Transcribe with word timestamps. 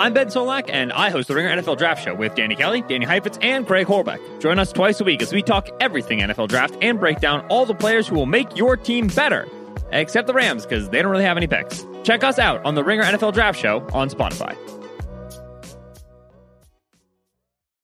I'm 0.00 0.14
Ben 0.14 0.28
Solak, 0.28 0.70
and 0.72 0.94
I 0.94 1.10
host 1.10 1.28
the 1.28 1.34
Ringer 1.34 1.54
NFL 1.60 1.76
Draft 1.76 2.02
Show 2.02 2.14
with 2.14 2.34
Danny 2.34 2.56
Kelly, 2.56 2.80
Danny 2.80 3.04
Heifetz, 3.04 3.36
and 3.42 3.66
Craig 3.66 3.86
Horlbeck. 3.86 4.40
Join 4.40 4.58
us 4.58 4.72
twice 4.72 4.98
a 5.02 5.04
week 5.04 5.20
as 5.20 5.30
we 5.30 5.42
talk 5.42 5.68
everything 5.78 6.20
NFL 6.20 6.48
Draft 6.48 6.74
and 6.80 6.98
break 6.98 7.20
down 7.20 7.46
all 7.48 7.66
the 7.66 7.74
players 7.74 8.08
who 8.08 8.14
will 8.14 8.24
make 8.24 8.56
your 8.56 8.78
team 8.78 9.08
better. 9.08 9.46
Except 9.92 10.26
the 10.26 10.32
Rams, 10.32 10.64
because 10.64 10.88
they 10.88 11.02
don't 11.02 11.10
really 11.10 11.24
have 11.24 11.36
any 11.36 11.46
picks. 11.46 11.84
Check 12.02 12.24
us 12.24 12.38
out 12.38 12.64
on 12.64 12.74
the 12.76 12.82
Ringer 12.82 13.02
NFL 13.02 13.34
Draft 13.34 13.60
Show 13.60 13.86
on 13.92 14.08
Spotify. 14.08 14.56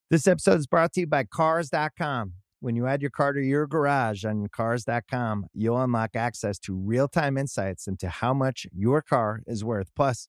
This 0.09 0.27
episode 0.27 0.59
is 0.59 0.67
brought 0.67 0.95
to 0.95 1.01
you 1.01 1.07
by 1.07 1.25
Cars.com. 1.25 2.33
When 2.61 2.77
you 2.77 2.87
add 2.87 3.03
your 3.03 3.11
car 3.11 3.35
to 3.35 3.43
your 3.43 3.67
garage 3.67 4.25
on 4.25 4.49
Cars.com, 4.49 5.49
you'll 5.53 5.83
unlock 5.83 6.17
access 6.17 6.59
to 6.61 6.75
real 6.75 7.09
time 7.09 7.37
insights 7.37 7.87
into 7.87 8.09
how 8.09 8.33
much 8.33 8.67
your 8.75 9.03
car 9.03 9.43
is 9.47 9.63
worth. 9.63 9.91
Plus, 9.95 10.29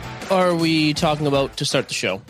are 0.31 0.55
we 0.55 0.93
talking 0.93 1.27
about 1.27 1.57
to 1.57 1.65
start 1.65 1.87
the 1.87 1.93
show? 1.93 2.21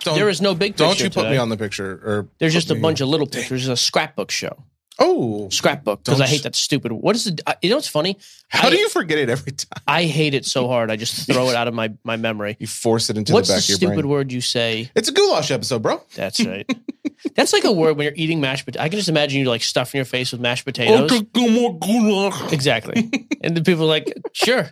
Don't, 0.00 0.14
There 0.14 0.28
is 0.28 0.40
no 0.40 0.54
big 0.54 0.72
picture. 0.72 0.84
Don't 0.84 0.98
you 1.00 1.06
put 1.10 1.22
today. 1.22 1.30
me 1.32 1.36
on 1.36 1.48
the 1.48 1.56
picture? 1.56 1.90
Or 2.04 2.28
There's 2.38 2.52
just 2.54 2.70
a 2.70 2.74
me- 2.74 2.80
bunch 2.80 3.00
of 3.00 3.08
little 3.08 3.26
pictures. 3.26 3.68
It's 3.68 3.80
a 3.80 3.84
scrapbook 3.84 4.30
show. 4.30 4.64
Oh, 5.00 5.48
Scrapbook 5.50 6.02
because 6.02 6.20
I 6.20 6.26
hate 6.26 6.42
that 6.42 6.56
stupid. 6.56 6.90
What 6.90 7.14
is 7.14 7.28
it? 7.28 7.40
Uh, 7.46 7.54
you 7.62 7.70
know 7.70 7.76
what's 7.76 7.86
funny? 7.86 8.18
how 8.48 8.66
I, 8.66 8.70
do 8.70 8.78
you 8.78 8.88
forget 8.88 9.16
it 9.18 9.30
every 9.30 9.52
time? 9.52 9.80
I 9.86 10.04
hate 10.06 10.34
it 10.34 10.44
so 10.44 10.66
hard. 10.66 10.90
I 10.90 10.96
just 10.96 11.24
throw 11.24 11.50
it 11.50 11.54
out 11.54 11.68
of 11.68 11.74
my 11.74 11.92
my 12.02 12.16
memory. 12.16 12.56
You 12.58 12.66
force 12.66 13.08
it 13.08 13.16
into 13.16 13.32
What's 13.32 13.46
the 13.46 13.54
the 13.54 13.58
back 13.58 13.62
of 13.64 13.68
your 13.68 13.76
stupid 13.76 13.94
brain. 13.94 14.08
word 14.08 14.32
you 14.32 14.40
say? 14.40 14.90
It's 14.96 15.08
a 15.08 15.12
goulash 15.12 15.52
episode, 15.52 15.82
bro. 15.82 16.02
That's 16.16 16.44
right. 16.44 16.68
That's 17.36 17.52
like 17.52 17.62
a 17.62 17.70
word 17.70 17.96
when 17.96 18.06
you're 18.06 18.12
eating 18.16 18.40
mashed 18.40 18.64
potatoes. 18.64 18.84
I 18.84 18.88
can 18.88 18.98
just 18.98 19.08
imagine 19.08 19.38
you 19.40 19.48
like 19.48 19.62
stuffing 19.62 19.98
your 20.00 20.04
face 20.04 20.32
with 20.32 20.40
mashed 20.40 20.64
potatoes. 20.64 21.12
Exactly. 22.52 23.28
and 23.40 23.56
the 23.56 23.62
people 23.62 23.84
are 23.84 23.86
like, 23.86 24.12
sure. 24.32 24.68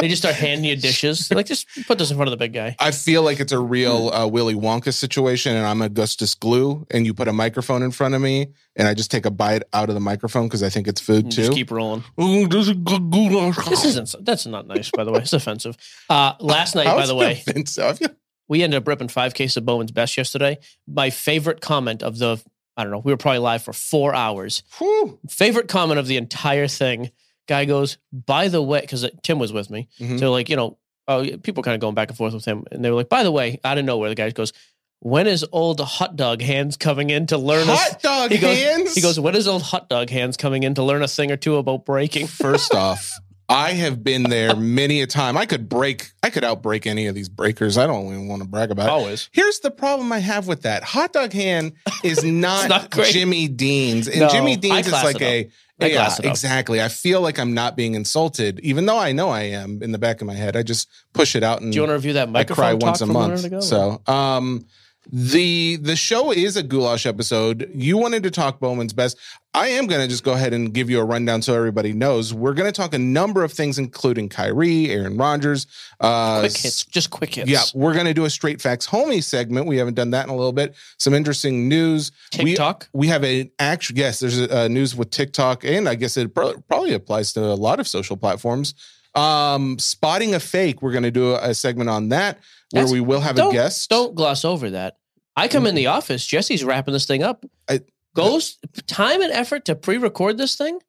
They 0.00 0.08
just 0.08 0.22
start 0.22 0.34
handing 0.34 0.64
you 0.64 0.76
dishes. 0.76 1.28
They're 1.28 1.36
like, 1.36 1.46
just 1.46 1.66
put 1.86 1.98
this 1.98 2.10
in 2.10 2.16
front 2.16 2.28
of 2.28 2.30
the 2.30 2.36
big 2.36 2.52
guy. 2.54 2.74
I 2.78 2.90
feel 2.90 3.22
like 3.22 3.38
it's 3.38 3.52
a 3.52 3.58
real 3.58 4.10
uh, 4.10 4.26
Willy 4.26 4.54
Wonka 4.54 4.94
situation, 4.94 5.54
and 5.54 5.66
I'm 5.66 5.82
Augustus 5.82 6.34
Gloop, 6.34 6.86
and 6.90 7.04
you 7.04 7.12
put 7.12 7.28
a 7.28 7.32
microphone 7.32 7.82
in 7.82 7.90
front 7.90 8.14
of 8.14 8.22
me, 8.22 8.48
and 8.76 8.88
I 8.88 8.94
just 8.94 9.10
take 9.10 9.26
a 9.26 9.30
bite 9.30 9.62
out 9.72 9.88
of 9.88 9.94
the 9.94 10.00
microphone 10.00 10.46
because 10.46 10.62
I 10.62 10.70
think 10.70 10.88
it's 10.88 11.00
food 11.00 11.30
too. 11.30 11.42
Just 11.42 11.52
keep 11.52 11.70
rolling. 11.70 12.02
Ooh, 12.20 12.48
this 12.48 12.68
is 12.68 12.74
good 12.74 13.10
goulash. 13.10 13.56
This 13.68 13.84
isn't. 13.84 14.14
That's 14.24 14.46
not 14.46 14.66
nice, 14.66 14.90
by 14.90 15.04
the 15.04 15.12
way. 15.12 15.20
It's 15.20 15.32
offensive. 15.32 15.76
Uh, 16.08 16.32
last 16.40 16.74
night, 16.74 16.86
How 16.86 16.96
by 16.96 17.06
the 17.06 17.14
way, 17.14 17.32
offensive? 17.32 18.00
We 18.48 18.62
ended 18.62 18.78
up 18.78 18.88
ripping 18.88 19.08
five 19.08 19.34
cases 19.34 19.58
of 19.58 19.64
Bowman's 19.66 19.92
Best 19.92 20.16
yesterday. 20.16 20.58
My 20.88 21.10
favorite 21.10 21.60
comment 21.60 22.02
of 22.02 22.18
the, 22.18 22.42
I 22.76 22.82
don't 22.82 22.90
know, 22.90 22.98
we 22.98 23.12
were 23.12 23.16
probably 23.16 23.38
live 23.38 23.62
for 23.62 23.72
four 23.72 24.12
hours. 24.12 24.64
Whew. 24.78 25.20
Favorite 25.28 25.68
comment 25.68 26.00
of 26.00 26.08
the 26.08 26.16
entire 26.16 26.66
thing. 26.66 27.10
Guy 27.50 27.64
goes, 27.64 27.98
by 28.12 28.46
the 28.46 28.62
way, 28.62 28.80
because 28.80 29.04
Tim 29.24 29.40
was 29.40 29.52
with 29.52 29.70
me. 29.70 29.88
Mhm. 29.98 30.20
So 30.20 30.30
like, 30.30 30.48
you 30.48 30.54
know, 30.54 30.78
yeah, 31.08 31.34
people 31.42 31.64
kind 31.64 31.74
of 31.74 31.80
going 31.80 31.96
back 31.96 32.08
and 32.08 32.16
forth 32.16 32.32
with 32.32 32.44
him, 32.44 32.62
and 32.70 32.84
they 32.84 32.90
were 32.90 32.94
like, 32.94 33.08
by 33.08 33.24
the 33.24 33.32
way, 33.32 33.58
out 33.64 33.76
of 33.76 33.84
nowhere, 33.84 34.08
the 34.08 34.14
guy 34.14 34.30
goes, 34.30 34.52
when 35.00 35.26
is 35.26 35.44
old 35.50 35.80
hot 35.80 36.14
dog 36.14 36.40
hands 36.42 36.76
coming 36.76 37.10
in 37.10 37.26
to 37.26 37.38
learn 37.38 37.68
a 37.68 37.74
Hot 37.74 38.00
dog 38.00 38.30
he 38.30 38.38
goes, 38.38 38.56
hands. 38.56 38.94
He 38.94 39.00
goes, 39.00 39.18
when 39.18 39.34
is 39.34 39.48
old 39.48 39.62
hot 39.62 39.88
dog 39.88 40.10
hands 40.10 40.36
coming 40.36 40.62
in 40.62 40.74
to 40.74 40.84
learn 40.84 41.02
a 41.02 41.08
thing 41.08 41.32
or 41.32 41.36
two 41.36 41.56
about 41.56 41.84
breaking? 41.84 42.26
First 42.46 42.72
off, 42.72 43.10
I 43.48 43.72
have 43.72 44.04
been 44.04 44.22
there 44.22 44.54
many 44.54 45.02
a 45.02 45.08
time. 45.08 45.36
I 45.36 45.46
could 45.46 45.68
break, 45.68 46.12
I 46.22 46.30
could 46.30 46.44
outbreak 46.44 46.86
any 46.86 47.08
of 47.08 47.16
these 47.16 47.28
breakers. 47.28 47.76
I 47.78 47.88
don't 47.88 48.06
even 48.06 48.28
want 48.28 48.42
to 48.42 48.48
brag 48.48 48.70
about 48.70 48.86
it. 48.86 48.90
Always. 48.90 49.28
Here's 49.32 49.58
the 49.58 49.72
problem 49.72 50.12
I 50.12 50.20
have 50.20 50.46
with 50.46 50.62
that. 50.62 50.84
Hot 50.84 51.12
dog 51.12 51.32
hand 51.32 51.72
is 52.04 52.22
not, 52.46 52.68
not. 52.68 52.92
Jimmy 52.92 53.48
Dean's. 53.48 54.06
And 54.06 54.20
No, 54.20 54.28
Jimmy 54.28 54.54
Dean's 54.54 54.86
is 54.86 54.92
like 54.92 55.20
it 55.20 55.22
a 55.22 55.50
I 55.82 55.86
yeah, 55.86 55.96
class 55.96 56.18
it 56.18 56.26
up. 56.26 56.30
exactly. 56.30 56.80
I 56.82 56.88
feel 56.88 57.20
like 57.20 57.38
I'm 57.38 57.54
not 57.54 57.76
being 57.76 57.94
insulted, 57.94 58.60
even 58.60 58.86
though 58.86 58.98
I 58.98 59.12
know 59.12 59.28
I 59.30 59.42
am 59.42 59.82
in 59.82 59.92
the 59.92 59.98
back 59.98 60.20
of 60.20 60.26
my 60.26 60.34
head. 60.34 60.56
I 60.56 60.62
just 60.62 60.88
push 61.12 61.34
it 61.34 61.42
out 61.42 61.60
and 61.62 61.72
Do 61.72 61.76
you 61.76 61.82
want 61.82 61.90
to 61.90 61.94
review 61.94 62.12
that 62.14 62.28
I 62.28 62.30
microphone 62.30 62.62
cry 62.64 62.72
talk 62.72 62.82
once 62.82 63.00
a 63.00 63.06
month. 63.06 63.44
ago? 63.44 63.60
So, 63.60 64.02
um, 64.06 64.66
the 65.12 65.76
the 65.76 65.96
show 65.96 66.32
is 66.32 66.56
a 66.56 66.62
goulash 66.62 67.06
episode. 67.06 67.70
You 67.74 67.98
wanted 67.98 68.22
to 68.22 68.30
talk 68.30 68.60
Bowman's 68.60 68.92
best. 68.92 69.18
I 69.52 69.66
am 69.68 69.88
going 69.88 70.00
to 70.00 70.06
just 70.06 70.22
go 70.22 70.32
ahead 70.32 70.54
and 70.54 70.72
give 70.72 70.88
you 70.88 71.00
a 71.00 71.04
rundown 71.04 71.42
so 71.42 71.54
everybody 71.54 71.92
knows. 71.92 72.32
We're 72.32 72.54
going 72.54 72.72
to 72.72 72.72
talk 72.72 72.94
a 72.94 72.98
number 73.00 73.42
of 73.42 73.52
things, 73.52 73.78
including 73.80 74.28
Kyrie, 74.28 74.90
Aaron 74.90 75.16
Rodgers. 75.16 75.66
Uh, 75.98 76.40
quick 76.40 76.56
hits, 76.56 76.84
just 76.84 77.10
quick 77.10 77.34
hits. 77.34 77.50
Yeah, 77.50 77.62
we're 77.74 77.94
going 77.94 78.06
to 78.06 78.14
do 78.14 78.24
a 78.26 78.30
straight 78.30 78.62
facts 78.62 78.86
homie 78.86 79.24
segment. 79.24 79.66
We 79.66 79.76
haven't 79.76 79.94
done 79.94 80.10
that 80.10 80.24
in 80.26 80.30
a 80.30 80.36
little 80.36 80.52
bit. 80.52 80.76
Some 80.98 81.14
interesting 81.14 81.68
news. 81.68 82.12
We- 82.38 82.44
TikTok. 82.50 82.88
We, 82.92 83.08
have 83.08 83.24
an 83.24 83.50
actual 83.58 83.98
yes. 83.98 84.20
There's 84.20 84.40
a, 84.40 84.64
uh 84.64 84.68
news 84.68 84.94
with 84.94 85.10
TikTok, 85.10 85.64
and 85.64 85.88
I 85.88 85.96
guess 85.96 86.16
it 86.16 86.32
pro- 86.32 86.60
probably 86.68 86.92
applies 86.92 87.32
to 87.32 87.40
a 87.40 87.54
lot 87.54 87.80
of 87.80 87.88
social 87.88 88.16
platforms. 88.16 88.74
Um, 89.16 89.80
spotting 89.80 90.36
a 90.36 90.40
fake. 90.40 90.80
We're 90.80 90.92
going 90.92 91.02
to 91.02 91.10
do 91.10 91.32
a, 91.32 91.50
a 91.50 91.54
segment 91.54 91.90
on 91.90 92.10
that 92.10 92.36
where 92.70 92.84
That's- 92.84 92.92
we 92.92 93.00
will 93.00 93.20
have 93.20 93.36
a 93.36 93.50
guest. 93.50 93.90
Don't 93.90 94.14
gloss 94.14 94.44
over 94.44 94.70
that. 94.70 94.98
I 95.40 95.48
come 95.48 95.66
in 95.66 95.74
the 95.74 95.86
office. 95.88 96.26
Jesse's 96.26 96.62
wrapping 96.64 96.92
this 96.92 97.06
thing 97.06 97.22
up. 97.22 97.44
I- 97.68 97.80
Goes 98.16 98.58
time 98.88 99.22
and 99.22 99.32
effort 99.32 99.66
to 99.66 99.76
pre-record 99.76 100.36
this 100.36 100.56
thing. 100.56 100.80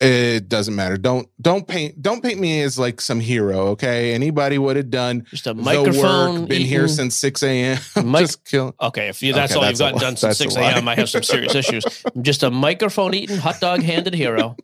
It 0.00 0.48
doesn't 0.48 0.74
matter. 0.74 0.96
Don't 0.96 1.28
don't 1.42 1.68
paint 1.68 2.00
don't 2.00 2.22
paint 2.22 2.40
me 2.40 2.62
as 2.62 2.78
like 2.78 3.02
some 3.02 3.20
hero. 3.20 3.66
Okay, 3.72 4.14
anybody 4.14 4.56
would 4.56 4.76
have 4.76 4.88
done 4.88 5.26
Just 5.28 5.46
a 5.46 5.52
microphone. 5.52 6.40
work. 6.40 6.48
Been 6.48 6.62
here 6.62 6.88
since 6.88 7.14
six 7.14 7.42
a.m. 7.42 7.78
Mic- 8.10 8.20
Just 8.22 8.46
kill. 8.46 8.74
Okay, 8.80 9.08
if 9.08 9.22
you, 9.22 9.34
that's 9.34 9.52
Okay, 9.52 9.58
all 9.58 9.62
that's 9.66 9.78
you've 9.78 9.92
got 9.92 10.00
done 10.00 10.16
since 10.16 10.38
6 10.38 10.56
a.m., 10.56 10.88
I 10.88 10.94
have 10.94 11.10
some 11.10 11.22
serious 11.22 11.54
issues. 11.54 11.84
I'm 12.16 12.22
Just 12.22 12.42
a 12.42 12.50
microphone 12.50 13.12
eating, 13.12 13.36
hot 13.36 13.60
dog 13.60 13.82
handed 13.82 14.14
hero. 14.14 14.56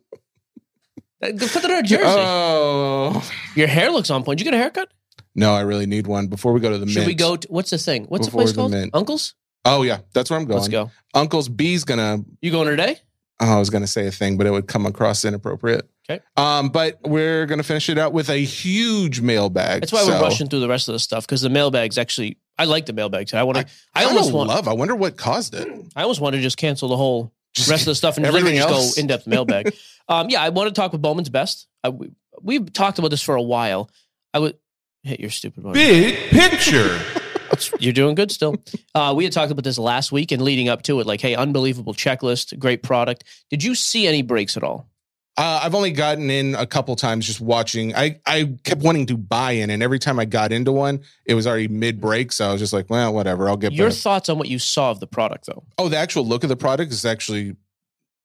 Put 1.21 1.37
that 1.37 1.65
on 1.65 1.71
a 1.71 1.83
jersey. 1.83 2.03
Oh 2.07 3.23
Your 3.55 3.67
hair 3.67 3.91
looks 3.91 4.09
on 4.09 4.23
point. 4.23 4.39
Did 4.39 4.45
you 4.45 4.51
get 4.51 4.57
a 4.57 4.61
haircut? 4.61 4.89
No, 5.37 5.53
I 5.53 5.61
really 5.61 5.85
need 5.85 6.07
one 6.07 6.27
before 6.27 6.51
we 6.51 6.59
go 6.59 6.71
to 6.71 6.77
the. 6.79 6.87
Should 6.87 7.05
we 7.07 7.13
go? 7.13 7.37
To, 7.37 7.47
what's 7.49 7.69
the 7.69 7.77
thing? 7.77 8.05
What's 8.05 8.27
Before 8.27 8.41
the 8.41 8.45
place 8.45 8.55
the 8.55 8.61
called? 8.61 8.71
mint. 8.71 8.91
Uncle's? 8.93 9.35
Oh 9.63 9.83
yeah, 9.83 9.99
that's 10.13 10.29
where 10.29 10.39
I'm 10.39 10.45
going. 10.45 10.57
Let's 10.59 10.67
go. 10.67 10.91
Uncle's 11.13 11.47
B's 11.47 11.83
gonna 11.83 12.19
You 12.41 12.51
going 12.51 12.67
today? 12.67 12.97
Oh, 13.39 13.55
I 13.55 13.59
was 13.59 13.69
going 13.69 13.83
to 13.83 13.87
say 13.87 14.07
a 14.07 14.11
thing, 14.11 14.35
but 14.35 14.47
it 14.47 14.49
would 14.51 14.67
come 14.67 14.87
across 14.87 15.23
inappropriate. 15.23 15.87
Okay. 16.09 16.23
Um, 16.37 16.69
but 16.69 16.99
we're 17.03 17.45
to 17.45 17.61
finish 17.61 17.87
it 17.87 17.99
out 17.99 18.11
with 18.11 18.29
a 18.31 18.37
huge 18.37 19.21
mailbag. 19.21 19.81
That's 19.81 19.93
why 19.93 19.99
So, 19.99 20.07
we're 20.13 20.21
rushing 20.21 20.47
through 20.49 20.61
the 20.61 20.67
rest 20.67 20.87
of 20.87 20.93
the 20.93 20.99
stuff 20.99 21.27
because 21.27 21.41
the 21.41 21.49
mailbags 21.49 21.99
actually. 21.99 22.39
I 22.57 22.65
like 22.65 22.87
the 22.87 22.93
mailbag. 22.93 23.31
I 23.35 23.43
want 23.43 23.59
to. 23.59 23.65
I, 23.93 24.01
I 24.01 24.05
almost 24.05 24.33
want. 24.33 24.49
love. 24.49 24.67
I 24.67 24.73
wonder 24.73 24.95
what 24.95 25.17
caused 25.17 25.53
it. 25.53 25.67
I 25.95 26.01
almost 26.01 26.19
want 26.19 26.35
to 26.35 26.41
just 26.41 26.57
cancel 26.57 26.89
the 26.89 26.97
whole 26.97 27.31
rest 27.69 27.81
of 27.81 27.85
the 27.85 27.95
stuff 27.95 28.17
and 28.17 28.25
everything 28.25 28.55
just 28.55 28.69
else. 28.69 28.95
go 28.95 29.01
in 29.01 29.05
depth 29.05 29.27
mailbag. 29.27 29.75
um, 30.09 30.29
yeah, 30.31 30.41
I 30.41 30.49
want 30.49 30.69
to 30.69 30.73
talk 30.73 30.91
with 30.91 31.01
Bowman's 31.03 31.29
best. 31.29 31.67
I, 31.83 31.89
we, 31.89 32.09
we've 32.41 32.73
talked 32.73 32.97
about 32.97 33.09
this 33.11 33.21
for 33.21 33.35
a 33.35 33.41
while. 33.41 33.91
I 34.33 34.39
would 34.39 34.57
hit 35.03 35.19
your 35.19 35.29
stupid 35.29 35.63
button. 35.63 35.73
Big 35.73 36.15
picture. 36.29 36.99
You're 37.79 37.93
doing 37.93 38.15
good 38.15 38.31
still. 38.31 38.55
Uh, 38.93 39.13
we 39.15 39.23
had 39.23 39.33
talked 39.33 39.51
about 39.51 39.63
this 39.63 39.77
last 39.77 40.11
week 40.11 40.31
and 40.31 40.41
leading 40.41 40.69
up 40.69 40.81
to 40.83 40.99
it. 40.99 41.07
Like, 41.07 41.21
hey, 41.21 41.33
unbelievable 41.33 41.93
checklist, 41.93 42.57
great 42.59 42.83
product. 42.83 43.23
Did 43.49 43.63
you 43.63 43.73
see 43.73 44.05
any 44.05 44.21
breaks 44.21 44.57
at 44.57 44.63
all? 44.63 44.89
Uh, 45.37 45.61
I've 45.63 45.75
only 45.75 45.91
gotten 45.91 46.29
in 46.31 46.55
a 46.55 46.65
couple 46.65 46.95
times 46.95 47.25
just 47.25 47.39
watching. 47.39 47.95
I, 47.95 48.19
I 48.25 48.55
kept 48.63 48.81
wanting 48.81 49.05
to 49.07 49.17
buy 49.17 49.51
in, 49.51 49.69
and 49.69 49.83
every 49.83 49.99
time 49.99 50.19
I 50.19 50.25
got 50.25 50.51
into 50.51 50.71
one, 50.71 51.01
it 51.25 51.35
was 51.35 51.45
already 51.45 51.67
mid 51.67 52.01
break. 52.01 52.31
So 52.31 52.49
I 52.49 52.51
was 52.51 52.59
just 52.59 52.73
like, 52.73 52.89
well, 52.89 53.13
whatever. 53.13 53.47
I'll 53.47 53.55
get 53.55 53.71
Your 53.71 53.89
back. 53.89 53.97
thoughts 53.97 54.29
on 54.29 54.39
what 54.39 54.49
you 54.49 54.57
saw 54.59 54.89
of 54.91 54.99
the 54.99 55.07
product, 55.07 55.45
though? 55.45 55.63
Oh, 55.77 55.89
the 55.89 55.97
actual 55.97 56.25
look 56.25 56.43
of 56.43 56.49
the 56.49 56.57
product 56.57 56.91
is 56.91 57.05
actually, 57.05 57.55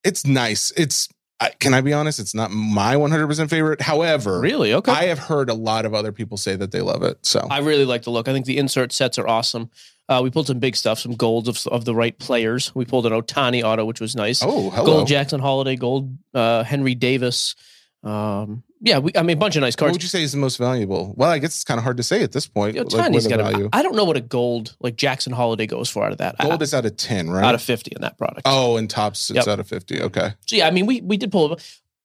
it's 0.02 0.26
nice. 0.26 0.72
It's, 0.76 1.08
I, 1.42 1.50
can 1.58 1.74
I 1.74 1.80
be 1.80 1.92
honest? 1.92 2.18
It's 2.20 2.34
not 2.34 2.50
my 2.50 2.94
100% 2.94 3.50
favorite. 3.50 3.80
However, 3.80 4.40
Really? 4.40 4.72
Okay. 4.74 4.92
I 4.92 5.04
have 5.04 5.18
heard 5.18 5.50
a 5.50 5.54
lot 5.54 5.84
of 5.84 5.94
other 5.94 6.12
people 6.12 6.36
say 6.36 6.54
that 6.56 6.70
they 6.70 6.80
love 6.80 7.02
it. 7.02 7.18
So 7.22 7.46
I 7.50 7.58
really 7.58 7.84
like 7.84 8.02
the 8.02 8.10
look. 8.10 8.28
I 8.28 8.32
think 8.32 8.46
the 8.46 8.58
insert 8.58 8.92
sets 8.92 9.18
are 9.18 9.26
awesome. 9.26 9.70
Uh, 10.08 10.20
we 10.22 10.30
pulled 10.30 10.46
some 10.46 10.58
big 10.58 10.76
stuff, 10.76 10.98
some 10.98 11.14
golds 11.14 11.48
of, 11.48 11.66
of 11.72 11.84
the 11.84 11.94
right 11.94 12.16
players. 12.18 12.72
We 12.74 12.84
pulled 12.84 13.06
an 13.06 13.12
Ohtani 13.12 13.62
auto, 13.62 13.84
which 13.84 14.00
was 14.00 14.14
nice. 14.14 14.42
oh, 14.42 14.70
hello. 14.70 14.86
Gold 14.86 15.08
Jackson 15.08 15.40
Holliday, 15.40 15.76
gold 15.76 16.16
uh, 16.34 16.64
Henry 16.64 16.94
Davis. 16.94 17.54
Um, 18.02 18.62
yeah, 18.84 18.98
we, 18.98 19.12
I 19.16 19.22
mean, 19.22 19.36
a 19.36 19.40
bunch 19.40 19.54
of 19.56 19.60
nice 19.60 19.74
What 19.74 19.78
cards. 19.78 19.92
would 19.94 20.02
you 20.02 20.08
say 20.08 20.22
is 20.22 20.32
the 20.32 20.38
most 20.38 20.56
valuable? 20.56 21.14
Well, 21.16 21.30
I 21.30 21.38
guess 21.38 21.50
it's 21.54 21.64
kind 21.64 21.78
of 21.78 21.84
hard 21.84 21.96
to 21.98 22.02
say 22.02 22.22
at 22.22 22.32
this 22.32 22.46
point. 22.46 22.74
You 22.74 22.82
know, 22.84 22.96
like, 22.96 23.28
got 23.28 23.38
value. 23.38 23.66
a, 23.72 23.76
I 23.76 23.82
don't 23.82 23.94
know 23.94 24.04
what 24.04 24.16
a 24.16 24.20
gold 24.20 24.76
like 24.80 24.96
Jackson 24.96 25.32
Holliday 25.32 25.66
goes 25.66 25.88
for 25.88 26.04
out 26.04 26.12
of 26.12 26.18
that. 26.18 26.36
Gold 26.38 26.60
I- 26.60 26.64
is 26.64 26.74
out 26.74 26.84
of 26.84 26.96
10, 26.96 27.30
right? 27.30 27.44
out 27.44 27.54
of 27.54 27.62
fifty 27.62 27.92
in 27.94 28.02
that 28.02 28.18
product. 28.18 28.42
oh, 28.44 28.76
and 28.76 28.90
Topps, 28.90 29.30
it's 29.30 29.36
Yep. 29.46 29.48
out 29.48 29.60
of 29.60 29.68
50. 29.68 30.02
Okay. 30.02 30.34
So 30.46 30.56
yeah, 30.56 30.66
I 30.66 30.70
mean, 30.72 30.86
we 30.86 31.00
we 31.00 31.16
did 31.16 31.30
pull. 31.32 31.58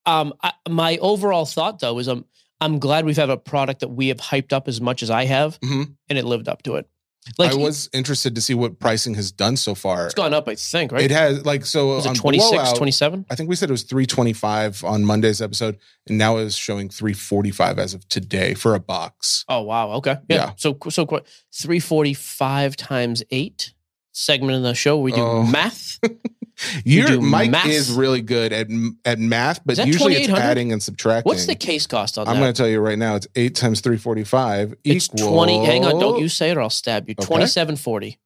Um, 0.06 0.34
I, 0.42 0.54
my 0.70 0.98
overall 1.02 1.46
thought 1.46 1.80
though 1.80 1.98
is 2.00 2.08
I'm 2.08 2.26
I'm 2.62 2.80
glad 2.80 3.06
we've 3.06 3.18
had 3.18 3.30
a 3.30 3.38
product 3.38 3.82
that 3.82 3.90
we 3.90 4.08
have 4.08 4.18
hyped 4.18 4.52
up 4.54 4.68
as 4.68 4.80
much 4.82 5.04
as 5.04 5.10
I 5.12 5.26
have, 5.26 5.60
Mhm. 5.60 5.96
and 6.10 6.18
it 6.18 6.26
lived 6.26 6.48
up 6.48 6.64
to 6.64 6.76
it. 6.76 6.90
Like 7.38 7.52
I 7.52 7.56
was 7.56 7.90
interested 7.94 8.36
to 8.36 8.42
see 8.42 8.54
what 8.54 8.80
pricing 8.80 9.14
has 9.16 9.32
done 9.32 9.58
so 9.58 9.76
far. 9.76 10.06
it's 10.06 10.14
gone 10.16 10.34
up, 10.34 10.48
I 10.48 10.56
think. 10.56 10.92
Right? 10.92 11.04
It 11.04 11.12
has, 11.12 11.46
like, 11.46 11.66
so 11.66 11.88
was 11.96 12.06
on 12.06 12.14
it 12.16 12.20
26, 12.20 12.50
Blowout, 12.52 12.76
27? 12.76 13.26
I 13.30 13.36
think 13.36 13.50
we 13.50 13.56
said 13.56 13.70
it 13.70 13.74
was 13.74 13.84
325 13.84 14.84
on 14.84 15.04
Monday's 15.06 15.42
episode, 15.42 15.78
and 16.08 16.18
now 16.18 16.38
it's 16.38 16.56
showing 16.56 16.90
345 16.90 17.80
as 17.80 17.94
of 17.94 18.08
today 18.10 18.54
for 18.54 18.76
a 18.76 18.80
box. 18.80 19.46
Oh 19.50 19.62
wow. 19.62 19.92
Okay. 19.94 20.18
Yeah. 20.30 20.36
Yeah. 20.36 20.52
So 20.58 20.78
so 20.90 21.06
qu- 21.06 21.22
three 21.54 21.80
forty 21.80 22.14
five 22.14 22.76
times 22.76 23.24
eight 23.32 23.74
segment 24.12 24.54
in 24.56 24.64
the 24.64 24.74
show. 24.74 24.98
We 25.00 25.12
do 25.12 25.22
Oh. 25.22 25.44
math. 25.44 26.00
Your 26.86 27.22
Mike 27.22 27.52
math? 27.52 27.68
is 27.68 27.92
really 27.92 28.22
good 28.22 28.52
at 28.52 28.68
at 29.06 29.20
math, 29.20 29.62
but 29.66 29.86
usually 29.86 30.16
it's 30.16 30.30
adding 30.30 30.72
and 30.72 30.82
subtracting. 30.82 31.30
What's 31.30 31.46
the 31.46 31.56
case 31.56 31.86
cost 31.86 32.18
on 32.18 32.28
I'm 32.28 32.36
that? 32.36 32.40
going 32.42 32.54
to 32.54 32.58
tell 32.58 32.68
you 32.68 32.80
right 32.80 32.98
now. 32.98 33.16
It's 33.16 33.28
eight 33.36 33.56
times 33.56 33.82
345 33.82 34.74
it's 34.84 35.06
equals. 35.06 35.32
twenty. 35.32 35.64
Hang 35.66 35.86
on, 35.86 36.00
don't 36.00 36.20
you 36.20 36.30
say 36.30 36.50
it 36.52 36.58
or 36.58 36.62
I'll 36.62 36.70
stab 36.70 37.08
you. 37.10 37.16
Okay. 37.20 37.26
Twenty 37.26 37.46
seven 37.48 37.76
forty. 37.76 38.20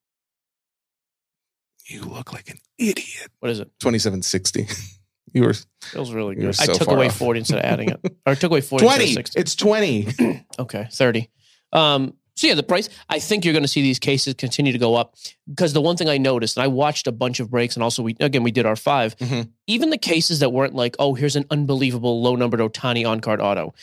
You 1.87 2.01
look 2.03 2.31
like 2.31 2.49
an 2.49 2.57
idiot. 2.77 3.29
What 3.39 3.51
is 3.51 3.59
it? 3.59 3.69
2760. 3.79 4.67
you 5.33 5.41
were 5.43 5.49
It 5.49 5.65
was 5.95 6.13
really 6.13 6.35
good. 6.35 6.55
I 6.59 6.67
took 6.67 6.87
away 6.89 7.07
off. 7.07 7.17
forty 7.17 7.39
instead 7.39 7.59
of 7.59 7.65
adding 7.65 7.89
it, 7.89 7.99
or 8.25 8.31
I 8.31 8.35
took 8.35 8.51
away 8.51 8.61
forty. 8.61 8.85
instead 8.85 9.01
of 9.01 9.05
20. 9.07 9.13
60. 9.15 9.39
It's 9.39 9.55
20. 9.55 10.45
Okay, 10.59 10.87
30. 10.91 11.29
Um, 11.73 12.13
so 12.41 12.47
yeah, 12.47 12.55
the 12.55 12.63
price, 12.63 12.89
I 13.07 13.19
think 13.19 13.45
you're 13.45 13.53
going 13.53 13.63
to 13.63 13.67
see 13.67 13.83
these 13.83 13.99
cases 13.99 14.33
continue 14.33 14.71
to 14.73 14.79
go 14.79 14.95
up 14.95 15.13
because 15.47 15.73
the 15.73 15.81
one 15.81 15.95
thing 15.95 16.09
I 16.09 16.17
noticed, 16.17 16.57
and 16.57 16.63
I 16.63 16.67
watched 16.67 17.05
a 17.05 17.11
bunch 17.11 17.39
of 17.39 17.51
breaks 17.51 17.75
and 17.75 17.83
also 17.83 18.01
we, 18.01 18.15
again, 18.19 18.41
we 18.41 18.49
did 18.49 18.65
our 18.65 18.75
5 18.75 19.15
Mhm. 19.17 19.49
even 19.67 19.91
the 19.91 19.97
cases 19.99 20.39
that 20.39 20.49
weren't 20.51 20.73
like, 20.73 20.95
oh, 20.97 21.13
here's 21.13 21.35
an 21.35 21.45
unbelievable 21.51 22.19
low 22.23 22.35
numbered 22.35 22.59
Ohtani 22.59 23.07
on 23.07 23.19
card 23.19 23.39
auto. 23.41 23.75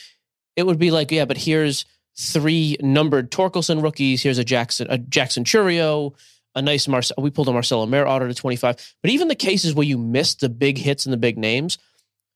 It 0.57 0.67
would 0.67 0.79
be 0.81 0.91
like, 0.91 1.13
yeah, 1.13 1.25
but 1.25 1.37
here's 1.37 1.85
three 2.19 2.77
numbered 2.81 3.31
Torkelson 3.31 3.81
rookies. 3.81 4.25
Here's 4.25 4.39
a 4.39 4.45
Jackson, 4.45 4.89
a 4.91 4.99
Jackson 4.99 5.45
Chourio, 5.45 6.15
a 6.57 6.61
nice 6.61 6.89
Marcel. 6.89 7.15
We 7.23 7.31
pulled 7.31 7.49
a 7.49 7.53
Marcelo 7.53 7.87
Mayer 7.87 8.09
auto 8.09 8.27
to 8.27 8.35
25. 8.35 8.95
But 9.01 9.11
even 9.13 9.29
the 9.29 9.37
cases 9.37 9.73
where 9.73 9.87
you 9.87 9.99
missed 9.99 10.41
the 10.41 10.49
big 10.49 10.79
hits 10.79 11.07
and 11.07 11.13
the 11.13 11.17
big 11.17 11.39
names, 11.39 11.79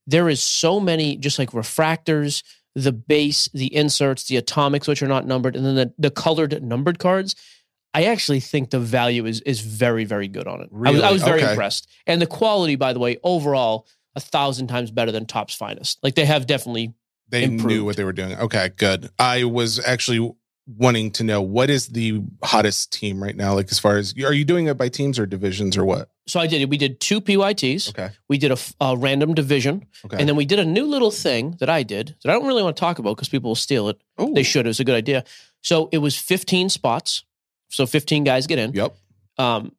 there 0.06 0.28
is 0.28 0.40
so 0.40 0.78
many 0.78 1.16
just 1.16 1.36
like 1.40 1.50
refractors, 1.50 2.44
the 2.74 2.92
base, 2.92 3.48
the 3.52 3.74
inserts, 3.74 4.24
the 4.24 4.36
atomics, 4.36 4.88
which 4.88 5.02
are 5.02 5.08
not 5.08 5.26
numbered, 5.26 5.56
and 5.56 5.64
then 5.64 5.74
the, 5.74 5.92
the 5.98 6.10
colored 6.10 6.62
numbered 6.62 6.98
cards. 6.98 7.34
I 7.94 8.04
actually 8.04 8.40
think 8.40 8.70
the 8.70 8.80
value 8.80 9.26
is 9.26 9.42
is 9.42 9.60
very, 9.60 10.04
very 10.04 10.28
good 10.28 10.46
on 10.46 10.62
it. 10.62 10.70
I 10.72 10.90
was, 10.90 11.02
I 11.02 11.12
was 11.12 11.22
very 11.22 11.40
Okay. 11.42 11.50
impressed. 11.50 11.86
And 12.06 12.22
the 12.22 12.26
quality, 12.26 12.76
by 12.76 12.94
the 12.94 12.98
way, 12.98 13.18
overall, 13.22 13.86
a 14.16 14.20
thousand 14.20 14.68
times 14.68 14.90
better 14.90 15.12
than 15.12 15.26
Topps 15.26 15.54
finest. 15.54 15.98
Like 16.02 16.14
they 16.14 16.24
have 16.24 16.46
definitely 16.46 16.94
They 17.28 17.46
knew 17.48 17.84
what 17.84 17.96
they 17.96 18.04
were 18.04 18.12
doing. 18.14 18.34
Okay, 18.38 18.70
good. 18.76 19.10
I 19.18 19.44
was 19.44 19.78
actually 19.78 20.34
wanting 20.66 21.10
to 21.12 21.24
know 21.24 21.42
what 21.42 21.70
is 21.70 21.88
the 21.88 22.22
hottest 22.42 22.92
team 22.92 23.22
right 23.22 23.36
now? 23.36 23.54
Like, 23.54 23.70
as 23.72 23.78
far 23.78 23.96
as 23.96 24.14
are 24.24 24.32
you 24.32 24.44
doing 24.44 24.66
it 24.66 24.78
by 24.78 24.88
teams 24.88 25.18
or 25.18 25.26
divisions 25.26 25.76
or 25.76 25.84
what? 25.84 26.08
so 26.28 26.38
I 26.38 26.46
did 26.46 26.70
we 26.70 26.76
did 26.78 27.00
two 27.00 27.20
PYTs. 27.20 27.88
Okay. 27.90 28.10
We 28.28 28.38
did 28.38 28.56
a 28.80 28.96
random 28.96 29.34
division, 29.34 29.86
Okay. 30.04 30.18
and 30.18 30.28
then 30.28 30.36
we 30.36 30.44
did 30.44 30.60
a 30.60 30.64
new 30.64 30.84
little 30.86 31.10
thing 31.10 31.56
that 31.58 31.68
I 31.68 31.82
did 31.82 32.14
that 32.22 32.30
I 32.30 32.32
don't 32.34 32.46
really 32.46 32.62
want 32.62 32.76
to 32.76 32.80
talk 32.80 33.00
about 33.00 33.16
because 33.16 33.28
people 33.28 33.50
will 33.50 33.56
steal 33.56 33.88
it. 33.88 34.00
oh, 34.18 34.32
They 34.32 34.44
should. 34.44 34.64
It 34.66 34.68
was 34.68 34.78
a 34.80 34.84
good 34.84 34.94
idea. 34.94 35.24
So 35.62 35.88
it 35.92 35.98
was 35.98 36.16
15 36.16 36.68
spots. 36.68 37.24
So 37.70 37.86
15 37.86 38.22
guys 38.24 38.46
get 38.46 38.58
in. 38.58 38.72
Yep. 38.72 38.94
Um, 39.38 39.72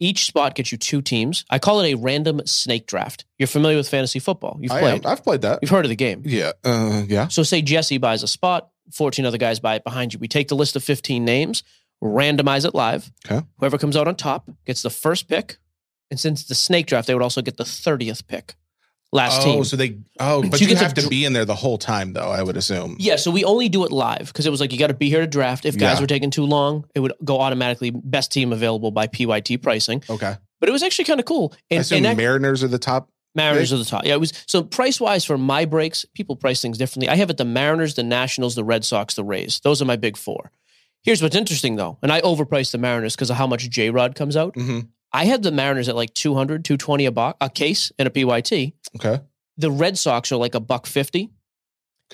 each 0.00 0.26
spot 0.26 0.54
gets 0.54 0.72
you 0.72 0.78
two 0.78 1.00
teams. 1.02 1.44
I 1.50 1.58
call 1.58 1.80
it 1.80 1.92
a 1.92 1.94
random 1.94 2.40
snake 2.46 2.86
draft. 2.86 3.24
You're 3.38 3.46
familiar 3.46 3.76
with 3.76 3.88
fantasy 3.88 4.18
football. 4.18 4.58
You've 4.60 4.72
I 4.72 4.80
played. 4.80 5.06
am. 5.06 5.10
I've 5.12 5.22
played 5.22 5.42
that. 5.42 5.58
You've 5.62 5.70
heard 5.70 5.84
of 5.84 5.90
the 5.90 5.96
game. 5.96 6.22
Yeah. 6.24 6.52
Uh, 6.64 7.04
yeah. 7.06 7.28
So 7.28 7.42
say 7.42 7.60
Jesse 7.62 7.98
buys 7.98 8.22
a 8.22 8.26
spot, 8.28 8.70
14 8.92 9.24
other 9.24 9.38
guys 9.38 9.60
buy 9.60 9.74
it 9.76 9.84
behind 9.84 10.12
you. 10.12 10.18
We 10.18 10.28
take 10.28 10.48
the 10.48 10.56
list 10.56 10.76
of 10.76 10.84
15 10.84 11.24
names, 11.24 11.62
randomize 12.02 12.64
it 12.64 12.74
live. 12.74 13.10
Okay. 13.30 13.44
Whoever 13.58 13.78
comes 13.78 13.96
out 13.96 14.08
on 14.08 14.14
top 14.16 14.50
gets 14.66 14.82
the 14.82 14.90
first 14.90 15.28
pick. 15.28 15.58
And 16.10 16.18
since 16.18 16.44
the 16.44 16.54
snake 16.54 16.86
draft, 16.86 17.06
they 17.06 17.14
would 17.14 17.22
also 17.22 17.40
get 17.42 17.56
the 17.56 17.64
30th 17.64 18.26
pick. 18.26 18.54
Last 19.12 19.42
team. 19.42 19.50
oh, 19.50 19.54
team. 19.56 19.64
so 19.64 19.76
they. 19.76 19.98
Oh, 20.20 20.40
but 20.48 20.60
you 20.60 20.66
you, 20.66 20.72
get 20.72 20.78
to 20.78 20.84
have 20.84 20.94
to, 20.94 21.08
be 21.08 21.24
in 21.24 21.32
there 21.32 21.44
the 21.44 21.54
whole 21.54 21.78
time, 21.78 22.12
though. 22.12 22.30
I 22.30 22.44
would 22.44 22.56
assume. 22.56 22.94
Yeah, 23.00 23.16
so 23.16 23.32
we 23.32 23.42
only 23.44 23.68
do 23.68 23.84
it 23.84 23.90
live 23.90 24.28
because 24.28 24.46
it 24.46 24.50
was 24.50 24.60
like 24.60 24.72
you 24.72 24.78
got 24.78 24.86
to 24.86 24.94
be 24.94 25.08
here 25.08 25.20
to 25.20 25.26
draft. 25.26 25.66
If 25.66 25.76
guys 25.76 25.96
Yeah. 25.96 26.00
were 26.02 26.06
taking 26.06 26.30
too 26.30 26.44
long, 26.44 26.84
it 26.94 27.00
would 27.00 27.12
go 27.24 27.40
automatically 27.40 27.90
best 27.90 28.30
team 28.30 28.52
available 28.52 28.92
by 28.92 29.08
PYT 29.08 29.60
pricing. 29.62 30.04
Okay. 30.08 30.36
But 30.60 30.68
it 30.68 30.72
was 30.72 30.84
actually 30.84 31.06
kind 31.06 31.18
of 31.18 31.26
cool. 31.26 31.52
I 31.54 31.74
And, 31.74 31.80
assume 31.80 32.06
and 32.06 32.16
Mariners 32.16 32.62
are 32.62 32.68
the 32.68 32.78
top. 32.78 33.10
Mariners 33.34 33.72
are 33.72 33.76
the 33.78 33.84
top. 33.84 34.04
Yeah, 34.04 34.14
it 34.14 34.20
was 34.20 34.32
so 34.46 34.62
price 34.62 35.00
wise 35.00 35.24
for 35.24 35.38
my 35.38 35.64
breaks. 35.64 36.04
People 36.14 36.36
price 36.36 36.60
things 36.60 36.78
differently. 36.78 37.08
I 37.08 37.16
have 37.16 37.30
it 37.30 37.36
the 37.36 37.44
Mariners, 37.44 37.94
the 37.94 38.02
Nationals, 38.02 38.54
the 38.54 38.64
Red 38.64 38.84
Sox, 38.84 39.14
the 39.14 39.24
Rays. 39.24 39.60
Those 39.62 39.80
are 39.80 39.84
my 39.84 39.96
big 39.96 40.16
four. 40.16 40.50
Here's 41.02 41.22
what's 41.22 41.36
interesting 41.36 41.76
though, 41.76 41.98
and 42.02 42.12
I 42.12 42.20
overpriced 42.20 42.72
the 42.72 42.78
Mariners 42.78 43.14
because 43.16 43.30
of 43.30 43.36
how 43.36 43.46
much 43.46 43.68
J 43.70 43.90
Rod 43.90 44.14
comes 44.14 44.36
out. 44.36 44.54
Mhm. 44.54 44.88
I 45.12 45.24
had 45.24 45.42
the 45.42 45.50
Mariners 45.50 45.88
at 45.88 45.96
like 45.96 46.12
200, 46.14 46.64
220 46.64 47.06
a, 47.06 47.10
bo- 47.12 47.34
a 47.40 47.48
case 47.50 47.90
and 47.98 48.06
a 48.06 48.10
PYT. 48.10 48.72
Okay. 48.96 49.20
The 49.56 49.70
Red 49.70 49.96
Sox 49.98 50.30
are 50.32 50.36
like 50.36 50.54
a 50.54 50.60
buck 50.60 50.86
fifty. 50.86 51.30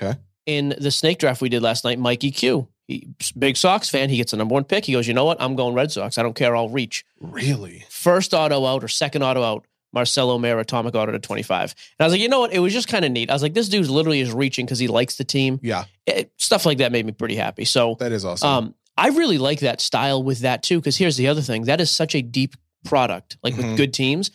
Okay. 0.00 0.18
In 0.46 0.74
the 0.78 0.90
snake 0.90 1.18
draft 1.18 1.40
we 1.42 1.48
did 1.48 1.62
last 1.62 1.84
night, 1.84 1.98
Mikey 1.98 2.30
Q, 2.30 2.68
he, 2.86 3.08
big 3.36 3.56
Sox 3.56 3.88
fan, 3.88 4.08
he 4.10 4.16
gets 4.18 4.30
the 4.30 4.36
number 4.36 4.52
one 4.52 4.64
pick. 4.64 4.84
He 4.84 4.92
goes, 4.92 5.08
you 5.08 5.14
know 5.14 5.24
what? 5.24 5.40
I'm 5.42 5.56
going 5.56 5.74
Red 5.74 5.90
Sox. 5.90 6.18
I 6.18 6.22
don't 6.22 6.36
care. 6.36 6.54
I'll 6.54 6.68
reach 6.68 7.04
Really? 7.20 7.84
first 7.88 8.32
auto 8.32 8.64
out 8.64 8.84
or 8.84 8.88
second 8.88 9.22
auto 9.22 9.42
out, 9.42 9.66
Marcelo 9.96 10.36
Mayer 10.38 10.58
atomic 10.58 10.94
auto 10.94 11.10
to 11.10 11.18
25. 11.18 11.74
And 11.98 12.04
I 12.04 12.04
was 12.04 12.12
like, 12.12 12.20
you 12.20 12.28
know 12.28 12.40
what? 12.40 12.52
It 12.52 12.58
was 12.58 12.74
just 12.74 12.86
kind 12.86 13.02
of 13.02 13.10
neat. 13.10 13.30
I 13.30 13.32
was 13.32 13.40
like, 13.42 13.54
this 13.54 13.66
dude 13.70 13.88
literally 13.88 14.20
is 14.20 14.30
reaching 14.30 14.66
because 14.66 14.78
he 14.78 14.88
likes 14.88 15.16
the 15.16 15.24
team. 15.24 15.58
Yeah. 15.62 15.84
It- 16.06 16.30
stuff 16.36 16.66
like 16.66 16.78
that 16.78 16.92
made 16.92 17.06
me 17.06 17.12
pretty 17.12 17.34
happy. 17.34 17.64
So 17.64 17.96
That 17.98 18.12
is 18.12 18.22
awesome. 18.26 18.48
um, 18.48 18.74
I 18.98 19.08
really 19.08 19.38
like 19.38 19.60
that 19.60 19.80
style 19.80 20.22
with 20.22 20.40
that 20.40 20.62
too. 20.62 20.78
Because 20.80 20.98
here's 20.98 21.16
the 21.16 21.28
other 21.28 21.40
thing 21.40 21.62
that 21.64 21.80
is 21.80 21.90
such 21.90 22.14
a 22.14 22.20
deep 22.20 22.56
product, 22.84 23.38
like 23.42 23.54
Mhm. 23.54 23.56
with 23.70 23.76
good 23.78 23.94
teams. 23.94 24.30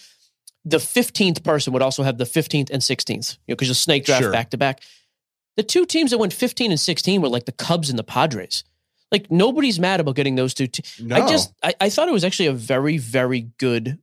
The 0.65 0.77
15th 0.79 1.43
person 1.43 1.73
would 1.73 1.81
also 1.83 2.01
have 2.01 2.17
the 2.17 2.25
15th 2.25 2.71
and 2.71 2.81
16th, 2.81 3.37
you 3.47 3.53
know, 3.53 3.55
because 3.55 3.67
the 3.67 3.75
snake 3.75 4.03
draft 4.05 4.31
back 4.31 4.49
to 4.49 4.57
back. 4.57 4.81
The 5.57 5.63
two 5.63 5.85
teams 5.85 6.09
that 6.09 6.17
went 6.17 6.33
15 6.33 6.71
and 6.71 6.79
16 6.79 7.21
were 7.21 7.29
like 7.29 7.45
the 7.45 7.51
Cubs 7.51 7.89
and 7.91 7.99
the 7.99 8.03
Padres. 8.03 8.63
Like 9.11 9.29
nobody's 9.29 9.79
mad 9.79 9.99
about 9.99 10.15
getting 10.15 10.33
those 10.35 10.55
two. 10.55 10.65
Te- 10.67 10.83
no. 11.03 11.15
I 11.17 11.27
just 11.29 11.53
I, 11.61 11.73
I 11.81 11.89
thought 11.89 12.07
it 12.07 12.13
was 12.13 12.23
actually 12.23 12.47
a 12.47 12.53
very 12.53 12.97
very 12.97 13.41
good. 13.59 13.99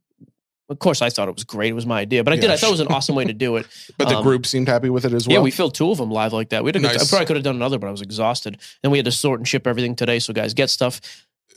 Of 0.70 0.78
course, 0.78 1.00
I 1.00 1.08
thought 1.08 1.28
it 1.28 1.34
was 1.34 1.44
great. 1.44 1.70
It 1.70 1.74
was 1.74 1.86
my 1.86 2.00
idea, 2.00 2.22
but 2.22 2.32
I 2.34 2.36
did. 2.36 2.44
Yeah, 2.48 2.52
I 2.52 2.56
thought 2.58 2.68
it 2.68 2.72
was 2.72 2.80
an 2.80 2.88
awesome 2.88 3.14
way 3.14 3.24
to 3.24 3.32
do 3.32 3.56
it. 3.56 3.66
but 3.96 4.08
the 4.08 4.16
um, 4.18 4.22
group 4.22 4.44
seemed 4.44 4.68
happy 4.68 4.90
with 4.90 5.06
it 5.06 5.14
as 5.14 5.26
well. 5.26 5.36
yeah, 5.38 5.40
we 5.42 5.50
filled 5.50 5.74
two 5.74 5.90
of 5.90 5.96
them 5.98 6.10
live 6.10 6.34
like 6.34 6.50
that. 6.50 6.62
We 6.62 6.68
had 6.68 6.76
a 6.76 6.80
good. 6.80 6.90
I 6.90 6.94
Nice. 6.94 7.08
probably 7.08 7.24
could 7.26 7.36
have 7.36 7.44
done 7.44 7.56
another, 7.56 7.78
but 7.78 7.86
I 7.86 7.90
was 7.90 8.02
exhausted. 8.02 8.58
And 8.82 8.92
we 8.92 8.98
had 8.98 9.06
to 9.06 9.12
sort 9.12 9.40
and 9.40 9.48
ship 9.48 9.66
everything 9.66 9.96
today, 9.96 10.18
so 10.18 10.32
guys 10.34 10.52
get 10.52 10.68
stuff. 10.68 11.00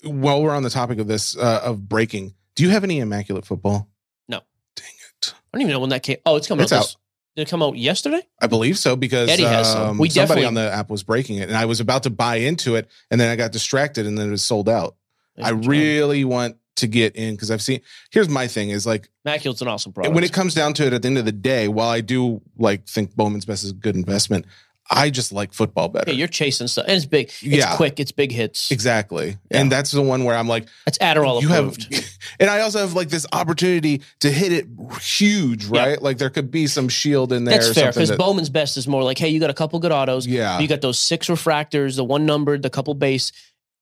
While 0.03 0.41
we're 0.41 0.55
on 0.55 0.63
the 0.63 0.69
topic 0.69 0.97
of 0.99 1.07
this 1.07 1.35
uh, 1.37 1.61
of 1.63 1.89
breaking, 1.89 2.33
do 2.55 2.63
you 2.63 2.69
have 2.69 2.83
any 2.85 2.99
immaculate 2.99 3.45
football? 3.45 3.89
No. 4.29 4.39
Dang 4.75 4.85
it. 5.19 5.33
I 5.35 5.57
don't 5.57 5.61
even 5.61 5.73
know 5.73 5.79
when 5.79 5.89
that 5.89 6.03
came. 6.03 6.17
Oh, 6.25 6.37
it's 6.37 6.47
coming 6.47 6.63
It's 6.63 6.71
out. 6.71 6.83
This, 6.83 6.97
did 7.35 7.41
it 7.43 7.49
come 7.49 7.61
out 7.63 7.77
yesterday? 7.77 8.21
I 8.41 8.47
believe 8.47 8.77
so 8.77 8.95
because 8.95 9.29
Eddie 9.29 9.43
has 9.43 9.71
some. 9.71 9.89
um, 9.91 9.97
We 9.97 10.09
somebody 10.09 10.43
on 10.45 10.53
the 10.53 10.71
app 10.71 10.89
was 10.89 11.03
breaking 11.03 11.37
it, 11.37 11.49
and 11.49 11.57
I 11.57 11.65
was 11.65 11.79
about 11.81 12.03
to 12.03 12.09
buy 12.09 12.37
into 12.37 12.75
it, 12.75 12.89
and 13.09 13.19
then 13.19 13.29
I 13.29 13.35
got 13.35 13.51
distracted, 13.51 14.05
and 14.05 14.17
then 14.17 14.27
it 14.27 14.31
was 14.31 14.43
sold 14.43 14.69
out. 14.69 14.95
I 15.41 15.49
really 15.51 16.23
want 16.25 16.57
to 16.77 16.87
get 16.87 17.15
in 17.15 17.35
because 17.35 17.51
I've 17.51 17.61
seen. 17.61 17.81
Here's 18.11 18.29
my 18.29 18.47
thing: 18.47 18.69
is 18.69 18.85
like 18.85 19.09
Immaculate's 19.25 19.61
an 19.61 19.67
awesome 19.67 19.93
product. 19.93 20.15
when 20.15 20.23
it 20.23 20.33
comes 20.33 20.53
down 20.53 20.73
to 20.75 20.87
it, 20.87 20.93
at 20.93 21.01
the 21.01 21.07
end 21.07 21.17
of 21.17 21.25
the 21.25 21.31
day, 21.31 21.67
while 21.67 21.89
I 21.89 22.01
do 22.01 22.41
like 22.57 22.87
think 22.87 23.15
Bowman's 23.15 23.45
Best 23.45 23.63
is 23.63 23.71
a 23.71 23.75
good 23.75 23.95
investment, 23.95 24.45
I 24.89 25.09
just 25.09 25.31
like 25.31 25.53
football 25.53 25.87
better. 25.89 26.11
Yeah, 26.11 26.17
you're 26.17 26.27
chasing 26.27 26.67
stuff, 26.67 26.85
and 26.87 26.95
it's 26.97 27.05
big. 27.05 27.27
It's 27.27 27.43
Yeah. 27.43 27.75
quick. 27.75 27.99
It's 27.99 28.11
big 28.11 28.31
hits. 28.31 28.71
exactly. 28.71 29.37
Yeah. 29.51 29.59
And 29.61 29.71
that's 29.71 29.91
the 29.91 30.01
one 30.01 30.23
where 30.25 30.35
I'm 30.35 30.47
like, 30.47 30.67
That's 30.85 30.97
Adderall 30.97 31.41
you 31.41 31.49
approved. 31.53 31.93
have, 31.93 32.05
and 32.39 32.49
I 32.49 32.61
also 32.61 32.79
have 32.79 32.93
like 32.93 33.09
this 33.09 33.25
opportunity 33.31 34.01
to 34.21 34.31
hit 34.31 34.51
it 34.51 34.67
huge, 35.01 35.65
Yeah. 35.65 35.79
right? 35.85 36.01
Like 36.01 36.17
there 36.17 36.29
could 36.29 36.51
be 36.51 36.67
some 36.67 36.89
shield 36.89 37.31
in 37.31 37.43
there. 37.45 37.59
That's 37.59 37.73
fair 37.73 37.91
because 37.91 38.09
that- 38.09 38.17
Bowman's 38.17 38.49
best 38.49 38.75
is 38.77 38.87
more 38.87 39.03
like, 39.03 39.17
hey, 39.17 39.29
you 39.29 39.39
got 39.39 39.49
a 39.49 39.53
couple 39.53 39.79
good 39.79 39.91
autos. 39.91 40.25
yeah. 40.27 40.59
You 40.59 40.67
got 40.67 40.81
those 40.81 40.99
six 40.99 41.27
refractors, 41.27 41.95
the 41.95 42.03
one 42.03 42.25
numbered, 42.25 42.61
the 42.63 42.69
couple 42.69 42.93
base. 42.93 43.31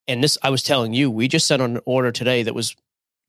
And 0.09 0.23
this, 0.23 0.37
I 0.41 0.49
was 0.49 0.63
telling 0.63 0.93
you, 0.93 1.11
we 1.11 1.27
just 1.27 1.45
sent 1.47 1.61
an 1.61 1.79
order 1.85 2.11
today 2.11 2.41
that 2.43 2.55
was 2.55 2.75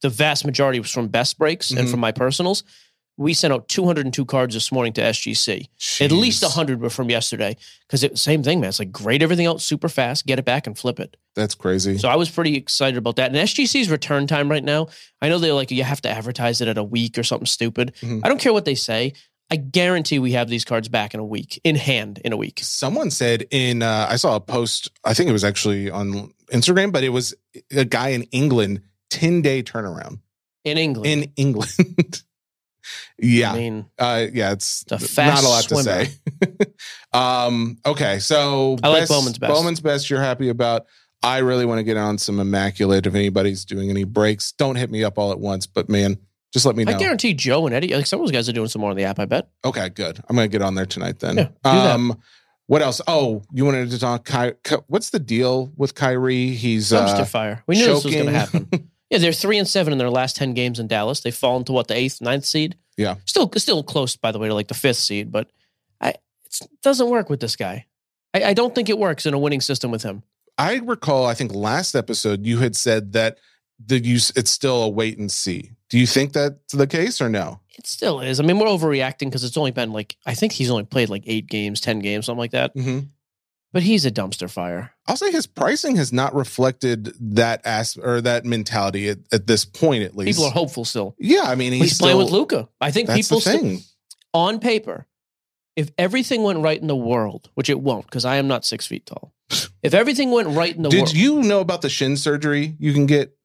the 0.01 0.09
vast 0.09 0.47
majority 0.47 0.81
was 0.81 0.91
from 0.91 1.09
best 1.09 1.39
breaks 1.39 1.71
and 1.71 1.81
Mhm. 1.87 1.91
from 1.91 2.01
my 2.01 2.11
personals. 2.11 2.65
We 3.19 3.35
sent 3.35 3.53
out 3.53 3.69
202 3.69 4.25
cards 4.25 4.55
this 4.55 4.73
morning 4.73 4.95
to 4.95 5.03
SGC. 5.03 5.69
At 6.01 6.11
least 6.11 6.43
Jeez. 6.43 6.47
100 6.47 6.81
were 6.81 6.89
from 6.89 7.11
yesterday 7.11 7.55
because 7.87 8.03
it 8.03 8.17
same 8.19 8.43
thing, 8.43 8.61
man. 8.61 8.71
It's 8.71 8.79
like 8.79 8.91
grade 8.93 9.23
everything 9.23 9.45
out 9.47 9.61
super 9.61 9.91
fast, 9.91 10.25
get 10.25 10.39
it 10.39 10.47
back 10.47 10.67
and 10.67 10.79
flip 10.79 10.99
it. 10.99 11.19
That's 11.37 11.55
crazy. 11.55 11.99
So 11.99 12.09
I 12.09 12.17
was 12.17 12.31
pretty 12.31 12.57
excited 12.57 12.97
about 12.97 13.17
that. 13.17 13.27
And 13.31 13.37
SGC's 13.37 13.91
return 13.91 14.27
time 14.27 14.51
right 14.51 14.65
now, 14.65 14.89
I 15.21 15.29
know 15.29 15.39
they're 15.39 15.53
like, 15.53 15.71
you 15.71 15.85
have 15.85 16.01
to 16.03 16.09
advertise 16.09 16.63
it 16.63 16.69
at 16.69 16.79
a 16.79 16.83
week 16.85 17.19
or 17.19 17.23
something 17.23 17.45
stupid. 17.47 17.93
Mhm. 18.01 18.23
I 18.25 18.29
don't 18.29 18.41
care 18.41 18.55
what 18.55 18.65
they 18.65 18.75
say. 18.75 19.13
I 19.51 19.57
guarantee 19.57 20.19
we 20.21 20.33
have 20.33 20.49
these 20.49 20.65
cards 20.65 20.89
back 20.89 21.13
in 21.13 21.21
a 21.21 21.25
week, 21.25 21.61
in 21.65 21.75
hand 21.75 22.21
in 22.25 22.33
a 22.33 22.37
week. 22.37 22.61
Someone 22.63 23.11
said 23.11 23.47
in 23.51 23.83
uh, 23.83 24.07
I 24.09 24.17
saw 24.17 24.37
a 24.37 24.41
post. 24.41 24.91
I 25.05 25.13
think 25.15 25.29
it 25.29 25.33
was 25.33 25.45
actually 25.45 25.91
on 25.91 26.33
Instagram, 26.53 26.93
but 26.93 27.03
it 27.03 27.09
was 27.09 27.35
a 27.73 27.85
guy 27.85 28.11
in 28.11 28.23
England. 28.25 28.83
Ten 29.11 29.43
day 29.43 29.63
turnaround 29.63 30.21
In 30.65 30.79
England. 30.79 31.07
in 31.07 31.33
England. 31.35 32.23
yeah, 33.19 33.53
I 33.53 33.57
mean, 33.57 33.87
uh, 33.99 34.27
yeah, 34.33 34.53
it's, 34.53 34.83
It's 34.83 34.93
a 34.93 34.99
fast 35.01 35.43
not 35.43 35.49
a 35.49 35.51
lot 35.53 35.65
swimmer. 35.65 36.05
to 36.05 36.07
say. 36.07 36.73
um, 37.13 37.79
okay, 37.85 38.21
so 38.21 38.79
I 38.85 38.89
like 38.89 39.09
Bowman's 39.09 39.39
best. 39.39 39.53
Bowman's 39.53 39.81
best. 39.81 40.11
You're 40.11 40.21
happy 40.21 40.49
about. 40.49 40.87
I 41.23 41.39
really 41.39 41.67
want 41.67 41.81
to 41.81 41.83
get 41.83 41.97
on 41.97 42.19
some 42.19 42.39
immaculate. 42.41 43.07
If 43.07 43.15
anybody's 43.15 43.65
doing 43.65 43.91
any 43.91 44.05
breaks, 44.05 44.53
don't 44.53 44.77
hit 44.77 44.91
me 44.91 45.03
up 45.05 45.19
all 45.19 45.33
at 45.33 45.41
once. 45.41 45.67
But 45.67 45.89
man, 45.89 46.19
just 46.53 46.67
let 46.67 46.77
me 46.77 46.85
know. 46.85 46.93
I 46.93 46.99
guarantee 46.99 47.35
Joe 47.35 47.67
and 47.67 47.75
Eddie, 47.75 47.95
like 47.95 48.07
some 48.07 48.21
of 48.21 48.27
those 48.27 48.33
guys 48.33 48.49
are 48.49 48.53
doing 48.53 48.69
some 48.69 48.81
more 48.81 48.91
on 48.91 48.97
the 48.97 49.05
app, 49.05 49.19
I 49.19 49.25
bet. 49.25 49.49
Okay, 49.65 49.89
good. 49.89 50.21
I'm 50.29 50.37
gonna 50.37 50.49
get 50.49 50.63
on 50.63 50.75
there 50.75 50.87
tonight 50.87 51.21
then. 51.21 51.37
Yeah, 51.37 51.45
do 51.45 51.53
that. 51.63 51.95
um, 51.95 52.21
what 52.67 52.83
else? 52.83 53.01
Oh, 53.07 53.43
you 53.53 53.65
wanted 53.65 53.91
to 53.91 53.99
talk. 53.99 54.25
Ky- 54.25 54.53
Ky- 54.63 54.83
what's 54.87 55.11
the 55.11 55.19
deal 55.19 55.73
with 55.77 55.95
Kyrie? 55.95 56.51
He's 56.51 56.91
Dumpster 56.91 57.21
uh, 57.21 57.25
fire. 57.25 57.65
We 57.67 57.77
knew 57.77 57.87
this 57.87 58.05
was 58.05 58.15
going 58.15 58.27
to 58.27 58.33
happen. 58.33 58.69
Yeah, 59.11 59.19
they're 59.19 59.33
three 59.33 59.59
and 59.59 59.67
seven 59.67 59.93
in 59.93 59.99
their 59.99 60.09
last 60.09 60.37
10 60.37 60.55
games 60.55 60.79
in 60.79 60.87
Dallas. 60.87 61.21
They 61.21 61.33
fall 61.33 61.57
into 61.57 61.73
what, 61.73 61.89
the 61.89 61.97
eighth, 61.97 62.21
ninth 62.21 62.45
seed? 62.45 62.77
Yeah. 62.97 63.17
Still 63.25 63.51
still 63.57 63.83
close, 63.83 64.15
by 64.17 64.31
the 64.31 64.39
way, 64.39 64.47
to 64.47 64.55
like 64.55 64.69
the 64.69 64.75
fifth 64.75 64.99
seed, 64.99 65.33
but 65.33 65.51
I 66.01 66.11
it 66.11 66.69
doesn't 66.83 67.09
work 67.11 67.29
with 67.29 67.41
this 67.41 67.57
guy. 67.57 67.87
I, 68.33 68.45
I 68.45 68.55
don't 68.55 68.75
think 68.75 68.89
it 68.89 68.99
works 68.99 69.27
in 69.27 69.35
a 69.35 69.39
winning 69.39 69.61
system 69.61 69.91
with 69.91 70.05
him. 70.05 70.23
I 70.57 70.77
recall. 70.77 71.27
I 71.27 71.35
think 71.35 71.53
last 71.53 71.97
episode 71.97 72.47
you 72.47 72.59
had 72.59 72.77
said 72.77 73.13
that 73.15 73.39
the 73.85 73.99
use 73.99 74.31
it's 74.37 74.51
still 74.51 74.83
a 74.85 74.89
wait 74.89 75.19
and 75.19 75.31
see. 75.33 75.73
Do 75.91 75.99
you 75.99 76.07
think 76.07 76.33
that's 76.33 76.73
the 76.73 76.87
case 76.87 77.21
or 77.21 77.29
no? 77.29 77.61
It 77.77 77.87
still 77.87 78.21
is. 78.21 78.41
I 78.41 78.45
mean, 78.45 78.59
we're 78.59 78.67
overreacting 78.67 79.27
because 79.27 79.45
it's 79.45 79.57
only 79.57 79.73
been 79.73 79.93
like, 79.93 80.17
I 80.25 80.35
think 80.35 80.53
he's 80.53 80.71
only 80.71 80.85
played 80.85 81.11
like 81.11 81.25
eight 81.27 81.49
games, 81.49 81.81
10 81.81 81.99
games, 81.99 82.27
something 82.27 82.39
like 82.39 82.53
that. 82.53 82.75
Mm-hmm. 82.77 83.07
But 83.73 83.83
he's 83.83 84.05
a 84.05 84.11
dumpster 84.11 84.51
fire. 84.51 84.93
I'll 85.07 85.17
say 85.17 85.31
his 85.31 85.47
pricing 85.47 85.97
has 85.97 86.13
not 86.13 86.35
reflected 86.35 87.13
that 87.35 87.61
as 87.65 87.97
or 87.97 88.21
that 88.21 88.45
mentality 88.45 89.09
at, 89.09 89.19
at 89.33 89.47
this 89.47 89.65
point, 89.65 90.03
at 90.03 90.17
least. 90.17 90.39
People 90.39 90.49
are 90.49 90.53
hopeful 90.53 90.85
still. 90.85 91.15
yeah, 91.19 91.43
I 91.45 91.55
mean, 91.55 91.73
He's, 91.73 91.83
he's, 91.83 91.99
playing 91.99 92.19
with 92.19 92.31
Luka. 92.31 92.69
I 92.81 92.91
think 92.91 93.11
people 93.11 93.41
still, 93.41 93.79
on 94.35 94.59
paper, 94.59 95.07
if 95.77 95.91
everything 95.99 96.43
went 96.43 96.61
right 96.61 96.81
in 96.81 96.89
the 96.89 96.97
world, 96.97 97.49
which 97.55 97.71
it 97.71 97.81
won't, 97.81 98.07
because 98.07 98.25
I 98.25 98.37
am 98.37 98.49
not 98.49 98.65
six 98.65 98.87
feet 98.87 99.07
tall. 99.07 99.33
If 99.83 99.95
everything 99.95 100.31
went 100.31 100.49
right 100.49 100.75
in 100.75 100.83
the 100.83 100.89
world, 100.89 100.93
Did 100.93 101.01
world, 101.01 101.17
you 101.17 101.43
know 101.43 101.61
about 101.61 101.83
the 101.83 101.89
shin 101.89 102.17
surgery 102.17 102.77
you 102.79 102.93
can 102.93 103.07
get? 103.07 103.37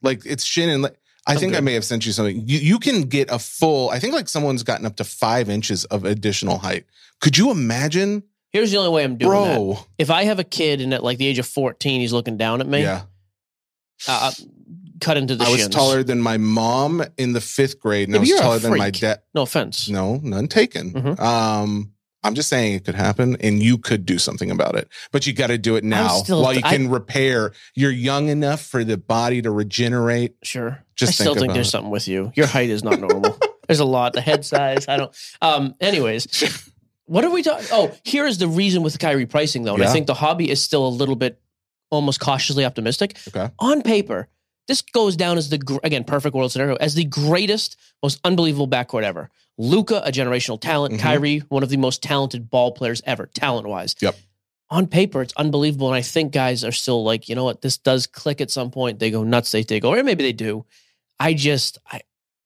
Like 0.00 0.24
it's 0.24 0.44
shin 0.44 0.68
and 0.68 0.82
like 0.82 0.96
I 1.26 1.34
I'm 1.34 1.38
think 1.38 1.54
I 1.54 1.60
may 1.60 1.74
have 1.74 1.84
sent 1.84 2.04
you 2.04 2.12
something. 2.12 2.42
You 2.46 2.58
you 2.58 2.78
can 2.78 3.02
get 3.02 3.30
a 3.30 3.38
full. 3.38 3.90
I 3.90 3.98
think 4.00 4.12
like 4.14 4.28
someone's 4.28 4.62
gotten 4.64 4.86
up 4.86 4.96
to 4.96 5.04
five 5.04 5.48
inches 5.48 5.84
of 5.86 6.04
additional 6.04 6.58
height. 6.58 6.84
Could 7.20 7.38
you 7.38 7.50
imagine, 7.52 8.24
here's 8.50 8.72
the 8.72 8.78
only 8.78 8.90
way 8.90 9.04
I'm 9.04 9.16
doing 9.16 9.30
that. 9.30 9.54
bro? 9.56 9.78
If 9.98 10.10
I 10.10 10.24
have 10.24 10.38
a 10.40 10.44
kid 10.44 10.80
and 10.80 10.92
at 10.92 11.04
like 11.04 11.18
the 11.18 11.26
age 11.26 11.38
of 11.38 11.46
14, 11.46 12.00
he's 12.00 12.12
looking 12.12 12.36
down 12.36 12.60
at 12.60 12.66
me, 12.66 12.82
Yeah, 12.82 13.02
uh, 14.08 14.32
cut 15.00 15.16
into 15.16 15.36
the 15.36 15.44
I 15.44 15.50
was 15.50 15.68
taller 15.68 16.02
than 16.02 16.20
my 16.20 16.38
mom 16.38 17.04
in 17.16 17.32
the 17.32 17.40
fifth 17.40 17.78
grade, 17.78 18.08
and 18.08 18.14
Yeah, 18.14 18.18
I 18.18 18.20
was 18.20 18.40
taller 18.40 18.58
than 18.58 18.78
my 18.78 18.90
dad. 18.90 19.20
No 19.34 19.42
offense. 19.42 19.88
No, 19.88 20.16
none 20.22 20.48
taken. 20.48 20.92
Mhm. 20.92 21.20
Um, 21.20 21.92
I'm 22.24 22.34
just 22.34 22.48
saying 22.48 22.74
it 22.74 22.84
could 22.84 22.94
happen, 22.94 23.36
and 23.40 23.60
you 23.62 23.78
could 23.78 24.06
do 24.06 24.16
something 24.18 24.50
about 24.50 24.76
it. 24.76 24.88
But 25.10 25.26
you 25.26 25.32
got 25.32 25.48
to 25.48 25.58
do 25.58 25.74
it 25.76 25.82
now 25.84 26.08
still- 26.18 26.42
while 26.42 26.54
you 26.54 26.60
I- 26.62 26.76
can 26.76 26.88
repair. 26.88 27.52
You're 27.74 27.90
young 27.90 28.28
enough 28.28 28.60
for 28.62 28.84
the 28.84 28.96
body 28.96 29.42
to 29.42 29.50
regenerate. 29.50 30.36
Sure. 30.42 30.84
Just 30.94 31.10
I 31.10 31.12
still 31.14 31.34
think 31.34 31.40
think 31.40 31.44
about 31.50 31.54
there's 31.54 31.68
it. 31.68 31.70
something 31.70 31.90
with 31.90 32.06
you. 32.06 32.32
Your 32.36 32.46
height 32.46 32.70
is 32.70 32.84
not 32.84 33.00
normal. 33.00 33.36
there's 33.66 33.80
a 33.80 33.84
lot. 33.84 34.12
The 34.12 34.20
head 34.20 34.44
size. 34.44 34.86
I 34.88 34.96
don't. 34.98 35.14
Um. 35.40 35.74
Anyways, 35.80 36.62
what 37.06 37.24
are 37.24 37.30
we 37.30 37.42
talking? 37.42 37.66
Oh, 37.72 37.92
here 38.04 38.26
is 38.26 38.38
the 38.38 38.46
reason 38.48 38.82
with 38.82 38.98
Kyrie 38.98 39.26
pricing 39.26 39.64
though, 39.64 39.74
and 39.74 39.82
I 39.82 39.92
think 39.92 40.06
the 40.06 40.14
hobby 40.14 40.48
is 40.50 40.62
still 40.62 40.86
a 40.86 40.90
little 40.90 41.16
bit 41.16 41.40
almost 41.90 42.20
cautiously 42.20 42.64
optimistic. 42.64 43.16
Okay. 43.28 43.50
On 43.58 43.82
paper, 43.82 44.28
this 44.68 44.80
goes 44.80 45.16
down 45.16 45.38
as 45.38 45.48
the 45.50 45.58
gr- 45.58 45.78
again 45.82 46.04
perfect 46.04 46.34
world 46.36 46.52
scenario 46.52 46.76
as 46.76 46.94
the 46.94 47.04
greatest, 47.04 47.76
most 48.02 48.20
unbelievable 48.24 48.68
backcourt 48.68 49.02
ever. 49.02 49.28
Luka, 49.58 50.02
a 50.04 50.10
generational 50.10 50.60
talent. 50.60 50.94
Mhm. 50.94 50.98
Kyrie, 51.00 51.38
one 51.48 51.62
of 51.62 51.68
the 51.68 51.76
most 51.76 52.02
talented 52.02 52.50
ball 52.50 52.72
players 52.72 53.02
ever, 53.04 53.26
talent 53.26 53.68
wise. 53.68 53.94
Yep. 54.00 54.16
On 54.70 54.86
paper, 54.86 55.20
it's 55.20 55.34
unbelievable, 55.36 55.88
and 55.88 55.94
I 55.96 56.00
think 56.02 56.32
guys 56.32 56.64
are 56.64 56.72
still 56.72 57.04
like, 57.04 57.28
you 57.28 57.34
know 57.34 57.44
what, 57.44 57.60
this 57.60 57.76
does 57.76 58.06
click 58.06 58.40
at 58.40 58.50
some 58.50 58.70
point. 58.70 58.98
They 58.98 59.10
go 59.10 59.22
nuts, 59.22 59.52
they 59.52 59.62
take 59.62 59.84
over, 59.84 59.98
or 59.98 60.02
maybe 60.02 60.22
they 60.24 60.32
do. 60.32 60.64
I 61.20 61.34
just, 61.34 61.76
I, 61.90 62.00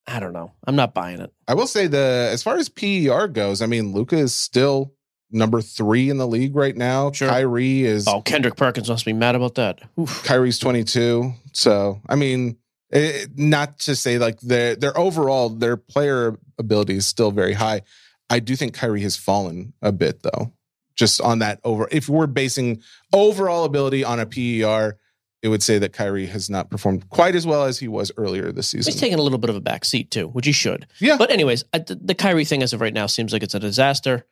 I 0.08 0.18
don't 0.18 0.32
know. 0.32 0.50
I'm 0.66 0.74
not 0.74 0.92
buying 0.92 1.20
it. 1.20 1.32
I 1.46 1.54
will 1.54 1.68
say 1.68 1.86
the 1.86 2.28
as 2.32 2.42
far 2.42 2.56
as 2.56 2.68
PER 2.68 3.28
goes, 3.28 3.62
I 3.62 3.66
mean, 3.66 3.92
Luka 3.92 4.16
is 4.16 4.34
still 4.34 4.92
number 5.30 5.60
three 5.60 6.10
in 6.10 6.18
the 6.18 6.26
league 6.26 6.54
right 6.56 6.76
now. 6.76 7.12
Sure. 7.12 7.28
Kyrie 7.28 7.84
is 7.84 8.06
Oh, 8.08 8.22
Kendrick 8.22 8.56
Perkins 8.56 8.88
must 8.88 9.04
be 9.04 9.12
mad 9.12 9.34
about 9.34 9.54
that. 9.56 9.80
Oof. 9.98 10.22
Kyrie's 10.24 10.58
22. 10.58 11.32
So 11.52 12.00
I 12.08 12.14
mean, 12.16 12.56
it, 12.90 13.30
not 13.36 13.80
to 13.80 13.96
say 13.96 14.18
like 14.18 14.38
their 14.40 14.76
their 14.76 14.96
overall 14.96 15.48
their 15.48 15.76
player 15.76 16.38
ability 16.58 16.96
is 16.96 17.06
still 17.06 17.30
very 17.30 17.54
high. 17.54 17.82
I 18.28 18.40
do 18.40 18.56
think 18.56 18.74
Kyrie 18.74 19.02
has 19.02 19.16
fallen 19.16 19.72
a 19.82 19.92
bit 19.92 20.22
though. 20.22 20.52
Just 20.94 21.20
on 21.20 21.40
that 21.40 21.60
over, 21.62 21.88
if 21.92 22.08
we're 22.08 22.26
basing 22.26 22.82
overall 23.12 23.64
ability 23.64 24.02
on 24.02 24.18
a 24.18 24.26
PER, 24.26 24.96
it 25.42 25.48
would 25.48 25.62
say 25.62 25.78
that 25.78 25.92
Kyrie 25.92 26.26
has 26.26 26.48
not 26.48 26.70
performed 26.70 27.08
quite 27.10 27.34
as 27.36 27.46
well 27.46 27.64
as 27.64 27.78
he 27.78 27.86
was 27.86 28.10
earlier 28.16 28.50
this 28.50 28.68
season. 28.68 28.90
He's 28.90 29.00
taking 29.00 29.18
a 29.18 29.22
little 29.22 29.38
bit 29.38 29.50
of 29.50 29.56
a 29.56 29.60
back 29.60 29.84
seat 29.84 30.10
too, 30.10 30.28
which 30.28 30.46
he 30.46 30.52
should. 30.52 30.86
Yeah. 30.98 31.16
But 31.18 31.30
anyways, 31.30 31.64
I, 31.72 31.78
the, 31.80 31.94
the 31.96 32.14
Kyrie 32.14 32.46
thing 32.46 32.62
as 32.62 32.72
of 32.72 32.80
right 32.80 32.94
now 32.94 33.06
seems 33.06 33.32
like 33.32 33.42
it's 33.42 33.54
a 33.54 33.60
disaster. 33.60 34.24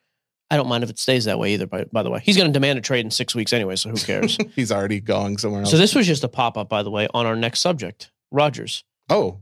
I 0.50 0.56
don't 0.56 0.68
mind 0.68 0.84
if 0.84 0.90
it 0.90 0.98
stays 0.98 1.26
that 1.26 1.38
way 1.38 1.52
either. 1.54 1.66
By, 1.66 1.84
by 1.84 2.02
the 2.02 2.10
way, 2.10 2.20
he's 2.22 2.36
going 2.36 2.48
to 2.48 2.52
demand 2.52 2.78
a 2.78 2.82
trade 2.82 3.04
in 3.04 3.10
six 3.10 3.34
weeks 3.34 3.52
anyway, 3.52 3.76
so 3.76 3.90
who 3.90 3.96
cares? 3.96 4.38
He's 4.54 4.70
already 4.70 5.00
going 5.00 5.38
somewhere 5.38 5.62
else. 5.62 5.70
so 5.70 5.76
this 5.78 5.94
was 5.94 6.06
just 6.06 6.22
a 6.22 6.28
pop 6.28 6.58
up, 6.58 6.68
by 6.68 6.82
the 6.82 6.90
way, 6.90 7.08
on 7.14 7.26
our 7.26 7.34
next 7.36 7.60
subject, 7.60 8.10
Rodgers. 8.30 8.84
oh, 9.08 9.40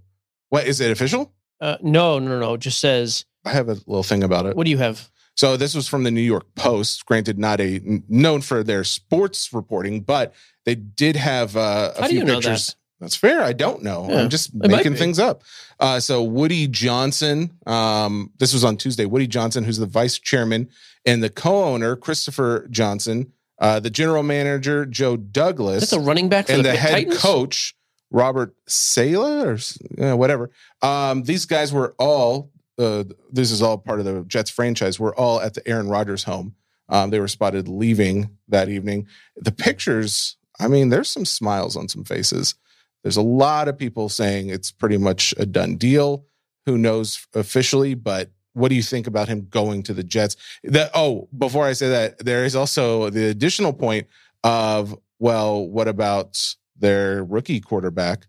what 0.49 0.67
is 0.67 0.81
it 0.81 0.91
official? 0.91 1.33
Uh, 1.63 1.77
no, 1.81 2.19
no, 2.19 2.39
no. 2.41 2.55
It 2.55 2.61
just 2.61 2.81
says, 2.81 3.25
I 3.45 3.51
have 3.51 3.69
a 3.69 3.75
little 3.87 4.03
thing 4.03 4.23
about 4.23 4.47
it. 4.47 4.57
what 4.57 4.65
do 4.65 4.71
you 4.71 4.79
have? 4.79 5.11
So 5.35 5.57
this 5.57 5.75
was 5.75 5.89
from 5.89 6.03
the 6.03 6.11
New 6.11 6.21
York 6.21 6.45
Post. 6.57 7.07
Granted, 7.07 7.39
not 7.39 7.61
a 7.61 7.81
known 8.09 8.43
for 8.43 8.63
their 8.63 8.85
sports 8.85 9.53
reporting, 9.53 10.01
but 10.01 10.35
they 10.67 10.75
did 10.75 11.17
have 11.17 11.57
uh, 11.57 11.93
a 11.97 12.03
How 12.03 12.09
few 12.09 12.25
pictures. 12.25 12.67
that? 12.67 12.75
That's 13.01 13.17
fair. 13.17 13.41
I 13.43 13.53
don't 13.53 13.83
know. 13.83 14.07
Yeah, 14.09 14.21
I'm 14.23 14.29
just 14.29 14.55
making 14.55 14.95
things 14.97 15.19
up. 15.19 15.43
Uh, 15.81 15.99
so 16.01 16.23
Woody 16.23 16.69
Johnson, 16.69 17.51
um, 17.67 18.31
this 18.39 18.53
was 18.53 18.63
on 18.63 18.77
Tuesday. 18.77 19.07
Woody 19.07 19.27
Johnson, 19.27 19.65
who's 19.65 19.79
the 19.79 19.87
vice 19.87 20.19
chairman 20.19 20.69
and 21.05 21.23
the 21.23 21.31
co-owner, 21.31 21.97
Christopher 21.97 22.69
Johnson, 22.71 23.33
uh, 23.59 23.81
the 23.81 23.91
general 23.91 24.23
manager 24.23 24.87
Joe 24.87 25.17
Douglas, 25.17 25.81
That's 25.81 25.93
a 25.93 26.01
running 26.01 26.29
back 26.29 26.47
for 26.47 26.53
and 26.53 26.65
the, 26.65 26.71
the 26.71 26.77
head 26.77 26.91
Titans? 26.93 27.19
coach 27.21 27.75
Robert 28.13 28.55
Sala 28.67 29.57
or 29.99 30.17
whatever. 30.17 30.51
Um, 30.83 31.25
these 31.25 31.47
guys 31.47 31.73
were 31.73 31.95
all. 31.99 32.51
Uh, 32.79 33.05
this 33.31 33.51
is 33.51 33.63
all 33.63 33.79
part 33.79 33.99
of 33.99 34.05
the 34.05 34.25
Jets 34.27 34.51
franchise. 34.51 34.99
We're 34.99 35.15
all 35.15 35.41
at 35.41 35.55
the 35.55 35.67
Aaron 35.69 35.89
Rodgers 35.89 36.25
home. 36.25 36.55
Um, 36.89 37.11
they 37.11 37.21
were 37.21 37.29
spotted 37.29 37.69
leaving 37.69 38.31
that 38.49 38.69
evening. 38.69 39.07
The 39.37 39.53
pictures. 39.53 40.37
I 40.61 40.69
mean, 40.69 40.91
there's 40.91 41.09
some 41.09 41.25
smiles 41.25 41.77
on 41.77 41.89
some 41.89 42.05
faces. 42.05 42.55
There's 43.03 43.17
a 43.17 43.23
lot 43.23 43.69
of 43.69 43.79
people 43.79 44.09
saying 44.09 44.49
it's 44.49 44.71
pretty 44.71 44.99
much 44.99 45.35
a 45.39 45.47
done 45.47 45.77
deal. 45.77 46.27
Who 46.67 46.79
knows 46.79 47.27
officially? 47.35 47.95
But 47.95 48.31
what 48.53 48.69
do 48.69 48.75
you 48.75 48.83
think 48.83 49.07
about 49.07 49.29
him 49.29 49.49
going 49.51 49.83
to 49.85 49.95
the 49.95 50.05
Jets? 50.05 50.37
That 50.65 50.91
oh, 50.95 51.29
before 51.37 51.67
I 51.67 51.73
say 51.73 51.89
that, 51.89 52.19
there 52.19 52.45
is 52.45 52.55
also 52.55 53.11
the 53.11 53.29
additional 53.29 53.73
point 53.73 54.07
of 54.45 54.97
well, 55.19 55.67
what 55.67 55.89
about 55.89 56.57
their 56.83 57.25
rookie 57.25 57.61
quarterback? 57.61 58.27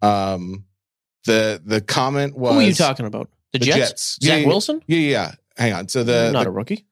Um, 0.00 0.64
the 1.24 1.60
the 1.64 1.80
comment 1.80 2.36
was 2.36 2.52
Who 2.52 2.60
are 2.60 2.62
you 2.62 2.74
talking 2.74 3.06
about? 3.06 3.30
The, 3.52 3.58
the 3.58 3.64
Jets? 3.66 3.78
Jets. 3.78 4.18
Zach 4.22 4.42
Yeah, 4.42 4.46
Wilson? 4.46 4.82
Yeah, 4.86 4.98
yeah. 4.98 5.32
Hang 5.56 5.72
on. 5.72 5.88
So 5.88 6.04
the, 6.04 6.30
not 6.32 6.44
the- 6.44 6.50
a 6.50 6.52
rookie. 6.52 6.86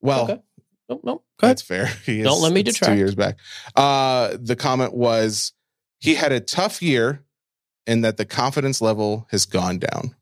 well, 0.00 0.24
Okay. 0.24 0.40
Go 0.88 1.00
ahead. 1.04 1.18
That's 1.40 1.62
fair. 1.62 1.86
He 2.06 2.22
Don't 2.22 2.40
let 2.42 2.52
me 2.52 2.62
detract. 2.62 2.92
Two 2.92 2.96
years 2.98 3.14
back. 3.14 3.38
Uh, 3.74 4.36
the 4.40 4.54
comment 4.56 4.94
was 4.94 5.52
he 5.98 6.14
had 6.14 6.30
a 6.32 6.38
tough 6.40 6.80
year, 6.80 7.22
and 7.88 8.04
that 8.04 8.16
the 8.16 8.24
confidence 8.24 8.80
level 8.80 9.26
has 9.30 9.46
gone 9.46 9.78
down. 9.78 10.14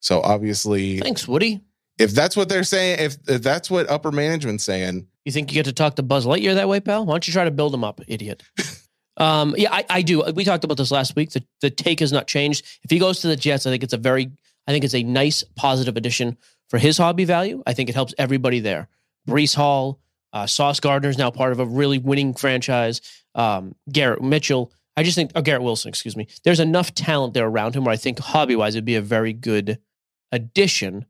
So 0.00 0.20
obviously, 0.20 0.98
Thanks, 1.00 1.26
Woody. 1.26 1.62
if 1.98 2.10
that's 2.12 2.36
what 2.36 2.50
they're 2.50 2.64
saying, 2.64 2.98
if, 3.00 3.16
if 3.26 3.42
that's 3.42 3.70
what 3.70 3.88
upper 3.90 4.12
management's 4.12 4.62
saying, 4.64 5.06
You 5.24 5.32
think 5.32 5.50
you 5.50 5.54
get 5.54 5.64
to 5.64 5.72
talk 5.72 5.96
to 5.96 6.02
Buzz 6.02 6.26
Lightyear 6.26 6.54
that 6.56 6.68
way, 6.68 6.80
pal? 6.80 7.06
Why 7.06 7.14
don't 7.14 7.26
you 7.26 7.32
try 7.32 7.44
to 7.44 7.50
build 7.50 7.72
him 7.74 7.82
up, 7.82 8.02
idiot? 8.06 8.42
um, 9.16 9.54
yeah, 9.56 9.72
I, 9.72 9.84
I 9.88 10.02
do. 10.02 10.22
We 10.34 10.44
talked 10.44 10.64
about 10.64 10.76
this 10.76 10.90
last 10.90 11.14
week. 11.16 11.30
The, 11.30 11.44
the 11.60 11.70
take 11.70 12.00
has 12.00 12.12
not 12.12 12.26
changed. 12.26 12.64
If 12.82 12.90
he 12.90 12.98
goes 12.98 13.20
to 13.20 13.28
the 13.28 13.36
Jets, 13.36 13.66
I 13.66 13.70
think 13.70 13.82
it's 13.82 13.92
a 13.92 13.98
very, 13.98 14.30
I 14.66 14.72
think 14.72 14.84
it's 14.84 14.94
a 14.94 15.02
nice 15.02 15.44
positive 15.56 15.96
addition 15.96 16.36
for 16.68 16.78
his 16.78 16.98
hobby 16.98 17.24
value. 17.24 17.62
I 17.66 17.74
think 17.74 17.88
it 17.88 17.94
helps 17.94 18.14
everybody 18.18 18.60
there. 18.60 18.88
Breece 19.28 19.54
Hall, 19.54 20.00
uh, 20.32 20.46
Sauce 20.46 20.80
Gardner 20.80 21.08
is 21.08 21.18
now 21.18 21.30
part 21.30 21.52
of 21.52 21.60
a 21.60 21.66
really 21.66 21.98
winning 21.98 22.34
franchise. 22.34 23.00
Um, 23.34 23.74
Garrett 23.90 24.22
Mitchell. 24.22 24.72
I 24.96 25.02
just 25.02 25.16
think, 25.16 25.32
oh, 25.34 25.42
Garrett 25.42 25.62
Wilson, 25.62 25.88
excuse 25.88 26.16
me. 26.16 26.28
There's 26.44 26.60
enough 26.60 26.94
talent 26.94 27.34
there 27.34 27.46
around 27.46 27.74
him 27.74 27.84
where 27.84 27.92
I 27.92 27.96
think 27.96 28.18
hobby 28.18 28.56
wise 28.56 28.74
it'd 28.74 28.84
be 28.84 28.96
a 28.96 29.00
very 29.00 29.32
good 29.32 29.78
addition. 30.30 31.06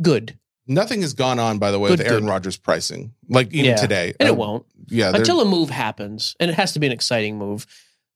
Good. 0.00 0.38
Nothing 0.66 1.02
has 1.02 1.12
gone 1.14 1.38
on. 1.38 1.58
By 1.58 1.70
the 1.70 1.78
way, 1.78 1.90
Good, 1.90 1.98
with 2.00 2.08
Aaron. 2.08 2.26
Rodgers 2.26 2.56
pricing, 2.56 3.14
like 3.28 3.52
even 3.52 3.66
Yeah. 3.72 3.76
today, 3.76 4.14
And 4.20 4.28
it 4.28 4.32
um, 4.32 4.38
won't 4.38 4.66
Yeah, 4.88 5.12
until 5.14 5.40
a 5.40 5.44
move 5.44 5.70
happens. 5.70 6.36
And 6.40 6.50
it 6.50 6.54
has 6.54 6.72
to 6.72 6.78
be 6.78 6.86
an 6.86 6.92
exciting 6.92 7.38
move 7.38 7.66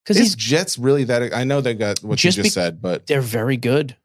because 0.05 0.17
he's 0.19 0.35
Jets 0.35 0.79
really 0.79 1.05
that? 1.05 1.35
I 1.35 1.45
know 1.45 1.61
they 1.61 1.75
got 1.75 2.03
what 2.03 2.19
Just 2.19 2.37
you 2.37 2.43
be- 2.43 2.47
just 2.49 2.55
said, 2.55 2.81
but 2.83 3.07
they're 3.07 3.21
very 3.21 3.57
good. 3.57 3.97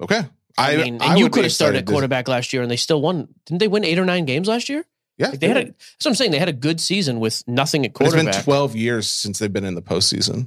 okay. 0.00 0.22
I, 0.56 0.76
mean, 0.76 1.02
I 1.02 1.10
and 1.10 1.18
you 1.18 1.28
could 1.30 1.42
have 1.44 1.52
started 1.52 1.78
at 1.78 1.86
quarterback 1.86 2.28
last 2.28 2.52
year, 2.52 2.62
and 2.62 2.70
they 2.70 2.76
still 2.76 3.02
won. 3.02 3.26
Didn't 3.46 3.58
they 3.58 3.66
win 3.66 3.84
eight 3.84 3.98
or 3.98 4.04
nine 4.04 4.24
games 4.24 4.46
last 4.46 4.68
year? 4.68 4.84
Yeah, 5.18 5.30
Like 5.30 5.40
they 5.40 5.48
had 5.48 5.56
a. 5.56 5.64
That's 5.64 5.76
what 6.04 6.10
I'm 6.10 6.14
saying. 6.14 6.30
They 6.30 6.38
had 6.38 6.48
a 6.48 6.52
good 6.52 6.80
season 6.80 7.18
with 7.18 7.42
nothing 7.48 7.84
at 7.84 7.92
But 7.92 8.06
it's 8.06 8.14
been 8.14 8.32
12 8.32 8.76
years 8.76 9.08
since 9.08 9.38
they've 9.40 9.52
been 9.52 9.64
in 9.64 9.74
the 9.74 9.82
postseason. 9.82 10.46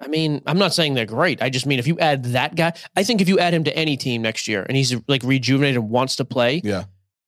I 0.00 0.08
mean, 0.08 0.42
I'm 0.46 0.58
not 0.58 0.72
saying 0.72 0.94
they're 0.94 1.06
great. 1.06 1.42
I 1.42 1.50
just 1.50 1.66
mean 1.66 1.78
if 1.78 1.86
you 1.86 1.98
add 1.98 2.24
that 2.26 2.54
guy, 2.54 2.72
I 2.96 3.02
think 3.02 3.20
if 3.20 3.28
you 3.28 3.38
add 3.38 3.52
him 3.52 3.64
to 3.64 3.76
any 3.76 3.96
team 3.96 4.22
next 4.22 4.46
year, 4.46 4.62
and 4.62 4.76
he's 4.76 4.94
like 5.08 5.22
rejuvenated 5.22 5.76
and 5.76 5.90
wants 5.90 6.16
to 6.16 6.24
play. 6.24 6.60
Yeah. 6.62 6.84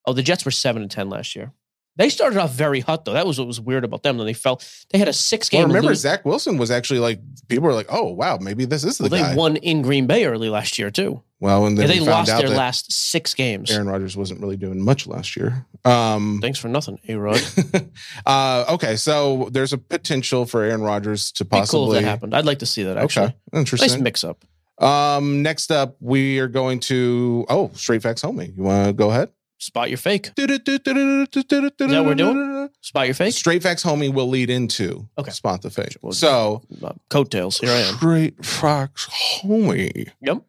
Oh, 0.07 0.13
the 0.13 0.23
Jets 0.23 0.45
were 0.45 0.51
seven 0.51 0.83
and 0.83 0.91
ten 0.91 1.11
last 1.11 1.35
year. 1.35 1.53
They 2.01 2.09
started 2.09 2.39
off 2.39 2.53
very 2.53 2.81
hot 2.81 3.05
though. 3.05 3.13
That 3.13 3.27
was 3.27 3.39
what 3.39 3.47
was 3.47 3.61
weird 3.61 3.85
about 3.85 4.03
them. 4.03 4.17
Then 4.17 4.25
they 4.25 4.33
fell. 4.33 4.63
They 4.89 4.99
had 4.99 5.07
a 5.07 5.13
six 5.13 5.53
Well, 5.53 5.61
game. 5.61 5.69
remember, 5.69 5.91
lose- 5.91 6.01
Zach 6.01 6.25
Wilson 6.25 6.57
was 6.57 6.71
actually 6.71 6.99
like, 6.99 7.21
people 7.47 7.65
were 7.65 7.75
like, 7.75 7.89
oh, 7.91 8.05
wow, 8.05 8.39
maybe 8.41 8.65
this 8.65 8.85
is 8.85 8.97
the 8.97 9.03
well, 9.03 9.11
they 9.11 9.21
guy. 9.21 9.35
won 9.35 9.57
in 9.57 9.83
Green 9.83 10.07
Bay 10.07 10.25
early 10.25 10.49
last 10.49 10.79
year 10.79 10.91
too. 10.91 11.23
Well, 11.41 11.67
and 11.67 11.77
Yeah, 11.77 11.87
they 11.89 12.01
lost 12.01 12.35
their 12.35 12.49
last 12.49 12.91
six 12.91 13.35
games. 13.35 13.71
Aaron 13.71 13.87
Rodgers 13.87 14.17
wasn't 14.17 14.41
really 14.41 14.57
doing 14.57 14.83
much 14.83 15.07
last 15.07 15.37
year. 15.37 15.67
Um, 15.85 16.39
Thanks 16.41 16.59
for 16.59 16.69
nothing, 16.69 16.99
A 17.07 17.17
Rod. 17.17 17.43
uh, 18.27 18.65
okay, 18.71 18.97
so 18.97 19.51
there's 19.53 19.75
a 19.75 19.79
potential 19.79 20.47
for 20.47 20.63
Aaron 20.63 20.81
Rodgers 20.81 21.33
to 21.33 21.45
cool 21.45 21.61
possibly. 21.61 21.99
if 21.99 22.05
that 22.05 22.09
happened. 22.09 22.35
I'd 22.35 22.47
like 22.47 22.61
to 22.61 22.67
see 22.67 22.85
that 22.85 22.97
actually. 22.97 23.27
Okay, 23.27 23.37
interesting. 23.53 23.91
Nice 23.91 24.01
mix 24.01 24.25
up. 24.25 24.43
Um, 24.79 25.43
next 25.43 25.71
up, 25.71 25.97
we 26.01 26.39
are 26.39 26.49
going 26.49 26.81
to 26.81 27.45
oh, 27.51 27.71
straight 27.75 28.01
facts, 28.01 28.23
homie. 28.23 28.57
You 28.57 28.63
want 28.63 28.87
to 28.87 28.93
go 28.95 29.11
ahead? 29.11 29.29
Spot 29.61 29.89
your 29.91 29.99
fake. 29.99 30.31
Is 30.39 30.47
that 30.47 31.79
what 31.79 32.07
we're 32.07 32.15
doing? 32.15 32.69
Spot 32.81 33.07
your 33.07 33.15
fake. 33.15 33.35
Straight 33.35 33.63
facts, 33.63 33.83
homie, 33.85 34.13
will 34.13 34.27
lead 34.29 34.49
into 34.49 35.07
Okay. 35.19 35.31
spot 35.31 35.61
the 35.61 35.69
fake. 35.71 35.97
Well, 36.01 36.13
So 36.13 36.63
Uh, 36.83 36.93
coattails. 37.11 37.59
Here 37.59 37.71
I 37.71 37.81
am. 37.81 37.95
straight 37.97 38.43
facts, 38.45 39.07
homie. 39.43 40.09
Yep. 40.23 40.43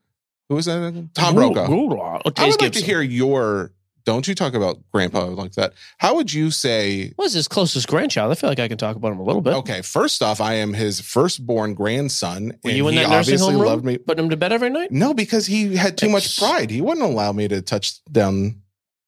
Who 0.47 0.55
was 0.55 0.65
that? 0.65 0.81
again? 0.81 1.09
Tom 1.13 1.35
Brokaw. 1.35 1.67
Oh, 1.69 2.21
I 2.25 2.29
Taze 2.29 2.51
would 2.51 2.61
like 2.61 2.71
to 2.73 2.81
hear 2.81 3.01
your. 3.01 3.73
Don't 4.03 4.27
you 4.27 4.33
talk 4.33 4.55
about 4.55 4.79
grandpa 4.91 5.25
like 5.25 5.51
that? 5.53 5.73
How 5.99 6.15
would 6.15 6.33
you 6.33 6.49
say? 6.49 7.13
Was 7.17 7.33
his 7.33 7.47
closest 7.47 7.87
grandchild? 7.87 8.31
I 8.31 8.35
feel 8.35 8.49
like 8.49 8.59
I 8.59 8.67
can 8.67 8.77
talk 8.77 8.95
about 8.95 9.11
him 9.11 9.19
a 9.19 9.23
little 9.23 9.41
bit. 9.41 9.53
Okay, 9.55 9.81
first 9.83 10.23
off, 10.23 10.41
I 10.41 10.55
am 10.55 10.73
his 10.73 10.99
firstborn 10.99 11.75
grandson. 11.75 12.47
Were 12.63 12.69
and 12.71 12.77
you 12.77 12.87
in 12.87 12.93
he 12.95 12.99
that 13.01 13.09
nursing 13.09 13.35
obviously 13.35 13.53
home 13.53 13.61
room? 13.61 13.69
loved 13.69 13.85
me. 13.85 13.97
Putting 13.99 14.23
him 14.25 14.29
to 14.31 14.37
bed 14.37 14.51
every 14.53 14.71
night? 14.71 14.91
No, 14.91 15.13
because 15.13 15.45
he 15.45 15.75
had 15.75 15.97
too 15.99 16.09
much 16.09 16.25
Ex- 16.25 16.39
pride. 16.39 16.71
He 16.71 16.81
wouldn't 16.81 17.05
allow 17.05 17.31
me 17.31 17.47
to 17.49 17.61
touch 17.61 18.03
down 18.11 18.60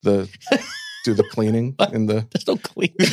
the 0.03 0.29
do 1.05 1.13
the 1.13 1.23
cleaning 1.23 1.75
in 1.91 2.05
the. 2.05 2.25
There's 2.31 2.47
no 2.47 2.57
clean. 2.57 2.95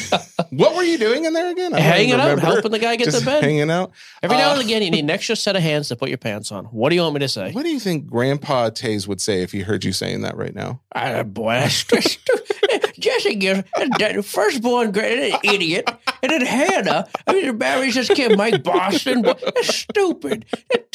What 0.53 0.75
were 0.75 0.83
you 0.83 0.99
doing 0.99 1.27
in 1.27 1.33
there 1.33 1.49
again? 1.53 1.73
I 1.75 1.79
hanging 1.81 2.15
out, 2.15 2.41
helping 2.41 2.73
the 2.73 2.81
guy 2.81 2.97
get 2.97 3.05
Just 3.05 3.21
to 3.21 3.25
bed. 3.25 3.45
hanging 3.45 3.71
out. 3.71 3.93
Every 4.21 4.37
now 4.37 4.51
Uh, 4.51 4.55
and 4.55 4.63
again, 4.63 4.83
you 4.83 4.91
need 4.91 5.05
an 5.05 5.11
extra 5.11 5.37
set 5.37 5.55
of 5.55 5.63
hands 5.63 5.87
to 5.89 5.97
put 5.97 6.09
your 6.09 6.19
pants 6.19 6.51
on. 6.51 6.65
What 6.67 6.89
do 6.89 6.97
you 6.97 7.03
want 7.03 7.15
me 7.15 7.21
to 7.21 7.29
say? 7.29 7.53
What 7.53 7.63
do 7.63 7.69
you 7.69 7.79
think 7.79 8.09
Grandpa 8.09 8.71
Taze 8.71 9.07
would 9.07 9.21
say 9.21 9.43
if 9.43 9.53
he 9.53 9.61
heard 9.61 9.85
you 9.85 9.93
saying 9.93 10.23
that 10.23 10.37
right 10.37 10.53
now? 10.55 10.81
Boy, 11.25 11.53
that's 11.55 11.85
just, 11.85 12.29
Jesse 13.01 13.35
gives 13.35 13.63
the 13.77 14.23
firstborn 14.25 14.93
grand, 14.93 15.35
an 15.35 15.41
idiot, 15.43 15.91
and 16.23 16.31
then 16.31 16.45
Hannah. 16.45 17.09
I 17.27 17.33
mean, 17.33 17.59
marries 17.59 17.95
this 17.95 18.09
kid, 18.09 18.37
Mike 18.37 18.63
Boston. 18.63 19.23
That's 19.23 19.75
stupid. 19.75 20.47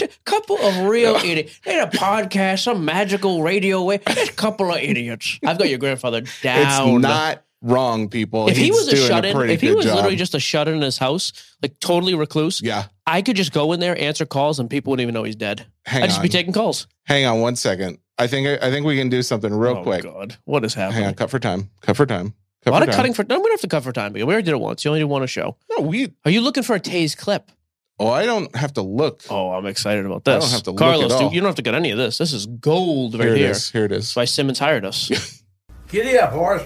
A 0.01 0.07
couple 0.25 0.57
of 0.57 0.85
real 0.85 1.15
idiots. 1.15 1.59
They 1.65 1.73
had 1.73 1.93
a 1.93 1.97
podcast, 1.97 2.63
some 2.63 2.85
magical 2.85 3.41
radio 3.43 3.83
way. 3.83 3.99
A 4.05 4.27
couple 4.35 4.71
of 4.71 4.77
idiots. 4.79 5.39
I've 5.45 5.57
got 5.57 5.69
your 5.69 5.79
grandfather 5.79 6.21
down. 6.41 6.95
It's 6.95 7.01
not 7.01 7.43
wrong, 7.61 8.09
people. 8.09 8.47
if 8.47 8.57
he 8.57 8.71
was 8.71 8.87
a 8.87 8.95
shut 8.95 9.25
in, 9.25 9.49
if 9.49 9.61
he 9.61 9.71
was 9.71 9.85
job. 9.85 9.95
literally 9.95 10.15
just 10.15 10.35
a 10.35 10.39
shut 10.39 10.67
in 10.67 10.75
in 10.75 10.81
his 10.81 10.97
house, 10.97 11.33
like 11.61 11.79
totally 11.79 12.13
recluse, 12.13 12.61
yeah, 12.61 12.85
I 13.07 13.21
could 13.21 13.35
just 13.35 13.51
go 13.51 13.71
in 13.73 13.79
there, 13.79 13.99
answer 13.99 14.25
calls, 14.25 14.59
and 14.59 14.69
people 14.69 14.91
wouldn't 14.91 15.03
even 15.03 15.13
know 15.13 15.23
he's 15.23 15.35
dead. 15.35 15.65
hang 15.85 16.03
I'd 16.03 16.09
just 16.09 16.21
be 16.21 16.29
taking 16.29 16.53
calls. 16.53 16.87
hang 17.03 17.25
on 17.25 17.41
one 17.41 17.55
second. 17.55 17.97
I 18.17 18.28
think 18.28 18.47
I 18.63 18.69
think 18.71 18.86
we 18.86 18.95
can 18.97 19.10
do 19.10 19.21
something 19.21 19.54
real 19.54 19.84
quick. 19.84 20.06
oh, 20.06 20.12
quick. 20.12 20.30
God, 20.30 20.38
what 20.45 20.63
is 20.63 20.73
Hang 20.73 20.91
happening? 20.91 21.08
on, 21.10 21.13
cut 21.15 21.30
for 21.30 21.39
time. 21.39 21.69
Cut 21.82 21.97
for 21.97 22.06
time. 22.06 22.34
Cut 22.63 22.71
A 22.71 22.73
lot 22.73 22.80
for 22.80 22.84
of 22.84 22.89
time. 22.89 22.95
cutting 22.95 23.13
for. 23.13 23.23
No, 23.25 23.38
we 23.39 23.43
don't 23.43 23.51
have 23.51 23.62
to 23.62 23.67
cut 23.67 23.84
for 23.84 23.91
time 23.91 24.13
because 24.13 24.25
we 24.25 24.34
already 24.34 24.45
did 24.45 24.54
it 24.54 24.60
once. 24.60 24.84
You 24.86 24.89
only 24.91 25.01
did 25.01 25.06
one 25.06 25.21
a 25.23 25.28
show. 25.28 25.58
No, 25.78 25.86
we. 25.86 26.13
Are 26.23 26.32
you 26.32 26.41
looking 26.41 26.63
for 26.63 26.75
a 26.75 26.80
Taze 26.80 27.15
clip? 27.17 27.51
Oh, 27.99 28.10
I 28.10 28.25
don't 28.25 28.54
have 28.56 28.73
to 28.73 28.82
look. 28.82 29.21
Oh, 29.30 29.51
I'm 29.51 29.65
excited 29.65 30.06
about 30.06 30.23
this. 30.25 30.36
I 30.36 30.39
don't 30.39 30.49
have 30.51 30.63
to 30.63 30.71
look 30.71 30.80
Carlos, 30.80 31.06
at 31.06 31.12
all. 31.12 31.19
dude, 31.30 31.34
you 31.34 31.39
don't 31.41 31.47
have 31.47 31.56
to 31.56 31.62
get 31.62 31.75
any 31.75 31.91
of 31.91 31.97
this. 31.97 32.17
This 32.17 32.34
is 32.34 32.45
gold 32.45 33.13
right 33.15 33.28
here 33.28 33.36
here. 33.36 33.47
it 33.47 33.51
is. 33.51 33.69
Here 33.71 33.86
it 33.86 33.89
That's 33.89 34.15
why 34.15 34.25
Simmons 34.25 34.60
hired 34.60 34.84
us. 34.86 35.43
Giddy 35.89 36.17
up, 36.17 36.32
horse. 36.32 36.63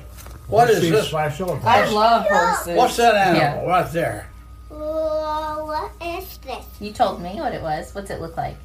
What 0.48 0.70
is 0.72 0.82
this? 0.82 1.14
I 1.14 1.86
love 1.90 2.26
horses. 2.28 2.76
What's 2.76 2.98
that 2.98 3.14
animal 3.16 3.64
Yeah. 3.64 3.70
right 3.70 3.92
there? 3.92 4.30
Whoa, 4.70 5.66
what 5.66 5.92
is 6.02 6.38
this? 6.40 6.66
You 6.80 6.92
told 6.94 7.22
me 7.22 7.36
what 7.36 7.54
it 7.54 7.62
was. 7.62 7.94
What's 7.94 8.10
it 8.10 8.22
look 8.22 8.36
like? 8.38 8.56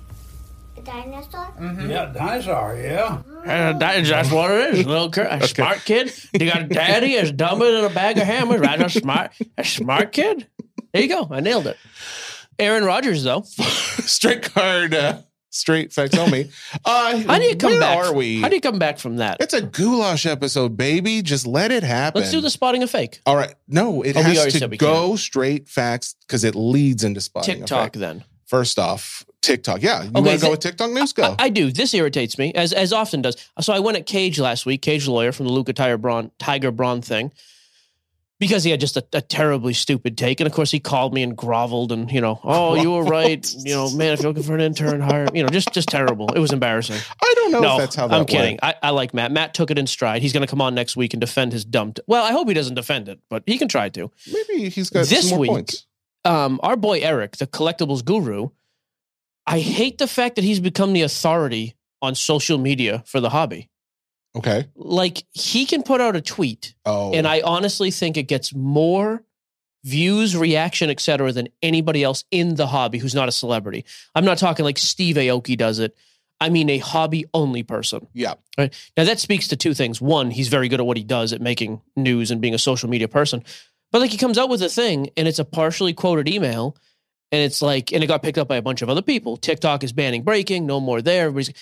A 0.76 0.80
dinosaur? 0.82 1.54
Yeah, 1.88 2.06
dinosaur, 2.12 2.76
yeah. 2.76 3.22
That- 3.46 3.78
that's 3.78 4.30
what 4.30 4.50
it 4.50 4.74
is. 4.74 4.86
Little 4.86 5.10
kid, 5.10 5.26
a 5.30 5.46
smart 5.46 5.84
kid. 5.84 6.12
You 6.32 6.50
got 6.50 6.62
a 6.62 6.66
daddy 6.66 7.16
as 7.16 7.30
dumber 7.32 7.70
than 7.70 7.84
a 7.84 7.90
bag 7.94 8.18
of 8.18 8.24
hammers. 8.24 8.60
Right? 8.60 8.80
A 8.80 8.90
smart, 8.90 9.32
a 9.56 9.64
smart 9.64 10.12
kid. 10.12 10.46
There 10.92 11.02
you 11.02 11.08
go. 11.08 11.28
I 11.30 11.40
nailed 11.40 11.66
it. 11.66 11.76
Aaron 12.58 12.84
Rodgers, 12.84 13.22
though. 13.24 13.42
Straight 13.48 14.42
card. 14.42 14.94
Uh, 14.94 15.18
straight 15.50 15.92
facts 15.92 16.16
only. 16.18 16.50
Uh, 16.84 17.18
How 17.18 17.38
do 17.38 17.44
you 17.44 17.56
come 17.56 17.72
where 17.72 17.80
back? 17.80 17.96
Are 17.98 18.12
we? 18.14 18.40
How 18.40 18.48
do 18.48 18.54
you 18.56 18.60
come 18.60 18.78
back 18.78 18.98
from 18.98 19.16
that? 19.16 19.38
it's 19.40 19.54
a 19.54 19.62
goulash 19.62 20.26
episode, 20.26 20.76
baby. 20.76 21.22
Just 21.22 21.46
let 21.46 21.70
it 21.72 21.82
happen. 21.82 22.20
Let's 22.20 22.32
do 22.32 22.40
the 22.40 22.50
spotting 22.50 22.82
a 22.82 22.86
fake. 22.86 23.20
All 23.26 23.36
right. 23.36 23.54
No, 23.68 24.02
it 24.02 24.16
Oh, 24.16 24.22
has 24.22 24.44
to 24.44 24.50
said 24.50 24.70
we 24.70 24.76
go 24.76 25.16
straight 25.16 25.68
facts 25.68 26.14
because 26.26 26.44
it 26.44 26.54
leads 26.54 27.04
into 27.04 27.20
spotting. 27.20 27.58
TikTok, 27.60 27.80
effect. 27.96 27.98
then. 28.00 28.24
First 28.46 28.78
off, 28.78 29.24
TikTok. 29.44 29.82
Yeah. 29.82 30.02
You 30.04 30.08
Okay, 30.10 30.20
want 30.20 30.40
to 30.40 30.46
go 30.46 30.50
with 30.50 30.60
TikTok 30.60 30.90
news? 30.90 31.12
Go. 31.12 31.36
I, 31.38 31.44
I 31.44 31.48
do. 31.48 31.70
This 31.72 31.94
irritates 31.94 32.38
me 32.38 32.52
as 32.54 32.72
as 32.72 32.92
often 32.92 33.22
does. 33.22 33.36
So 33.60 33.72
I 33.72 33.78
went 33.78 33.96
at 33.98 34.06
Cage 34.06 34.38
last 34.38 34.66
week, 34.66 34.82
Cage 34.82 35.06
lawyer 35.08 35.32
from 35.32 35.46
the 35.46 35.52
Luca 35.52 35.72
Tiger 35.72 35.98
Braun 35.98 36.30
Tiger 36.38 36.70
Braun 36.70 37.02
thing, 37.02 37.30
because 38.40 38.64
he 38.64 38.70
had 38.70 38.80
just 38.80 38.96
a, 38.96 39.04
a 39.12 39.20
terribly 39.20 39.72
stupid 39.72 40.18
take, 40.18 40.40
and 40.40 40.46
of 40.46 40.52
course 40.52 40.70
he 40.70 40.80
called 40.80 41.14
me 41.14 41.22
and 41.22 41.36
groveled 41.36 41.92
and 41.92 42.10
you 42.10 42.20
know, 42.20 42.40
oh, 42.42 42.74
you 42.74 42.90
were 42.90 43.04
right. 43.18 43.48
You 43.58 43.74
know, 43.74 43.90
man, 43.90 44.12
if 44.14 44.20
you're 44.22 44.30
looking 44.30 44.42
for 44.42 44.54
an 44.54 44.60
intern, 44.60 45.00
hire. 45.00 45.28
You 45.32 45.42
know, 45.44 45.48
just 45.48 45.72
just 45.72 45.88
terrible. 45.88 46.28
It 46.34 46.40
was 46.40 46.52
embarrassing. 46.52 46.96
I 47.22 47.32
don't 47.36 47.52
know 47.52 47.60
no, 47.60 47.72
if 47.74 47.78
that's 47.80 47.94
how 47.96 48.08
that 48.08 48.18
I'm 48.18 48.26
kidding. 48.26 48.58
I, 48.62 48.74
I 48.82 48.90
like 48.90 49.14
Matt. 49.14 49.30
Matt 49.32 49.54
took 49.54 49.70
it 49.70 49.78
in 49.78 49.86
stride. 49.86 50.20
He's 50.22 50.32
going 50.32 50.44
to 50.46 50.50
come 50.50 50.60
on 50.60 50.74
next 50.74 50.96
week 50.96 51.14
and 51.14 51.20
defend 51.20 51.52
his 51.52 51.64
dumped. 51.64 52.00
Well, 52.06 52.24
I 52.24 52.32
hope 52.32 52.48
he 52.48 52.54
doesn't 52.54 52.74
defend 52.74 53.08
it, 53.08 53.20
but 53.30 53.42
he 53.46 53.56
can 53.58 53.68
try 53.68 53.88
to. 53.90 54.10
Maybe 54.32 54.68
he's 54.68 54.90
got 54.90 55.06
This 55.06 55.32
week- 55.32 55.50
points. 55.50 55.86
um, 56.24 56.58
our 56.62 56.76
boy 56.76 57.00
Eric, 57.00 57.36
the 57.36 57.46
collectibles 57.46 58.04
guru, 58.04 58.48
I 59.46 59.60
hate 59.60 59.98
the 59.98 60.06
fact 60.06 60.36
that 60.36 60.44
he's 60.44 60.60
become 60.60 60.92
the 60.92 61.02
authority 61.02 61.74
on 62.00 62.14
social 62.14 62.58
media 62.58 63.02
for 63.06 63.20
the 63.20 63.30
hobby. 63.30 63.70
Okay. 64.36 64.66
Like 64.74 65.24
he 65.32 65.64
can 65.66 65.82
put 65.82 66.00
out 66.00 66.16
a 66.16 66.20
tweet, 66.20 66.74
Oh, 66.84 67.12
and 67.12 67.26
I 67.26 67.40
honestly 67.42 67.90
think 67.90 68.16
it 68.16 68.24
gets 68.24 68.54
more 68.54 69.22
views, 69.84 70.36
reaction, 70.36 70.88
etc., 70.90 71.30
than 71.32 71.48
anybody 71.62 72.02
else 72.02 72.24
in 72.30 72.54
the 72.54 72.66
hobby 72.66 72.98
who's 72.98 73.14
not 73.14 73.28
a 73.28 73.32
celebrity. 73.32 73.84
I'm 74.14 74.24
not 74.24 74.38
talking 74.38 74.64
like 74.64 74.78
Steve 74.78 75.16
Aoki 75.16 75.56
does 75.56 75.78
it. 75.78 75.94
I 76.40 76.48
mean 76.48 76.68
a 76.68 76.78
hobby 76.78 77.26
only 77.32 77.62
person. 77.62 78.08
yeah. 78.12 78.34
Right. 78.58 78.74
Now 78.96 79.04
that 79.04 79.20
speaks 79.20 79.48
to 79.48 79.56
two 79.56 79.72
things. 79.72 80.00
One, 80.00 80.30
he's 80.30 80.48
very 80.48 80.68
good 80.68 80.80
at 80.80 80.86
what 80.86 80.96
he 80.96 81.04
does 81.04 81.32
at 81.32 81.40
making 81.40 81.80
news 81.96 82.30
and 82.30 82.40
being 82.40 82.54
a 82.54 82.58
social 82.58 82.88
media 82.88 83.08
person. 83.08 83.44
But 83.92 84.00
like 84.00 84.10
he 84.10 84.18
comes 84.18 84.36
out 84.36 84.48
with 84.48 84.62
a 84.62 84.68
thing 84.68 85.10
and 85.16 85.28
it's 85.28 85.38
a 85.38 85.44
partially 85.44 85.92
quoted 85.92 86.28
email 86.28 86.76
and 87.34 87.42
it's 87.42 87.60
like 87.60 87.92
and 87.92 88.02
it 88.04 88.06
got 88.06 88.22
picked 88.22 88.38
up 88.38 88.48
by 88.48 88.56
a 88.56 88.62
bunch 88.62 88.82
of 88.82 88.88
other 88.88 89.02
people. 89.02 89.36
TikTok 89.36 89.82
is 89.84 89.92
banning 89.92 90.22
breaking, 90.22 90.66
no 90.66 90.78
more 90.80 91.02
there. 91.02 91.26
Everybody's- 91.26 91.52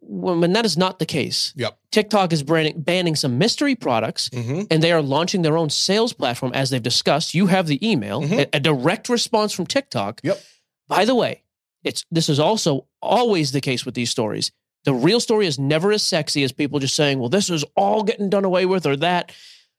when, 0.00 0.52
that 0.54 0.64
is 0.64 0.76
not 0.76 0.98
the 0.98 1.06
case. 1.06 1.52
Yep. 1.56 1.78
TikTok 1.92 2.32
is 2.32 2.42
branding, 2.42 2.80
banning 2.80 3.14
some 3.14 3.38
mystery 3.38 3.74
products 3.76 4.28
hmm 4.32 4.62
and 4.70 4.82
they 4.82 4.90
are 4.92 5.02
launching 5.02 5.42
their 5.42 5.56
own 5.56 5.70
sales 5.70 6.12
platform 6.12 6.52
as 6.52 6.70
they've 6.70 6.82
discussed. 6.82 7.34
You 7.34 7.46
have 7.46 7.66
the 7.68 7.78
email, 7.88 8.20
Mhm. 8.22 8.40
a, 8.52 8.56
a 8.56 8.60
direct 8.60 9.08
response 9.08 9.52
from 9.52 9.66
TikTok. 9.66 10.20
Yep. 10.24 10.42
By 10.88 11.04
the 11.04 11.14
way, 11.14 11.42
it's 11.84 12.04
this 12.10 12.28
is 12.28 12.40
also 12.40 12.86
always 13.00 13.52
the 13.52 13.60
case 13.60 13.86
with 13.86 13.94
these 13.94 14.10
stories. 14.10 14.50
The 14.84 14.92
real 14.94 15.20
story 15.20 15.46
is 15.46 15.58
never 15.58 15.92
as 15.92 16.02
sexy 16.02 16.42
as 16.42 16.52
people 16.52 16.78
just 16.80 16.96
saying, 16.96 17.18
"Well, 17.20 17.28
this 17.30 17.48
is 17.48 17.64
all 17.76 18.02
getting 18.02 18.28
done 18.28 18.44
away 18.44 18.66
with," 18.66 18.86
or 18.86 18.96
that. 18.96 19.32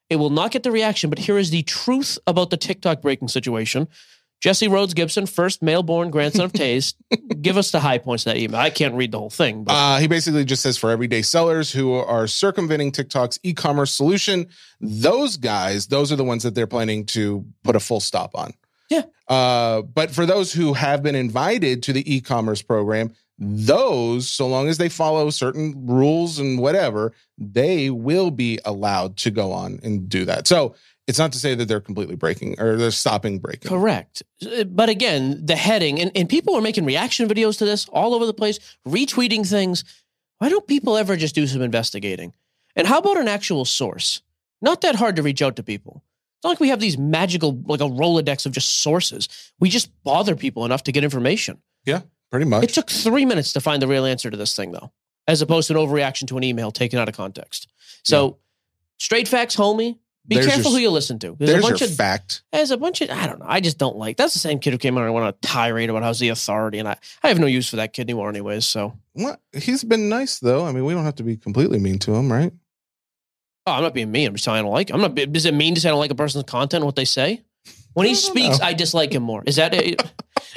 It 0.09 0.15
will 0.17 0.29
not 0.29 0.51
get 0.51 0.63
the 0.63 0.71
reaction. 0.71 1.09
But 1.09 1.19
here 1.19 1.37
is 1.37 1.49
the 1.49 1.63
truth 1.63 2.17
about 2.25 2.49
the 2.51 2.57
TikTok 2.57 3.01
breaking 3.01 3.27
situation. 3.27 3.87
Jesse 4.41 4.67
Rhodes 4.67 4.93
Gibson, 4.93 5.25
first 5.25 5.61
male-born 5.63 6.11
grandson 6.11 6.45
of 6.45 6.53
Taze. 6.53 6.93
Give 7.41 7.57
us 7.57 7.71
the 7.71 7.79
high 7.79 7.97
points 7.97 8.25
of 8.25 8.33
that 8.33 8.39
email. 8.39 8.59
I 8.59 8.69
can't 8.69 8.93
read 8.95 9.11
the 9.11 9.19
whole 9.19 9.29
thing, 9.29 9.63
but 9.63 9.71
Uh, 9.73 9.97
he 9.97 10.07
basically 10.07 10.45
just 10.45 10.61
says 10.61 10.77
for 10.77 10.91
everyday 10.91 11.21
sellers 11.21 11.71
who 11.71 11.93
are 11.93 12.27
circumventing 12.27 12.91
TikTok's 12.91 13.39
e-commerce 13.43 13.91
solution, 13.91 14.47
those 14.79 15.37
guys, 15.37 15.87
those 15.87 16.11
are 16.11 16.15
the 16.15 16.23
ones 16.23 16.43
that 16.43 16.53
they're 16.53 16.67
planning 16.67 17.05
to 17.07 17.45
put 17.63 17.75
a 17.75 17.79
full 17.79 17.99
stop 17.99 18.31
on. 18.35 18.51
Yeah. 18.89 19.03
Uh, 19.27 19.81
but 19.81 20.11
for 20.11 20.27
those 20.27 20.53
who 20.53 20.73
have 20.73 21.01
been 21.01 21.15
invited 21.15 21.81
to 21.83 21.93
the 21.93 22.13
e-commerce 22.15 22.61
program, 22.61 23.13
those, 23.39 24.29
so 24.29 24.47
long 24.47 24.67
as 24.69 24.77
they 24.77 24.87
follow 24.89 25.29
certain 25.29 25.87
rules 25.87 26.39
and 26.39 26.59
whatever, 26.59 27.13
they 27.37 27.89
will 27.89 28.31
be 28.31 28.59
allowed 28.63 29.17
to 29.17 29.31
go 29.31 29.51
on 29.51 29.79
and 29.83 30.07
do 30.07 30.23
that. 30.25 30.47
So 30.47 30.75
it's 31.07 31.19
not 31.19 31.31
to 31.33 31.39
say 31.39 31.53
that 31.55 31.67
they're 31.67 31.79
completely 31.81 32.15
breaking 32.15 32.59
or 32.59 32.77
they're 32.77 32.91
stopping 32.91 33.39
breaking. 33.39 33.69
Correct. 33.69 34.23
Uh, 34.45 34.63
But 34.63 34.89
again, 34.89 35.45
the 35.45 35.55
heading, 35.55 35.99
and, 35.99 36.11
and 36.15 36.27
people 36.27 36.55
are 36.55 36.61
making 36.61 36.85
reaction 36.85 37.27
videos 37.27 37.57
to 37.59 37.65
this 37.65 37.87
all 37.89 38.13
over 38.15 38.25
the 38.25 38.33
place, 38.33 38.59
retweeting 38.87 39.47
things. 39.47 39.83
Why 40.39 40.49
don't 40.49 40.67
people 40.67 40.97
ever 40.97 41.15
just 41.15 41.35
do 41.35 41.47
some 41.47 41.61
investigating? 41.61 42.33
And 42.75 42.87
how 42.87 42.97
about 42.99 43.17
an 43.17 43.27
actual 43.27 43.65
source? 43.65 44.21
Not 44.61 44.81
that 44.81 44.95
hard 44.95 45.15
to 45.17 45.23
reach 45.23 45.41
out 45.41 45.55
to 45.57 45.63
people. 45.63 46.03
It's 46.37 46.43
not 46.43 46.49
like 46.49 46.59
we 46.59 46.69
have 46.69 46.79
these 46.79 46.97
magical, 46.97 47.61
like 47.65 47.79
a 47.79 47.85
Rolodex 47.85 48.45
of 48.45 48.51
just 48.51 48.81
sources. 48.81 49.29
We 49.59 49.69
just 49.69 49.89
bother 50.03 50.35
people 50.35 50.65
enough 50.65 50.83
to 50.83 50.91
get 50.91 51.03
information. 51.03 51.61
Yeah, 51.85 52.01
pretty 52.31 52.45
much. 52.47 52.63
It 52.63 52.69
took 52.71 52.89
three 52.89 53.25
minutes 53.25 53.53
to 53.53 53.61
find 53.61 53.81
the 53.81 53.87
real 53.87 54.05
answer 54.05 54.29
to 54.29 54.37
this 54.37 54.55
thing, 54.55 54.71
though, 54.71 54.91
as 55.27 55.41
opposed 55.41 55.67
to 55.69 55.79
an 55.79 55.79
overreaction 55.79 56.27
to 56.27 56.37
an 56.37 56.43
email 56.43 56.71
taken 56.71 56.99
out 56.99 57.07
of 57.07 57.15
context. 57.15 57.67
So, 58.03 58.37
straight 58.97 59.27
facts, 59.27 59.55
homie. 59.55 59.97
Be 60.27 60.35
There's 60.35 60.47
careful 60.47 60.71
your- 60.71 60.79
who 60.79 60.83
you 60.83 60.89
listen 60.89 61.19
to. 61.19 61.35
There's, 61.37 61.51
There's 61.51 61.63
a 61.63 61.67
bunch 61.67 61.81
of 61.83 61.93
fact. 61.95 62.43
there's 62.51 62.71
a 62.71 62.77
bunch 62.77 63.01
of 63.01 63.11
I 63.11 63.27
don't 63.27 63.39
know. 63.39 63.45
I 63.47 63.59
just 63.59 63.77
don't 63.77 63.95
like. 63.95 64.17
That's 64.17 64.33
the 64.33 64.39
same 64.39 64.57
kid 64.59 64.71
who 64.71 64.77
came 64.79 64.97
out 64.97 65.03
and 65.03 65.13
went 65.13 65.23
on 65.25 65.29
a 65.29 65.47
tirade 65.47 65.89
about 65.89 66.01
how's 66.01 66.19
the 66.19 66.29
authority, 66.29 66.79
and 66.79 66.87
I, 66.87 66.97
I 67.21 67.27
have 67.27 67.39
no 67.39 67.45
use 67.45 67.69
for 67.69 67.75
that 67.75 67.93
kid 67.93 68.03
anymore, 68.09 68.29
anyways. 68.29 68.65
So, 68.65 68.93
What? 69.13 69.39
He's 69.53 69.83
been 69.83 70.09
nice 70.09 70.39
though. 70.39 70.65
I 70.65 70.71
mean, 70.71 70.83
we 70.85 70.93
don't 70.93 71.05
have 71.05 71.15
to 71.15 71.23
be 71.23 71.37
completely 71.37 71.79
mean 71.79 71.99
to 71.99 72.15
him, 72.15 72.31
right? 72.31 72.51
oh, 73.67 73.71
I'm 73.71 73.81
not 73.83 73.93
being 73.95 74.11
mean. 74.11 74.27
I'm 74.27 74.33
just 74.35 74.45
saying 74.45 74.57
I 74.57 74.61
don't 74.61 74.71
like. 74.71 74.91
I'm 74.91 75.01
not. 75.01 75.15
Does 75.15 75.45
it 75.45 75.53
mean 75.53 75.75
to 75.75 75.81
say 75.81 75.89
I 75.89 75.91
don't 75.91 75.99
like 75.99 76.11
a 76.11 76.15
person's 76.15 76.43
content 76.45 76.85
what 76.85 76.95
they 76.95 77.05
say? 77.05 77.41
When 77.93 78.05
he 78.07 78.13
speaks, 78.15 78.59
know. 78.59 78.65
I 78.65 78.73
dislike 78.73 79.13
him 79.13 79.23
more. 79.23 79.41
Is 79.45 79.55
that? 79.55 79.73
it? 79.73 80.01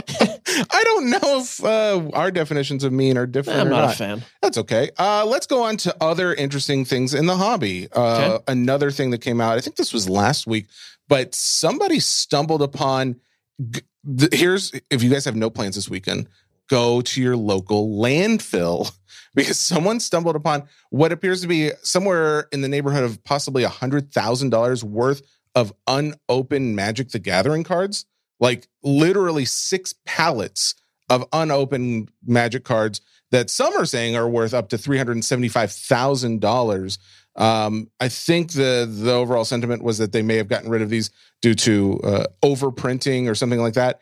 I 0.70 0.82
don't 0.84 1.10
know 1.10 1.40
if 1.40 1.62
uh, 1.62 2.10
our 2.14 2.30
definitions 2.30 2.84
of 2.84 2.92
mean 2.92 3.16
are 3.18 3.26
different. 3.26 3.60
I'm 3.60 3.68
not, 3.68 3.82
not 3.86 3.94
a 3.94 3.96
fan. 3.96 4.22
That's 4.42 4.58
okay. 4.58 4.90
Uh, 4.98 5.24
let's 5.26 5.46
go 5.46 5.62
on 5.62 5.76
to 5.78 5.94
other 6.00 6.32
interesting 6.34 6.84
things 6.84 7.14
in 7.14 7.26
the 7.26 7.36
hobby. 7.36 7.88
Uh, 7.92 8.14
Okay. 8.34 8.44
Another 8.48 8.90
thing 8.90 9.10
that 9.10 9.18
came 9.20 9.40
out, 9.40 9.56
I 9.58 9.60
think 9.60 9.76
this 9.76 9.92
was 9.92 10.08
last 10.08 10.46
week, 10.46 10.66
but 11.08 11.34
somebody 11.34 12.00
stumbled 12.00 12.62
upon. 12.62 13.16
the- 13.58 14.28
Here's 14.32 14.72
if 14.90 15.02
you 15.02 15.10
guys 15.10 15.24
have 15.24 15.36
no 15.36 15.50
plans 15.50 15.74
this 15.74 15.88
weekend, 15.90 16.28
go 16.68 17.00
to 17.02 17.20
your 17.20 17.36
local 17.36 17.88
landfill 17.98 18.90
because 19.34 19.58
someone 19.58 20.00
stumbled 20.00 20.36
upon 20.36 20.64
what 20.90 21.12
appears 21.12 21.40
to 21.42 21.46
be 21.48 21.72
somewhere 21.82 22.46
in 22.52 22.60
the 22.62 22.68
neighborhood 22.68 23.04
of 23.04 23.22
possibly 23.24 23.62
a 23.64 23.68
hundred 23.68 24.12
thousand 24.12 24.50
dollars 24.50 24.82
worth 24.84 25.22
of 25.54 25.72
unopened 25.86 26.76
Magic 26.76 27.10
the 27.10 27.18
Gathering 27.18 27.64
cards, 27.64 28.06
like 28.40 28.68
literally 28.82 29.44
six 29.44 29.94
pallets 30.06 30.74
of 31.10 31.24
unopened 31.32 32.10
Magic 32.26 32.64
cards 32.64 33.00
that 33.30 33.50
some 33.50 33.74
are 33.76 33.86
saying 33.86 34.16
are 34.16 34.28
worth 34.28 34.54
up 34.54 34.68
to 34.70 34.78
three 34.78 34.96
hundred 34.98 35.12
and 35.12 35.24
seventy-five 35.24 35.72
thousand 35.72 36.40
dollars. 36.40 36.98
Um, 37.36 37.88
I 38.00 38.08
think 38.08 38.52
the 38.52 38.88
the 38.90 39.12
overall 39.12 39.44
sentiment 39.44 39.82
was 39.82 39.98
that 39.98 40.12
they 40.12 40.22
may 40.22 40.36
have 40.36 40.48
gotten 40.48 40.70
rid 40.70 40.82
of 40.82 40.90
these 40.90 41.10
due 41.40 41.54
to 41.54 42.00
uh, 42.02 42.24
overprinting 42.42 43.28
or 43.28 43.34
something 43.34 43.60
like 43.60 43.74
that, 43.74 44.00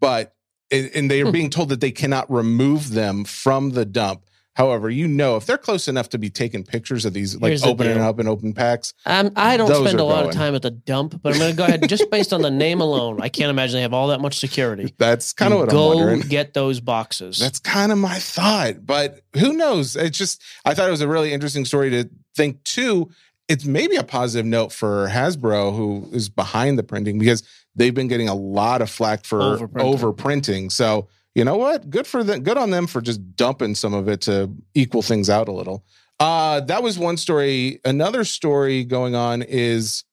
but 0.00 0.34
and 0.70 0.90
and 0.94 1.10
they 1.10 1.20
are 1.20 1.26
Hmm. 1.26 1.32
being 1.32 1.50
told 1.50 1.68
that 1.68 1.80
they 1.80 1.90
cannot 1.90 2.30
remove 2.30 2.90
them 2.90 3.24
from 3.24 3.70
the 3.70 3.84
dump. 3.84 4.24
However, 4.58 4.90
you 4.90 5.06
know 5.06 5.36
if 5.36 5.46
they're 5.46 5.56
close 5.56 5.86
enough 5.86 6.08
to 6.08 6.18
be 6.18 6.30
taking 6.30 6.64
pictures 6.64 7.04
of 7.04 7.12
these, 7.12 7.36
like 7.40 7.50
Here's 7.50 7.62
the 7.62 7.68
opening 7.68 7.94
deal. 7.94 8.02
up 8.02 8.18
and 8.18 8.28
open 8.28 8.52
packs, 8.52 8.92
Um, 9.06 9.30
I 9.36 9.56
don't 9.56 9.68
Those 9.68 9.86
spend 9.86 10.00
are 10.00 10.02
a 10.02 10.04
lot 10.04 10.16
going. 10.24 10.28
of 10.30 10.34
time 10.34 10.54
at 10.56 10.62
the 10.62 10.72
dump, 10.72 11.22
but 11.22 11.32
I'm 11.32 11.38
going 11.38 11.52
to 11.52 11.56
go 11.56 11.64
ahead 11.64 11.88
just 11.88 12.10
based 12.10 12.32
on 12.32 12.42
the 12.42 12.50
name 12.50 12.80
alone. 12.80 13.20
I 13.22 13.28
can't 13.28 13.50
imagine 13.50 13.76
they 13.76 13.82
have 13.82 13.94
all 13.94 14.08
that 14.08 14.20
much 14.20 14.38
security. 14.40 14.92
that's 14.98 15.32
kind 15.32 15.52
of 15.54 15.60
what 15.60 15.70
go 15.70 15.92
I'm 15.92 15.96
wondering. 15.98 16.20
Go 16.22 16.28
get 16.28 16.54
those 16.54 16.80
boxes. 16.80 17.38
That's 17.38 17.60
kind 17.60 17.92
of 17.92 17.98
my 17.98 18.18
thought, 18.18 18.84
but 18.84 19.20
who 19.38 19.52
knows? 19.52 19.94
It's 19.94 20.18
just 20.18 20.42
I 20.64 20.74
thought 20.74 20.88
it 20.88 20.90
was 20.92 21.02
a 21.02 21.08
really 21.08 21.32
interesting 21.32 21.64
story 21.64 21.90
to 21.90 22.10
think 22.34 22.62
too. 22.64 23.10
It's 23.48 23.64
maybe 23.64 23.94
a 23.96 24.02
positive 24.02 24.44
note 24.44 24.72
for 24.72 25.08
Hasbro, 25.08 25.74
who 25.76 26.08
is 26.12 26.28
behind 26.28 26.78
the 26.78 26.82
printing, 26.82 27.18
because 27.18 27.42
they've 27.76 27.94
been 27.94 28.08
getting 28.08 28.28
a 28.28 28.34
lot 28.34 28.82
of 28.82 28.90
flack 28.90 29.24
for 29.24 29.38
Overprinting. 29.38 29.98
overprinting. 30.16 30.72
So 30.72 31.08
you 31.34 31.44
know 31.44 31.56
what? 31.56 31.90
Good 31.90 32.06
for 32.06 32.24
them. 32.24 32.42
Good 32.42 32.58
on 32.58 32.70
them 32.70 32.86
for 32.86 33.00
just 33.00 33.36
dumping 33.36 33.74
some 33.74 33.94
of 33.94 34.08
it 34.08 34.20
to 34.22 34.50
equal 34.74 35.02
things 35.02 35.30
out 35.30 35.48
a 35.48 35.52
little. 35.52 35.84
Uh, 36.20 36.60
that 36.62 36.82
was 36.82 36.98
one 36.98 37.16
story. 37.16 37.80
Another 37.84 38.24
story 38.24 38.84
going 38.84 39.14
on 39.14 39.42
is 39.42 40.04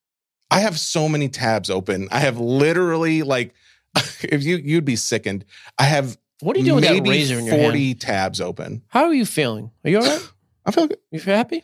I 0.52 0.60
have 0.60 0.80
so 0.80 1.10
many 1.10 1.30
tabs 1.30 1.70
open. 1.70 2.08
I 2.12 2.20
have 2.20 2.38
literally 2.38 3.24
like, 3.24 3.54
if 4.24 4.44
you 4.44 4.58
you'd 4.58 4.86
be 4.86 4.96
sickened. 4.96 5.46
I 5.80 5.84
have 5.86 6.18
what 6.42 6.56
are 6.56 6.60
you 6.60 6.66
doing 6.66 6.76
with 6.76 6.84
that 6.84 7.10
razor 7.10 7.40
in 7.40 7.46
your 7.46 7.56
hand? 7.56 7.66
40 7.72 7.96
tabs 7.96 8.42
open. 8.42 8.84
How 8.90 9.06
are 9.06 9.14
you 9.14 9.26
feeling? 9.26 9.72
Are 9.84 9.90
you 9.90 9.98
all 10.00 10.04
right? 10.06 10.32
I 10.66 10.72
feel 10.72 10.88
good. 10.88 11.00
You 11.12 11.20
feel 11.20 11.36
happy? 11.36 11.64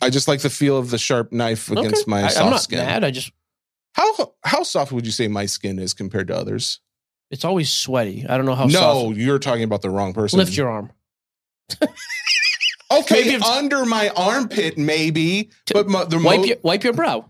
I 0.00 0.10
just 0.10 0.26
like 0.26 0.40
the 0.40 0.50
feel 0.50 0.76
of 0.78 0.90
the 0.90 0.98
sharp 0.98 1.32
knife 1.32 1.70
against 1.70 2.02
Okay. 2.02 2.10
my 2.10 2.24
I, 2.24 2.28
soft 2.28 2.44
I'm 2.44 2.50
not 2.50 2.62
skin. 2.62 2.78
mad. 2.78 3.04
I 3.04 3.10
just 3.10 3.30
How 3.92 4.34
how 4.42 4.62
soft 4.62 4.90
would 4.92 5.06
you 5.06 5.12
say 5.12 5.28
my 5.28 5.46
skin 5.46 5.78
is 5.78 5.94
compared 5.94 6.28
to 6.28 6.36
others? 6.36 6.80
It's 7.30 7.44
always 7.44 7.72
sweaty. 7.72 8.26
I 8.28 8.36
don't 8.36 8.46
know 8.46 8.54
how 8.54 8.66
no, 8.66 8.72
soft. 8.72 9.16
you're 9.16 9.38
talking 9.38 9.62
about 9.62 9.82
the 9.82 9.90
wrong 9.90 10.12
person. 10.12 10.38
Lift 10.38 10.56
your 10.56 10.68
arm. 10.68 10.90
okay 12.90 13.36
under 13.36 13.84
my 13.84 14.08
armpit, 14.10 14.76
maybe, 14.76 15.50
but 15.72 15.88
mo- 15.88 16.04
the 16.04 16.18
Wipe 16.18 16.40
mo- 16.40 16.44
your 16.44 16.56
wipe 16.62 16.82
your 16.82 16.92
brow. 16.92 17.26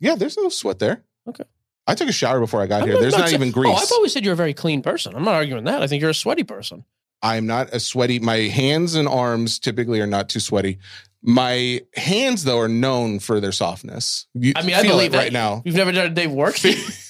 yeah, 0.00 0.16
there's 0.16 0.36
no 0.36 0.48
sweat 0.48 0.78
there. 0.80 1.04
Okay. 1.28 1.44
I 1.86 1.94
took 1.94 2.08
a 2.08 2.12
shower 2.12 2.40
before 2.40 2.60
I 2.60 2.66
got 2.66 2.82
I'm 2.82 2.88
here. 2.88 3.00
There's 3.00 3.16
not, 3.16 3.28
saying- 3.28 3.40
even 3.40 3.48
oh, 3.50 3.52
grease. 3.52 3.78
Oh, 3.78 3.82
I've 3.82 3.92
always 3.92 4.12
said 4.12 4.24
you're 4.24 4.34
a 4.34 4.36
very 4.36 4.54
clean 4.54 4.82
person. 4.82 5.14
I'm 5.14 5.24
not 5.24 5.34
arguing 5.34 5.64
that. 5.64 5.82
I 5.82 5.86
think 5.86 6.00
you're 6.00 6.10
a 6.10 6.14
sweaty 6.14 6.44
person. 6.44 6.84
I'm 7.22 7.46
not 7.46 7.72
a 7.72 7.80
sweaty. 7.80 8.18
My 8.20 8.36
hands 8.36 8.94
and 8.94 9.08
arms 9.08 9.58
typically 9.58 10.00
are 10.00 10.06
not 10.06 10.28
too 10.28 10.40
sweaty. 10.40 10.78
My 11.22 11.80
hands, 11.96 12.44
though, 12.44 12.60
are 12.60 12.68
known 12.68 13.18
for 13.18 13.40
their 13.40 13.50
softness. 13.50 14.26
You 14.34 14.52
I 14.54 14.62
mean, 14.62 14.76
I 14.76 14.82
believe 14.82 15.12
right 15.12 15.32
now. 15.32 15.62
You've 15.64 15.74
never 15.74 15.90
done 15.90 16.06
a 16.06 16.10
day 16.10 16.26
of 16.26 16.32
work. 16.32 16.56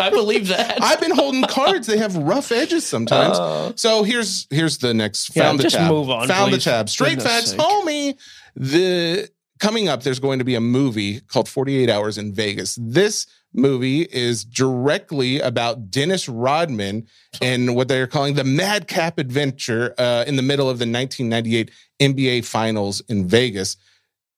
I 0.00 0.10
believe 0.10 0.48
that. 0.48 0.78
I've 0.82 1.00
been 1.00 1.14
holding 1.14 1.42
cards. 1.42 1.86
They 1.86 1.98
have 1.98 2.16
rough 2.16 2.52
edges 2.52 2.86
sometimes. 2.86 3.38
Uh, 3.38 3.72
so 3.76 4.02
here's 4.02 4.46
here's 4.50 4.78
the 4.78 4.94
next. 4.94 5.34
Yeah, 5.36 5.44
Found 5.44 5.58
the 5.58 5.62
just 5.64 5.76
tab. 5.76 5.90
move 5.90 6.10
on, 6.10 6.28
Found 6.28 6.50
please. 6.50 6.64
the 6.64 6.70
tab. 6.70 6.88
Straight 6.88 7.18
Goodness 7.18 7.26
facts, 7.32 7.50
sake. 7.50 7.60
homie. 7.60 8.18
The 8.56 9.28
coming 9.60 9.88
up, 9.88 10.02
there's 10.02 10.18
going 10.20 10.38
to 10.38 10.44
be 10.44 10.54
a 10.54 10.60
movie 10.60 11.20
called 11.20 11.48
48 11.48 11.88
Hours 11.90 12.18
in 12.18 12.32
Vegas. 12.32 12.78
This 12.80 13.26
movie 13.56 14.02
is 14.02 14.44
directly 14.44 15.38
about 15.40 15.90
Dennis 15.90 16.28
Rodman 16.28 17.06
and 17.40 17.74
what 17.76 17.86
they're 17.88 18.08
calling 18.08 18.34
the 18.34 18.42
madcap 18.44 19.16
adventure 19.18 19.94
uh, 19.96 20.24
in 20.26 20.36
the 20.36 20.42
middle 20.42 20.68
of 20.68 20.78
the 20.78 20.86
1998 20.90 21.70
NBA 22.00 22.44
Finals 22.44 23.00
in 23.08 23.28
Vegas. 23.28 23.76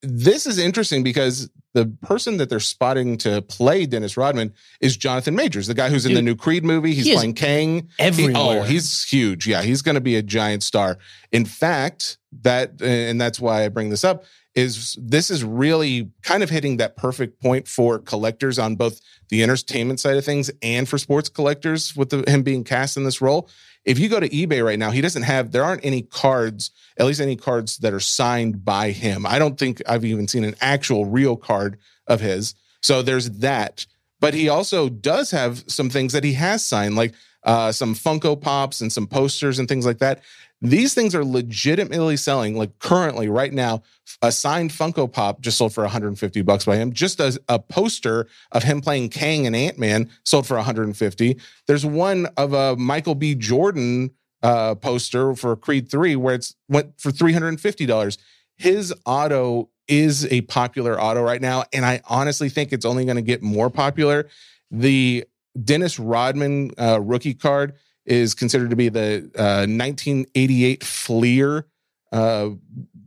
This 0.03 0.47
is 0.47 0.59
interesting 0.59 1.03
because 1.03 1.49
the 1.77 1.85
person 2.01 2.39
that 2.39 2.49
they're 2.49 2.59
spotting 2.59 3.19
to 3.19 3.43
play 3.43 3.85
Dennis 3.85 4.17
Rodman 4.17 4.55
is 4.81 4.97
Jonathan 4.97 5.35
Majors, 5.35 5.67
the 5.67 5.75
guy 5.75 5.91
who's 5.91 6.07
in 6.07 6.15
the 6.15 6.23
new 6.23 6.35
Creed 6.35 6.65
movie. 6.65 6.95
He's 6.95 7.05
he 7.05 7.13
playing 7.13 7.35
Kang. 7.35 7.91
He- 7.99 8.35
oh, 8.35 8.63
he's 8.63 9.05
huge. 9.05 9.47
Yeah, 9.47 9.61
he's 9.61 9.83
going 9.83 9.97
to 9.97 10.01
be 10.01 10.17
a 10.17 10.23
giant 10.23 10.63
star. 10.63 10.97
In 11.33 11.45
fact, 11.45 12.17
that 12.41 12.81
uh, 12.81 12.87
and 12.87 13.21
that's 13.21 13.39
why 13.39 13.67
I 13.67 13.69
bring 13.69 13.91
this 13.91 14.05
up 14.05 14.25
is 14.55 14.97
this 14.99 15.29
is 15.29 15.45
really 15.45 16.11
kind 16.23 16.43
of 16.43 16.49
hitting 16.49 16.79
that 16.79 16.97
perfect 16.97 17.43
point 17.43 17.69
for 17.69 17.99
collectors 17.99 18.59
on 18.59 18.77
both 18.77 19.03
the 19.29 19.43
entertainment 19.43 20.01
side 20.01 20.17
of 20.17 20.25
things 20.25 20.51
and 20.63 20.89
for 20.89 20.97
sports 20.97 21.29
collectors 21.29 21.95
with 21.95 22.09
the, 22.09 22.25
him 22.27 22.43
being 22.43 22.65
cast 22.65 22.97
in 22.97 23.05
this 23.05 23.21
role. 23.21 23.51
If 23.87 24.01
you 24.01 24.09
go 24.09 24.21
to 24.21 24.29
eBay 24.29 24.65
right 24.65 24.79
now, 24.79 24.91
he 24.91 25.01
doesn't 25.01 25.23
have 25.23 25.53
there 25.53 25.65
aren't 25.65 25.85
any 25.85 26.03
cards, 26.03 26.73
at 26.99 27.07
least 27.07 27.21
any 27.21 27.37
cards 27.37 27.79
that 27.79 27.95
are 27.95 28.01
signed 28.01 28.65
by 28.65 28.91
him. 28.91 29.25
I 29.25 29.39
don't 29.39 29.57
think 29.57 29.81
I've 29.89 30.05
even 30.05 30.27
seen 30.27 30.45
an 30.45 30.57
actual 30.61 31.07
real 31.07 31.37
card 31.37 31.79
of 32.07 32.21
his. 32.21 32.55
So 32.83 33.01
there's 33.01 33.31
that. 33.39 33.87
But 34.19 34.35
he 34.35 34.49
also 34.49 34.89
does 34.89 35.31
have 35.31 35.65
some 35.69 35.89
things 35.89 36.13
that 36.13 36.25
he 36.25 36.33
has 36.33 36.65
signed, 36.65 36.97
like 36.97 37.15
uh, 37.45 37.71
some 37.71 37.95
Funko 37.95 38.41
Pops 38.41 38.81
and 38.81 38.93
some 38.93 39.07
posters 39.07 39.59
and 39.59 39.69
things 39.69 39.87
like 39.87 39.99
that. 39.99 40.21
These 40.63 40.95
things 40.95 41.15
are 41.15 41.25
legitimately 41.25 42.17
selling, 42.17 42.57
like 42.57 42.79
currently, 42.79 43.29
right 43.29 43.53
now. 43.53 43.83
A 44.23 44.33
signed 44.33 44.71
Funko 44.71 45.11
Pop 45.11 45.41
just 45.41 45.59
sold 45.59 45.75
for 45.75 45.83
150 45.83 46.43
bucks 46.43 46.65
by 46.65 46.77
him. 46.77 46.93
Just 46.93 47.21
as 47.21 47.39
a 47.49 47.59
poster 47.59 48.27
of 48.53 48.63
him 48.63 48.81
playing 48.81 49.11
Kang 49.11 49.47
and 49.47 49.55
Ant 49.55 49.79
Man 49.79 50.09
sold 50.25 50.47
for 50.47 50.57
150. 50.57 51.39
There's 51.67 51.85
one 51.85 52.27
of 52.37 52.55
a 52.55 52.77
Michael 52.77 53.15
B. 53.15 53.35
Jordan 53.35 54.13
uh, 54.43 54.75
poster 54.77 55.35
for 55.35 55.57
Creed 55.57 55.91
3 55.91 56.17
where 56.17 56.37
it's 56.37 56.55
went 56.69 56.99
for 56.99 57.11
$350. 57.11 58.19
His 58.57 58.95
auto 59.05 59.69
is 59.89 60.27
a 60.27 60.41
popular 60.43 61.01
auto 61.01 61.23
right 61.23 61.41
now. 61.41 61.65
And 61.73 61.85
I 61.85 62.01
honestly 62.09 62.49
think 62.49 62.73
it's 62.73 62.87
only 62.87 63.05
going 63.05 63.17
to 63.17 63.23
get 63.23 63.43
more 63.43 63.71
popular. 63.71 64.29
The 64.71 65.25
Dennis 65.63 65.99
Rodman 65.99 66.73
uh, 66.79 67.01
rookie 67.01 67.35
card 67.35 67.75
is 68.07 68.35
considered 68.35 68.71
to 68.71 68.77
be 68.77 68.89
the 68.89 69.31
uh, 69.37 69.67
1988 69.67 70.85
Fleer 70.85 71.67
uh, 72.13 72.51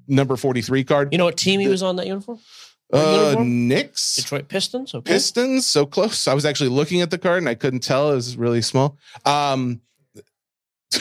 number 0.08 0.36
43 0.36 0.84
card. 0.84 1.10
You 1.12 1.18
know 1.18 1.26
what 1.26 1.38
team 1.38 1.60
he 1.60 1.68
was 1.68 1.82
on 1.82 1.96
that 1.96 2.08
uniform? 2.08 2.40
Uh, 2.92 3.22
uniform? 3.24 3.68
Knicks. 3.68 4.16
Detroit 4.16 4.48
Pistons. 4.48 4.94
Okay. 4.94 5.14
Pistons, 5.14 5.66
so 5.66 5.86
close. 5.86 6.28
I 6.28 6.34
was 6.34 6.46
actually 6.46 6.70
looking 6.70 7.02
at 7.02 7.12
the 7.12 7.18
card 7.18 7.40
and 7.40 7.50
I 7.50 7.56
couldn't 7.56 7.82
tell. 7.82 8.12
It 8.12 8.16
was 8.16 8.38
really 8.38 8.62
small. 8.62 8.98
Um, 9.26 9.82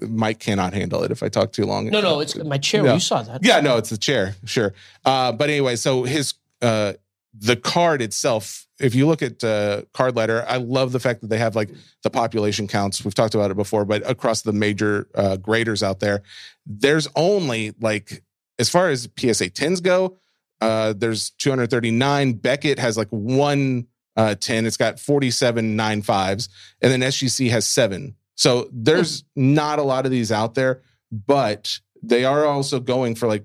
Mike 0.00 0.40
cannot 0.40 0.72
handle 0.72 1.02
it 1.02 1.10
if 1.10 1.22
I 1.22 1.28
talk 1.28 1.52
too 1.52 1.64
long. 1.64 1.90
No, 1.90 2.00
no, 2.00 2.20
it's 2.20 2.36
my 2.36 2.58
chair. 2.58 2.84
Yeah. 2.84 2.94
You 2.94 3.00
saw 3.00 3.22
that. 3.22 3.44
Yeah, 3.44 3.60
no, 3.60 3.76
it's 3.76 3.90
the 3.90 3.98
chair, 3.98 4.36
sure. 4.44 4.74
Uh, 5.04 5.32
but 5.32 5.50
anyway, 5.50 5.76
so 5.76 6.04
his 6.04 6.34
uh, 6.60 6.94
the 7.34 7.56
card 7.56 8.02
itself. 8.02 8.66
If 8.78 8.94
you 8.94 9.06
look 9.06 9.22
at 9.22 9.42
uh, 9.42 9.82
Card 9.92 10.16
Ladder, 10.16 10.44
I 10.48 10.56
love 10.56 10.92
the 10.92 11.00
fact 11.00 11.20
that 11.22 11.28
they 11.28 11.38
have 11.38 11.56
like 11.56 11.70
the 12.02 12.10
population 12.10 12.68
counts. 12.68 13.04
We've 13.04 13.14
talked 13.14 13.34
about 13.34 13.50
it 13.50 13.56
before, 13.56 13.84
but 13.84 14.08
across 14.08 14.42
the 14.42 14.52
major 14.52 15.08
uh, 15.14 15.36
graders 15.36 15.82
out 15.82 16.00
there, 16.00 16.22
there's 16.66 17.08
only 17.16 17.74
like 17.80 18.22
as 18.58 18.68
far 18.68 18.88
as 18.90 19.08
PSA 19.18 19.50
tens 19.50 19.80
go, 19.80 20.18
uh, 20.60 20.94
there's 20.96 21.30
239. 21.30 22.34
Beckett 22.34 22.78
has 22.78 22.96
like 22.96 23.08
one 23.08 23.86
uh, 24.16 24.34
10. 24.34 24.66
It's 24.66 24.76
got 24.76 25.00
47 25.00 25.74
nine 25.74 26.02
fives, 26.02 26.48
and 26.80 26.92
then 26.92 27.00
SGC 27.00 27.50
has 27.50 27.66
seven. 27.66 28.14
So 28.36 28.68
there's 28.72 29.24
not 29.34 29.78
a 29.78 29.82
lot 29.82 30.04
of 30.04 30.12
these 30.12 30.30
out 30.30 30.54
there, 30.54 30.82
but 31.10 31.80
they 32.02 32.24
are 32.24 32.44
also 32.44 32.80
going 32.80 33.14
for 33.14 33.26
like, 33.26 33.44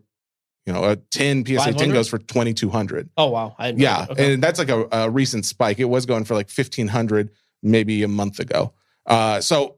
you 0.67 0.73
know, 0.73 0.83
a 0.83 0.97
10 0.97 1.45
PSA 1.45 1.73
10 1.73 1.91
goes 1.91 2.09
for 2.09 2.17
2200. 2.17 3.09
Oh 3.15 3.29
wow. 3.29 3.55
Yeah. 3.73 4.05
Okay. 4.09 4.33
and 4.33 4.43
that's 4.43 4.59
like 4.59 4.69
a, 4.69 4.85
a 4.91 5.09
recent 5.09 5.45
spike. 5.45 5.79
It 5.79 5.85
was 5.85 6.05
going 6.05 6.25
for 6.25 6.35
like 6.35 6.49
1500 6.49 7.31
maybe 7.63 8.03
a 8.03 8.07
month 8.09 8.39
ago. 8.39 8.73
Uh, 9.05 9.39
so 9.39 9.77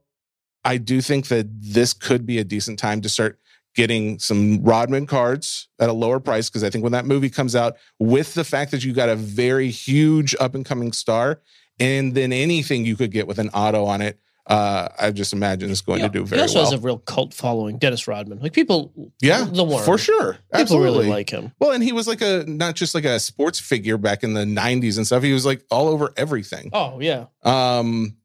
I 0.65 0.77
do 0.77 0.99
think 0.99 1.27
that 1.27 1.47
this 1.61 1.93
could 1.93 2.25
be 2.25 2.39
a 2.39 2.43
decent 2.43 2.79
time 2.79 3.01
to 3.01 3.09
start 3.09 3.39
getting 3.75 4.17
some 4.17 4.63
Rodman 4.63 5.05
cards 5.05 5.67
at 5.79 5.89
a 5.89 5.93
lower 5.93 6.19
price 6.19 6.49
because 6.49 6.63
I 6.63 6.71
think 6.71 6.81
when 6.81 6.91
that 6.93 7.05
movie 7.05 7.29
comes 7.29 7.55
out, 7.55 7.77
with 7.99 8.33
the 8.33 8.43
fact 8.43 8.71
that 8.71 8.83
you 8.83 8.91
got 8.91 9.09
a 9.09 9.15
very 9.15 9.69
huge 9.69 10.35
up 10.39 10.55
and 10.55 10.65
coming 10.65 10.91
star, 10.91 11.39
and 11.79 12.15
then 12.15 12.33
anything 12.33 12.83
you 12.83 12.97
could 12.97 13.11
get 13.11 13.27
with 13.27 13.37
an 13.37 13.49
auto 13.49 13.85
on 13.85 14.01
it, 14.01 14.19
uh, 14.49 14.89
I 14.99 15.11
just 15.11 15.31
imagine 15.31 15.69
it's 15.71 15.81
going 15.81 15.99
Yeah, 15.99 16.07
to 16.07 16.11
do 16.13 16.19
he 16.23 16.25
very 16.25 16.41
also 16.41 16.55
well. 16.55 16.71
has 16.71 16.73
a 16.73 16.83
real 16.83 16.97
cult 16.97 17.33
following, 17.33 17.77
Dennis 17.77 18.07
Rodman. 18.07 18.39
Like 18.39 18.51
people, 18.53 18.91
yeah, 19.21 19.45
the 19.49 19.63
worm. 19.63 19.83
for 19.85 19.97
sure, 19.97 20.33
People 20.33 20.59
absolutely. 20.59 20.89
really 20.99 21.09
like 21.09 21.29
him. 21.29 21.51
well, 21.59 21.71
and 21.71 21.83
he 21.83 21.91
was 21.91 22.07
like 22.07 22.21
a 22.21 22.43
not 22.47 22.75
just 22.75 22.95
like 22.95 23.05
a 23.05 23.19
sports 23.19 23.59
figure 23.59 23.97
back 23.97 24.23
in 24.23 24.33
the 24.33 24.45
'90s 24.45 24.97
and 24.97 25.05
stuff. 25.05 25.23
He 25.23 25.33
was 25.33 25.45
like 25.45 25.63
all 25.69 25.87
over 25.87 26.11
everything. 26.17 26.69
Oh 26.73 26.99
yeah. 26.99 27.25
Um, 27.43 28.17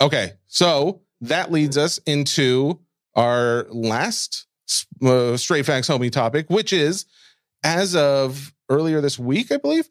okay, 0.00 0.32
so 0.46 1.00
that 1.22 1.50
leads 1.50 1.76
us 1.78 1.98
into 2.06 2.78
our 3.16 3.66
last 3.70 4.46
uh, 5.02 5.36
straight 5.36 5.66
facts 5.66 5.88
homie 5.88 6.12
topic, 6.12 6.48
which 6.50 6.72
is 6.72 7.06
as 7.64 7.96
of 7.96 8.52
earlier 8.68 9.00
this 9.00 9.18
week, 9.18 9.50
I 9.50 9.56
believe, 9.56 9.88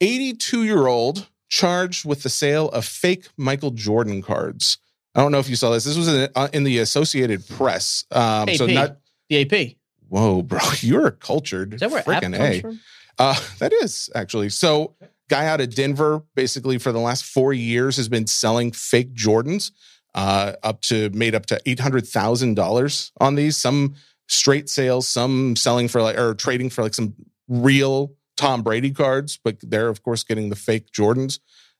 82 0.00 0.64
year 0.64 0.86
old 0.86 1.28
charged 1.48 2.04
with 2.04 2.22
the 2.22 2.28
sale 2.30 2.68
of 2.70 2.84
fake 2.84 3.28
Michael 3.36 3.70
Jordan 3.70 4.22
cards. 4.22 4.78
I 5.14 5.20
don't 5.20 5.32
know 5.32 5.38
if 5.38 5.48
you 5.48 5.56
saw 5.56 5.70
this. 5.70 5.84
This 5.84 5.96
was 5.96 6.08
in, 6.08 6.28
uh, 6.34 6.48
in 6.52 6.64
the 6.64 6.78
Associated 6.78 7.46
Press. 7.48 8.04
Um, 8.10 8.48
so 8.54 8.66
not 8.66 8.98
The 9.28 9.42
AP. 9.42 9.76
whoa, 10.08 10.42
bro, 10.42 10.58
you're 10.80 11.10
cultured. 11.12 11.74
Is 11.74 11.80
that 11.80 11.90
where 11.90 12.00
app 12.08 12.22
comes 12.22 12.36
A. 12.36 12.60
from? 12.60 12.80
Uh, 13.18 13.38
that 13.60 13.72
is 13.72 14.10
actually. 14.14 14.48
So, 14.48 14.96
guy 15.28 15.46
out 15.46 15.60
of 15.60 15.74
Denver, 15.74 16.22
basically 16.34 16.78
for 16.78 16.90
the 16.92 16.98
last 16.98 17.24
four 17.24 17.52
years, 17.52 17.96
has 17.96 18.08
been 18.08 18.26
selling 18.26 18.72
fake 18.72 19.14
Jordans, 19.14 19.70
uh, 20.14 20.54
up 20.64 20.80
to 20.82 21.10
made 21.10 21.34
up 21.34 21.46
to 21.46 21.60
eight 21.64 21.78
hundred 21.80 22.06
thousand 22.08 22.54
dollars 22.54 23.12
on 23.20 23.36
these. 23.36 23.56
Some 23.56 23.94
straight 24.26 24.68
sales, 24.68 25.06
some 25.06 25.54
selling 25.54 25.86
for 25.86 26.02
like 26.02 26.18
or 26.18 26.34
trading 26.34 26.70
for 26.70 26.82
like 26.82 26.94
some 26.94 27.14
real 27.46 28.14
Tom 28.36 28.62
Brady 28.62 28.90
cards, 28.90 29.38
but 29.44 29.58
they're 29.62 29.88
of 29.88 30.02
course 30.02 30.24
getting 30.24 30.50
the 30.50 30.56
fake 30.56 30.90
Jordans. 30.90 31.38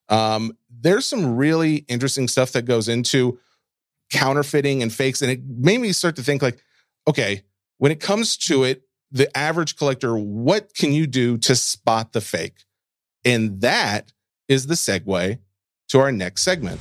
Um, 0.09 0.57
there's 0.85 1.07
some 1.07 1.35
really 1.35 1.77
interesting 1.88 2.29
stuff 2.29 2.53
that 2.53 2.66
goes 2.66 2.88
into 2.88 3.38
counterfeiting 4.12 4.83
and 4.83 4.92
fakes, 4.92 5.23
and 5.23 5.31
it 5.31 5.40
made 5.44 5.79
me 5.79 5.90
start 5.92 6.14
to 6.16 6.23
think 6.23 6.42
like, 6.42 6.62
okay, 7.09 7.42
when 7.79 7.90
it 7.90 8.01
comes 8.01 8.37
to 8.37 8.64
it, 8.64 8.83
the 9.11 9.35
average 9.37 9.77
collector, 9.77 10.16
what 10.16 10.75
can 10.75 10.92
you 10.92 11.07
do 11.07 11.38
to 11.38 11.57
spot 11.57 12.12
the 12.12 12.20
fake? 12.20 12.64
And 13.25 13.62
that 13.62 14.12
is 14.47 14.66
the 14.66 14.75
segue 14.75 15.38
to 15.88 15.99
our 15.99 16.12
next 16.12 16.42
segment. 16.42 16.81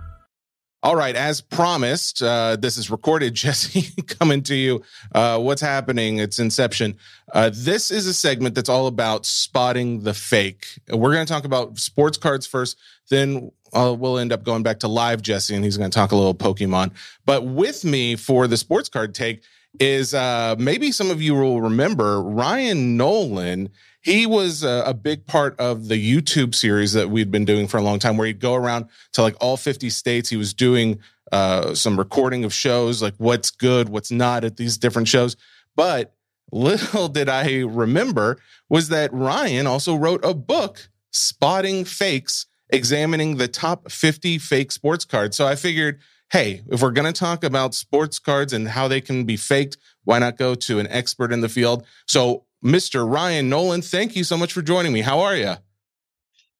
All 0.83 0.95
right, 0.95 1.15
as 1.15 1.41
promised, 1.41 2.23
uh, 2.23 2.55
this 2.55 2.75
is 2.75 2.89
recorded. 2.89 3.33
Jesse 3.41 3.91
coming 4.07 4.41
to 4.43 4.55
you. 4.55 4.81
Uh, 5.13 5.37
what's 5.37 5.61
happening? 5.61 6.17
It's 6.17 6.39
Inception. 6.39 6.97
Uh, 7.31 7.51
this 7.53 7.91
is 7.91 8.07
a 8.07 8.13
segment 8.15 8.55
that's 8.55 8.69
all 8.69 8.87
about 8.87 9.27
spotting 9.27 10.01
the 10.01 10.15
fake. 10.15 10.65
We're 10.89 11.13
going 11.13 11.25
to 11.25 11.31
talk 11.31 11.45
about 11.45 11.77
sports 11.77 12.17
cards 12.17 12.47
first, 12.47 12.79
then 13.09 13.51
uh, 13.73 13.95
we'll 13.97 14.17
end 14.17 14.33
up 14.33 14.43
going 14.43 14.63
back 14.63 14.79
to 14.79 14.87
live 14.87 15.21
Jesse, 15.21 15.53
and 15.53 15.63
he's 15.63 15.77
going 15.77 15.91
to 15.91 15.95
talk 15.95 16.13
a 16.13 16.15
little 16.15 16.33
Pokemon. 16.33 16.93
But 17.27 17.45
with 17.45 17.85
me 17.85 18.15
for 18.15 18.47
the 18.47 18.57
sports 18.57 18.89
card 18.89 19.13
take 19.13 19.43
is 19.79 20.15
uh, 20.15 20.55
maybe 20.57 20.91
some 20.91 21.11
of 21.11 21.21
you 21.21 21.35
will 21.35 21.61
remember 21.61 22.23
Ryan 22.23 22.97
Nolan. 22.97 23.69
He 24.01 24.25
was 24.25 24.63
a, 24.63 24.83
a 24.85 24.93
big 24.93 25.27
part 25.27 25.59
of 25.59 25.87
the 25.87 25.95
YouTube 25.95 26.55
series 26.55 26.93
that 26.93 27.09
we'd 27.09 27.31
been 27.31 27.45
doing 27.45 27.67
for 27.67 27.77
a 27.77 27.83
long 27.83 27.99
time, 27.99 28.17
where 28.17 28.27
he'd 28.27 28.39
go 28.39 28.55
around 28.55 28.87
to 29.13 29.21
like 29.21 29.35
all 29.39 29.57
50 29.57 29.89
states. 29.89 30.29
He 30.29 30.37
was 30.37 30.53
doing 30.53 30.99
uh, 31.31 31.75
some 31.75 31.97
recording 31.97 32.43
of 32.43 32.53
shows, 32.53 33.01
like 33.01 33.13
what's 33.17 33.51
good, 33.51 33.89
what's 33.89 34.11
not 34.11 34.43
at 34.43 34.57
these 34.57 34.77
different 34.77 35.07
shows. 35.07 35.35
But 35.75 36.15
little 36.51 37.07
did 37.07 37.29
I 37.29 37.59
remember 37.61 38.37
was 38.69 38.89
that 38.89 39.13
Ryan 39.13 39.67
also 39.67 39.95
wrote 39.95 40.23
a 40.25 40.33
book, 40.33 40.89
Spotting 41.11 41.85
Fakes, 41.85 42.47
examining 42.69 43.37
the 43.37 43.47
top 43.47 43.91
50 43.91 44.37
fake 44.37 44.71
sports 44.71 45.05
cards. 45.05 45.37
So 45.37 45.45
I 45.45 45.55
figured, 45.55 45.99
hey, 46.31 46.61
if 46.69 46.81
we're 46.81 46.91
going 46.91 47.11
to 47.11 47.17
talk 47.17 47.43
about 47.43 47.75
sports 47.75 48.17
cards 48.17 48.53
and 48.53 48.67
how 48.67 48.87
they 48.87 49.01
can 49.01 49.25
be 49.25 49.37
faked, 49.37 49.77
why 50.03 50.19
not 50.19 50.37
go 50.37 50.55
to 50.55 50.79
an 50.79 50.87
expert 50.87 51.31
in 51.31 51.41
the 51.41 51.49
field? 51.49 51.85
So, 52.07 52.45
Mr. 52.63 53.09
Ryan 53.09 53.49
Nolan, 53.49 53.81
thank 53.81 54.15
you 54.15 54.23
so 54.23 54.37
much 54.37 54.53
for 54.53 54.61
joining 54.61 54.93
me. 54.93 55.01
How 55.01 55.19
are 55.19 55.35
you? 55.35 55.55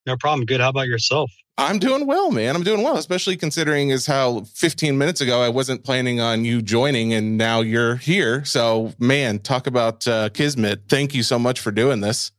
No 0.06 0.18
problem. 0.18 0.46
Good. 0.46 0.62
How 0.62 0.70
about 0.70 0.88
yourself? 0.88 1.32
I'm 1.58 1.78
doing 1.78 2.08
well, 2.08 2.32
man. 2.32 2.56
I'm 2.56 2.64
doing 2.64 2.82
well, 2.82 2.98
especially 2.98 3.38
considering 3.38 3.92
as 3.92 4.08
how 4.08 4.42
15 4.56 4.98
minutes 4.98 5.22
ago 5.22 5.42
I 5.42 5.50
wasn't 5.50 5.84
planning 5.84 6.20
on 6.20 6.44
you 6.44 6.62
joining 6.62 7.14
and 7.14 7.38
now 7.38 7.62
you're 7.62 7.98
here. 7.98 8.44
So, 8.46 8.94
man, 8.98 9.40
talk 9.40 9.68
about 9.68 10.08
uh, 10.08 10.30
Kismet. 10.30 10.84
Thank 10.90 11.14
you 11.14 11.22
so 11.22 11.38
much 11.38 11.60
for 11.60 11.72
doing 11.72 12.02
this. 12.02 12.32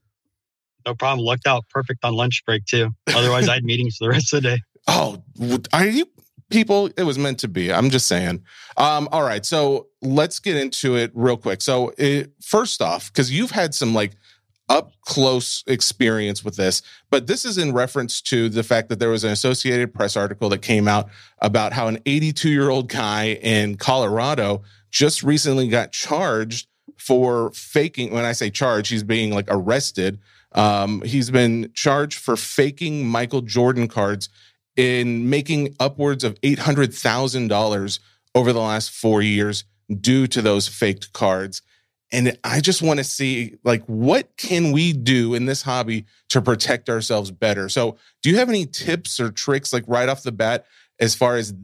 No 0.85 0.95
problem. 0.95 1.25
Lucked 1.25 1.47
out 1.47 1.65
perfect 1.71 2.05
on 2.05 2.15
lunch 2.15 2.43
break 2.45 2.65
too. 2.65 2.91
Otherwise, 3.15 3.49
I 3.49 3.55
had 3.55 3.65
meetings 3.65 3.97
for 3.97 4.07
the 4.07 4.11
rest 4.11 4.33
of 4.33 4.43
the 4.43 4.57
day. 4.57 4.63
Oh, 4.89 5.23
are 5.73 5.87
you 5.87 6.07
people? 6.53 6.91
It 6.97 7.03
was 7.03 7.19
meant 7.19 7.39
to 7.41 7.49
be. 7.49 7.73
I'm 7.73 7.91
just 7.91 8.07
saying. 8.07 8.43
Um, 8.77 9.09
all 9.11 9.23
right, 9.23 9.45
so 9.45 9.89
let's 10.01 10.39
get 10.39 10.57
into 10.57 10.97
it 10.97 11.11
real 11.15 11.37
quick. 11.37 11.61
So, 11.61 11.93
it, 11.99 12.33
first 12.41 12.81
off, 12.81 13.13
because 13.13 13.33
you've 13.33 13.51
had 13.51 13.75
some 13.75 13.95
like 13.95 14.13
up 14.69 14.93
close 15.03 15.65
experience 15.67 16.45
with 16.45 16.57
this, 16.57 16.83
but 17.11 17.27
this 17.27 17.45
is 17.45 17.59
in 17.59 17.73
reference 17.73 18.21
to 18.23 18.49
the 18.49 18.63
fact 18.63 18.89
that 18.89 18.99
there 18.99 19.11
was 19.11 19.25
an 19.25 19.31
Associated 19.31 19.93
Press 19.93 20.17
article 20.17 20.49
that 20.51 20.63
came 20.63 20.87
out 20.87 21.09
about 21.41 21.73
how 21.73 21.89
an 21.89 21.99
82 22.07 22.49
year 22.49 22.71
old 22.71 22.89
guy 22.89 23.39
in 23.43 23.77
Colorado 23.77 24.63
just 24.91 25.23
recently 25.23 25.69
got 25.69 25.93
charged 25.93 26.69
for 26.97 27.51
faking. 27.53 28.13
When 28.13 28.25
I 28.25 28.33
say 28.33 28.51
charged, 28.51 28.91
he's 28.91 29.03
being 29.03 29.33
like 29.33 29.47
arrested. 29.49 30.21
Um, 30.53 31.03
he's 31.03 31.31
been 31.31 31.71
charged 31.75 32.19
for 32.19 32.37
faking 32.37 33.07
Michael 33.07 33.41
Jordan 33.41 33.89
cards 33.89 34.29
in 34.77 35.29
making 35.29 35.75
upwards 35.79 36.25
of 36.25 36.41
$800,000 36.41 37.99
over 38.35 38.53
the 38.53 38.61
last 38.61 38.91
four 38.91 39.23
years 39.23 39.65
due 40.01 40.27
to 40.29 40.41
those 40.41 40.69
faked 40.69 41.13
cards. 41.13 41.63
And 42.11 42.39
I 42.45 42.61
just 42.61 42.83
want 42.83 42.99
to 42.99 43.05
see 43.05 43.57
like 43.65 43.83
what 43.87 44.37
can 44.37 44.73
we 44.73 44.93
do 44.93 45.35
in 45.35 45.47
this 45.47 45.63
hobby 45.63 46.05
to 46.29 46.43
protect 46.43 46.91
ourselves 46.91 47.31
better. 47.31 47.69
So, 47.71 47.97
do 48.23 48.31
you 48.31 48.37
have 48.37 48.51
any 48.51 48.67
tips 48.67 49.19
or 49.19 49.31
tricks 49.31 49.73
like 49.73 49.85
right 49.87 50.09
off 50.09 50.23
the 50.23 50.33
bat 50.33 50.67
as 51.01 51.15
far 51.15 51.37
as 51.37 51.55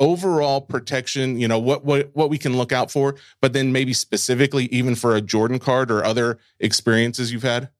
overall 0.00 0.60
protection, 0.60 1.38
you 1.38 1.46
know, 1.46 1.60
what 1.60 1.84
what 1.84 2.10
what 2.12 2.28
we 2.28 2.38
can 2.38 2.56
look 2.56 2.72
out 2.72 2.90
for, 2.90 3.14
but 3.40 3.52
then 3.52 3.70
maybe 3.70 3.92
specifically 3.92 4.64
even 4.66 4.96
for 4.96 5.14
a 5.14 5.20
Jordan 5.20 5.60
card 5.60 5.92
or 5.92 6.04
other 6.04 6.38
experiences 6.58 7.32
you've 7.32 7.44
had? 7.44 7.70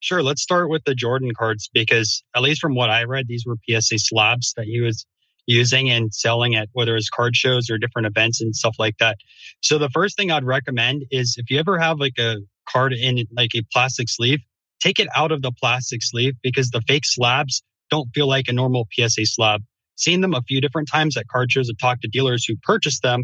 Sure, 0.00 0.22
let's 0.22 0.42
start 0.42 0.68
with 0.68 0.84
the 0.84 0.94
Jordan 0.94 1.32
cards 1.36 1.70
because 1.72 2.22
at 2.34 2.42
least 2.42 2.60
from 2.60 2.74
what 2.74 2.90
I 2.90 3.04
read, 3.04 3.26
these 3.28 3.44
were 3.46 3.56
PSA 3.68 3.98
slabs 3.98 4.52
that 4.56 4.66
he 4.66 4.80
was 4.80 5.06
using 5.46 5.90
and 5.90 6.12
selling 6.12 6.54
at 6.54 6.68
whether 6.72 6.96
it's 6.96 7.08
card 7.08 7.34
shows 7.34 7.70
or 7.70 7.78
different 7.78 8.06
events 8.06 8.40
and 8.40 8.54
stuff 8.54 8.76
like 8.78 8.98
that. 8.98 9.16
So 9.62 9.78
the 9.78 9.88
first 9.90 10.16
thing 10.16 10.30
I'd 10.30 10.44
recommend 10.44 11.04
is 11.10 11.36
if 11.38 11.50
you 11.50 11.58
ever 11.58 11.78
have 11.78 11.98
like 11.98 12.18
a 12.18 12.36
card 12.68 12.92
in 12.92 13.24
like 13.36 13.54
a 13.54 13.62
plastic 13.72 14.08
sleeve, 14.08 14.40
take 14.80 14.98
it 14.98 15.08
out 15.16 15.32
of 15.32 15.42
the 15.42 15.52
plastic 15.52 16.02
sleeve 16.02 16.34
because 16.42 16.70
the 16.70 16.82
fake 16.86 17.04
slabs 17.04 17.62
don't 17.90 18.08
feel 18.14 18.28
like 18.28 18.48
a 18.48 18.52
normal 18.52 18.88
PSA 18.92 19.26
slab. 19.26 19.62
Seen 19.94 20.20
them 20.20 20.34
a 20.34 20.42
few 20.42 20.60
different 20.60 20.88
times 20.88 21.16
at 21.16 21.28
card 21.28 21.50
shows. 21.50 21.70
I've 21.70 21.78
talked 21.78 22.02
to 22.02 22.08
dealers 22.08 22.44
who 22.44 22.56
purchased 22.62 23.02
them. 23.02 23.22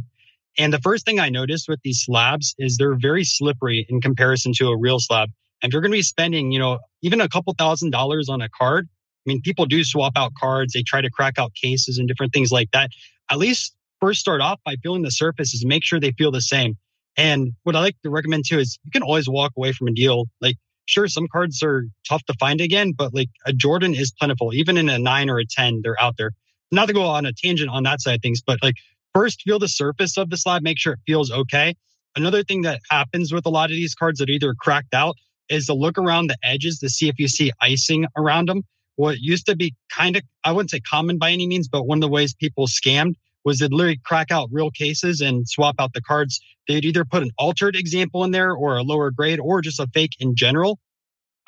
And 0.58 0.72
the 0.72 0.80
first 0.80 1.04
thing 1.04 1.18
I 1.18 1.28
noticed 1.28 1.68
with 1.68 1.80
these 1.82 2.02
slabs 2.04 2.54
is 2.58 2.76
they're 2.76 2.94
very 2.94 3.24
slippery 3.24 3.86
in 3.88 4.00
comparison 4.00 4.52
to 4.56 4.68
a 4.68 4.78
real 4.78 4.98
slab. 5.00 5.30
And 5.62 5.70
if 5.70 5.72
you're 5.72 5.82
going 5.82 5.92
to 5.92 5.98
be 5.98 6.02
spending, 6.02 6.50
you 6.50 6.58
know, 6.58 6.80
even 7.02 7.20
a 7.20 7.28
couple 7.28 7.54
thousand 7.56 7.90
dollars 7.90 8.28
on 8.28 8.42
a 8.42 8.48
card, 8.48 8.88
I 9.24 9.30
mean, 9.30 9.40
people 9.42 9.66
do 9.66 9.84
swap 9.84 10.12
out 10.16 10.32
cards. 10.38 10.72
They 10.72 10.82
try 10.82 11.00
to 11.00 11.10
crack 11.10 11.38
out 11.38 11.52
cases 11.54 11.98
and 11.98 12.08
different 12.08 12.32
things 12.32 12.50
like 12.50 12.70
that. 12.72 12.90
At 13.30 13.38
least 13.38 13.74
first 14.00 14.20
start 14.20 14.40
off 14.40 14.58
by 14.64 14.76
feeling 14.82 15.02
the 15.02 15.10
surface 15.10 15.54
is 15.54 15.64
make 15.64 15.84
sure 15.84 16.00
they 16.00 16.12
feel 16.12 16.32
the 16.32 16.40
same. 16.40 16.76
And 17.16 17.52
what 17.62 17.76
I 17.76 17.80
like 17.80 17.96
to 18.02 18.10
recommend 18.10 18.44
too 18.48 18.58
is 18.58 18.78
you 18.84 18.90
can 18.90 19.02
always 19.02 19.28
walk 19.28 19.52
away 19.56 19.72
from 19.72 19.88
a 19.88 19.92
deal. 19.92 20.24
Like, 20.40 20.56
sure, 20.86 21.06
some 21.06 21.28
cards 21.28 21.62
are 21.62 21.84
tough 22.08 22.24
to 22.24 22.34
find 22.34 22.60
again, 22.60 22.92
but 22.96 23.14
like 23.14 23.28
a 23.46 23.52
Jordan 23.52 23.94
is 23.94 24.12
plentiful. 24.18 24.52
Even 24.54 24.76
in 24.76 24.88
a 24.88 24.98
nine 24.98 25.30
or 25.30 25.38
a 25.38 25.44
10, 25.46 25.82
they're 25.84 26.00
out 26.02 26.16
there. 26.18 26.32
Not 26.72 26.88
to 26.88 26.94
go 26.94 27.02
on 27.02 27.26
a 27.26 27.32
tangent 27.32 27.70
on 27.70 27.84
that 27.84 28.00
side 28.00 28.16
of 28.16 28.22
things, 28.22 28.40
but 28.44 28.58
like 28.62 28.76
first 29.14 29.42
feel 29.42 29.58
the 29.58 29.68
surface 29.68 30.16
of 30.16 30.30
the 30.30 30.36
slab, 30.36 30.62
make 30.62 30.78
sure 30.78 30.94
it 30.94 31.00
feels 31.06 31.30
okay. 31.30 31.76
Another 32.16 32.42
thing 32.42 32.62
that 32.62 32.80
happens 32.90 33.32
with 33.32 33.46
a 33.46 33.50
lot 33.50 33.70
of 33.70 33.76
these 33.76 33.94
cards 33.94 34.18
that 34.18 34.28
are 34.28 34.32
either 34.32 34.54
cracked 34.58 34.94
out 34.94 35.16
is 35.48 35.66
to 35.66 35.74
look 35.74 35.98
around 35.98 36.28
the 36.28 36.36
edges 36.42 36.78
to 36.78 36.88
see 36.88 37.08
if 37.08 37.18
you 37.18 37.28
see 37.28 37.50
icing 37.60 38.06
around 38.16 38.48
them 38.48 38.64
what 38.96 39.20
used 39.20 39.46
to 39.46 39.56
be 39.56 39.74
kind 39.90 40.16
of, 40.16 40.22
I 40.44 40.52
wouldn't 40.52 40.70
say 40.70 40.80
common 40.80 41.18
by 41.18 41.30
any 41.30 41.46
means, 41.46 41.68
but 41.68 41.86
one 41.86 41.98
of 41.98 42.02
the 42.02 42.08
ways 42.08 42.34
people 42.34 42.66
scammed 42.66 43.14
was 43.44 43.58
they'd 43.58 43.72
literally 43.72 44.00
crack 44.04 44.30
out 44.30 44.48
real 44.52 44.70
cases 44.70 45.20
and 45.20 45.48
swap 45.48 45.76
out 45.78 45.92
the 45.94 46.02
cards. 46.02 46.40
They'd 46.68 46.84
either 46.84 47.04
put 47.04 47.22
an 47.22 47.30
altered 47.38 47.74
example 47.74 48.22
in 48.24 48.30
there 48.30 48.52
or 48.52 48.76
a 48.76 48.82
lower 48.82 49.10
grade 49.10 49.40
or 49.40 49.60
just 49.60 49.80
a 49.80 49.88
fake 49.92 50.12
in 50.20 50.36
general 50.36 50.78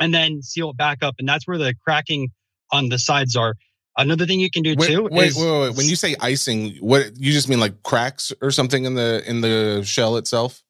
and 0.01 0.13
then 0.13 0.43
seal 0.43 0.71
it 0.71 0.77
back 0.77 1.03
up. 1.03 1.15
And 1.19 1.29
that's 1.29 1.47
where 1.47 1.59
the 1.59 1.75
cracking 1.85 2.31
on 2.73 2.89
the 2.89 2.99
sides 2.99 3.37
are. 3.37 3.55
Another 3.97 4.27
thing 4.27 4.41
you 4.41 4.51
can 4.51 4.65
do 4.65 4.75
wait, 4.77 4.89
too 4.89 5.09
wait, 5.09 5.29
is 5.29 5.37
wait, 5.37 5.45
wait, 5.45 5.61
wait. 5.61 5.77
When 5.77 5.87
you 5.87 5.95
say 5.95 6.17
icing, 6.21 6.75
what 6.81 7.17
you 7.17 7.31
just 7.31 7.49
mean 7.49 7.61
like 7.61 7.85
cracks 7.85 8.33
or 8.43 8.51
something 8.51 8.85
in 8.85 8.95
the 8.97 9.23
in 9.25 9.41
the 9.41 9.83
shell 9.85 10.17
itself? 10.17 10.65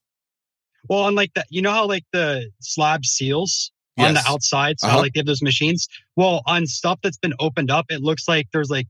Well, 0.89 1.01
on 1.01 1.15
like 1.15 1.33
that, 1.35 1.47
you 1.51 1.63
know 1.63 1.73
how 1.73 1.87
like 1.87 2.05
the 2.13 2.51
slab 2.61 3.05
seals 3.05 3.71
on 3.99 4.15
the 4.15 4.23
outside. 4.27 4.81
So 4.81 4.89
Uh-huh. 4.89 5.01
like 5.01 5.13
they 5.15 5.21
have 5.21 5.27
those 5.27 5.43
machines. 5.43 5.89
Well, 6.17 6.43
on 6.47 6.67
stuff 6.67 6.99
that's 7.03 7.17
been 7.19 7.35
opened 7.39 7.71
up, 7.71 7.87
it 7.91 8.03
looks 8.03 8.27
like 8.29 8.49
there's 8.53 8.71
like 8.71 8.87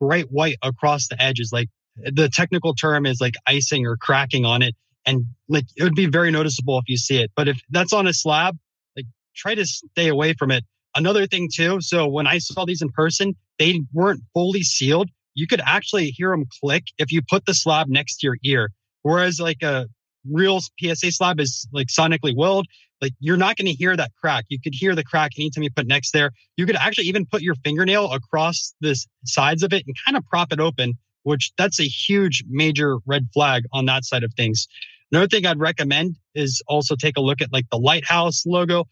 bright 0.00 0.30
white 0.30 0.56
across 0.62 1.08
the 1.08 1.20
edges. 1.22 1.50
Like 1.52 1.68
the 1.96 2.28
technical 2.28 2.74
term 2.74 3.06
is 3.06 3.20
like 3.20 3.34
icing 3.46 3.86
or 3.86 3.96
cracking 3.96 4.44
on 4.44 4.62
it. 4.62 4.74
And 5.06 5.26
like 5.48 5.64
it 5.76 5.82
would 5.84 5.94
be 5.94 6.06
very 6.06 6.30
noticeable 6.30 6.78
if 6.78 6.84
you 6.88 6.96
see 6.96 7.18
it. 7.22 7.30
But 7.36 7.48
if 7.48 7.60
that's 7.70 7.92
on 7.92 8.06
a 8.06 8.12
slab, 8.12 8.56
like 8.96 9.06
try 9.36 9.54
to 9.54 9.64
stay 9.66 10.08
away 10.08 10.34
from 10.34 10.50
it. 10.50 10.64
Another 10.96 11.26
thing 11.26 11.48
too. 11.52 11.80
So 11.80 12.06
when 12.06 12.26
I 12.26 12.38
saw 12.38 12.64
these 12.64 12.82
in 12.82 12.88
person, 12.90 13.34
they 13.58 13.82
weren't 13.92 14.22
fully 14.34 14.62
sealed. 14.62 15.08
You 15.34 15.46
could 15.46 15.60
actually 15.64 16.10
hear 16.10 16.30
them 16.30 16.44
click 16.60 16.84
if 16.98 17.12
you 17.12 17.22
put 17.22 17.46
the 17.46 17.54
slab 17.54 17.88
next 17.88 18.18
to 18.18 18.26
your 18.26 18.38
ear. 18.44 18.70
Whereas 19.02 19.38
like 19.38 19.62
a 19.62 19.86
real 20.30 20.60
PSA 20.80 21.12
slab 21.12 21.40
is 21.40 21.68
like 21.72 21.88
sonically 21.88 22.34
welded 22.36 22.66
like 23.00 23.12
you're 23.20 23.36
not 23.36 23.56
going 23.56 23.66
to 23.66 23.72
hear 23.72 23.96
that 23.96 24.12
crack. 24.20 24.44
You 24.48 24.60
could 24.60 24.74
hear 24.74 24.94
the 24.94 25.04
crack 25.04 25.32
anytime 25.38 25.62
you 25.62 25.70
put 25.70 25.86
next 25.86 26.12
there. 26.12 26.32
You 26.56 26.66
could 26.66 26.76
actually 26.76 27.06
even 27.06 27.26
put 27.26 27.42
your 27.42 27.54
fingernail 27.64 28.12
across 28.12 28.74
the 28.80 28.96
sides 29.24 29.62
of 29.62 29.72
it 29.72 29.84
and 29.86 29.94
kind 30.04 30.16
of 30.16 30.26
prop 30.26 30.52
it 30.52 30.60
open, 30.60 30.94
which 31.22 31.52
that's 31.56 31.80
a 31.80 31.84
huge 31.84 32.44
major 32.48 32.98
red 33.06 33.28
flag 33.32 33.64
on 33.72 33.86
that 33.86 34.04
side 34.04 34.24
of 34.24 34.32
things. 34.34 34.66
Another 35.12 35.28
thing 35.28 35.46
I'd 35.46 35.58
recommend 35.58 36.16
is 36.34 36.62
also 36.66 36.94
take 36.96 37.16
a 37.16 37.20
look 37.20 37.40
at 37.40 37.52
like 37.52 37.66
the 37.70 37.78
lighthouse 37.78 38.44
logo. 38.46 38.84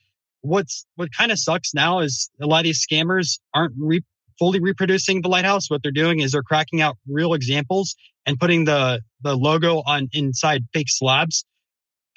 What's 0.42 0.86
what 0.94 1.12
kind 1.12 1.32
of 1.32 1.38
sucks 1.38 1.74
now 1.74 1.98
is 1.98 2.30
a 2.40 2.46
lot 2.46 2.60
of 2.60 2.64
these 2.64 2.86
scammers 2.86 3.38
aren't 3.52 3.74
re- 3.76 4.04
fully 4.38 4.60
reproducing 4.60 5.22
the 5.22 5.28
lighthouse. 5.28 5.70
What 5.70 5.82
they're 5.82 5.92
doing 5.92 6.20
is 6.20 6.32
they're 6.32 6.42
cracking 6.42 6.80
out 6.80 6.96
real 7.08 7.34
examples 7.34 7.96
and 8.24 8.38
putting 8.38 8.64
the 8.64 9.00
the 9.22 9.36
logo 9.36 9.82
on 9.86 10.08
inside 10.12 10.64
fake 10.72 10.88
slabs 10.88 11.44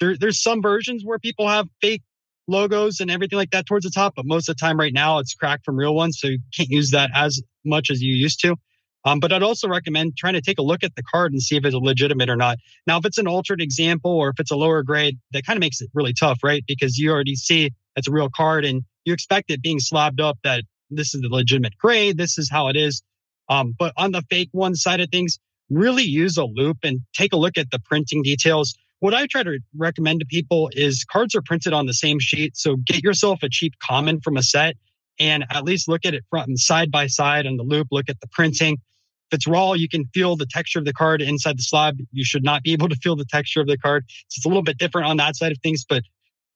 there, 0.00 0.16
there's 0.16 0.42
some 0.42 0.60
versions 0.62 1.04
where 1.04 1.18
people 1.18 1.46
have 1.46 1.68
fake 1.80 2.02
logos 2.48 2.98
and 2.98 3.10
everything 3.10 3.38
like 3.38 3.50
that 3.50 3.66
towards 3.66 3.84
the 3.84 3.90
top, 3.90 4.14
but 4.16 4.26
most 4.26 4.48
of 4.48 4.56
the 4.56 4.60
time 4.60 4.80
right 4.80 4.92
now 4.92 5.18
it's 5.18 5.34
cracked 5.34 5.64
from 5.64 5.76
real 5.76 5.94
ones. 5.94 6.18
So 6.18 6.28
you 6.28 6.38
can't 6.56 6.70
use 6.70 6.90
that 6.90 7.10
as 7.14 7.40
much 7.64 7.90
as 7.90 8.02
you 8.02 8.12
used 8.14 8.40
to. 8.40 8.56
Um, 9.04 9.18
but 9.20 9.32
I'd 9.32 9.42
also 9.42 9.66
recommend 9.68 10.16
trying 10.18 10.34
to 10.34 10.42
take 10.42 10.58
a 10.58 10.62
look 10.62 10.82
at 10.82 10.94
the 10.94 11.02
card 11.02 11.32
and 11.32 11.40
see 11.40 11.56
if 11.56 11.64
it's 11.64 11.74
legitimate 11.74 12.28
or 12.28 12.36
not. 12.36 12.58
Now, 12.86 12.98
if 12.98 13.06
it's 13.06 13.16
an 13.16 13.26
altered 13.26 13.62
example 13.62 14.10
or 14.10 14.30
if 14.30 14.40
it's 14.40 14.50
a 14.50 14.56
lower 14.56 14.82
grade, 14.82 15.18
that 15.32 15.46
kind 15.46 15.56
of 15.56 15.60
makes 15.60 15.80
it 15.80 15.88
really 15.94 16.12
tough, 16.12 16.40
right? 16.42 16.62
Because 16.66 16.98
you 16.98 17.10
already 17.10 17.34
see 17.34 17.70
it's 17.96 18.08
a 18.08 18.10
real 18.10 18.28
card 18.34 18.64
and 18.64 18.82
you 19.04 19.14
expect 19.14 19.50
it 19.50 19.62
being 19.62 19.80
slabbed 19.80 20.20
up 20.20 20.38
that 20.44 20.64
this 20.90 21.14
is 21.14 21.20
the 21.20 21.28
legitimate 21.28 21.76
grade. 21.78 22.16
This 22.16 22.38
is 22.38 22.50
how 22.50 22.68
it 22.68 22.76
is. 22.76 23.02
Um, 23.48 23.74
but 23.78 23.92
on 23.96 24.12
the 24.12 24.22
fake 24.30 24.50
one 24.52 24.74
side 24.74 25.00
of 25.00 25.10
things, 25.10 25.38
really 25.70 26.02
use 26.02 26.36
a 26.36 26.44
loupe 26.44 26.78
and 26.82 27.00
take 27.14 27.32
a 27.32 27.36
look 27.36 27.56
at 27.56 27.70
the 27.70 27.78
printing 27.78 28.22
details 28.22 28.74
what 29.00 29.14
I 29.14 29.26
try 29.26 29.42
to 29.42 29.58
recommend 29.76 30.20
to 30.20 30.26
people 30.26 30.70
is 30.72 31.04
cards 31.10 31.34
are 31.34 31.42
printed 31.42 31.72
on 31.72 31.86
the 31.86 31.94
same 31.94 32.18
sheet. 32.20 32.56
So 32.56 32.76
get 32.76 33.02
yourself 33.02 33.42
a 33.42 33.48
cheap 33.50 33.72
common 33.82 34.20
from 34.20 34.36
a 34.36 34.42
set 34.42 34.76
and 35.18 35.44
at 35.50 35.64
least 35.64 35.88
look 35.88 36.04
at 36.04 36.14
it 36.14 36.24
front 36.30 36.48
and 36.48 36.58
side 36.58 36.90
by 36.90 37.06
side 37.06 37.46
on 37.46 37.56
the 37.56 37.62
loupe. 37.62 37.88
Look 37.90 38.08
at 38.08 38.20
the 38.20 38.28
printing. 38.28 38.74
If 38.74 39.36
it's 39.36 39.46
raw, 39.46 39.72
you 39.72 39.88
can 39.88 40.04
feel 40.12 40.36
the 40.36 40.46
texture 40.46 40.78
of 40.78 40.84
the 40.84 40.92
card 40.92 41.22
inside 41.22 41.58
the 41.58 41.62
slab. 41.62 41.98
You 42.12 42.24
should 42.24 42.44
not 42.44 42.62
be 42.62 42.72
able 42.74 42.88
to 42.88 42.96
feel 42.96 43.16
the 43.16 43.24
texture 43.24 43.60
of 43.60 43.66
the 43.66 43.78
card. 43.78 44.04
So 44.28 44.38
it's 44.38 44.44
a 44.44 44.48
little 44.48 44.62
bit 44.62 44.78
different 44.78 45.08
on 45.08 45.16
that 45.16 45.34
side 45.36 45.52
of 45.52 45.58
things, 45.62 45.84
but 45.88 46.02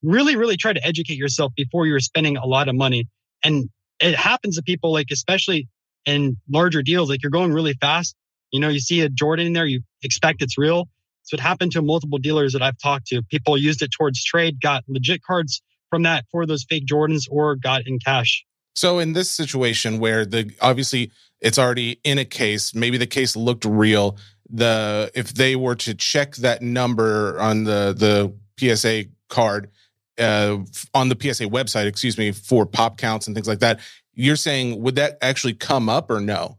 really, 0.02 0.36
really 0.36 0.58
try 0.58 0.74
to 0.74 0.86
educate 0.86 1.16
yourself 1.16 1.52
before 1.56 1.86
you're 1.86 2.00
spending 2.00 2.36
a 2.36 2.46
lot 2.46 2.68
of 2.68 2.74
money. 2.74 3.08
And 3.42 3.70
it 4.00 4.14
happens 4.14 4.56
to 4.56 4.62
people 4.62 4.92
like, 4.92 5.06
especially 5.10 5.68
in 6.06 6.36
larger 6.48 6.82
deals, 6.82 7.08
like 7.08 7.22
you're 7.22 7.30
going 7.30 7.52
really 7.52 7.74
fast. 7.74 8.14
You 8.52 8.60
know, 8.60 8.68
you 8.68 8.80
see 8.80 9.00
a 9.00 9.08
Jordan 9.08 9.46
in 9.46 9.52
there, 9.52 9.66
you 9.66 9.80
expect 10.02 10.42
it's 10.42 10.58
real. 10.58 10.88
So 11.22 11.34
it 11.34 11.40
happened 11.40 11.72
to 11.72 11.82
multiple 11.82 12.18
dealers 12.18 12.52
that 12.52 12.62
I've 12.62 12.78
talked 12.78 13.06
to. 13.08 13.22
People 13.22 13.56
used 13.56 13.82
it 13.82 13.90
towards 13.90 14.22
trade, 14.22 14.60
got 14.60 14.84
legit 14.86 15.22
cards 15.22 15.62
from 15.90 16.02
that 16.02 16.24
for 16.30 16.44
those 16.46 16.64
fake 16.68 16.86
Jordans 16.86 17.26
or 17.30 17.56
got 17.56 17.86
in 17.86 17.98
cash. 17.98 18.44
So 18.74 18.98
in 18.98 19.12
this 19.12 19.30
situation 19.30 19.98
where 19.98 20.26
the 20.26 20.52
obviously 20.60 21.12
it's 21.40 21.58
already 21.58 22.00
in 22.04 22.18
a 22.18 22.24
case, 22.24 22.74
maybe 22.74 22.98
the 22.98 23.06
case 23.06 23.36
looked 23.36 23.64
real. 23.64 24.18
The 24.50 25.10
if 25.14 25.32
they 25.32 25.56
were 25.56 25.76
to 25.76 25.94
check 25.94 26.36
that 26.36 26.62
number 26.62 27.40
on 27.40 27.64
the 27.64 27.94
the 27.96 28.34
PSA 28.58 29.06
card 29.28 29.70
uh, 30.18 30.58
on 30.94 31.08
the 31.08 31.16
PSA 31.20 31.44
website, 31.44 31.86
excuse 31.86 32.18
me, 32.18 32.32
for 32.32 32.66
pop 32.66 32.98
counts 32.98 33.26
and 33.26 33.34
things 33.34 33.48
like 33.48 33.60
that, 33.60 33.80
you're 34.14 34.36
saying 34.36 34.80
would 34.82 34.94
that 34.96 35.18
actually 35.20 35.54
come 35.54 35.88
up 35.88 36.10
or 36.10 36.20
no? 36.20 36.58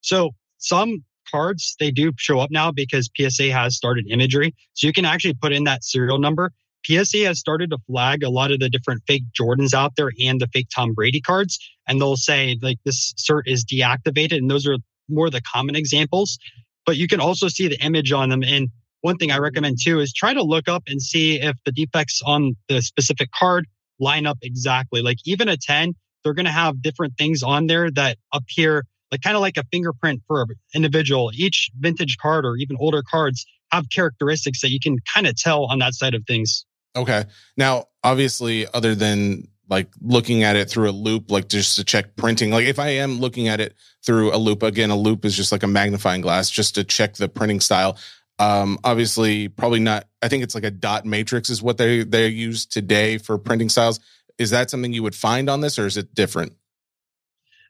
So 0.00 0.30
some 0.58 1.04
cards 1.30 1.76
they 1.80 1.90
do 1.90 2.12
show 2.16 2.38
up 2.38 2.50
now 2.50 2.70
because 2.70 3.10
PSA 3.16 3.50
has 3.52 3.76
started 3.76 4.06
imagery. 4.08 4.54
So 4.74 4.86
you 4.86 4.92
can 4.92 5.04
actually 5.04 5.34
put 5.34 5.52
in 5.52 5.64
that 5.64 5.84
serial 5.84 6.18
number. 6.18 6.52
PSA 6.86 7.24
has 7.24 7.38
started 7.40 7.70
to 7.70 7.78
flag 7.88 8.22
a 8.22 8.30
lot 8.30 8.52
of 8.52 8.60
the 8.60 8.68
different 8.68 9.02
fake 9.08 9.24
Jordans 9.38 9.74
out 9.74 9.96
there 9.96 10.12
and 10.22 10.40
the 10.40 10.46
fake 10.48 10.68
Tom 10.74 10.94
Brady 10.94 11.20
cards. 11.20 11.58
And 11.88 12.00
they'll 12.00 12.16
say 12.16 12.56
like 12.62 12.78
this 12.84 13.12
cert 13.14 13.42
is 13.46 13.64
deactivated. 13.64 14.36
And 14.36 14.50
those 14.50 14.66
are 14.66 14.76
more 15.08 15.28
the 15.30 15.40
common 15.40 15.74
examples. 15.74 16.38
But 16.84 16.96
you 16.96 17.08
can 17.08 17.20
also 17.20 17.48
see 17.48 17.66
the 17.66 17.82
image 17.84 18.12
on 18.12 18.28
them. 18.28 18.44
And 18.44 18.68
one 19.06 19.16
thing 19.18 19.30
I 19.30 19.38
recommend 19.38 19.78
too 19.80 20.00
is 20.00 20.12
try 20.12 20.34
to 20.34 20.42
look 20.42 20.68
up 20.68 20.82
and 20.88 21.00
see 21.00 21.40
if 21.40 21.54
the 21.64 21.70
defects 21.70 22.22
on 22.26 22.56
the 22.68 22.82
specific 22.82 23.30
card 23.30 23.68
line 24.00 24.26
up 24.26 24.36
exactly. 24.42 25.00
Like 25.00 25.18
even 25.24 25.48
a 25.48 25.56
10, 25.56 25.94
they're 26.24 26.34
going 26.34 26.46
to 26.46 26.50
have 26.50 26.82
different 26.82 27.14
things 27.16 27.44
on 27.44 27.68
there 27.68 27.88
that 27.92 28.18
appear 28.34 28.84
like 29.12 29.22
kind 29.22 29.36
of 29.36 29.42
like 29.42 29.56
a 29.58 29.62
fingerprint 29.70 30.22
for 30.26 30.42
an 30.42 30.48
individual. 30.74 31.30
Each 31.32 31.70
vintage 31.78 32.16
card 32.20 32.44
or 32.44 32.56
even 32.56 32.76
older 32.80 33.00
cards 33.08 33.46
have 33.70 33.88
characteristics 33.90 34.60
that 34.62 34.72
you 34.72 34.80
can 34.82 34.96
kind 35.14 35.28
of 35.28 35.36
tell 35.36 35.66
on 35.66 35.78
that 35.78 35.94
side 35.94 36.14
of 36.14 36.24
things. 36.26 36.66
Okay. 36.96 37.26
Now, 37.56 37.84
obviously, 38.02 38.66
other 38.74 38.96
than 38.96 39.46
like 39.68 39.88
looking 40.00 40.42
at 40.42 40.56
it 40.56 40.68
through 40.68 40.90
a 40.90 40.92
loupe, 40.92 41.30
like 41.30 41.48
just 41.48 41.76
to 41.76 41.84
check 41.84 42.16
printing, 42.16 42.50
like 42.50 42.66
if 42.66 42.80
I 42.80 42.88
am 42.88 43.20
looking 43.20 43.46
at 43.46 43.60
it 43.60 43.74
through 44.04 44.34
a 44.34 44.38
loupe, 44.38 44.64
again, 44.64 44.90
a 44.90 44.96
loupe 44.96 45.24
is 45.24 45.36
just 45.36 45.52
like 45.52 45.62
a 45.62 45.68
magnifying 45.68 46.22
glass 46.22 46.50
just 46.50 46.74
to 46.74 46.82
check 46.82 47.14
the 47.14 47.28
printing 47.28 47.60
style. 47.60 47.96
Um, 48.38 48.78
obviously, 48.84 49.48
probably 49.48 49.80
not. 49.80 50.06
I 50.22 50.28
think 50.28 50.42
it's 50.42 50.54
like 50.54 50.64
a 50.64 50.70
dot 50.70 51.04
matrix 51.06 51.48
is 51.48 51.62
what 51.62 51.78
they 51.78 52.02
they 52.04 52.28
use 52.28 52.66
today 52.66 53.18
for 53.18 53.38
printing 53.38 53.68
styles. 53.68 54.00
Is 54.38 54.50
that 54.50 54.70
something 54.70 54.92
you 54.92 55.02
would 55.02 55.14
find 55.14 55.48
on 55.48 55.60
this, 55.60 55.78
or 55.78 55.86
is 55.86 55.96
it 55.96 56.14
different? 56.14 56.52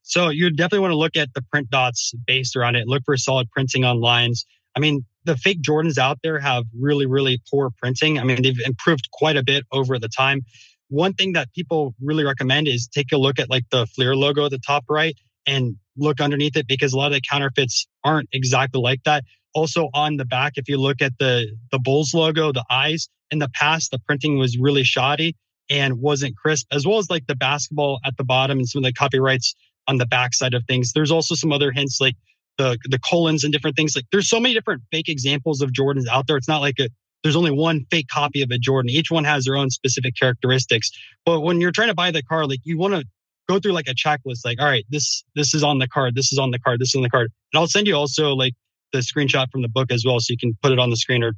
So 0.03 0.29
you 0.29 0.51
definitely 0.51 0.81
want 0.81 0.93
to 0.93 0.97
look 0.97 1.17
at 1.17 1.35
the 1.35 1.43
print 1.43 1.71
dots 1.71 2.13
based 2.27 2.57
around 2.57 2.77
it. 2.77 2.87
Look 2.87 3.03
for 3.05 3.17
solid 3.17 3.51
printing 3.51 3.85
on 3.85 4.01
lines. 4.01 4.45
I 4.77 4.81
mean, 4.81 5.05
the 5.25 5.37
fake 5.37 5.63
Jordans 5.63 5.99
out 5.99 6.19
there 6.23 6.39
have 6.39 6.65
really, 6.79 7.07
really 7.07 7.41
poor 7.51 7.71
printing. 7.77 8.19
I 8.19 8.25
mean, 8.25 8.43
they've 8.43 8.61
improved 8.65 9.09
quite 9.13 9.37
a 9.37 9.43
bit 9.43 9.65
over 9.73 9.99
the 9.99 10.09
time. 10.09 10.43
One 10.89 11.15
thing 11.15 11.33
that 11.33 11.53
people 11.55 11.95
really 12.01 12.25
recommend 12.25 12.69
is 12.69 12.87
take 12.87 13.11
a 13.13 13.17
look 13.17 13.41
at 13.41 13.51
like 13.51 13.65
the 13.71 13.87
Fleer 13.87 14.15
logo 14.15 14.45
at 14.45 14.53
the 14.53 14.59
top 14.59 14.85
right 14.89 15.17
and 15.47 15.77
look 15.97 16.21
underneath 16.21 16.57
it 16.57 16.69
because 16.69 16.93
a 16.93 16.97
lot 16.97 17.07
of 17.07 17.15
the 17.15 17.23
counterfeits 17.29 17.89
aren't 18.05 18.29
exactly 18.33 18.81
like 18.81 19.03
that. 19.05 19.25
Also 19.57 19.89
on 19.95 20.19
the 20.19 20.27
back, 20.27 20.53
if 20.57 20.69
you 20.69 20.77
look 20.77 21.01
at 21.01 21.15
the 21.19 21.51
the 21.73 21.79
Bulls 21.79 22.13
logo, 22.13 22.53
the 22.53 22.65
eyes 22.71 23.09
in 23.31 23.39
the 23.39 23.49
past, 23.49 23.91
the 23.91 23.99
printing 23.99 24.39
was 24.39 24.59
really 24.59 24.85
shoddy 24.85 25.35
and 25.71 25.99
wasn't 25.99 26.37
crisp, 26.37 26.67
as 26.71 26.87
well 26.87 26.99
as 26.99 27.09
like 27.09 27.27
the 27.27 27.35
basketball 27.35 27.99
at 28.05 28.17
the 28.19 28.25
bottom 28.25 28.59
and 28.59 28.69
some 28.69 28.81
of 28.81 28.85
the 28.85 28.93
copyrights 28.93 29.55
on 29.89 29.97
the 29.97 30.07
back 30.07 30.35
side 30.35 30.53
of 30.53 30.63
things. 30.69 30.93
There's 30.93 31.11
also 31.11 31.35
some 31.35 31.53
other 31.53 31.73
hints 31.73 32.01
like 32.01 32.17
the 32.59 32.79
the 32.85 32.99
colons 32.99 33.45
and 33.45 33.53
different 33.53 33.77
things. 33.77 33.97
Like 33.97 34.05
there's 34.13 34.29
so 34.29 34.39
many 34.39 34.53
different 34.53 34.83
fake 34.93 35.09
examples 35.09 35.63
of 35.63 35.71
Jordans 35.71 36.07
out 36.07 36.27
there. 36.27 36.37
It's 36.37 36.49
not 36.49 36.61
like 36.61 36.79
a 36.79 36.91
there's 37.23 37.37
only 37.37 37.51
one 37.51 37.87
fake 37.91 38.09
copy 38.09 38.43
of 38.43 38.51
a 38.51 38.59
Jordan. 38.59 38.91
Each 38.91 39.11
one 39.11 39.25
has 39.25 39.47
their 39.47 39.57
own 39.57 39.71
specific 39.71 40.15
characteristics. 40.17 40.91
But 41.25 41.41
when 41.41 41.61
you're 41.61 41.73
trying 41.73 41.89
to 41.89 41.95
buy 41.95 42.11
the 42.11 42.23
car, 42.23 42.47
like 42.47 42.61
you 42.65 42.79
want 42.79 42.95
to 42.95 43.05
go 43.49 43.59
through 43.59 43.73
like 43.73 43.89
a 43.89 43.95
checklist, 43.95 44.45
like, 44.45 44.61
all 44.61 44.67
right, 44.67 44.85
this 44.91 45.25
this 45.35 45.55
is 45.55 45.65
on 45.65 45.79
the 45.79 45.89
card, 45.89 46.15
this 46.15 46.33
is 46.33 46.39
on 46.39 46.51
the 46.51 46.59
card, 46.59 46.79
this 46.79 46.91
is 46.91 46.95
on 46.95 47.03
the 47.03 47.11
card. 47.11 47.33
And 47.53 47.61
I'll 47.61 47.67
send 47.67 47.87
you 47.87 47.95
also 47.95 48.35
like 48.35 48.53
the 48.97 49.03
screenshot 49.03 49.51
from 49.51 49.63
the 49.63 49.69
book 49.69 49.91
as 49.93 50.05
well, 50.07 50.19
so 50.21 50.33
you 50.33 50.39
can 50.39 50.57
put 50.63 50.73
it 50.73 50.79
on 50.79 50.91
the 50.91 50.97
screen 50.97 51.23
or 51.23 51.33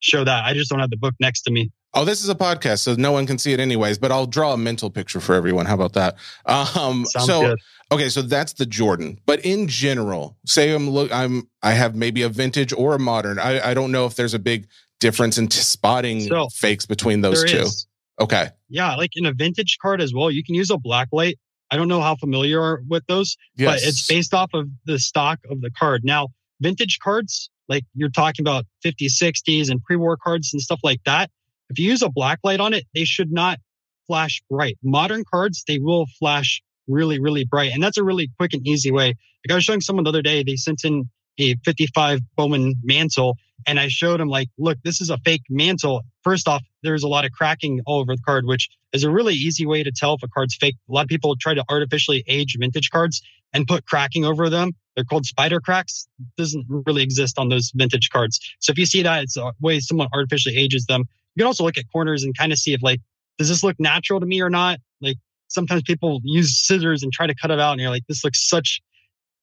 show 0.00 0.24
that. 0.24 0.44
I 0.44 0.54
just 0.54 0.70
don't 0.70 0.78
have 0.80 0.90
the 0.90 0.96
book 0.96 1.14
next 1.20 1.42
to 1.42 1.50
me. 1.50 1.70
Oh, 1.92 2.04
this 2.04 2.22
is 2.22 2.28
a 2.28 2.36
podcast, 2.36 2.78
so 2.80 2.94
no 2.94 3.10
one 3.10 3.26
can 3.26 3.36
see 3.36 3.52
it 3.52 3.58
anyways. 3.58 3.98
But 3.98 4.12
I'll 4.12 4.26
draw 4.26 4.52
a 4.52 4.56
mental 4.56 4.90
picture 4.90 5.18
for 5.20 5.34
everyone. 5.34 5.66
How 5.66 5.74
about 5.74 5.94
that? 5.94 6.16
Um, 6.46 7.04
Sounds 7.04 7.26
so 7.26 7.40
good. 7.40 7.58
okay, 7.90 8.08
so 8.08 8.22
that's 8.22 8.52
the 8.52 8.66
Jordan. 8.66 9.18
But 9.26 9.44
in 9.44 9.66
general, 9.66 10.36
say 10.46 10.72
I'm 10.72 10.88
look, 10.88 11.10
I'm 11.12 11.48
I 11.62 11.72
have 11.72 11.96
maybe 11.96 12.22
a 12.22 12.28
vintage 12.28 12.72
or 12.72 12.94
a 12.94 12.98
modern. 13.00 13.38
I, 13.40 13.70
I 13.70 13.74
don't 13.74 13.90
know 13.90 14.06
if 14.06 14.14
there's 14.14 14.34
a 14.34 14.38
big 14.38 14.68
difference 15.00 15.36
in 15.38 15.48
t- 15.48 15.58
spotting 15.60 16.20
So, 16.20 16.48
fakes 16.50 16.86
between 16.86 17.22
those 17.22 17.42
two. 17.44 17.58
is. 17.58 17.86
Okay, 18.20 18.50
Yeah, 18.68 18.94
like 18.96 19.10
in 19.14 19.24
a 19.24 19.32
vintage 19.32 19.78
card 19.80 20.02
as 20.02 20.12
well, 20.14 20.30
you 20.30 20.44
can 20.44 20.54
use 20.54 20.70
a 20.70 20.76
black 20.76 21.08
light. 21.10 21.38
I 21.70 21.76
don't 21.76 21.88
know 21.88 22.02
how 22.02 22.16
familiar 22.16 22.60
are 22.60 22.82
with 22.86 23.02
those, 23.06 23.34
yes, 23.56 23.70
but 23.82 23.88
it's 23.88 24.06
based 24.06 24.34
off 24.34 24.50
of 24.52 24.68
the 24.84 24.98
stock 24.98 25.38
of 25.50 25.62
the 25.62 25.70
card. 25.70 26.02
Now, 26.04 26.28
vintage 26.60 26.98
cards, 27.02 27.50
like 27.68 27.84
you're 27.94 28.10
talking 28.10 28.42
about 28.42 28.64
50s, 28.84 29.12
60s, 29.20 29.70
and 29.70 29.82
pre 29.82 29.96
war 29.96 30.16
cards 30.16 30.52
and 30.52 30.60
stuff 30.60 30.80
like 30.82 31.00
that, 31.04 31.30
if 31.70 31.78
you 31.78 31.88
use 31.88 32.02
a 32.02 32.08
black 32.08 32.40
light 32.42 32.60
on 32.60 32.74
it, 32.74 32.84
they 32.94 33.04
should 33.04 33.32
not 33.32 33.58
flash 34.06 34.42
bright. 34.50 34.76
Modern 34.82 35.24
cards, 35.24 35.64
they 35.66 35.78
will 35.78 36.06
flash 36.18 36.62
really, 36.88 37.20
really 37.20 37.44
bright. 37.44 37.72
And 37.72 37.82
that's 37.82 37.96
a 37.96 38.02
really 38.02 38.28
quick 38.38 38.52
and 38.52 38.66
easy 38.66 38.90
way. 38.90 39.08
Like 39.08 39.52
I 39.52 39.54
was 39.54 39.64
showing 39.64 39.80
someone 39.80 40.04
the 40.04 40.10
other 40.10 40.22
day, 40.22 40.42
they 40.42 40.56
sent 40.56 40.84
in 40.84 41.08
a 41.40 41.56
55 41.64 42.20
Bowman 42.36 42.74
Mantle. 42.82 43.36
And 43.66 43.78
I 43.78 43.88
showed 43.88 44.20
him 44.20 44.28
like, 44.28 44.48
look, 44.58 44.78
this 44.84 45.00
is 45.00 45.10
a 45.10 45.18
fake 45.18 45.42
Mantle. 45.50 46.02
First 46.22 46.48
off, 46.48 46.62
there's 46.82 47.02
a 47.02 47.08
lot 47.08 47.24
of 47.24 47.32
cracking 47.32 47.80
all 47.86 48.00
over 48.00 48.16
the 48.16 48.22
card, 48.22 48.46
which 48.46 48.68
is 48.92 49.04
a 49.04 49.10
really 49.10 49.34
easy 49.34 49.66
way 49.66 49.82
to 49.82 49.92
tell 49.92 50.14
if 50.14 50.22
a 50.22 50.28
card's 50.28 50.56
fake. 50.56 50.76
A 50.88 50.92
lot 50.92 51.02
of 51.02 51.08
people 51.08 51.36
try 51.36 51.54
to 51.54 51.64
artificially 51.68 52.24
age 52.26 52.56
vintage 52.58 52.90
cards 52.90 53.22
and 53.52 53.66
put 53.66 53.86
cracking 53.86 54.24
over 54.24 54.48
them. 54.48 54.72
They're 54.94 55.04
called 55.04 55.26
spider 55.26 55.60
cracks. 55.60 56.06
Doesn't 56.36 56.66
really 56.68 57.02
exist 57.02 57.38
on 57.38 57.48
those 57.48 57.72
vintage 57.74 58.10
cards. 58.10 58.40
So 58.60 58.70
if 58.70 58.78
you 58.78 58.86
see 58.86 59.02
that, 59.02 59.24
it's 59.24 59.36
a 59.36 59.52
way 59.60 59.80
someone 59.80 60.08
artificially 60.12 60.56
ages 60.56 60.86
them. 60.86 61.04
You 61.34 61.42
can 61.42 61.46
also 61.46 61.64
look 61.64 61.78
at 61.78 61.84
corners 61.92 62.22
and 62.22 62.36
kind 62.36 62.52
of 62.52 62.58
see 62.58 62.74
if 62.74 62.82
like, 62.82 63.00
does 63.38 63.48
this 63.48 63.62
look 63.62 63.76
natural 63.78 64.20
to 64.20 64.26
me 64.26 64.40
or 64.40 64.50
not? 64.50 64.78
Like 65.00 65.16
sometimes 65.48 65.82
people 65.82 66.20
use 66.24 66.66
scissors 66.66 67.02
and 67.02 67.12
try 67.12 67.26
to 67.26 67.34
cut 67.34 67.50
it 67.50 67.60
out 67.60 67.72
and 67.72 67.80
you're 67.80 67.90
like, 67.90 68.06
this 68.08 68.24
looks 68.24 68.46
such, 68.46 68.80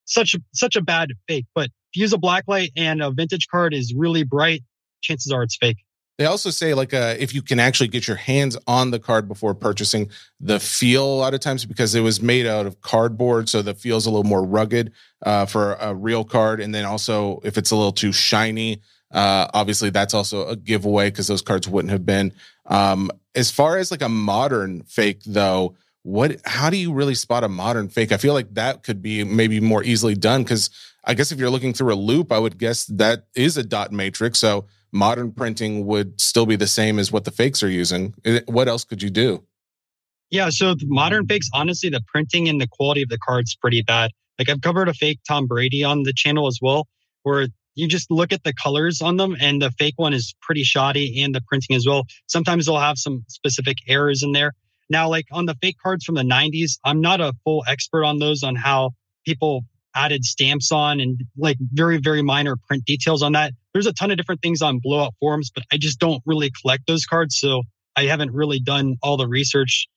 such, 0.05 0.35
such 0.53 0.75
a 0.75 0.81
bad 0.81 1.09
fake. 1.27 1.45
But 1.55 1.69
use 1.97 2.13
a 2.13 2.17
black 2.17 2.45
light 2.47 2.71
and 2.75 3.01
a 3.01 3.11
vintage 3.11 3.47
card 3.47 3.73
is 3.73 3.93
really 3.93 4.23
bright, 4.23 4.63
chances 5.01 5.31
are 5.31 5.43
it's 5.43 5.57
fake. 5.57 5.77
They 6.17 6.25
also 6.25 6.49
say 6.49 6.73
like 6.73 6.93
uh, 6.93 7.15
if 7.19 7.35
you 7.35 7.43
can 7.43 7.59
actually 7.59 7.89
get 7.89 8.07
your 8.07 8.17
hands 8.17 8.57
on 8.65 8.89
the 8.89 8.99
card 8.99 9.27
before 9.27 9.53
purchasing, 9.53 10.09
the 10.39 10.59
feel 10.59 11.05
a 11.05 11.17
lot 11.17 11.35
of 11.35 11.41
times 11.41 11.63
because 11.63 11.93
it 11.93 12.01
was 12.01 12.21
made 12.21 12.47
out 12.47 12.65
of 12.65 12.81
cardboard, 12.81 13.49
so 13.49 13.61
the 13.61 13.75
feel's 13.75 14.07
a 14.07 14.09
little 14.09 14.23
more 14.23 14.43
rugged 14.43 14.93
uh, 15.23 15.45
for 15.45 15.73
a 15.73 15.93
real 15.93 16.23
card. 16.23 16.59
And 16.59 16.73
then 16.73 16.85
also 16.85 17.39
if 17.43 17.57
it's 17.57 17.69
a 17.69 17.75
little 17.75 17.91
too 17.91 18.11
shiny, 18.11 18.81
uh, 19.11 19.47
obviously 19.53 19.91
that's 19.91 20.15
also 20.15 20.47
a 20.47 20.55
giveaway 20.55 21.11
because 21.11 21.27
those 21.27 21.43
cards 21.43 21.67
wouldn't 21.67 21.91
have 21.91 22.05
been. 22.05 22.33
Um, 22.65 23.11
as 23.35 23.51
far 23.51 23.77
as 23.77 23.91
like 23.91 24.01
a 24.01 24.09
modern 24.09 24.81
fake 24.83 25.21
though, 25.23 25.75
what 26.01 26.39
how 26.45 26.69
do 26.69 26.77
you 26.77 26.93
really 26.93 27.15
spot 27.15 27.43
a 27.43 27.49
modern 27.49 27.89
fake? 27.89 28.11
I 28.11 28.17
feel 28.17 28.33
like 28.33 28.53
that 28.55 28.81
could 28.81 29.01
be 29.01 29.23
maybe 29.23 29.59
more 29.59 29.83
easily 29.83 30.15
done 30.15 30.43
because 30.43 30.69
I 31.07 31.13
guess 31.13 31.31
if 31.31 31.39
you're 31.39 31.49
looking 31.49 31.73
through 31.73 31.93
a 31.93 31.95
loupe, 31.95 32.31
I 32.31 32.37
would 32.37 32.57
guess 32.57 32.85
that 32.85 33.27
is 33.33 33.57
a 33.57 33.63
dot 33.63 33.91
matrix. 33.91 34.39
So 34.39 34.65
modern 34.91 35.31
printing 35.31 35.85
would 35.85 36.19
still 36.19 36.45
be 36.45 36.57
the 36.57 36.67
same 36.67 36.99
as 36.99 37.11
what 37.11 37.23
the 37.23 37.31
fakes 37.31 37.63
are 37.63 37.69
using. 37.69 38.13
What 38.45 38.67
else 38.67 38.83
could 38.83 39.01
you 39.01 39.09
do? 39.09 39.43
Yeah, 40.29 40.49
so 40.49 40.75
modern 40.83 41.25
fakes, 41.25 41.49
honestly, 41.53 41.89
the 41.89 42.03
printing 42.05 42.49
and 42.49 42.59
the 42.59 42.67
quality 42.67 43.01
of 43.01 43.09
the 43.09 43.17
card's 43.17 43.55
pretty 43.55 43.81
bad. 43.81 44.11
Like 44.37 44.49
I've 44.49 44.61
covered 44.61 44.89
a 44.89 44.93
fake 44.93 45.19
Tom 45.25 45.47
Brady 45.47 45.83
on 45.83 46.03
the 46.03 46.13
channel 46.13 46.45
as 46.45 46.59
well, 46.61 46.87
where 47.23 47.47
you 47.75 47.87
just 47.87 48.11
look 48.11 48.33
at 48.33 48.43
the 48.43 48.53
colors 48.53 49.01
on 49.01 49.15
them 49.15 49.37
and 49.39 49.61
the 49.61 49.71
fake 49.71 49.93
one 49.95 50.13
is 50.13 50.35
pretty 50.41 50.63
shoddy 50.63 51.23
and 51.23 51.33
the 51.33 51.41
printing 51.47 51.75
as 51.75 51.87
well. 51.87 52.05
Sometimes 52.27 52.65
they'll 52.65 52.77
have 52.77 52.97
some 52.97 53.23
specific 53.29 53.77
errors 53.87 54.23
in 54.23 54.33
there. 54.33 54.51
Now, 54.89 55.07
like 55.09 55.27
on 55.31 55.45
the 55.45 55.55
fake 55.61 55.77
cards 55.81 56.03
from 56.03 56.15
the 56.15 56.23
90s, 56.23 56.79
I'm 56.83 56.99
not 56.99 57.21
a 57.21 57.33
full 57.43 57.63
expert 57.67 58.03
on 58.03 58.19
those 58.19 58.43
on 58.43 58.55
how 58.55 58.91
people 59.25 59.63
added 59.97 60.23
stamps 60.23 60.71
on 60.71 60.99
and 60.99 61.21
like 61.37 61.57
very, 61.73 61.97
very 61.97 62.21
minor 62.21 62.55
print 62.55 62.85
details 62.85 63.23
on 63.23 63.31
that. 63.33 63.53
There's 63.73 63.87
a 63.87 63.93
ton 63.93 64.11
of 64.11 64.17
different 64.17 64.41
things 64.41 64.61
on 64.61 64.79
blowout 64.81 65.13
forums, 65.19 65.51
but 65.53 65.63
I 65.71 65.77
just 65.77 65.99
don't 65.99 66.21
really 66.25 66.51
collect 66.61 66.83
those 66.87 67.05
cards. 67.05 67.37
So 67.39 67.63
I 67.95 68.03
haven't 68.03 68.31
really 68.31 68.59
done 68.59 68.95
all 69.01 69.17
the 69.17 69.27
research 69.27 69.87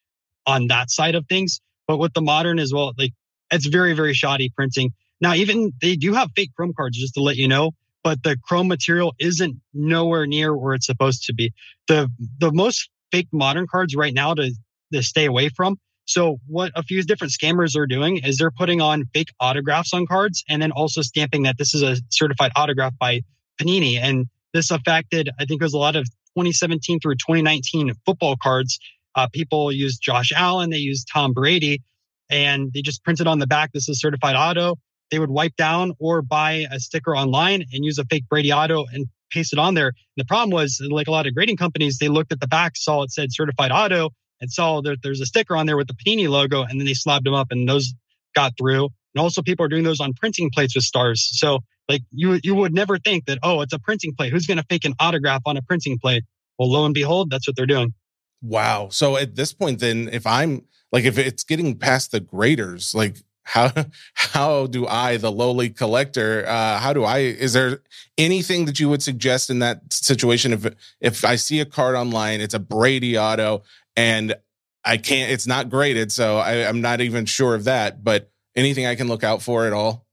on 0.47 0.69
that 0.69 0.91
side 0.91 1.15
of 1.15 1.27
things. 1.29 1.61
But 1.87 1.99
with 1.99 2.15
the 2.15 2.23
modern 2.23 2.59
as 2.59 2.73
well, 2.73 2.93
like 2.99 3.13
it's 3.51 3.67
very, 3.67 3.93
very 3.93 4.15
shoddy 4.15 4.51
printing. 4.55 4.93
Now, 5.21 5.35
even 5.35 5.73
they 5.83 5.97
do 5.97 6.15
have 6.15 6.31
fake 6.35 6.51
chrome 6.57 6.73
cards, 6.75 6.99
just 6.99 7.15
to 7.15 7.23
let 7.23 7.37
you 7.37 7.47
know, 7.47 7.73
but 8.03 8.23
the 8.23 8.37
chrome 8.43 8.69
material 8.69 9.15
isn't 9.19 9.57
nowhere 9.75 10.27
near 10.27 10.57
where 10.57 10.75
it's 10.75 10.87
supposed 10.87 11.25
to 11.25 11.35
be. 11.35 11.53
The 11.89 12.09
the 12.39 12.53
most 12.53 12.89
fake 13.13 13.29
modern 13.33 13.67
cards 13.67 13.95
right 13.95 14.15
now 14.15 14.35
to, 14.35 14.53
to 14.93 15.03
stay 15.03 15.27
away 15.27 15.51
from. 15.51 15.79
So 16.11 16.41
what 16.49 16.73
a 16.75 16.83
few 16.83 17.05
different 17.05 17.33
scammers 17.33 17.77
are 17.77 17.87
doing 17.87 18.17
is 18.25 18.37
they're 18.37 18.51
putting 18.51 18.81
on 18.81 19.05
fake 19.15 19.29
autographs 19.39 19.95
on 19.95 20.07
cards 20.07 20.43
and 20.49 20.61
then 20.61 20.73
also 20.73 21.03
stamping 21.03 21.45
that 21.45 21.57
this 21.57 21.73
is 21.73 21.83
a 21.83 21.99
certified 22.09 22.51
autograph 22.57 22.95
by 22.99 23.21
Panini. 23.63 23.97
And 23.97 24.27
this 24.53 24.73
affected, 24.73 25.31
I 25.39 25.45
think 25.45 25.63
it 25.63 25.65
was 25.65 25.73
a 25.73 25.79
lot 25.79 25.95
of 25.95 26.07
2017 26.37 26.99
through 26.99 27.15
2019 27.15 27.93
football 28.05 28.35
cards. 28.43 28.81
Uh, 29.15 29.29
people 29.33 29.71
used 29.71 30.03
Josh 30.03 30.33
Allen, 30.35 30.71
they 30.71 30.79
used 30.79 31.07
Tom 31.13 31.33
Brady, 31.33 31.81
and 32.29 32.73
they 32.75 32.83
just 32.83 33.05
printed 33.05 33.29
on 33.29 33.39
the 33.39 33.47
back, 33.47 33.71
this 33.73 33.89
is 33.89 34.01
certified 34.01 34.35
auto. 34.35 34.79
They 35.13 35.21
would 35.21 35.31
wipe 35.31 35.55
down 35.55 35.93
or 36.01 36.23
buy 36.23 36.67
a 36.73 36.81
sticker 36.81 37.17
online 37.17 37.63
and 37.73 37.85
use 37.85 37.99
a 37.99 38.05
fake 38.05 38.25
Brady 38.29 38.53
auto 38.53 38.85
and 38.93 39.07
paste 39.31 39.53
it 39.53 39.61
on 39.61 39.75
there. 39.75 39.87
And 39.87 39.95
the 40.17 40.25
problem 40.25 40.51
was, 40.51 40.85
like 40.91 41.07
a 41.07 41.13
lot 41.13 41.29
of 41.29 41.37
grading 41.37 41.57
companies, 41.57 41.99
they 41.99 42.09
looked 42.09 42.33
at 42.33 42.41
the 42.41 42.49
back, 42.49 42.77
saw 42.77 43.05
it 43.05 43.13
said 43.13 43.29
certified 43.31 43.71
auto, 43.71 44.11
and 44.41 44.51
that 44.51 44.99
there's 45.03 45.21
a 45.21 45.27
sticker 45.27 45.57
on 45.57 45.67
there 45.67 45.77
with 45.77 45.89
the 45.89 45.95
Panini 45.95 46.29
logo, 46.29 46.63
and 46.63 46.81
then 46.81 46.87
they 46.87 46.95
slabbed 46.95 47.27
them 47.27 47.35
up, 47.35 47.49
and 47.51 47.69
those 47.69 47.93
got 48.35 48.57
through. 48.59 48.89
And 49.15 49.23
also, 49.23 49.43
people 49.43 49.67
are 49.67 49.69
doing 49.69 49.83
those 49.83 50.01
on 50.01 50.13
printing 50.15 50.51
plates 50.51 50.75
with 50.75 50.85
stars. 50.85 51.29
So, 51.33 51.61
like 51.89 52.03
you, 52.11 52.41
you 52.43 52.55
would 52.55 52.73
never 52.73 52.99
think 52.99 53.27
that, 53.27 53.39
oh, 53.43 53.61
it's 53.61 53.73
a 53.73 53.79
printing 53.79 54.15
plate. 54.15 54.33
Who's 54.33 54.47
going 54.47 54.59
to 54.59 54.65
fake 54.71 54.85
an 54.85 54.95
autograph 55.01 55.43
on 55.47 55.57
a 55.57 55.63
printing 55.63 55.99
plate? 55.99 56.25
Well, 56.59 56.71
lo 56.71 56.85
and 56.85 56.95
behold, 56.95 57.31
that's 57.31 57.49
what 57.49 57.57
they're 57.57 57.67
doing. 57.67 57.93
Wow. 58.41 58.89
So 58.91 59.17
at 59.17 59.35
this 59.35 59.53
point, 59.53 59.81
then, 59.81 60.09
if 60.13 60.27
I'm 60.27 60.65
like, 60.93 61.05
if 61.05 61.19
it's 61.19 61.45
getting 61.45 61.77
past 61.77 62.13
the 62.13 62.21
graders, 62.21 62.95
like, 62.95 63.17
how 63.43 63.73
how 64.15 64.67
do 64.67 64.87
I, 64.87 65.17
the 65.17 65.33
lowly 65.33 65.71
collector, 65.71 66.47
uh, 66.47 66.79
how 66.79 66.93
do 66.93 67.05
I? 67.05 67.19
Is 67.19 67.53
there 67.53 67.81
anything 68.17 68.67
that 68.67 68.79
you 68.79 68.89
would 68.89 69.03
suggest 69.03 69.51
in 69.51 69.59
that 69.59 69.93
situation? 69.93 70.53
If 70.53 70.67
if 71.01 71.25
I 71.25 71.37
see 71.37 71.59
a 71.59 71.65
card 71.65 71.97
online, 71.97 72.41
it's 72.41 72.55
a 72.55 72.61
Brady 72.61 73.19
auto, 73.19 73.63
and 73.97 74.35
I 74.85 74.97
can't, 74.97 75.31
it's 75.31 75.47
not 75.47 75.69
graded, 75.69 76.11
so 76.13 76.39
I, 76.39 76.69
I'm 76.69 76.81
not 76.81 77.01
even 77.01 77.27
sure 77.27 77.55
of 77.55 77.65
that. 77.65 78.03
But 78.03 78.31
anything 78.57 78.87
I 78.87 78.95
can 78.95 79.09
look 79.09 79.23
out 79.25 79.43
for 79.43 79.67
at 79.67 79.73
all? 79.73 80.07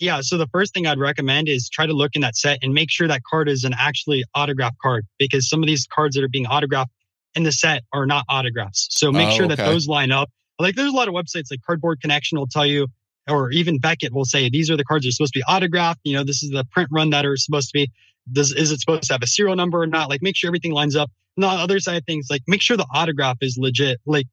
Yeah. 0.00 0.20
So 0.22 0.36
the 0.36 0.48
first 0.48 0.74
thing 0.74 0.86
I'd 0.86 0.98
recommend 0.98 1.48
is 1.48 1.68
try 1.68 1.86
to 1.86 1.92
look 1.92 2.12
in 2.14 2.22
that 2.22 2.36
set 2.36 2.58
and 2.62 2.74
make 2.74 2.90
sure 2.90 3.06
that 3.06 3.22
card 3.22 3.48
is 3.48 3.62
an 3.64 3.74
actually 3.78 4.24
autographed 4.34 4.78
card 4.82 5.06
because 5.18 5.48
some 5.48 5.62
of 5.62 5.68
these 5.68 5.86
cards 5.86 6.16
that 6.16 6.24
are 6.24 6.28
being 6.28 6.46
autographed 6.46 6.90
in 7.36 7.44
the 7.44 7.52
set 7.52 7.84
are 7.92 8.04
not 8.04 8.24
autographs. 8.28 8.88
So 8.90 9.12
make 9.12 9.28
Oh, 9.28 9.36
sure 9.36 9.48
that 9.48 9.60
okay. 9.60 9.70
those 9.70 9.86
line 9.86 10.10
up. 10.10 10.30
Like 10.58 10.74
there's 10.74 10.92
a 10.92 10.96
lot 10.96 11.08
of 11.08 11.14
websites 11.14 11.50
like 11.50 11.60
Cardboard 11.64 12.00
Connection 12.00 12.38
will 12.38 12.46
tell 12.48 12.66
you, 12.66 12.88
or 13.28 13.50
even 13.52 13.78
Beckett 13.78 14.12
will 14.12 14.24
say 14.24 14.48
these 14.50 14.70
are 14.70 14.76
the 14.76 14.84
cards 14.84 15.04
that 15.04 15.10
are 15.10 15.12
supposed 15.12 15.32
to 15.34 15.38
be 15.38 15.44
autographed. 15.44 16.00
You 16.04 16.16
know, 16.16 16.24
this 16.24 16.42
is 16.42 16.50
the 16.50 16.64
print 16.72 16.90
run 16.92 17.10
that 17.10 17.24
are 17.24 17.36
supposed 17.36 17.68
to 17.68 17.72
be. 17.72 17.90
Does 18.30 18.52
is 18.52 18.72
it 18.72 18.80
supposed 18.80 19.04
to 19.04 19.14
have 19.14 19.22
a 19.22 19.26
serial 19.26 19.56
number 19.56 19.80
or 19.80 19.86
not? 19.86 20.08
Like 20.08 20.22
make 20.22 20.36
sure 20.36 20.48
everything 20.48 20.72
lines 20.72 20.96
up. 20.96 21.10
And 21.36 21.44
the 21.44 21.48
other 21.48 21.80
side 21.80 21.96
of 21.96 22.04
things, 22.04 22.28
like 22.30 22.42
make 22.46 22.62
sure 22.62 22.76
the 22.76 22.86
autograph 22.92 23.38
is 23.40 23.56
legit. 23.58 24.00
Like 24.06 24.26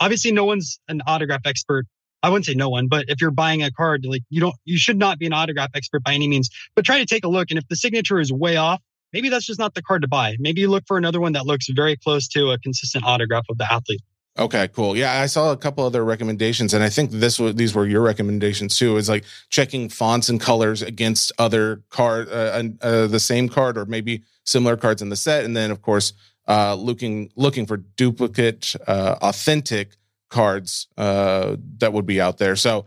obviously 0.00 0.32
no 0.32 0.44
one's 0.44 0.80
an 0.88 1.02
autograph 1.06 1.42
expert. 1.44 1.86
I 2.22 2.30
wouldn't 2.30 2.46
say 2.46 2.54
no 2.54 2.68
one, 2.68 2.88
but 2.88 3.04
if 3.08 3.20
you're 3.20 3.30
buying 3.30 3.62
a 3.62 3.70
card, 3.70 4.04
like 4.04 4.22
you 4.28 4.40
don't, 4.40 4.56
you 4.64 4.76
should 4.76 4.98
not 4.98 5.18
be 5.18 5.26
an 5.26 5.32
autograph 5.32 5.70
expert 5.74 6.02
by 6.02 6.14
any 6.14 6.26
means, 6.26 6.50
but 6.74 6.84
try 6.84 6.98
to 6.98 7.06
take 7.06 7.24
a 7.24 7.28
look. 7.28 7.50
And 7.50 7.58
if 7.58 7.68
the 7.68 7.76
signature 7.76 8.18
is 8.18 8.32
way 8.32 8.56
off, 8.56 8.82
maybe 9.12 9.28
that's 9.28 9.46
just 9.46 9.60
not 9.60 9.74
the 9.74 9.82
card 9.82 10.02
to 10.02 10.08
buy. 10.08 10.36
Maybe 10.40 10.60
you 10.60 10.68
look 10.68 10.84
for 10.88 10.98
another 10.98 11.20
one 11.20 11.32
that 11.32 11.46
looks 11.46 11.68
very 11.68 11.96
close 11.96 12.26
to 12.28 12.50
a 12.50 12.58
consistent 12.58 13.04
autograph 13.04 13.44
of 13.48 13.58
the 13.58 13.72
athlete. 13.72 14.02
Okay, 14.38 14.68
cool. 14.68 14.96
Yeah, 14.96 15.20
I 15.20 15.26
saw 15.26 15.50
a 15.50 15.56
couple 15.56 15.84
other 15.84 16.04
recommendations, 16.04 16.72
and 16.72 16.84
I 16.84 16.88
think 16.88 17.10
this 17.10 17.40
was 17.40 17.56
these 17.56 17.74
were 17.74 17.86
your 17.86 18.02
recommendations 18.02 18.78
too. 18.78 18.96
Is 18.96 19.08
like 19.08 19.24
checking 19.50 19.88
fonts 19.88 20.28
and 20.28 20.40
colors 20.40 20.80
against 20.80 21.32
other 21.38 21.82
card, 21.90 22.28
uh, 22.30 22.62
uh, 22.80 23.06
the 23.08 23.18
same 23.18 23.48
card, 23.48 23.76
or 23.76 23.84
maybe 23.86 24.22
similar 24.44 24.76
cards 24.76 25.02
in 25.02 25.08
the 25.08 25.16
set, 25.16 25.44
and 25.44 25.56
then 25.56 25.72
of 25.72 25.82
course 25.82 26.12
uh, 26.46 26.74
looking 26.74 27.30
looking 27.34 27.66
for 27.66 27.78
duplicate, 27.78 28.76
uh, 28.86 29.16
authentic 29.22 29.96
cards 30.30 30.86
uh, 30.96 31.56
that 31.78 31.92
would 31.92 32.06
be 32.06 32.20
out 32.20 32.38
there. 32.38 32.54
So 32.54 32.86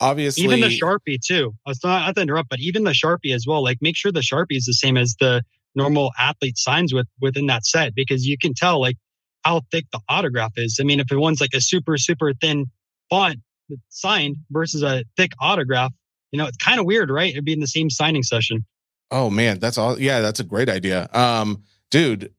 obviously, 0.00 0.44
Even 0.44 0.60
the 0.60 0.68
Sharpie 0.68 1.20
too. 1.20 1.52
I 1.66 1.70
was 1.70 1.82
not, 1.82 2.06
not 2.06 2.14
to 2.14 2.22
interrupt, 2.22 2.48
but 2.48 2.60
even 2.60 2.84
the 2.84 2.92
Sharpie 2.92 3.34
as 3.34 3.44
well. 3.46 3.62
Like 3.62 3.78
make 3.80 3.96
sure 3.96 4.12
the 4.12 4.20
Sharpie 4.20 4.56
is 4.56 4.66
the 4.66 4.74
same 4.74 4.96
as 4.96 5.16
the 5.18 5.42
normal 5.74 6.12
athlete 6.18 6.58
signs 6.58 6.94
with 6.94 7.06
within 7.20 7.46
that 7.46 7.66
set 7.66 7.94
because 7.94 8.26
you 8.26 8.38
can 8.38 8.54
tell 8.54 8.80
like 8.80 8.96
how 9.44 9.62
thick 9.70 9.86
the 9.92 10.00
autograph 10.08 10.52
is. 10.56 10.78
I 10.80 10.84
mean, 10.84 11.00
if 11.00 11.10
it 11.10 11.16
one's 11.16 11.40
like 11.40 11.54
a 11.54 11.60
super, 11.60 11.96
super 11.96 12.32
thin 12.34 12.66
font 13.10 13.38
signed 13.88 14.36
versus 14.50 14.82
a 14.82 15.04
thick 15.16 15.32
autograph, 15.40 15.92
you 16.30 16.38
know, 16.38 16.46
it's 16.46 16.56
kind 16.56 16.80
of 16.80 16.86
weird, 16.86 17.10
right? 17.10 17.32
It'd 17.32 17.44
be 17.44 17.52
in 17.52 17.60
the 17.60 17.66
same 17.66 17.90
signing 17.90 18.22
session. 18.22 18.64
Oh 19.10 19.28
man, 19.28 19.58
that's 19.58 19.76
all. 19.76 20.00
Yeah, 20.00 20.20
that's 20.20 20.40
a 20.40 20.44
great 20.44 20.70
idea. 20.70 21.08
Um, 21.12 21.64
dude, 21.90 22.32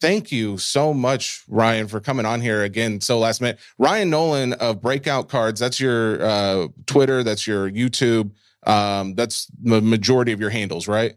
thank 0.00 0.32
you 0.32 0.56
so 0.56 0.94
much, 0.94 1.44
Ryan, 1.46 1.88
for 1.88 2.00
coming 2.00 2.24
on 2.24 2.40
here 2.40 2.62
again 2.62 3.00
so 3.00 3.18
last 3.18 3.40
minute. 3.40 3.58
Ryan 3.78 4.10
Nolan 4.10 4.52
of 4.54 4.80
Breakout 4.80 5.28
Cards. 5.28 5.60
That's 5.60 5.78
your 5.78 6.22
uh, 6.22 6.68
Twitter. 6.86 7.22
That's 7.22 7.46
your 7.46 7.70
YouTube. 7.70 8.30
Um, 8.66 9.14
that's 9.14 9.46
the 9.62 9.82
majority 9.82 10.32
of 10.32 10.40
your 10.40 10.50
handles, 10.50 10.88
right? 10.88 11.16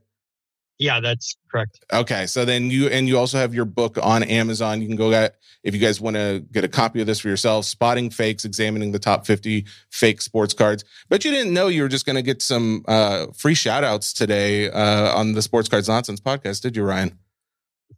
Yeah, 0.80 1.01
that's 1.01 1.36
correct. 1.51 1.84
Okay, 1.91 2.25
so 2.25 2.45
then 2.45 2.71
you 2.71 2.88
and 2.88 3.05
you 3.05 3.17
also 3.17 3.38
have 3.38 3.53
your 3.53 3.65
book 3.65 3.97
on 4.01 4.23
Amazon. 4.23 4.82
You 4.82 4.88
can 4.88 4.95
go 4.95 5.09
get 5.09 5.36
if 5.61 5.73
you 5.73 5.80
guys 5.80 5.99
want 5.99 6.15
to 6.15 6.39
get 6.53 6.63
a 6.63 6.69
copy 6.69 7.01
of 7.01 7.07
this 7.07 7.19
for 7.19 7.27
yourself. 7.27 7.65
Spotting 7.65 8.09
fakes, 8.09 8.45
examining 8.45 8.93
the 8.93 8.99
top 8.99 9.27
fifty 9.27 9.65
fake 9.91 10.21
sports 10.21 10.53
cards. 10.53 10.86
But 11.09 11.25
you 11.25 11.32
didn't 11.32 11.53
know 11.53 11.67
you 11.67 11.82
were 11.82 11.89
just 11.89 12.05
going 12.05 12.15
to 12.15 12.21
get 12.21 12.41
some 12.41 12.86
uh, 12.88 13.27
free 13.36 13.55
shout 13.55 13.84
outs 13.84 14.13
today 14.13 14.69
uh, 14.69 15.17
on 15.17 15.34
the 15.34 15.41
Sports 15.41 15.67
Cards 15.67 15.89
Nonsense 15.89 16.21
podcast, 16.21 16.61
did 16.61 16.77
you, 16.77 16.84
Ryan? 16.84 17.19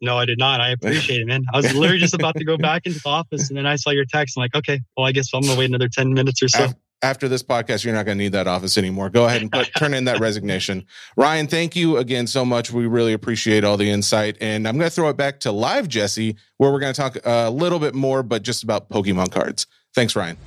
No, 0.02 0.18
I 0.18 0.26
did 0.26 0.40
not. 0.40 0.60
I 0.60 0.70
appreciate 0.70 1.22
it, 1.22 1.28
man. 1.28 1.44
I 1.54 1.58
was 1.58 1.72
literally 1.76 2.00
just 2.00 2.16
about 2.16 2.36
to 2.38 2.44
go 2.44 2.58
back 2.58 2.88
into 2.88 3.00
the 3.00 3.10
office 3.10 3.50
and 3.50 3.58
then 3.58 3.68
I 3.68 3.76
saw 3.76 3.92
your 3.92 4.06
text. 4.06 4.36
I'm 4.36 4.42
like, 4.42 4.56
okay, 4.56 4.80
well, 4.98 5.06
I 5.06 5.12
guess 5.12 5.32
I'm 5.32 5.42
going 5.42 5.54
to 5.54 5.60
wait 5.60 5.70
another 5.70 5.90
10 5.90 6.14
minutes 6.14 6.42
or 6.42 6.48
so. 6.48 6.70
Af- 7.02 7.12
After 7.12 7.28
this 7.28 7.44
podcast, 7.44 7.84
you're 7.84 7.94
not 7.94 8.06
going 8.06 8.18
to 8.18 8.24
need 8.24 8.32
that 8.32 8.48
office 8.48 8.78
anymore. 8.78 9.10
Go 9.10 9.26
ahead 9.26 9.42
and 9.42 9.52
put, 9.52 9.70
turn 9.78 9.94
in 9.94 10.06
that 10.06 10.20
resignation. 10.20 10.86
Ryan, 11.16 11.48
thank 11.48 11.76
you 11.76 11.98
again 11.98 12.28
so 12.28 12.46
much. 12.46 12.72
We 12.72 12.88
really 12.88 13.14
appreciate 13.14 13.64
all 13.64 13.78
the 13.78 13.90
insight. 13.90 14.38
And 14.42 14.68
I'm 14.68 14.78
going 14.78 14.90
to 14.90 14.96
throw 14.96 15.10
it 15.10 15.18
back 15.18 15.40
to 15.42 15.52
live 15.52 15.88
Jesse, 15.88 16.36
where 16.58 16.72
we're 16.72 16.80
going 16.80 16.94
to 16.94 17.00
talk 17.00 17.18
a 17.26 17.50
little 17.50 17.80
bit 17.80 17.94
more, 17.94 18.24
but 18.24 18.44
just 18.44 18.64
about 18.64 18.90
Pokemon 18.90 19.32
cards. 19.32 19.68
Thanks, 19.94 20.16
Ryan. 20.16 20.38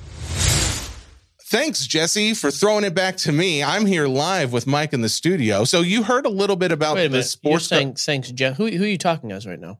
Thanks, 1.47 1.85
Jesse, 1.85 2.33
for 2.33 2.49
throwing 2.49 2.83
it 2.83 2.95
back 2.95 3.17
to 3.17 3.31
me. 3.31 3.63
I'm 3.63 3.85
here 3.85 4.07
live 4.07 4.51
with 4.51 4.65
Mike 4.65 4.93
in 4.93 5.01
the 5.01 5.09
studio. 5.09 5.63
So 5.63 5.81
you 5.81 6.03
heard 6.03 6.25
a 6.25 6.29
little 6.29 6.55
bit 6.55 6.71
about 6.71 6.95
the. 6.95 7.07
You're 7.07 7.21
sports. 7.21 7.67
saying 7.67 7.95
thanks, 7.95 8.31
Jeff. 8.31 8.57
Who, 8.57 8.67
who 8.67 8.83
are 8.83 8.87
you 8.87 8.97
talking 8.97 9.31
as 9.31 9.45
right 9.45 9.59
now? 9.59 9.79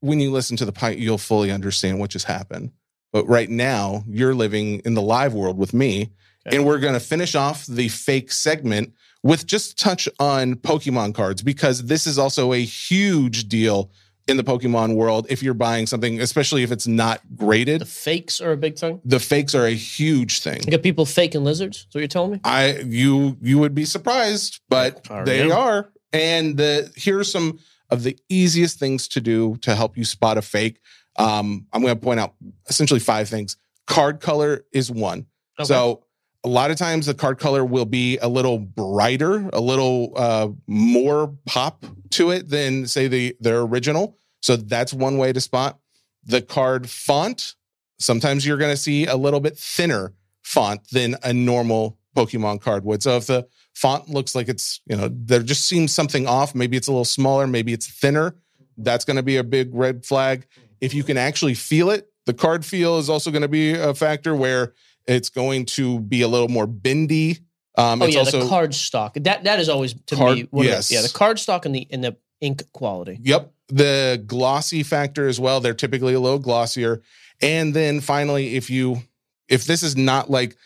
when 0.00 0.20
you 0.20 0.30
listen 0.30 0.56
to 0.58 0.64
the 0.64 0.72
pipe, 0.72 0.98
you'll 0.98 1.18
fully 1.18 1.50
understand 1.50 1.98
what 1.98 2.10
just 2.10 2.26
happened. 2.26 2.70
But 3.12 3.26
right 3.26 3.48
now, 3.48 4.04
you're 4.08 4.34
living 4.34 4.80
in 4.84 4.94
the 4.94 5.02
live 5.02 5.32
world 5.34 5.56
with 5.58 5.72
me, 5.72 6.10
Okay. 6.46 6.56
and 6.56 6.66
we're 6.66 6.78
going 6.78 6.94
to 6.94 7.00
finish 7.00 7.34
off 7.34 7.66
the 7.66 7.88
fake 7.88 8.30
segment 8.30 8.92
with 9.22 9.46
just 9.46 9.78
touch 9.78 10.08
on 10.20 10.54
Pokemon 10.54 11.14
cards 11.14 11.42
because 11.42 11.84
this 11.86 12.06
is 12.06 12.18
also 12.18 12.52
a 12.52 12.58
huge 12.62 13.48
deal 13.48 13.90
in 14.28 14.36
the 14.36 14.44
Pokemon 14.44 14.94
world. 14.96 15.26
If 15.28 15.42
you're 15.42 15.54
buying 15.54 15.86
something, 15.86 16.20
especially 16.20 16.62
if 16.62 16.70
it's 16.70 16.86
not 16.86 17.20
graded, 17.34 17.80
The 17.80 17.86
fakes 17.86 18.40
are 18.40 18.52
a 18.52 18.56
big 18.56 18.76
thing. 18.78 19.00
the 19.04 19.18
fakes 19.20 19.54
are 19.54 19.66
a 19.66 19.70
huge 19.74 20.40
thing. 20.40 20.60
You 20.64 20.70
got 20.72 20.82
people 20.82 21.06
faking 21.06 21.42
lizards. 21.44 21.78
Is 21.78 21.86
what 21.94 22.00
you're 22.00 22.08
telling 22.08 22.32
me? 22.32 22.40
I 22.44 22.78
you 22.86 23.36
you 23.40 23.58
would 23.58 23.74
be 23.74 23.84
surprised, 23.84 24.60
but 24.68 25.04
they 25.24 25.50
are. 25.50 25.90
And 26.12 26.56
the 26.56 26.92
here 26.96 27.18
are 27.18 27.24
some 27.24 27.58
of 27.90 28.02
the 28.02 28.16
easiest 28.28 28.78
things 28.78 29.06
to 29.08 29.20
do 29.20 29.56
to 29.62 29.74
help 29.74 29.96
you 29.96 30.04
spot 30.04 30.38
a 30.38 30.42
fake. 30.42 30.78
Um, 31.18 31.66
I'm 31.72 31.82
going 31.82 31.94
to 31.94 32.00
point 32.00 32.20
out 32.20 32.34
essentially 32.68 33.00
five 33.00 33.28
things. 33.28 33.56
Card 33.86 34.20
color 34.20 34.64
is 34.72 34.90
one. 34.90 35.26
Okay. 35.58 35.66
So 35.66 36.04
a 36.44 36.48
lot 36.48 36.70
of 36.70 36.76
times 36.76 37.06
the 37.06 37.14
card 37.14 37.38
color 37.38 37.64
will 37.64 37.84
be 37.84 38.18
a 38.18 38.28
little 38.28 38.58
brighter, 38.58 39.48
a 39.52 39.60
little 39.60 40.12
uh, 40.16 40.48
more 40.66 41.34
pop 41.46 41.84
to 42.10 42.30
it 42.30 42.48
than 42.48 42.86
say 42.86 43.08
the 43.08 43.36
their 43.40 43.60
original. 43.62 44.16
So 44.42 44.56
that's 44.56 44.92
one 44.92 45.18
way 45.18 45.32
to 45.32 45.40
spot 45.40 45.78
the 46.24 46.42
card 46.42 46.88
font. 46.88 47.54
Sometimes 47.98 48.46
you're 48.46 48.58
going 48.58 48.72
to 48.72 48.76
see 48.76 49.06
a 49.06 49.16
little 49.16 49.40
bit 49.40 49.58
thinner 49.58 50.12
font 50.42 50.88
than 50.90 51.16
a 51.22 51.32
normal 51.32 51.98
Pokemon 52.14 52.60
card 52.60 52.84
would. 52.84 53.02
So 53.02 53.16
if 53.16 53.26
the 53.26 53.48
font 53.74 54.08
looks 54.08 54.34
like 54.34 54.48
it's, 54.48 54.80
you 54.86 54.96
know, 54.96 55.08
there 55.10 55.42
just 55.42 55.66
seems 55.66 55.92
something 55.92 56.26
off, 56.26 56.54
maybe 56.54 56.76
it's 56.76 56.88
a 56.88 56.92
little 56.92 57.04
smaller, 57.04 57.46
maybe 57.46 57.72
it's 57.72 57.88
thinner, 57.88 58.36
that's 58.78 59.04
going 59.04 59.16
to 59.16 59.22
be 59.22 59.36
a 59.36 59.44
big 59.44 59.74
red 59.74 60.04
flag. 60.04 60.46
If 60.80 60.94
you 60.94 61.04
can 61.04 61.16
actually 61.16 61.54
feel 61.54 61.90
it, 61.90 62.10
the 62.26 62.34
card 62.34 62.64
feel 62.64 62.98
is 62.98 63.08
also 63.08 63.30
going 63.30 63.42
to 63.42 63.48
be 63.48 63.72
a 63.72 63.94
factor 63.94 64.34
where 64.34 64.74
it's 65.06 65.28
going 65.28 65.66
to 65.66 66.00
be 66.00 66.22
a 66.22 66.28
little 66.28 66.48
more 66.48 66.66
bendy. 66.66 67.38
Um, 67.76 68.02
oh 68.02 68.06
it's 68.06 68.14
yeah, 68.14 68.20
also, 68.20 68.40
the 68.40 68.48
card 68.48 68.74
stock. 68.74 69.14
That 69.14 69.44
that 69.44 69.60
is 69.60 69.68
always 69.68 69.94
to 70.06 70.16
Card- 70.16 70.36
me. 70.36 70.48
One 70.50 70.66
of 70.66 70.70
the- 70.70 70.76
yes. 70.76 70.90
yeah, 70.90 71.02
the 71.02 71.10
card 71.10 71.38
stock 71.38 71.66
and 71.66 71.74
the 71.74 71.86
and 71.90 72.02
the 72.02 72.16
ink 72.40 72.62
quality. 72.72 73.18
Yep. 73.22 73.52
The 73.68 74.22
glossy 74.26 74.82
factor 74.82 75.26
as 75.26 75.40
well. 75.40 75.60
They're 75.60 75.74
typically 75.74 76.14
a 76.14 76.20
little 76.20 76.38
glossier. 76.38 77.02
And 77.42 77.74
then 77.74 78.00
finally, 78.00 78.54
if 78.56 78.70
you 78.70 79.02
if 79.48 79.64
this 79.64 79.82
is 79.82 79.96
not 79.96 80.30
like 80.30 80.56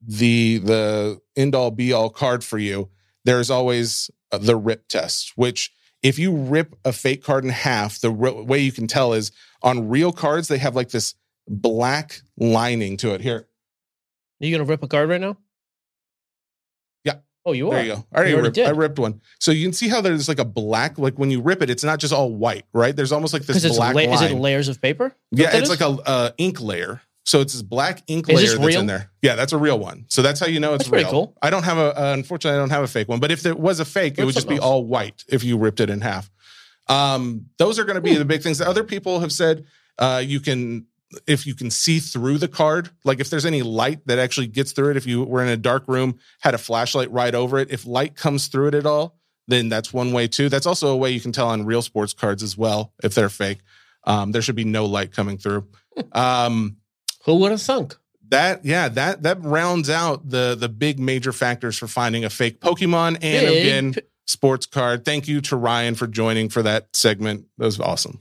the 0.00 0.58
the 0.58 1.20
end 1.36 1.54
all 1.54 1.70
be 1.70 1.92
all 1.92 2.10
card 2.10 2.44
for 2.44 2.58
you, 2.58 2.88
there's 3.24 3.50
always 3.50 4.10
uh, 4.32 4.38
the 4.38 4.56
rip 4.56 4.88
test, 4.88 5.32
which 5.36 5.72
if 6.02 6.18
you 6.18 6.34
rip 6.34 6.76
a 6.84 6.92
fake 6.92 7.22
card 7.22 7.44
in 7.44 7.50
half, 7.50 8.00
the 8.00 8.10
re- 8.10 8.30
way 8.42 8.58
you 8.60 8.72
can 8.72 8.86
tell 8.86 9.12
is 9.12 9.32
on 9.62 9.88
real 9.88 10.12
cards, 10.12 10.48
they 10.48 10.58
have 10.58 10.74
like 10.74 10.90
this 10.90 11.14
black 11.46 12.20
lining 12.36 12.96
to 12.98 13.12
it. 13.14 13.20
Here, 13.20 13.36
Are 14.40 14.46
you 14.46 14.50
gonna 14.56 14.68
rip 14.68 14.82
a 14.82 14.88
card 14.88 15.08
right 15.08 15.20
now? 15.20 15.36
Yeah. 17.04 17.16
Oh, 17.44 17.52
you 17.52 17.68
are. 17.68 17.74
There 17.74 17.84
you 17.84 17.94
go. 17.94 18.06
I 18.12 18.16
already, 18.16 18.32
already 18.32 18.42
ripped, 18.46 18.54
did. 18.54 18.66
I 18.66 18.70
ripped 18.70 18.98
one. 18.98 19.20
So 19.38 19.50
you 19.50 19.64
can 19.64 19.72
see 19.72 19.88
how 19.88 20.00
there's 20.00 20.28
like 20.28 20.38
a 20.38 20.44
black, 20.44 20.98
like 20.98 21.18
when 21.18 21.30
you 21.30 21.40
rip 21.40 21.62
it, 21.62 21.70
it's 21.70 21.84
not 21.84 21.98
just 21.98 22.12
all 22.12 22.32
white, 22.34 22.64
right? 22.72 22.94
There's 22.94 23.12
almost 23.12 23.32
like 23.32 23.42
this 23.42 23.76
black 23.76 23.94
la- 23.94 24.00
is 24.00 24.22
it 24.22 24.34
layers 24.34 24.68
of 24.68 24.80
paper? 24.80 25.06
Is 25.32 25.40
Yeah, 25.40 25.48
it's 25.56 25.70
is? 25.70 25.80
like 25.80 25.80
a 25.80 26.00
uh, 26.08 26.30
ink 26.38 26.60
layer. 26.60 27.02
So 27.30 27.40
it's 27.40 27.52
this 27.52 27.62
black 27.62 28.02
ink 28.08 28.26
layer 28.26 28.40
that's 28.40 28.54
real? 28.58 28.80
in 28.80 28.86
there. 28.86 29.10
Yeah, 29.22 29.36
that's 29.36 29.52
a 29.52 29.56
real 29.58 29.78
one. 29.78 30.04
So 30.08 30.20
that's 30.20 30.40
how 30.40 30.46
you 30.46 30.58
know 30.58 30.74
it's 30.74 30.82
That's 30.84 30.88
pretty 30.90 31.04
real. 31.04 31.12
cool. 31.12 31.36
I 31.40 31.48
don't 31.50 31.62
have 31.62 31.78
a 31.78 31.88
uh, 32.00 32.12
unfortunately 32.12 32.56
I 32.58 32.60
don't 32.60 32.70
have 32.70 32.82
a 32.82 32.88
fake 32.88 33.08
one, 33.08 33.20
but 33.20 33.30
if 33.30 33.42
there 33.42 33.54
was 33.54 33.78
a 33.78 33.84
fake, 33.84 34.14
it 34.18 34.24
would 34.24 34.34
just 34.34 34.48
be 34.48 34.56
else. 34.56 34.64
all 34.64 34.84
white 34.84 35.24
if 35.28 35.44
you 35.44 35.56
ripped 35.56 35.78
it 35.80 35.90
in 35.90 36.00
half. 36.00 36.28
Um, 36.88 37.46
those 37.58 37.78
are 37.78 37.84
going 37.84 37.94
to 37.94 38.00
be 38.00 38.14
Hmm. 38.14 38.18
the 38.18 38.24
big 38.24 38.42
things. 38.42 38.58
that 38.58 38.66
Other 38.68 38.82
people 38.84 39.20
have 39.20 39.30
said 39.32 39.64
uh, 39.98 40.22
you 40.24 40.40
can 40.40 40.86
if 41.26 41.46
you 41.46 41.54
can 41.54 41.70
see 41.70 41.98
through 42.00 42.38
the 42.38 42.48
card, 42.48 42.90
like 43.04 43.20
if 43.20 43.30
there's 43.30 43.46
any 43.46 43.62
light 43.62 44.00
that 44.06 44.18
actually 44.18 44.46
gets 44.48 44.72
through 44.72 44.90
it. 44.92 44.96
If 44.96 45.06
you 45.06 45.24
were 45.24 45.42
in 45.42 45.48
a 45.48 45.56
dark 45.56 45.84
room, 45.88 46.18
had 46.40 46.54
a 46.54 46.58
flashlight 46.58 47.10
right 47.12 47.34
over 47.34 47.58
it, 47.58 47.70
if 47.70 47.84
light 47.86 48.14
comes 48.16 48.46
through 48.48 48.68
it 48.68 48.74
at 48.74 48.86
all, 48.86 49.18
then 49.48 49.68
that's 49.68 49.92
one 49.92 50.12
way 50.12 50.26
too. 50.28 50.48
That's 50.48 50.66
also 50.66 50.88
a 50.88 50.96
way 50.96 51.10
you 51.10 51.20
can 51.20 51.32
tell 51.32 51.48
on 51.48 51.64
real 51.64 51.82
sports 51.82 52.12
cards 52.12 52.42
as 52.42 52.56
well 52.56 52.92
if 53.04 53.14
they're 53.14 53.28
fake. 53.28 53.58
Um, 54.04 54.30
there 54.32 54.40
should 54.42 54.56
be 54.56 54.64
no 54.64 54.86
light 54.86 55.12
coming 55.12 55.36
through. 55.38 55.66
Um, 56.12 56.76
Who 57.24 57.36
would 57.36 57.50
have 57.50 57.62
thunk? 57.62 57.96
that 58.30 58.64
yeah 58.64 58.88
that 58.88 59.22
that 59.24 59.42
rounds 59.42 59.90
out 59.90 60.28
the 60.28 60.56
the 60.58 60.68
big 60.68 60.98
major 60.98 61.32
factors 61.32 61.76
for 61.76 61.86
finding 61.86 62.24
a 62.24 62.30
fake 62.30 62.60
Pokemon. 62.60 63.18
And 63.22 63.46
Big 63.46 63.66
again, 63.66 63.94
p- 63.94 64.00
sports 64.26 64.66
card. 64.66 65.04
Thank 65.04 65.28
you 65.28 65.40
to 65.42 65.56
Ryan 65.56 65.94
for 65.94 66.06
joining 66.06 66.48
for 66.48 66.62
that 66.62 66.94
segment. 66.94 67.46
That 67.58 67.66
was 67.66 67.78
awesome. 67.80 68.20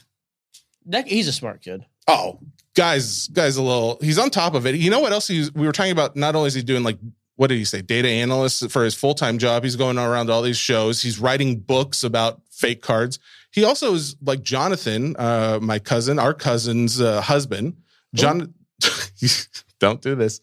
That, 0.86 1.08
he's 1.08 1.28
a 1.28 1.34
smart 1.34 1.62
kid. 1.62 1.86
Oh, 2.08 2.40
guys, 2.76 3.28
guys, 3.28 3.58
a 3.58 3.62
little. 3.62 4.00
He's 4.02 4.18
on 4.18 4.32
top 4.32 4.56
of 4.56 4.66
it. 4.66 4.76
You 4.76 4.90
know 4.90 5.00
what 5.00 5.12
else? 5.12 5.28
He's. 5.28 5.54
We 5.54 5.66
were 5.66 5.72
talking 5.72 5.92
about. 5.92 6.16
Not 6.16 6.36
only 6.36 6.48
is 6.48 6.56
he 6.56 6.64
doing 6.64 6.84
like 6.84 6.98
what 7.36 7.48
did 7.48 7.58
he 7.58 7.66
say? 7.66 7.82
Data 7.82 8.10
analyst 8.10 8.70
for 8.72 8.84
his 8.84 8.96
full 8.96 9.14
time 9.14 9.38
job. 9.38 9.64
He's 9.64 9.76
going 9.76 9.98
around 9.98 10.30
all 10.30 10.42
these 10.42 10.58
shows. 10.58 11.02
He's 11.02 11.20
writing 11.20 11.60
books 11.60 12.04
about 12.04 12.42
fake 12.50 12.82
cards. 12.82 13.20
He 13.52 13.64
also 13.64 13.94
is 13.94 14.16
like 14.22 14.42
Jonathan, 14.42 15.16
uh, 15.18 15.60
my 15.62 15.80
cousin, 15.80 16.20
our 16.20 16.34
cousin's 16.34 17.00
uh, 17.00 17.22
husband. 17.22 17.78
John, 18.14 18.54
don't 19.80 20.02
do 20.02 20.16
this. 20.16 20.42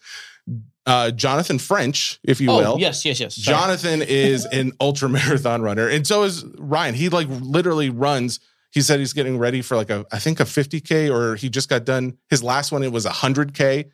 Uh, 0.87 1.11
Jonathan 1.11 1.59
French, 1.59 2.21
if 2.23 2.41
you 2.41 2.49
oh, 2.49 2.59
will. 2.59 2.77
yes, 2.79 3.05
yes, 3.05 3.19
yes. 3.19 3.35
Sorry. 3.35 3.57
Jonathan 3.57 4.03
is 4.03 4.45
an 4.53 4.73
ultra 4.81 5.09
marathon 5.09 5.63
runner, 5.63 5.89
and 5.89 6.07
so 6.07 6.23
is 6.23 6.45
Ryan. 6.59 6.95
He 6.95 7.09
like 7.09 7.27
literally 7.29 7.91
runs. 7.91 8.39
He 8.71 8.83
said 8.83 9.01
he's 9.01 9.13
getting 9.13 9.39
ready 9.39 9.63
for 9.63 9.77
like 9.77 9.91
a, 9.91 10.07
I 10.13 10.19
think 10.19 10.39
a 10.39 10.45
50k, 10.45 11.11
or 11.11 11.35
he 11.35 11.49
just 11.49 11.69
got 11.69 11.85
done 11.85 12.19
his 12.31 12.43
last 12.43 12.71
one. 12.71 12.85
It 12.85 12.93
was 12.93 13.05
a 13.05 13.11
100k, 13.11 13.91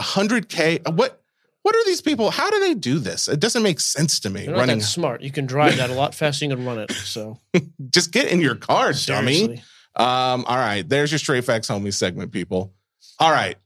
100k. 0.00 0.94
What 0.94 1.20
what 1.64 1.74
are 1.74 1.84
these 1.86 2.02
people? 2.02 2.30
How 2.30 2.50
do 2.50 2.60
they 2.60 2.74
do 2.74 2.98
this? 2.98 3.26
It 3.26 3.40
doesn't 3.40 3.62
make 3.62 3.80
sense 3.80 4.20
to 4.20 4.30
me. 4.30 4.48
Running, 4.48 4.80
smart. 4.80 5.22
You 5.22 5.30
can 5.30 5.46
drive 5.46 5.78
that 5.78 5.88
a 5.88 5.94
lot 5.94 6.14
faster 6.14 6.46
than 6.46 6.50
you 6.50 6.56
can 6.56 6.66
run 6.66 6.78
it. 6.78 6.92
So, 6.92 7.38
just 7.90 8.12
get 8.12 8.30
in 8.30 8.40
your 8.40 8.54
car, 8.54 8.92
dummy. 8.92 9.62
Um, 9.96 10.44
all 10.46 10.58
right, 10.58 10.86
there's 10.86 11.10
your 11.10 11.18
straight 11.18 11.44
facts, 11.44 11.68
homie 11.68 11.92
segment, 11.92 12.32
people. 12.32 12.74
All 13.18 13.30
right, 13.30 13.56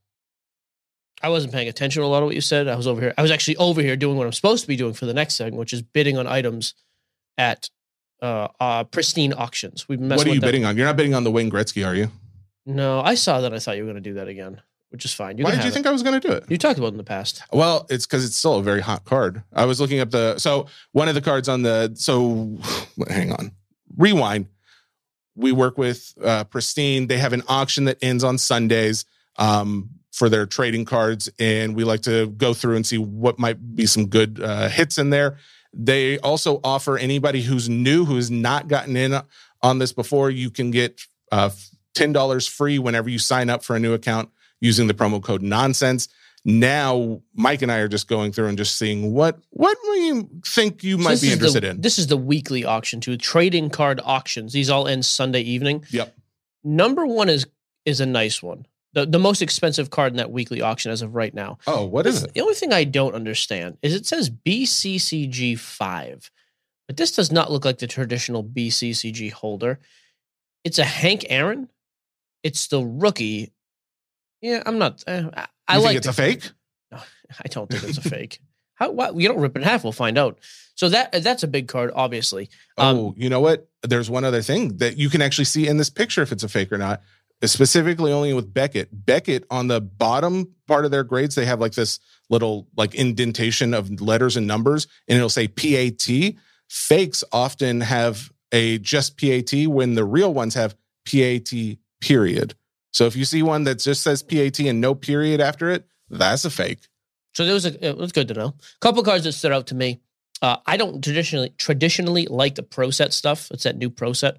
I 1.23 1.29
wasn't 1.29 1.53
paying 1.53 1.69
attention 1.69 2.03
to 2.03 2.07
a 2.07 2.09
lot 2.09 2.23
of 2.23 2.27
what 2.27 2.35
you 2.35 2.41
said. 2.41 2.69
I 2.69 2.77
was 2.77 2.87
over 2.87 3.01
here. 3.01 3.15
I 3.19 3.23
was 3.23 3.31
actually 3.31 3.57
over 3.57 3.83
here 3.83 3.97
doing 3.97 4.17
what 4.17 4.27
I'm 4.27 4.33
supposed 4.33 4.63
to 4.63 4.69
be 4.69 4.77
doing 4.77 4.95
for 4.95 5.07
the 5.07 5.15
next 5.15 5.35
segment, 5.35 5.59
which 5.59 5.73
is 5.73 5.83
bidding 5.83 6.17
on 6.17 6.27
items 6.27 6.75
at 7.37 7.71
uh, 8.23 8.49
uh 8.61 8.85
pristine 8.85 9.33
auctions. 9.33 9.89
We've 9.89 10.01
messing 10.01 10.19
what 10.19 10.27
are 10.29 10.35
you 10.35 10.41
bidding 10.41 10.65
on? 10.65 10.77
You're 10.77 10.87
not 10.87 10.97
bidding 10.97 11.15
on 11.15 11.25
the 11.25 11.31
Wayne 11.31 11.51
Gretzky, 11.51 11.87
are 11.87 11.95
you? 11.95 12.11
No, 12.67 13.01
I 13.01 13.15
saw 13.15 13.41
that. 13.41 13.55
I 13.55 13.59
thought 13.59 13.77
you 13.77 13.85
were 13.85 13.91
going 13.91 14.03
to 14.03 14.11
do 14.11 14.15
that 14.15 14.29
again, 14.29 14.61
which 14.91 15.05
is 15.05 15.15
fine. 15.15 15.39
You 15.39 15.45
Why 15.45 15.53
did 15.53 15.59
you 15.59 15.63
have 15.65 15.73
think. 15.73 15.87
I 15.87 15.91
was 15.91 16.03
going 16.03 16.21
to 16.21 16.29
do 16.29 16.35
it? 16.35 16.45
You 16.49 16.59
talked 16.59 16.79
about 16.79 16.89
it 16.89 16.93
in 16.93 16.97
the 16.99 17.05
past. 17.05 17.43
Well, 17.53 17.87
it's 17.89 18.07
because 18.07 18.25
it's 18.25 18.37
still 18.37 18.57
a 18.57 18.63
very 18.63 18.81
hot 18.81 19.05
card. 19.05 19.43
I 19.53 19.65
was 19.65 19.81
looking 19.81 20.01
up 20.01 20.11
the 20.11 20.39
so 20.39 20.67
one 20.93 21.09
of 21.09 21.15
the 21.15 21.23
cards 21.23 21.49
on 21.49 21.63
the 21.63 21.93
so 21.95 22.59
hang 23.09 23.33
on, 23.33 23.53
rewind. 23.97 24.47
We 25.35 25.53
work 25.53 25.79
with 25.79 26.13
uh, 26.23 26.45
Pristine. 26.45 27.07
They 27.07 27.19
have 27.19 27.33
an 27.33 27.45
auction 27.49 27.85
that 27.85 27.99
ends 28.03 28.25
on 28.25 28.39
Sundays 28.39 29.05
um, 29.37 29.91
for 30.19 30.29
their 30.29 30.47
trading 30.47 30.85
cards, 30.85 31.29
and 31.39 31.77
we 31.77 31.85
like 31.85 32.03
to 32.03 32.27
go 32.29 32.53
through 32.53 32.77
and 32.77 32.87
see 32.87 32.99
what 32.99 33.39
might 33.39 33.77
be 33.77 33.87
some 33.87 34.07
good 34.07 34.41
uh, 34.43 34.69
hits 34.69 34.99
in 34.99 35.11
there. 35.11 35.39
They 35.73 36.19
also 36.19 36.61
offer 36.65 36.99
anybody 36.99 37.43
who's 37.43 37.69
new 37.69 38.05
who 38.05 38.17
has 38.17 38.31
not 38.31 38.69
gotten 38.69 38.97
in 38.97 39.21
on 39.63 39.79
this 39.79 39.93
before. 39.93 40.31
You 40.31 40.51
can 40.51 40.71
get 40.71 41.03
uh, 41.31 41.51
ten 41.95 42.13
dollars 42.13 42.47
free 42.47 42.79
whenever 42.79 43.09
you 43.09 43.19
sign 43.19 43.49
up 43.51 43.63
for 43.63 43.77
a 43.77 43.79
new 43.79 43.93
account 43.93 44.31
using 44.61 44.89
the 44.89 44.95
promo 44.95 45.23
code 45.23 45.43
Nonsense 45.43 46.09
now 46.45 47.21
Mike 47.35 47.63
and 47.63 47.71
I 47.71 47.79
are 47.79 47.89
just 47.89 48.09
going 48.09 48.33
through 48.33 48.47
and 48.47 48.59
just 48.59 48.77
seeing 48.77 49.13
what 49.13 49.39
what 49.51 49.77
we 49.91 50.23
think 50.47 50.83
you 50.83 50.97
So 50.97 51.05
might 51.05 51.21
be 51.21 51.33
interested 51.33 51.63
the, 51.63 51.71
in. 51.71 51.81
This 51.81 51.99
is 51.99 52.07
the 52.07 52.17
weekly 52.17 52.65
auction 52.65 53.01
too. 53.01 53.17
Trading 53.17 53.71
card 53.71 54.01
auctions. 54.05 54.53
These 54.53 54.71
all 54.71 54.89
end 54.89 55.05
Sunday 55.05 55.43
evening. 55.43 55.85
Yep. 55.91 56.17
Number 56.65 57.07
one 57.07 57.29
is 57.29 57.47
is 57.85 58.01
a 58.01 58.07
nice 58.07 58.43
one. 58.43 58.67
The 58.95 59.05
the 59.07 59.19
most 59.19 59.43
expensive 59.43 59.91
card 59.91 60.13
in 60.13 60.17
that 60.17 60.31
weekly 60.31 60.63
auction 60.63 60.91
as 60.91 61.03
of 61.03 61.15
right 61.15 61.35
now. 61.35 61.59
Oh, 61.67 61.85
what 61.85 62.07
is 62.07 62.25
it? 62.25 62.33
The 62.35 62.41
only 62.41 62.55
thing 62.55 62.73
I 62.73 62.85
don't 62.85 63.15
understand 63.15 63.77
is 63.83 63.95
it 63.95 64.07
says 64.07 64.31
BCCG 64.31 65.59
five, 65.59 66.31
but 66.87 66.97
this 66.97 67.13
does 67.13 67.31
not 67.31 67.51
look 67.53 67.65
like 67.65 67.79
the 67.79 67.87
traditional 67.87 68.43
BCCG 68.43 69.31
holder. 69.33 69.79
It's 70.65 70.79
a 70.79 70.85
Hank 70.85 71.27
Aaron. 71.29 71.69
It's 72.43 72.69
the 72.69 72.81
rookie. 72.83 73.53
Yeah, 74.41 74.63
I'm 74.65 74.79
not. 74.79 75.05
Uh, 75.07 75.31
I, 75.67 75.77
You 75.77 75.81
think 75.81 75.85
like 75.85 75.97
it's 75.97 76.07
the- 76.07 76.11
a 76.11 76.15
fake? 76.15 76.51
I 76.93 77.49
don't 77.51 77.69
think 77.71 77.85
it's 77.85 77.99
a 77.99 78.03
fake. 78.09 78.41
How? 78.75 78.91
Why, 78.93 79.11
you 79.11 79.29
don't 79.29 79.41
rip 79.41 79.57
it 79.57 79.63
in 79.63 79.69
half. 79.69 79.83
We'll 79.85 79.93
find 79.93 80.17
out. 80.17 80.39
So 80.77 80.89
that 80.89 81.13
that's 81.25 81.43
a 81.43 81.49
big 81.49 81.67
card, 81.69 81.91
obviously. 81.95 82.49
Um, 82.79 82.97
oh, 82.97 83.15
you 83.19 83.29
know 83.29 83.41
what? 83.41 83.69
There's 83.83 84.09
one 84.09 84.25
other 84.25 84.41
thing 84.41 84.77
that 84.79 84.97
you 84.97 85.11
can 85.11 85.21
actually 85.21 85.45
see 85.47 85.67
in 85.67 85.77
this 85.77 85.91
picture 85.91 86.23
if 86.23 86.31
it's 86.33 86.45
a 86.45 86.49
fake 86.49 86.73
or 86.73 86.79
not. 86.79 87.03
Specifically, 87.45 88.13
only 88.13 88.33
with 88.33 88.53
Beckett. 88.53 88.89
Beckett 88.93 89.45
on 89.51 89.69
the 89.69 89.81
bottom 89.81 90.55
part 90.67 90.85
of 90.85 90.91
their 90.91 91.05
grades, 91.05 91.37
they 91.37 91.47
have 91.47 91.61
like 91.61 91.73
this 91.73 92.01
little 92.31 92.67
like 92.77 92.95
indentation 92.95 93.75
of 93.75 94.01
letters 94.01 94.37
and 94.37 94.47
numbers, 94.47 94.89
and 95.07 95.17
it'll 95.17 95.29
say 95.29 95.47
PAT. 95.47 96.35
Fakes 96.69 97.25
often 97.33 97.81
have 97.81 98.31
a 98.53 98.79
just 98.79 99.19
PAT 99.19 99.67
when 99.67 99.95
the 99.95 100.05
real 100.05 100.35
ones 100.35 100.55
have 100.55 100.75
PAT 101.07 101.53
period. 102.01 102.55
So 102.93 103.07
if 103.07 103.15
you 103.15 103.25
see 103.25 103.43
one 103.43 103.65
that 103.65 103.79
just 103.79 104.03
says 104.03 104.23
PAT 104.23 104.59
and 104.61 104.81
no 104.81 104.95
period 104.95 105.41
after 105.41 105.71
it, 105.71 105.87
that's 106.11 106.45
a 106.45 106.51
fake. 106.51 106.81
So 107.35 107.45
there 107.45 107.55
was 107.55 107.67
a 107.67 107.87
it 107.87 107.97
was 107.97 108.13
good 108.13 108.29
to 108.29 108.35
know. 108.35 108.49
A 108.49 108.79
couple 108.81 109.03
cards 109.03 109.25
that 109.25 109.33
stood 109.33 109.53
out 109.53 109.69
to 109.69 109.75
me. 109.75 110.01
Uh, 110.43 110.57
I 110.67 110.77
don't 110.77 111.03
traditionally 111.03 111.51
traditionally 111.59 112.27
like 112.27 112.57
the 112.57 112.63
pro 112.63 112.91
set 112.91 113.13
stuff. 113.13 113.49
It's 113.53 113.65
that 113.65 113.77
new 113.77 113.91
pro 113.91 114.13
set. 114.13 114.39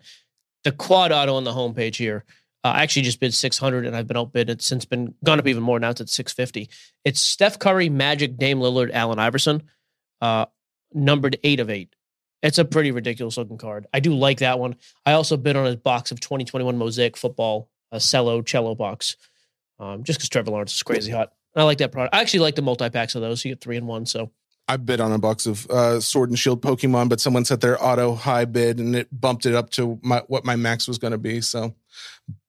The 0.64 0.74
quad 0.74 1.12
auto 1.12 1.36
on 1.36 1.45
the 1.45 1.52
homepage 1.52 1.95
here. 1.95 2.26
Uh, 2.64 2.70
I 2.70 2.84
actually 2.84 3.03
just 3.03 3.20
bid 3.20 3.34
600 3.34 3.86
and 3.86 3.95
I've 3.95 4.07
been 4.07 4.18
outbid. 4.18 4.49
It's 4.49 4.66
since 4.66 4.86
been 4.86 5.16
gone 5.24 5.39
up 5.39 5.47
even 5.47 5.64
more. 5.64 5.80
Now 5.80 5.91
it's 5.91 6.01
at 6.01 6.10
650. 6.10 6.70
It's 7.05 7.22
Steph 7.22 7.57
Curry, 7.57 7.89
Magic, 7.89 8.38
Dame 8.38 8.60
Lillard, 8.60 8.91
Allen 8.91 9.20
Iverson, 9.20 9.64
uh, 10.22 10.45
numbered 10.93 11.38
eight 11.43 11.60
of 11.60 11.70
eight. 11.70 11.95
It's 12.41 12.57
a 12.57 12.66
pretty 12.66 12.91
ridiculous 12.91 13.38
looking 13.38 13.57
card. 13.57 13.88
I 13.93 13.99
do 13.99 14.14
like 14.14 14.39
that 14.39 14.60
one. 14.60 14.76
I 15.05 15.14
also 15.14 15.38
bid 15.38 15.55
on 15.55 15.68
a 15.68 15.76
box 15.76 16.12
of 16.12 16.20
2021 16.20 16.78
Mosaic 16.78 17.18
football, 17.18 17.70
a 17.91 17.99
cello 17.99 18.41
cello 18.41 18.76
box, 18.76 19.18
um, 19.78 20.03
just 20.03 20.20
because 20.20 20.30
Trevor 20.30 20.51
Lawrence 20.51 20.74
is 20.74 20.84
crazy 20.84 21.12
hot. 21.12 21.34
I 21.55 21.64
like 21.64 21.80
that 21.80 21.91
product. 21.91 22.16
I 22.16 22.22
actually 22.22 22.41
like 22.41 22.55
the 22.55 22.62
multi 22.62 22.89
packs 22.89 23.16
of 23.16 23.22
those. 23.22 23.43
You 23.43 23.51
get 23.51 23.62
three 23.62 23.78
in 23.78 23.88
one. 23.88 24.05
So 24.05 24.32
I 24.70 24.78
bid 24.78 25.01
on 25.01 25.12
a 25.12 25.18
box 25.18 25.47
of 25.47 25.70
uh, 25.70 25.99
Sword 25.99 26.30
and 26.30 26.38
Shield 26.38 26.62
Pokemon, 26.62 27.10
but 27.10 27.20
someone 27.20 27.43
set 27.43 27.60
their 27.60 27.84
auto 27.84 28.14
high 28.14 28.45
bid 28.45 28.80
and 28.80 28.95
it 28.95 29.07
bumped 29.12 29.45
it 29.45 29.55
up 29.55 29.72
to 29.72 29.99
my, 30.03 30.22
what 30.28 30.45
my 30.45 30.55
max 30.55 30.88
was 30.88 30.99
going 30.99 31.12
to 31.12 31.18
be. 31.18 31.41
So, 31.41 31.74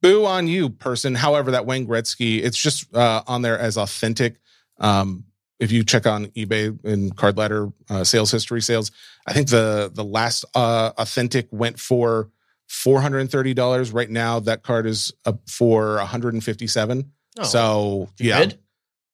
boo 0.02 0.26
on 0.26 0.46
you, 0.46 0.70
person. 0.70 1.14
However, 1.14 1.52
that 1.52 1.66
Wayne 1.66 1.86
Gretzky, 1.86 2.42
it's 2.42 2.58
just 2.58 2.94
uh, 2.94 3.22
on 3.26 3.42
there 3.42 3.58
as 3.58 3.76
authentic. 3.76 4.36
Um, 4.78 5.24
if 5.58 5.70
you 5.70 5.84
check 5.84 6.06
on 6.06 6.26
eBay 6.28 6.82
and 6.84 7.14
Card 7.14 7.36
Ladder 7.36 7.68
uh, 7.90 8.02
sales 8.02 8.30
history 8.30 8.62
sales, 8.62 8.90
I 9.26 9.32
think 9.32 9.48
the 9.48 9.90
the 9.92 10.04
last 10.04 10.44
uh, 10.54 10.92
authentic 10.96 11.48
went 11.50 11.78
for 11.78 12.30
four 12.66 13.00
hundred 13.00 13.20
and 13.20 13.30
thirty 13.30 13.52
dollars. 13.52 13.92
Right 13.92 14.10
now, 14.10 14.40
that 14.40 14.62
card 14.62 14.86
is 14.86 15.12
up 15.26 15.40
for 15.48 15.96
one 15.96 16.06
hundred 16.06 16.34
and 16.34 16.42
fifty 16.42 16.66
seven. 16.66 17.12
Oh. 17.38 17.44
so 17.44 18.08
yeah, 18.18 18.40
bid? 18.40 18.58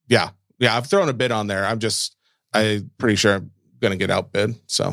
yeah, 0.08 0.30
yeah. 0.58 0.76
I've 0.76 0.86
thrown 0.86 1.08
a 1.08 1.12
bid 1.12 1.32
on 1.32 1.48
there. 1.48 1.66
I'm 1.66 1.80
just, 1.80 2.16
I'm 2.54 2.90
pretty 2.96 3.16
sure 3.16 3.34
I'm 3.34 3.50
gonna 3.80 3.96
get 3.96 4.10
outbid. 4.10 4.54
So 4.66 4.84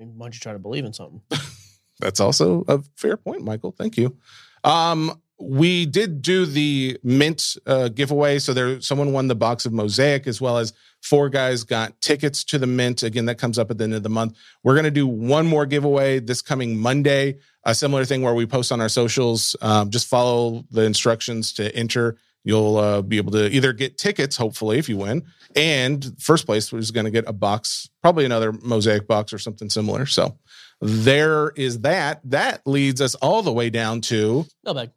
I 0.00 0.02
mean, 0.02 0.16
why 0.16 0.26
don't 0.26 0.34
you 0.34 0.40
try 0.40 0.54
to 0.54 0.58
believe 0.58 0.86
in 0.86 0.94
something? 0.94 1.20
that's 2.00 2.20
also 2.20 2.64
a 2.68 2.80
fair 2.96 3.18
point, 3.18 3.44
Michael. 3.44 3.72
Thank 3.72 3.98
you. 3.98 4.16
Um, 4.64 5.20
we 5.40 5.86
did 5.86 6.20
do 6.20 6.44
the 6.44 6.98
mint 7.02 7.56
uh, 7.66 7.88
giveaway. 7.88 8.38
So 8.38 8.52
there, 8.52 8.80
someone 8.80 9.12
won 9.12 9.28
the 9.28 9.34
box 9.34 9.64
of 9.64 9.72
Mosaic 9.72 10.26
as 10.26 10.40
well 10.40 10.58
as 10.58 10.72
four 11.02 11.30
guys 11.30 11.64
got 11.64 11.98
tickets 12.00 12.44
to 12.44 12.58
the 12.58 12.66
mint. 12.66 13.02
Again, 13.02 13.24
that 13.24 13.38
comes 13.38 13.58
up 13.58 13.70
at 13.70 13.78
the 13.78 13.84
end 13.84 13.94
of 13.94 14.02
the 14.02 14.10
month. 14.10 14.36
We're 14.62 14.74
going 14.74 14.84
to 14.84 14.90
do 14.90 15.06
one 15.06 15.46
more 15.46 15.64
giveaway 15.64 16.20
this 16.20 16.42
coming 16.42 16.76
Monday. 16.76 17.38
A 17.64 17.74
similar 17.74 18.04
thing 18.04 18.22
where 18.22 18.34
we 18.34 18.46
post 18.46 18.70
on 18.70 18.80
our 18.80 18.88
socials. 18.88 19.56
Um, 19.62 19.90
just 19.90 20.08
follow 20.08 20.64
the 20.70 20.82
instructions 20.82 21.54
to 21.54 21.74
enter. 21.74 22.18
You'll 22.42 22.76
uh, 22.78 23.02
be 23.02 23.18
able 23.18 23.32
to 23.32 23.50
either 23.50 23.72
get 23.72 23.98
tickets, 23.98 24.36
hopefully, 24.36 24.78
if 24.78 24.88
you 24.88 24.96
win, 24.96 25.26
and 25.54 26.14
first 26.18 26.46
place 26.46 26.72
is 26.72 26.90
going 26.90 27.04
to 27.04 27.10
get 27.10 27.28
a 27.28 27.34
box, 27.34 27.90
probably 28.00 28.24
another 28.24 28.50
mosaic 28.52 29.06
box 29.06 29.34
or 29.34 29.38
something 29.38 29.68
similar. 29.68 30.06
So 30.06 30.38
there 30.80 31.50
is 31.56 31.80
that. 31.80 32.20
That 32.24 32.66
leads 32.66 33.00
us 33.00 33.14
all 33.16 33.42
the 33.42 33.52
way 33.52 33.70
down 33.70 34.00
to 34.02 34.46
No 34.64 34.74
bag. 34.74 34.90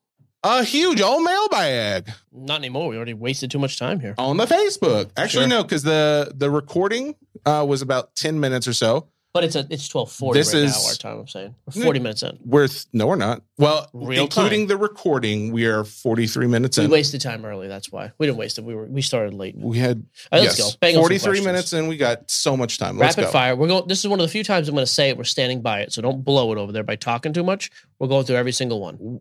a 0.44 0.64
huge 0.64 1.02
old 1.02 1.24
mailbag 1.24 2.12
Not 2.32 2.58
anymore. 2.60 2.90
We 2.90 2.96
already 2.98 3.14
wasted 3.14 3.52
too 3.52 3.60
much 3.60 3.78
time 3.80 4.00
here. 4.00 4.16
on 4.18 4.38
the 4.38 4.46
Facebook. 4.46 5.12
Actually, 5.18 5.44
Sure. 5.44 5.50
no, 5.50 5.64
because 5.64 5.84
the 5.84 6.32
the 6.36 6.50
recording 6.50 7.16
uh, 7.46 7.66
was 7.68 7.82
about 7.82 8.16
ten 8.16 8.40
minutes 8.40 8.68
or 8.68 8.74
so. 8.74 9.08
But 9.34 9.44
it's 9.44 9.56
a 9.56 9.66
it's 9.72 9.88
twelve 9.88 10.12
forty 10.12 10.40
This 10.40 10.54
right 10.54 10.62
is- 10.62 10.72
now. 10.84 10.90
Our 10.90 10.94
time. 10.94 11.20
I'm 11.22 11.28
saying 11.28 11.56
we're 11.66 11.84
forty 11.84 12.00
minutes 12.00 12.22
in. 12.22 12.38
We're 12.46 12.68
th- 12.68 12.86
no, 12.94 13.08
we're 13.08 13.16
not. 13.16 13.42
Well, 13.58 13.90
Real 13.92 14.26
including 14.26 14.62
time. 14.62 14.68
the 14.68 14.78
recording, 14.78 15.52
we 15.52 15.66
are 15.66 15.84
forty 15.84 16.28
three 16.28 16.46
minutes 16.46 16.78
in. 16.78 16.84
We 16.86 16.92
wasted 16.92 17.20
time 17.22 17.44
early. 17.44 17.68
That's 17.68 17.92
why 17.92 18.12
we 18.20 18.28
didn't 18.28 18.38
waste 18.38 18.60
it. 18.60 18.64
We 18.64 18.76
were 18.76 18.86
we 18.86 19.02
started 19.02 19.34
late. 19.34 19.56
We 19.58 19.80
had 19.80 20.06
All 20.32 20.38
right, 20.40 20.46
let's 20.46 20.60
go. 20.60 20.70
Bang 20.80 20.94
forty 20.96 21.18
three 21.18 21.44
minutes, 21.44 21.74
and 21.74 21.88
we 21.90 21.98
got 21.98 22.30
so 22.30 22.56
much 22.56 22.78
time. 22.78 23.00
Let's 23.00 23.18
Rapid 23.18 23.30
go. 23.30 23.32
fire. 23.32 23.56
We're 23.56 23.70
going. 23.70 23.88
This 23.88 24.02
is 24.02 24.08
one 24.08 24.20
of 24.20 24.24
the 24.28 24.32
few 24.32 24.44
times 24.44 24.70
I'm 24.70 24.76
going 24.76 24.86
to 24.86 24.92
say 24.92 25.10
it. 25.10 25.18
We're 25.18 25.24
standing 25.24 25.62
by 25.64 25.80
it, 25.82 25.92
so 25.94 26.04
don't 26.04 26.24
blow 26.24 26.52
it 26.52 26.60
over 26.60 26.72
there 26.72 26.84
by 26.84 26.96
talking 26.96 27.34
too 27.34 27.44
much. 27.44 27.72
We're 27.98 28.10
going 28.10 28.26
through 28.26 28.36
every 28.36 28.52
single 28.52 28.82
one. 28.82 29.20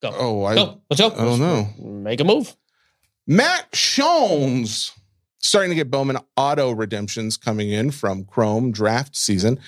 Go. 0.00 0.14
Oh, 0.16 0.44
I 0.44 0.54
go. 0.54 0.80
Let's 0.88 1.00
go. 1.02 1.10
I 1.10 1.24
don't 1.26 1.40
know. 1.40 1.68
Make 1.78 2.20
a 2.20 2.24
move. 2.24 2.56
Matt 3.26 3.74
Shones 3.76 4.92
starting 5.46 5.70
to 5.70 5.76
get 5.76 5.90
Bowman 5.90 6.18
auto 6.36 6.72
redemptions 6.72 7.36
coming 7.36 7.70
in 7.70 7.90
from 7.90 8.24
Chrome 8.24 8.72
draft 8.72 9.16
season. 9.16 9.58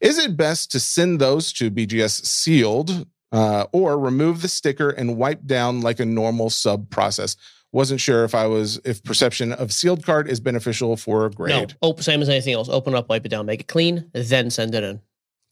Is 0.00 0.18
it 0.18 0.36
best 0.36 0.70
to 0.72 0.80
send 0.80 1.20
those 1.20 1.52
to 1.54 1.70
BGS 1.70 2.24
sealed 2.24 3.06
uh, 3.32 3.66
or 3.72 3.98
remove 3.98 4.42
the 4.42 4.48
sticker 4.48 4.90
and 4.90 5.16
wipe 5.16 5.44
down 5.44 5.80
like 5.80 6.00
a 6.00 6.04
normal 6.04 6.50
sub 6.50 6.88
process? 6.90 7.36
Wasn't 7.72 8.00
sure 8.00 8.24
if 8.24 8.34
I 8.34 8.46
was 8.46 8.80
if 8.84 9.02
perception 9.02 9.52
of 9.52 9.72
sealed 9.72 10.04
card 10.04 10.28
is 10.28 10.40
beneficial 10.40 10.96
for 10.96 11.26
a 11.26 11.30
grade. 11.30 11.74
No, 11.82 11.90
oh, 11.90 11.96
same 11.96 12.22
as 12.22 12.28
anything 12.28 12.54
else. 12.54 12.68
Open 12.68 12.94
up, 12.94 13.08
wipe 13.08 13.26
it 13.26 13.28
down, 13.28 13.44
make 13.44 13.60
it 13.60 13.68
clean, 13.68 14.10
then 14.14 14.50
send 14.50 14.74
it 14.74 14.84
in. 14.84 15.00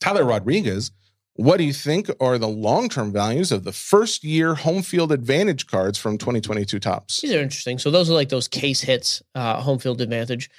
Tyler 0.01 0.24
Rodriguez, 0.24 0.93
what 1.37 1.57
do 1.59 1.64
you 1.64 1.72
think 1.72 2.11
are 2.20 2.39
the 2.39 2.49
long 2.49 2.89
term 2.89 3.12
values 3.12 3.53
of 3.53 3.64
the 3.64 3.72
first 3.72 4.24
year 4.24 4.55
home 4.55 4.82
field 4.82 5.12
advantage 5.12 5.66
cards 5.66 5.99
from 5.99 6.18
2022 6.18 6.78
Topps? 6.78 7.20
These 7.20 7.32
are 7.32 7.41
interesting. 7.43 7.78
So 7.78 7.91
those 7.91 8.11
are 8.11 8.14
like 8.14 8.28
those 8.28 8.49
case 8.49 8.80
hits, 8.80 9.22
uh, 9.34 9.61
home 9.61 9.78
field 9.78 10.01
advantage. 10.01 10.51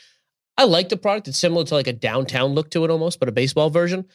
I 0.57 0.63
like 0.65 0.89
the 0.89 0.97
product. 0.97 1.27
It's 1.27 1.37
similar 1.37 1.63
to 1.65 1.73
like 1.75 1.87
a 1.87 1.93
downtown 1.93 2.53
look 2.53 2.71
to 2.71 2.83
it 2.83 2.89
almost, 2.89 3.19
but 3.19 3.29
a 3.29 3.31
baseball 3.31 3.69
version. 3.69 4.05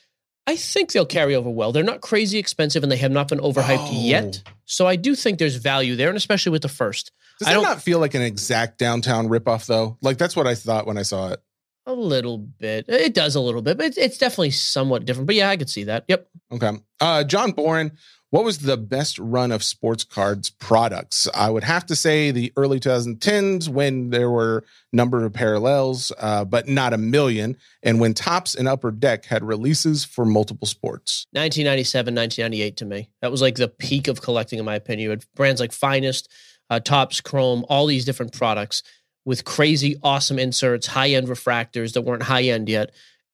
I 0.47 0.57
think 0.57 0.91
they'll 0.91 1.07
carry 1.07 1.37
over 1.37 1.49
well. 1.49 1.71
They're 1.71 1.85
not 1.85 2.01
crazy 2.01 2.39
expensive 2.39 2.83
and 2.83 2.91
they 2.91 2.97
have 2.97 3.13
not 3.13 3.29
been 3.29 3.39
overhyped 3.39 3.89
Oh. 3.91 3.93
yet. 3.93 4.43
So 4.65 4.87
I 4.89 4.97
do 4.97 5.15
think 5.15 5.39
there's 5.39 5.55
value 5.55 5.95
there, 5.95 6.09
and 6.09 6.17
especially 6.17 6.51
with 6.51 6.63
the 6.63 6.69
first. 6.69 7.13
Does 7.39 7.47
I 7.47 7.55
that 7.55 7.63
not 7.63 7.83
feel 7.83 8.01
like 8.01 8.15
an 8.15 8.23
exact 8.23 8.79
downtown 8.79 9.29
ripoff 9.29 9.67
though? 9.67 9.99
Like 10.03 10.19
that's 10.19 10.35
what 10.35 10.47
I 10.49 10.55
thought 10.57 10.87
when 10.87 10.99
I 10.99 11.03
saw 11.03 11.31
it. 11.33 11.41
A 11.87 11.93
little 11.93 12.39
bit. 12.39 12.85
It 12.89 13.13
does 13.13 13.35
a 13.35 13.41
little 13.41 13.63
bit, 13.63 13.77
but 13.77 13.87
it's, 13.87 13.99
it's 13.99 14.19
definitely 14.19 14.53
somewhat 14.53 15.05
different. 15.05 15.27
But 15.27 15.35
yeah, 15.35 15.51
I 15.51 15.57
could 15.57 15.71
see 15.71 15.85
that. 15.85 16.05
Yep. 16.07 16.29
Okay. 16.53 16.71
Uh, 17.01 17.25
John 17.25 17.51
Boren, 17.51 17.93
what 18.33 18.45
was 18.45 18.61
the 18.61 18.79
best 18.79 19.19
run 19.19 19.53
of 19.53 19.63
sports 19.63 20.05
cards 20.05 20.49
products? 20.49 21.29
I 21.35 21.51
would 21.51 21.65
have 21.65 21.85
to 21.87 21.95
say 21.95 22.31
the 22.31 22.51
early 22.57 22.81
2010s 22.81 23.69
when 23.69 24.09
there 24.09 24.31
were 24.31 24.65
number 24.91 25.23
of 25.25 25.35
parallels, 25.35 26.13
uh, 26.19 26.47
but 26.47 26.67
not 26.67 26.95
a 26.95 26.99
million, 26.99 27.59
and 27.83 28.01
when 28.01 28.15
Topps 28.15 28.55
and 28.55 28.67
Upper 28.67 28.91
Deck 28.91 29.27
had 29.27 29.45
releases 29.45 30.03
for 30.03 30.25
multiple 30.25 30.67
sports. 30.67 31.27
1997, 31.33 32.15
1998 32.15 32.77
to 32.79 32.85
me. 32.87 33.11
That 33.21 33.31
was 33.31 33.43
like 33.43 33.57
the 33.57 33.69
peak 33.69 34.09
of 34.09 34.23
collecting, 34.23 34.59
in 34.59 34.65
my 34.65 34.77
opinion. 34.77 35.05
You 35.05 35.11
had 35.11 35.25
brands 35.35 35.61
like 35.61 35.73
Finest, 35.73 36.33
uh, 36.71 36.81
Topps, 36.81 37.21
Chrome, 37.21 37.67
all 37.69 37.85
these 37.85 38.07
different 38.07 38.33
products 38.33 38.83
with 39.25 39.45
crazy, 39.45 39.97
awesome 40.03 40.39
inserts, 40.39 40.87
high 40.87 41.11
end 41.11 41.29
refractors 41.29 41.93
that 41.95 42.03
weren't 42.03 42.25
high 42.25 42.43
end 42.43 42.69
yet. 42.69 42.91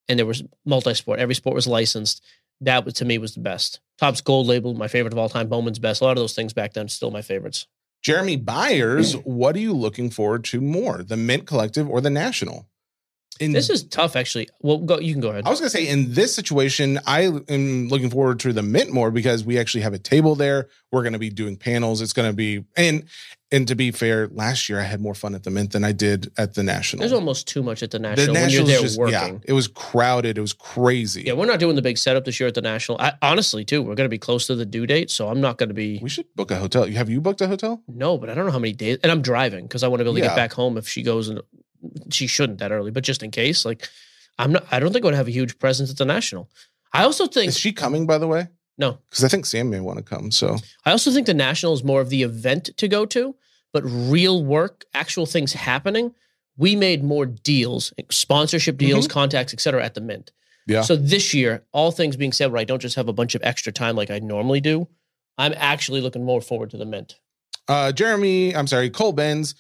And 0.09 0.19
there 0.19 0.27
was 0.27 0.43
multi 0.65 0.95
sport. 0.95 1.19
Every 1.19 1.35
sport 1.35 1.55
was 1.55 1.67
licensed. 1.67 2.25
That 2.61 2.85
was, 2.85 2.95
to 2.95 3.05
me 3.05 3.19
was 3.19 3.35
the 3.35 3.41
best. 3.41 3.81
Topps 3.99 4.21
Gold 4.21 4.47
Label, 4.47 4.75
my 4.75 4.89
favorite 4.89 5.13
of 5.13 5.19
all 5.19 5.29
time. 5.29 5.49
Bowman's 5.49 5.79
best. 5.79 6.01
A 6.01 6.05
lot 6.05 6.17
of 6.17 6.23
those 6.23 6.35
things 6.35 6.53
back 6.53 6.73
then, 6.73 6.89
still 6.89 7.11
my 7.11 7.23
favorites. 7.23 7.67
Jeremy 8.03 8.37
Byers, 8.37 9.13
what 9.25 9.57
are 9.57 9.61
you 9.61 9.75
looking 9.75 10.11
forward 10.11 10.45
to 10.45 10.61
more, 10.61 11.03
the 11.03 11.17
Mint 11.17 11.47
Collective 11.47 11.89
or 11.89 12.01
the 12.01 12.11
National? 12.11 12.69
In 13.41 13.53
This 13.53 13.71
is 13.71 13.85
tough, 13.85 14.17
actually. 14.17 14.49
Well, 14.61 14.79
go, 14.79 14.99
you 14.99 15.13
can 15.13 15.21
go 15.21 15.29
ahead. 15.29 15.47
I 15.47 15.51
was 15.51 15.61
going 15.61 15.71
to 15.71 15.77
say, 15.77 15.87
in 15.87 16.15
this 16.15 16.35
situation, 16.35 16.99
I 17.07 17.23
am 17.49 17.89
looking 17.89 18.11
forward 18.11 18.41
to 18.41 18.53
the 18.53 18.63
Mint 18.63 18.91
more 18.93 19.13
because 19.13 19.45
we 19.45 19.59
actually 19.59 19.83
have 19.83 19.93
a 19.93 19.99
table 19.99 20.35
there. 20.35 20.69
We're 20.91 21.03
going 21.03 21.13
to 21.13 21.21
be 21.21 21.31
doing 21.31 21.57
panels. 21.57 22.01
It's 22.01 22.13
going 22.13 22.29
to 22.29 22.35
be 22.35 22.65
and 22.77 23.05
and 23.51 23.67
to 23.69 23.75
be 23.75 23.91
fair, 23.91 24.29
last 24.29 24.69
year 24.69 24.79
I 24.79 24.83
had 24.85 25.01
more 25.01 25.15
fun 25.15 25.35
at 25.35 25.43
the 25.43 25.51
Mint 25.51 25.73
than 25.73 25.83
I 25.85 25.93
did 25.93 26.31
at 26.37 26.55
the 26.55 26.63
National. 26.63 27.01
There's 27.01 27.13
almost 27.13 27.49
too 27.49 27.63
much 27.63 27.83
at 27.83 27.91
the 27.91 27.99
the 27.99 28.03
National 28.03 28.35
when 28.35 28.51
you're 28.51 28.65
there 28.65 28.81
just 28.81 28.99
working. 28.99 29.13
yeah, 29.35 29.39
it 29.45 29.53
was 29.55 29.69
crowded. 29.69 30.37
It 30.37 30.41
was 30.41 30.53
crazy. 30.53 31.23
Yeah, 31.23 31.33
we're 31.33 31.47
not 31.47 31.59
doing 31.59 31.75
the 31.77 31.83
big 31.83 31.97
setup 31.99 32.25
this 32.25 32.39
year 32.39 32.47
at 32.49 32.55
the 32.55 32.61
National. 32.63 33.01
I, 33.01 33.13
honestly, 33.23 33.65
too, 33.65 33.81
we're 33.83 33.95
going 33.95 34.05
to 34.07 34.11
be 34.11 34.19
close 34.19 34.47
to 34.49 34.55
the 34.55 34.67
due 34.67 34.87
date, 34.87 35.11
so 35.11 35.29
I'm 35.29 35.41
not 35.41 35.57
going 35.59 35.69
to 35.71 35.75
be. 35.75 35.99
we 36.03 36.09
should 36.09 36.27
book 36.37 36.51
a 36.51 36.57
hotel. 36.57 36.87
Have 36.87 37.09
you 37.09 37.21
booked 37.21 37.41
a 37.41 37.49
hotel? 37.49 37.83
No, 37.89 38.19
but 38.19 38.29
I 38.29 38.35
don't 38.35 38.45
know 38.47 38.53
how 38.53 38.59
many 38.59 38.73
days. 38.75 38.99
And 39.03 39.11
I'm 39.11 39.23
driving 39.23 39.67
because 39.67 39.83
I 39.83 39.89
want 39.89 40.01
to 40.01 40.05
be 40.05 40.11
able 40.11 40.17
to 40.17 40.23
Yeah. 40.23 40.29
get 40.29 40.37
back 40.37 40.53
home 40.53 40.77
if 40.77 40.87
she 40.89 41.03
goes 41.03 41.29
and 41.29 41.41
she 42.11 42.27
shouldn't 42.27 42.59
that 42.59 42.73
early, 42.73 42.91
but 42.91 43.05
just 43.05 43.23
in 43.23 43.31
case, 43.31 43.65
like 43.65 43.89
I'm 44.39 44.53
not. 44.53 44.67
I 44.71 44.79
don't 44.79 44.93
think 44.93 45.05
I 45.05 45.09
would 45.09 45.15
have 45.15 45.29
a 45.29 45.33
huge 45.33 45.59
presence 45.59 45.91
at 45.91 45.97
the 45.97 46.05
National. 46.05 46.49
I 46.93 47.05
also 47.05 47.27
think 47.27 47.49
Is 47.51 47.59
she 47.59 47.73
coming? 47.73 48.07
By 48.07 48.19
the 48.19 48.27
way, 48.27 48.49
no. 48.79 48.99
because 49.11 49.25
I 49.25 49.29
think 49.29 49.45
Sam 49.45 49.69
may 49.69 49.81
want 49.81 49.99
to 49.99 50.05
come. 50.05 50.31
So 50.31 50.57
I 50.85 50.93
also 50.93 51.11
think 51.11 51.27
the 51.27 51.35
National 51.35 51.73
is 51.75 51.85
more 51.85 52.01
of 52.01 52.09
the 52.09 52.23
event 52.23 52.71
to 52.77 52.89
go 52.89 53.05
to, 53.07 53.35
but 53.73 53.83
real 53.85 54.45
work, 54.45 54.85
actual 54.95 55.27
things 55.27 55.53
happening. 55.53 56.15
We 56.57 56.75
made 56.75 57.05
more 57.05 57.27
deals, 57.27 57.93
sponsorship 58.11 58.79
deals, 58.79 59.07
contacts, 59.07 59.53
etc. 59.53 59.85
at 59.85 59.95
the 59.95 60.01
Mint. 60.01 60.33
Mm-hmm. 60.33 60.73
yeah, 60.73 60.83
So 60.83 60.97
this 60.97 61.35
year, 61.35 61.65
all 61.73 61.91
things 61.91 62.17
being 62.17 62.33
said, 62.33 62.51
where 62.51 62.61
I 62.61 62.65
don't 62.65 62.81
just 62.83 62.97
have 62.97 63.09
a 63.09 63.13
bunch 63.13 63.35
of 63.35 63.43
extra 63.45 63.73
time 63.73 63.97
like 63.97 64.11
I 64.11 64.19
normally 64.19 64.61
do, 64.61 64.89
I'm 65.37 65.55
actually 65.57 66.01
looking 66.01 66.25
more 66.25 66.41
forward 66.41 66.71
to 66.71 66.77
the 66.77 66.87
Mint. 66.87 67.19
uh, 67.69 67.93
Jeremy, 67.93 68.57
I'm 68.57 68.67
sorry, 68.67 68.91
Cole 68.91 69.13
Benz. 69.13 69.55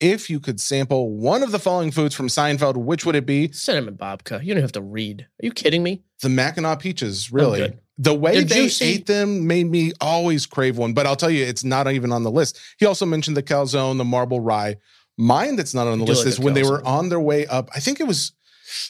If 0.00 0.28
you 0.28 0.38
could 0.40 0.60
sample 0.60 1.10
one 1.10 1.42
of 1.42 1.50
the 1.52 1.58
following 1.58 1.90
foods 1.90 2.14
from 2.14 2.26
Seinfeld, 2.26 2.76
which 2.76 3.06
would 3.06 3.14
it 3.14 3.24
be? 3.26 3.50
Cinnamon 3.52 3.96
babka. 3.96 4.44
You 4.44 4.52
don't 4.52 4.62
have 4.62 4.72
to 4.72 4.82
read. 4.82 5.22
Are 5.22 5.46
you 5.46 5.52
kidding 5.52 5.82
me? 5.82 6.02
The 6.20 6.28
Mackinaw 6.28 6.78
peaches, 6.80 7.32
really. 7.32 7.78
The 7.96 8.14
way 8.14 8.32
They're 8.32 8.42
they 8.42 8.54
juicy. 8.62 8.84
ate 8.84 9.06
them 9.06 9.46
made 9.46 9.70
me 9.70 9.92
always 10.00 10.46
crave 10.46 10.76
one. 10.76 10.94
But 10.94 11.06
I'll 11.06 11.16
tell 11.16 11.30
you, 11.30 11.44
it's 11.44 11.64
not 11.64 11.90
even 11.90 12.10
on 12.10 12.22
the 12.24 12.30
list. 12.30 12.58
He 12.78 12.86
also 12.86 13.06
mentioned 13.06 13.36
the 13.36 13.42
calzone, 13.42 13.98
the 13.98 14.04
marble 14.04 14.40
rye. 14.40 14.76
Mine 15.16 15.54
that's 15.54 15.74
not 15.74 15.86
on 15.86 16.00
the 16.00 16.04
list 16.04 16.24
like 16.24 16.28
is 16.32 16.40
when 16.40 16.54
they 16.54 16.64
were 16.64 16.84
on 16.84 17.08
their 17.08 17.20
way 17.20 17.46
up. 17.46 17.70
I 17.74 17.78
think 17.78 18.00
it 18.00 18.06
was 18.08 18.32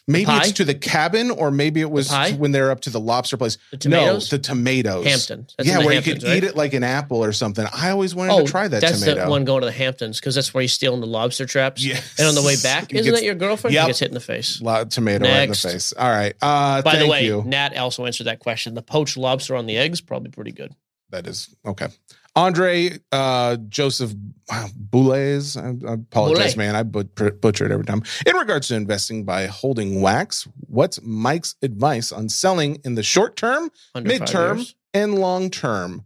maybe 0.07 0.31
it's 0.33 0.53
to 0.53 0.64
the 0.64 0.75
cabin, 0.75 1.31
or 1.31 1.51
maybe 1.51 1.81
it 1.81 1.91
was 1.91 2.09
pie? 2.09 2.33
when 2.33 2.53
they're 2.53 2.70
up 2.70 2.81
to 2.83 2.91
the 2.91 3.01
lobster 3.01 3.37
place. 3.37 3.59
The 3.70 3.77
tomatoes? 3.79 4.31
No, 4.33 4.37
the 4.37 4.43
tomatoes. 4.43 5.07
Hampton. 5.07 5.47
That's 5.57 5.68
yeah, 5.68 5.75
in 5.77 5.81
the 5.81 5.87
where 5.87 5.95
Hamptons, 5.95 6.14
you 6.16 6.20
could 6.20 6.29
right? 6.29 6.37
eat 6.39 6.45
it 6.45 6.57
like 6.57 6.75
an 6.75 6.85
apple 6.85 7.22
or 7.25 7.33
something. 7.33 7.66
I 7.75 7.91
always 7.91 8.14
wanted 8.14 8.33
Oh, 8.33 8.45
to 8.45 8.51
try 8.51 8.68
that 8.68 8.81
that's 8.81 9.01
tomato. 9.01 9.25
the 9.25 9.31
one 9.31 9.45
going 9.45 9.61
to 9.61 9.66
the 9.66 9.72
Hamptons 9.72 10.20
because 10.20 10.35
that's 10.35 10.53
where 10.55 10.62
he's 10.62 10.72
stealing 10.72 11.01
the 11.01 11.07
lobster 11.07 11.47
traps. 11.47 11.85
Yes. 11.85 12.18
And 12.18 12.29
on 12.29 12.35
the 12.35 12.43
way 12.43 12.57
back, 12.62 12.91
He 12.91 12.99
isn't 12.99 13.11
gets- 13.11 13.20
that 13.20 13.27
your 13.27 13.35
girlfriend? 13.35 13.75
Yep. 13.75 13.83
He 13.83 13.87
gets 13.89 13.99
hit 14.01 14.09
in 14.09 14.14
the 14.14 14.20
face. 14.20 14.61
Lot 14.61 14.91
tomato 14.91 15.25
right 15.25 15.31
in 15.31 15.41
the 15.43 15.47
Next. 15.49 15.62
face. 15.62 15.93
All 15.93 16.09
right. 16.11 16.35
Uh, 16.41 16.83
By 16.83 16.97
the 16.97 17.07
way, 17.09 17.25
you. 17.25 17.43
Nat 17.45 17.77
also 17.77 18.07
answered 18.07 18.25
that 18.25 18.41
question. 18.41 18.75
The 18.75 18.83
poached 18.83 19.16
lobster 19.16 19.57
on 19.57 19.66
the 19.66 19.77
eggs 19.77 20.01
probably 20.01 20.31
pretty 20.31 20.53
good. 20.53 20.72
That 21.11 21.27
is 21.27 21.55
okay. 21.64 21.89
Andre 22.37 22.99
uh, 23.12 23.57
Joseph 23.68 24.12
Boulez. 24.51 25.57
I, 25.57 25.89
I 25.89 25.95
apologize, 25.95 26.55
Boulez. 26.55 26.57
man. 26.57 26.76
I 26.76 26.82
but- 26.82 27.14
butcher 27.41 27.64
it 27.66 27.70
every 27.72 27.85
time. 27.85 28.03
In 28.26 28.37
regards 28.37 28.68
to 28.68 28.74
investing 28.74 29.24
by 29.24 29.47
holding 29.47 30.01
wax, 30.01 30.49
what's 30.66 31.01
Mike's 31.03 31.55
advice 31.62 32.11
on 32.12 32.28
selling 32.28 32.80
in 32.85 32.95
the 32.97 33.03
short 33.03 33.37
term, 33.37 33.70
Under 33.95 34.11
midterm, 34.11 34.57
years. 34.57 34.74
and 34.93 35.18
long 35.18 35.51
term? 35.51 36.05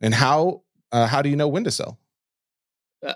And 0.00 0.14
how 0.14 0.62
uh, 0.92 1.06
how 1.06 1.22
do 1.22 1.28
you 1.28 1.36
know 1.36 1.48
when 1.48 1.64
to 1.64 1.70
sell? 1.70 1.98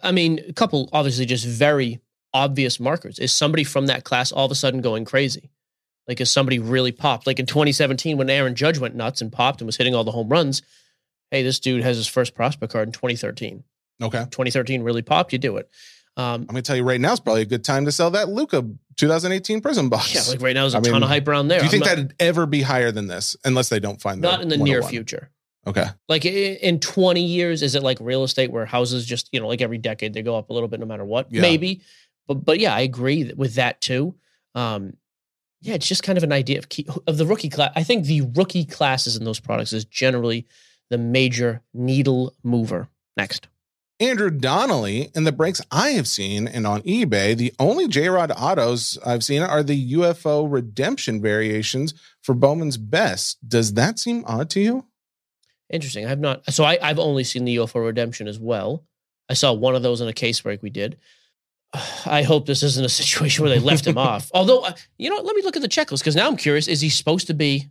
I 0.02 0.12
mean, 0.12 0.40
a 0.48 0.52
couple 0.52 0.88
obviously 0.92 1.26
just 1.26 1.44
very 1.46 2.00
obvious 2.32 2.78
markers. 2.78 3.18
Is 3.18 3.32
somebody 3.32 3.64
from 3.64 3.86
that 3.86 4.04
class 4.04 4.32
all 4.32 4.44
of 4.46 4.50
a 4.52 4.54
sudden 4.54 4.80
going 4.80 5.04
crazy? 5.04 5.50
Like, 6.06 6.20
is 6.20 6.30
somebody 6.30 6.58
really 6.58 6.92
popped? 6.92 7.26
Like 7.26 7.38
in 7.38 7.46
2017, 7.46 8.16
when 8.16 8.28
Aaron 8.30 8.54
Judge 8.54 8.78
went 8.78 8.94
nuts 8.94 9.20
and 9.22 9.32
popped 9.32 9.60
and 9.60 9.66
was 9.66 9.76
hitting 9.76 9.94
all 9.94 10.04
the 10.04 10.10
home 10.12 10.28
runs. 10.28 10.62
Hey, 11.30 11.42
this 11.42 11.60
dude 11.60 11.82
has 11.82 11.96
his 11.96 12.06
first 12.06 12.34
prospect 12.34 12.72
card 12.72 12.88
in 12.88 12.92
2013. 12.92 13.64
Okay. 14.02 14.24
2013 14.24 14.82
really 14.82 15.02
popped. 15.02 15.32
You 15.32 15.38
do 15.38 15.56
it. 15.56 15.68
Um, 16.16 16.42
I'm 16.42 16.46
going 16.46 16.56
to 16.56 16.62
tell 16.62 16.76
you 16.76 16.84
right 16.84 17.00
now, 17.00 17.12
it's 17.12 17.20
probably 17.20 17.42
a 17.42 17.46
good 17.46 17.64
time 17.64 17.84
to 17.86 17.92
sell 17.92 18.10
that 18.12 18.28
Luka 18.28 18.64
2018 18.96 19.60
Prizm 19.60 19.90
box. 19.90 20.14
yeah, 20.14 20.22
like 20.30 20.40
right 20.40 20.54
now, 20.54 20.62
there's 20.62 20.74
a 20.74 20.78
I 20.78 20.80
ton 20.80 20.92
mean, 20.92 21.02
of 21.02 21.08
hype 21.08 21.26
around 21.26 21.48
there. 21.48 21.58
Do 21.58 21.64
you 21.64 21.68
I'm 21.68 21.70
think 21.70 21.84
not, 21.84 21.88
that'd 21.90 22.14
ever 22.20 22.46
be 22.46 22.62
higher 22.62 22.92
than 22.92 23.08
this, 23.08 23.36
unless 23.44 23.68
they 23.68 23.80
don't 23.80 24.00
find 24.00 24.22
that. 24.22 24.30
not 24.30 24.40
in 24.40 24.48
the 24.48 24.56
near 24.56 24.82
future? 24.82 25.30
Okay. 25.66 25.86
Like 26.08 26.24
in 26.24 26.78
20 26.78 27.22
years, 27.22 27.62
is 27.62 27.74
it 27.74 27.82
like 27.82 27.98
real 28.00 28.22
estate 28.22 28.52
where 28.52 28.66
houses 28.66 29.06
just, 29.06 29.28
you 29.32 29.40
know, 29.40 29.48
like 29.48 29.60
every 29.60 29.78
decade 29.78 30.14
they 30.14 30.22
go 30.22 30.36
up 30.36 30.50
a 30.50 30.52
little 30.52 30.68
bit 30.68 30.78
no 30.78 30.86
matter 30.86 31.04
what? 31.04 31.32
Yeah. 31.32 31.40
Maybe. 31.40 31.80
But 32.26 32.44
but 32.44 32.58
yeah, 32.58 32.74
I 32.74 32.80
agree 32.80 33.32
with 33.34 33.54
that 33.54 33.80
too. 33.80 34.14
Um, 34.54 34.96
yeah, 35.62 35.74
it's 35.74 35.88
just 35.88 36.02
kind 36.02 36.18
of 36.18 36.24
an 36.24 36.32
idea 36.32 36.58
of 36.58 36.68
key, 36.68 36.86
of 37.06 37.16
the 37.16 37.26
rookie 37.26 37.48
class. 37.48 37.72
I 37.74 37.82
think 37.82 38.04
the 38.04 38.20
rookie 38.34 38.66
classes 38.66 39.16
in 39.16 39.24
those 39.24 39.40
products 39.40 39.72
is 39.72 39.86
generally 39.86 40.46
the 40.90 40.98
major 40.98 41.62
needle 41.72 42.34
mover. 42.42 42.88
Next. 43.16 43.48
Andrew 44.00 44.30
Donnelly 44.30 45.10
in 45.14 45.24
the 45.24 45.32
breaks 45.32 45.62
I 45.70 45.90
have 45.90 46.08
seen 46.08 46.48
and 46.48 46.66
on 46.66 46.82
eBay, 46.82 47.36
the 47.36 47.54
only 47.60 47.86
J 47.86 48.08
Rod 48.08 48.32
autos 48.36 48.98
I've 49.06 49.22
seen 49.22 49.40
are 49.40 49.62
the 49.62 49.92
UFO 49.94 50.50
redemption 50.50 51.22
variations 51.22 51.94
for 52.20 52.34
Bowman's 52.34 52.76
best. 52.76 53.48
Does 53.48 53.74
that 53.74 53.98
seem 53.98 54.24
odd 54.26 54.50
to 54.50 54.60
you? 54.60 54.84
Interesting. 55.70 56.06
I've 56.06 56.18
not. 56.18 56.52
So 56.52 56.64
I, 56.64 56.78
I've 56.82 56.98
only 56.98 57.24
seen 57.24 57.44
the 57.44 57.56
UFO 57.56 57.84
redemption 57.84 58.26
as 58.26 58.38
well. 58.38 58.84
I 59.28 59.34
saw 59.34 59.52
one 59.52 59.76
of 59.76 59.82
those 59.82 60.00
in 60.00 60.08
a 60.08 60.12
case 60.12 60.40
break 60.40 60.62
we 60.62 60.70
did. 60.70 60.98
I 62.06 62.22
hope 62.22 62.46
this 62.46 62.62
isn't 62.62 62.84
a 62.84 62.88
situation 63.00 63.44
where 63.44 63.54
they 63.54 63.64
left 63.64 63.86
him 63.86 63.98
off. 64.10 64.30
Although, 64.34 64.60
uh, 64.64 64.72
you 64.98 65.08
know, 65.08 65.16
let 65.16 65.36
me 65.36 65.42
look 65.42 65.56
at 65.56 65.62
the 65.62 65.68
checklist 65.68 66.00
because 66.00 66.16
now 66.16 66.26
I'm 66.26 66.36
curious. 66.36 66.68
Is 66.68 66.80
he 66.80 66.88
supposed 66.88 67.28
to 67.28 67.34
be? 67.34 67.70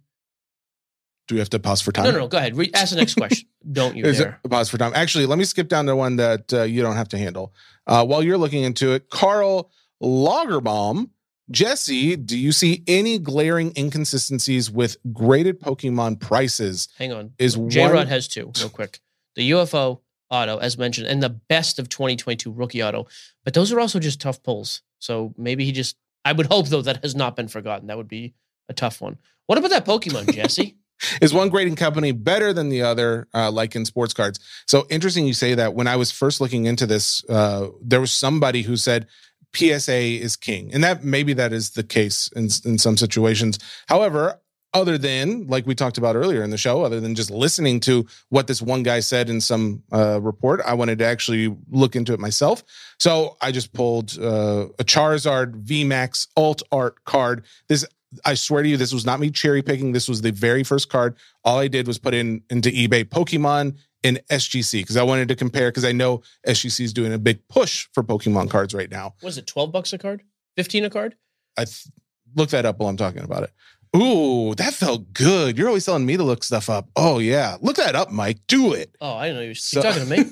Do 1.27 1.35
we 1.35 1.39
have 1.39 1.49
to 1.51 1.59
pause 1.59 1.81
for 1.81 1.91
time? 1.93 2.05
No, 2.05 2.11
no, 2.11 2.17
no. 2.19 2.27
Go 2.27 2.37
ahead. 2.37 2.57
Re- 2.57 2.69
ask 2.73 2.91
the 2.91 2.97
next 2.99 3.15
question. 3.15 3.47
Don't 3.71 3.95
you 3.95 4.03
Is 4.05 4.17
dare. 4.19 4.39
it 4.43 4.49
pause 4.49 4.69
for 4.69 4.77
time? 4.77 4.91
Actually, 4.93 5.25
let 5.25 5.37
me 5.37 5.45
skip 5.45 5.69
down 5.69 5.85
to 5.85 5.95
one 5.95 6.17
that 6.17 6.51
uh, 6.53 6.63
you 6.63 6.81
don't 6.81 6.97
have 6.97 7.07
to 7.09 7.17
handle. 7.17 7.53
Uh, 7.87 8.05
while 8.05 8.21
you're 8.21 8.37
looking 8.37 8.63
into 8.63 8.91
it, 8.91 9.09
Carl 9.09 9.71
Lagerbaum, 10.03 11.09
Jesse, 11.51 12.15
do 12.17 12.37
you 12.37 12.51
see 12.51 12.83
any 12.87 13.19
glaring 13.19 13.71
inconsistencies 13.77 14.69
with 14.71 14.97
graded 15.13 15.59
Pokemon 15.61 16.19
prices? 16.19 16.87
Hang 16.97 17.13
on. 17.13 17.31
Is 17.39 17.55
J 17.67 17.85
Rod 17.85 17.93
one- 17.95 18.07
has 18.07 18.27
two, 18.27 18.51
real 18.59 18.69
quick. 18.69 18.99
The 19.35 19.51
UFO 19.51 20.01
auto, 20.29 20.57
as 20.57 20.77
mentioned, 20.77 21.07
and 21.07 21.21
the 21.23 21.29
best 21.29 21.79
of 21.79 21.89
2022 21.89 22.51
rookie 22.51 22.83
auto. 22.83 23.07
But 23.43 23.53
those 23.53 23.71
are 23.71 23.79
also 23.79 23.99
just 23.99 24.19
tough 24.21 24.43
pulls. 24.43 24.81
So 24.99 25.33
maybe 25.37 25.65
he 25.65 25.71
just. 25.71 25.95
I 26.25 26.31
would 26.33 26.45
hope 26.51 26.67
though 26.67 26.81
that 26.81 27.01
has 27.03 27.15
not 27.15 27.35
been 27.35 27.47
forgotten. 27.47 27.87
That 27.87 27.97
would 27.97 28.07
be 28.07 28.33
a 28.69 28.73
tough 28.73 29.01
one. 29.01 29.17
What 29.47 29.57
about 29.57 29.71
that 29.71 29.85
Pokemon, 29.85 30.33
Jesse? 30.33 30.77
Is 31.21 31.33
one 31.33 31.49
grading 31.49 31.75
company 31.75 32.11
better 32.11 32.53
than 32.53 32.69
the 32.69 32.81
other, 32.81 33.27
uh, 33.33 33.51
like 33.51 33.75
in 33.75 33.85
sports 33.85 34.13
cards? 34.13 34.39
So 34.67 34.85
interesting 34.89 35.27
you 35.27 35.33
say 35.33 35.55
that. 35.55 35.73
When 35.73 35.87
I 35.87 35.95
was 35.95 36.11
first 36.11 36.41
looking 36.41 36.65
into 36.65 36.85
this, 36.85 37.23
uh, 37.29 37.67
there 37.81 38.01
was 38.01 38.11
somebody 38.11 38.63
who 38.63 38.77
said 38.77 39.07
PSA 39.55 40.21
is 40.21 40.35
king, 40.35 40.73
and 40.73 40.83
that 40.83 41.03
maybe 41.03 41.33
that 41.33 41.53
is 41.53 41.71
the 41.71 41.83
case 41.83 42.29
in 42.35 42.49
in 42.65 42.77
some 42.77 42.97
situations. 42.97 43.59
However, 43.87 44.39
other 44.73 44.97
than 44.97 45.47
like 45.47 45.65
we 45.67 45.75
talked 45.75 45.97
about 45.97 46.15
earlier 46.15 46.43
in 46.43 46.49
the 46.49 46.57
show, 46.57 46.83
other 46.83 46.99
than 46.99 47.15
just 47.15 47.29
listening 47.29 47.79
to 47.81 48.05
what 48.29 48.47
this 48.47 48.61
one 48.61 48.83
guy 48.83 48.99
said 48.99 49.29
in 49.29 49.39
some 49.39 49.83
uh, 49.91 50.19
report, 50.19 50.61
I 50.65 50.73
wanted 50.73 50.99
to 50.99 51.05
actually 51.05 51.55
look 51.69 51.95
into 51.95 52.13
it 52.13 52.19
myself. 52.19 52.63
So 52.99 53.37
I 53.41 53.51
just 53.51 53.73
pulled 53.73 54.17
uh, 54.19 54.67
a 54.79 54.83
Charizard 54.83 55.63
VMAX 55.65 56.27
Alt 56.35 56.63
Art 56.71 57.03
card. 57.05 57.45
This 57.67 57.85
I 58.25 58.33
swear 58.35 58.63
to 58.63 58.69
you, 58.69 58.77
this 58.77 58.93
was 58.93 59.05
not 59.05 59.19
me 59.19 59.29
cherry 59.31 59.61
picking. 59.61 59.91
This 59.91 60.07
was 60.07 60.21
the 60.21 60.31
very 60.31 60.63
first 60.63 60.89
card. 60.89 61.15
All 61.43 61.59
I 61.59 61.67
did 61.67 61.87
was 61.87 61.97
put 61.99 62.13
in 62.13 62.41
into 62.49 62.69
eBay 62.69 63.03
Pokemon 63.05 63.77
and 64.03 64.19
SGC 64.29 64.81
because 64.81 64.97
I 64.97 65.03
wanted 65.03 65.27
to 65.29 65.35
compare 65.35 65.69
because 65.69 65.85
I 65.85 65.91
know 65.93 66.21
SGC 66.47 66.81
is 66.81 66.93
doing 66.93 67.13
a 67.13 67.17
big 67.17 67.47
push 67.47 67.87
for 67.93 68.03
Pokemon 68.03 68.49
cards 68.49 68.73
right 68.73 68.89
now. 68.91 69.13
Was 69.21 69.37
it 69.37 69.47
12 69.47 69.71
bucks 69.71 69.93
a 69.93 69.97
card? 69.97 70.21
15 70.57 70.85
a 70.85 70.89
card? 70.89 71.15
I 71.57 71.65
th- 71.65 71.87
look 72.35 72.49
that 72.49 72.65
up 72.65 72.79
while 72.79 72.89
I'm 72.89 72.97
talking 72.97 73.23
about 73.23 73.43
it. 73.43 73.51
Ooh, 73.95 74.55
that 74.55 74.73
felt 74.73 75.13
good. 75.13 75.57
You're 75.57 75.67
always 75.67 75.85
telling 75.85 76.05
me 76.05 76.17
to 76.17 76.23
look 76.23 76.43
stuff 76.43 76.69
up. 76.69 76.89
Oh 76.95 77.19
yeah, 77.19 77.57
look 77.61 77.75
that 77.77 77.95
up, 77.95 78.11
Mike. 78.11 78.39
Do 78.47 78.73
it. 78.73 78.95
Oh, 78.99 79.15
I 79.15 79.31
know 79.31 79.41
you're 79.41 79.53
So- 79.55 79.81
talking 79.81 80.05
to 80.07 80.09
me. 80.09 80.31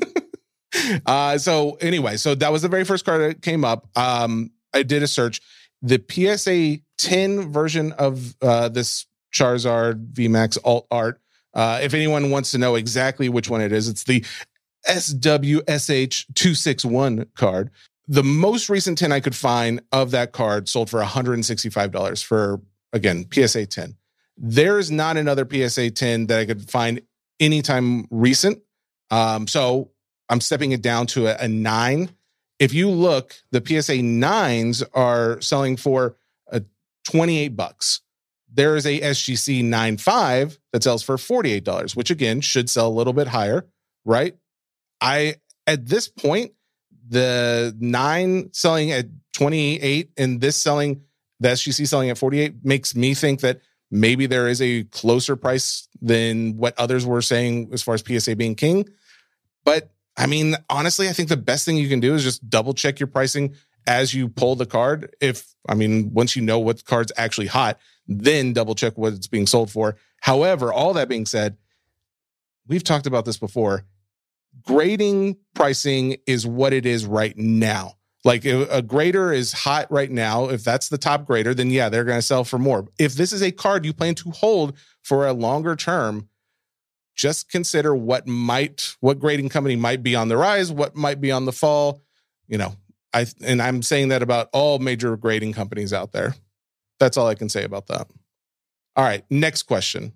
uh, 1.06 1.38
so 1.38 1.78
anyway, 1.82 2.18
so 2.18 2.34
that 2.36 2.52
was 2.52 2.62
the 2.62 2.70
very 2.70 2.84
first 2.86 3.06
card 3.06 3.22
that 3.22 3.42
came 3.42 3.64
up. 3.64 3.88
Um, 3.96 4.52
I 4.74 4.84
did 4.84 5.04
a 5.04 5.08
search. 5.08 5.42
The 5.82 6.02
PSA 6.10 6.80
10 7.02 7.52
version 7.52 7.92
of 7.94 8.36
uh, 8.42 8.70
this 8.70 9.06
Charizard 9.34 10.14
VMAX 10.14 10.58
alt 10.64 10.88
art. 10.92 11.20
Uh, 11.54 11.80
if 11.82 11.94
anyone 11.94 12.30
wants 12.30 12.52
to 12.52 12.58
know 12.58 12.76
exactly 12.76 13.28
which 13.28 13.50
one 13.50 13.62
it 13.62 13.72
is, 13.72 13.90
it's 13.90 14.04
the 14.04 14.24
SWSH 14.88 16.26
261 16.34 17.26
card. 17.36 17.72
The 18.08 18.24
most 18.24 18.70
recent 18.70 18.98
10 18.98 19.12
I 19.12 19.20
could 19.20 19.36
find 19.36 19.82
of 19.92 20.12
that 20.12 20.32
card 20.32 20.68
sold 20.70 20.90
for 20.90 21.02
$165 21.02 22.24
for, 22.24 22.62
again, 22.94 23.26
PSA 23.32 23.66
10. 23.66 23.96
There 24.38 24.80
is 24.80 24.92
not 24.92 25.18
another 25.18 25.48
PSA 25.50 25.92
10 25.92 26.28
that 26.28 26.40
I 26.40 26.46
could 26.46 26.70
find 26.70 27.02
anytime 27.40 28.08
recent. 28.10 28.62
Um, 29.12 29.48
so 29.48 29.92
I'm 30.30 30.42
stepping 30.42 30.72
it 30.72 30.82
down 30.82 31.08
to 31.08 31.28
a, 31.28 31.46
a 31.46 31.48
nine. 31.48 32.12
If 32.60 32.74
you 32.74 32.90
look, 32.90 33.36
the 33.52 33.64
PSA 33.66 34.02
nines 34.02 34.84
are 34.94 35.40
selling 35.42 35.78
for 35.78 36.16
28 37.06 37.50
bucks. 37.50 38.02
There 38.54 38.76
is 38.76 38.86
a 38.86 39.00
SGC 39.00 39.64
95 39.64 40.60
that 40.74 40.84
sells 40.84 41.04
for 41.04 41.16
$48, 41.16 41.96
which 41.96 42.12
again 42.12 42.42
should 42.42 42.70
sell 42.70 42.88
a 42.88 42.90
little 42.90 43.14
bit 43.14 43.28
higher, 43.28 43.66
right? 44.04 44.36
I 45.00 45.36
at 45.68 45.88
this 45.88 46.08
point, 46.08 46.52
the 47.08 47.76
nine 47.80 48.52
selling 48.54 48.92
at 48.92 49.08
28 49.34 50.12
and 50.18 50.42
this 50.42 50.58
selling 50.58 51.02
the 51.40 51.50
SGC 51.50 51.88
selling 51.88 52.10
at 52.10 52.18
48 52.18 52.64
makes 52.64 52.96
me 52.96 53.14
think 53.14 53.42
that 53.42 53.62
maybe 53.90 54.28
there 54.28 54.48
is 54.48 54.62
a 54.62 54.84
closer 54.86 55.36
price 55.36 55.88
than 56.02 56.58
what 56.58 56.78
others 56.78 57.06
were 57.06 57.22
saying 57.22 57.70
as 57.74 57.82
far 57.82 57.96
as 57.96 58.04
PSA 58.06 58.36
being 58.36 58.56
king. 58.56 58.88
But 59.66 59.92
I 60.18 60.28
mean, 60.28 60.56
honestly, 60.70 61.10
I 61.10 61.14
think 61.14 61.30
the 61.30 61.38
best 61.38 61.66
thing 61.66 61.78
you 61.78 61.90
can 61.90 62.00
do 62.00 62.14
is 62.14 62.24
just 62.24 62.48
double 62.50 62.74
check 62.74 63.00
your 63.00 63.08
pricing 63.08 63.56
as 63.88 64.14
you 64.14 64.30
pull 64.30 64.56
the 64.56 64.66
card. 64.66 65.16
If, 65.20 65.54
I 65.68 65.76
mean, 65.76 66.14
once 66.14 66.36
you 66.36 66.42
know 66.42 66.60
what 66.60 66.86
card's 66.86 67.12
actually 67.18 67.48
hot, 67.48 67.80
then 68.08 68.54
double 68.54 68.76
check 68.76 68.98
what 68.98 69.14
it's 69.14 69.28
being 69.28 69.48
sold 69.48 69.72
for. 69.72 69.96
However, 70.22 70.72
all 70.72 70.94
that 70.94 71.10
being 71.10 71.26
said, 71.26 71.58
we've 72.68 72.84
talked 72.84 73.08
about 73.08 73.26
this 73.26 73.38
before. 73.38 73.86
Grading 74.64 75.38
pricing 75.56 76.18
is 76.28 76.46
what 76.46 76.74
it 76.74 76.86
is 76.86 77.06
right 77.06 77.38
now. 77.38 77.96
Like 78.24 78.46
a 78.46 78.84
grader 78.84 79.34
is 79.34 79.52
hot 79.52 79.92
right 79.92 80.12
now. 80.12 80.50
If 80.50 80.64
that's 80.64 80.90
the 80.90 80.98
top 81.00 81.26
grader, 81.26 81.56
then 81.56 81.72
yeah, 81.72 81.90
they're 81.90 82.04
going 82.04 82.20
to 82.20 82.22
sell 82.22 82.44
for 82.44 82.60
more. 82.60 82.88
If 83.00 83.16
this 83.16 83.34
is 83.34 83.42
a 83.42 83.52
card 83.52 83.84
you 83.84 83.94
plan 83.94 84.14
to 84.16 84.30
hold 84.30 84.78
for 85.02 85.26
a 85.26 85.34
longer 85.34 85.76
term, 85.76 86.30
just 87.16 87.50
consider 87.50 87.96
what 87.96 88.28
might 88.28 88.96
what 89.00 89.20
grading 89.20 89.50
company 89.50 89.76
might 89.76 90.04
be 90.04 90.16
on 90.16 90.28
the 90.28 90.38
rise, 90.38 90.72
what 90.72 90.96
might 90.96 91.20
be 91.20 91.32
on 91.32 91.46
the 91.46 91.52
fall. 91.52 92.04
You 92.48 92.60
know, 92.60 92.76
I 93.14 93.26
and 93.44 93.62
I'm 93.62 93.82
saying 93.82 94.10
that 94.10 94.22
about 94.22 94.50
all 94.54 94.80
major 94.80 95.16
grading 95.18 95.54
companies 95.54 95.94
out 95.94 96.12
there. 96.12 96.36
That's 97.00 97.18
all 97.18 97.28
I 97.28 97.36
can 97.36 97.50
say 97.50 97.64
about 97.64 97.88
that. 97.88 98.08
All 98.96 99.04
right, 99.04 99.24
next 99.30 99.64
question. 99.64 100.14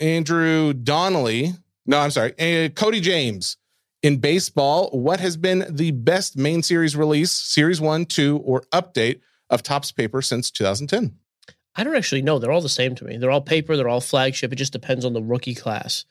Andrew 0.00 0.72
Donnelly. 0.72 1.52
No, 1.86 1.98
I'm 1.98 2.10
sorry. 2.10 2.32
Uh, 2.38 2.68
Cody 2.70 3.00
James. 3.00 3.56
In 4.02 4.18
baseball, 4.18 4.90
what 4.90 5.18
has 5.20 5.38
been 5.38 5.64
the 5.70 5.92
best 5.92 6.36
main 6.36 6.62
series 6.62 6.94
release, 6.94 7.32
series 7.32 7.80
one, 7.80 8.04
two, 8.04 8.36
or 8.44 8.62
update 8.72 9.20
of 9.48 9.62
Topps 9.62 9.92
paper 9.92 10.20
since 10.20 10.50
2010? 10.50 11.16
I 11.76 11.84
don't 11.84 11.96
actually 11.96 12.22
know. 12.22 12.38
They're 12.38 12.52
all 12.52 12.60
the 12.60 12.68
same 12.68 12.94
to 12.96 13.04
me. 13.04 13.16
They're 13.16 13.30
all 13.30 13.40
paper. 13.40 13.76
They're 13.76 13.88
all 13.88 14.02
flagship. 14.02 14.52
It 14.52 14.56
just 14.56 14.74
depends 14.74 15.04
on 15.04 15.14
the 15.14 15.22
rookie 15.22 15.54
class. 15.54 16.04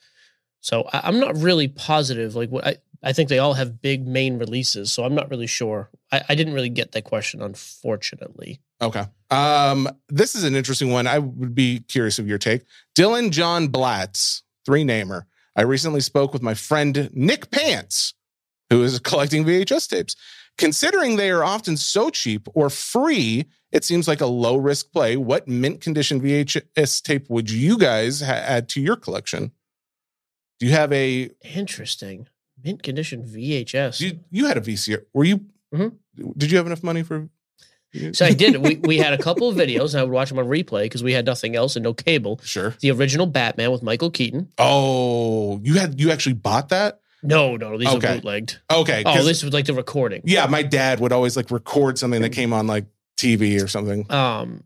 So 0.62 0.90
I, 0.92 1.02
I'm 1.04 1.20
not 1.20 1.38
really 1.38 1.68
positive. 1.68 2.36
Like 2.36 2.50
what 2.50 2.66
I, 2.66 2.78
I 3.04 3.12
think 3.14 3.30
they 3.30 3.40
all 3.40 3.54
have 3.54 3.82
big 3.82 4.08
main 4.08 4.40
releases. 4.40 4.92
So 4.92 5.04
I'm 5.04 5.14
not 5.14 5.30
really 5.30 5.48
sure. 5.48 5.90
I, 6.12 6.24
I 6.30 6.36
didn't 6.36 6.54
really 6.54 6.70
get 6.70 6.94
that 6.94 7.04
question, 7.04 7.42
unfortunately. 7.42 8.62
Okay. 8.82 9.06
Um, 9.30 9.90
this 10.10 10.36
is 10.36 10.44
an 10.44 10.56
interesting 10.56 10.92
one. 10.92 11.06
I 11.06 11.20
would 11.20 11.54
be 11.54 11.82
curious 11.82 12.18
of 12.18 12.28
your 12.28 12.38
take. 12.38 12.64
Dylan 12.98 13.32
John 13.32 13.68
Blatz, 13.68 14.44
three 14.66 14.84
namer. 14.84 15.28
I 15.56 15.64
recently 15.64 16.02
spoke 16.02 16.34
with 16.34 16.42
my 16.42 16.54
friend 16.54 17.10
Nick 17.14 17.52
Pants, 17.52 18.14
who 18.70 18.84
is 18.84 18.98
collecting 19.00 19.44
VHS 19.44 19.90
tapes. 19.90 20.16
Considering 20.58 21.16
they 21.16 21.32
are 21.32 21.44
often 21.44 21.78
so 21.78 22.10
cheap 22.10 22.48
or 22.54 22.70
free, 22.70 23.46
it 23.72 23.84
seems 23.84 24.08
like 24.08 24.22
a 24.22 24.28
low 24.28 24.56
risk 24.56 24.92
play. 24.92 25.18
What 25.18 25.48
mint 25.48 25.82
condition 25.82 26.22
VHS 26.22 27.02
tape 27.02 27.30
would 27.30 27.50
you 27.50 27.78
guys 27.78 28.22
ha- 28.22 28.34
add 28.34 28.70
to 28.70 28.82
your 28.82 28.96
collection? 28.96 29.52
Do 30.60 30.68
you 30.68 30.72
have 30.72 30.94
a 30.94 31.32
Interesting. 31.56 32.28
Mint 32.64 32.82
condition 32.84 33.24
VHS. 33.24 34.00
you, 34.00 34.20
you 34.32 34.46
had 34.48 34.58
a 34.58 34.62
VCR? 34.62 35.06
Were 35.14 35.24
you? 35.26 35.46
Mhm. 35.74 35.94
Did 36.38 36.52
you 36.52 36.58
have 36.58 36.66
enough 36.68 36.84
money 36.84 37.04
for? 37.04 37.30
So 38.14 38.26
I 38.26 38.34
did. 38.34 38.58
We 38.58 38.76
we 38.84 38.98
had 38.98 39.14
a 39.14 39.18
couple 39.18 39.50
of 39.50 39.56
videos, 39.56 39.94
and 39.94 40.02
I 40.02 40.04
would 40.04 40.12
watch 40.12 40.30
them 40.30 40.40
on 40.40 40.46
replay 40.46 40.84
because 40.84 41.04
we 41.04 41.14
had 41.14 41.26
nothing 41.26 41.56
else 41.56 41.76
and 41.76 41.84
no 41.84 41.94
cable. 41.94 42.40
Sure. 42.44 42.76
The 42.80 42.92
original 42.92 43.26
Batman 43.28 43.72
with 43.72 43.84
Michael 43.84 44.10
Keaton. 44.12 44.50
Oh, 44.58 45.60
you 45.64 45.76
had 45.76 46.00
you 46.00 46.12
actually 46.12 46.34
bought 46.34 46.70
that? 46.70 47.00
No, 47.22 47.56
no, 47.56 47.78
these 47.78 47.88
Okay. 47.88 48.08
are 48.08 48.16
bootlegged. 48.16 48.60
Okay. 48.72 49.04
Oh, 49.06 49.24
this 49.24 49.44
was 49.44 49.54
like 49.54 49.66
the 49.66 49.74
recording. 49.74 50.22
Yeah, 50.26 50.46
my 50.48 50.62
dad 50.64 51.00
would 51.00 51.12
always 51.14 51.38
like 51.38 51.52
record 51.52 51.98
something 51.98 52.22
that 52.22 52.32
came 52.32 52.52
on 52.52 52.68
like 52.68 52.86
TV 53.18 53.64
or 53.64 53.68
something. 53.68 54.06
Um, 54.12 54.64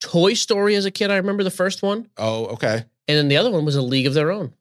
Toy 0.00 0.34
Story 0.34 0.76
as 0.76 0.84
a 0.86 0.90
kid, 0.90 1.10
I 1.10 1.16
remember 1.16 1.42
the 1.44 1.50
first 1.50 1.82
one, 1.82 2.08
Oh, 2.16 2.46
okay. 2.54 2.84
and 3.08 3.18
then 3.18 3.28
the 3.28 3.36
other 3.36 3.50
one 3.50 3.64
was 3.64 3.74
A 3.76 3.82
League 3.82 4.06
of 4.06 4.14
Their 4.14 4.30
Own. 4.30 4.54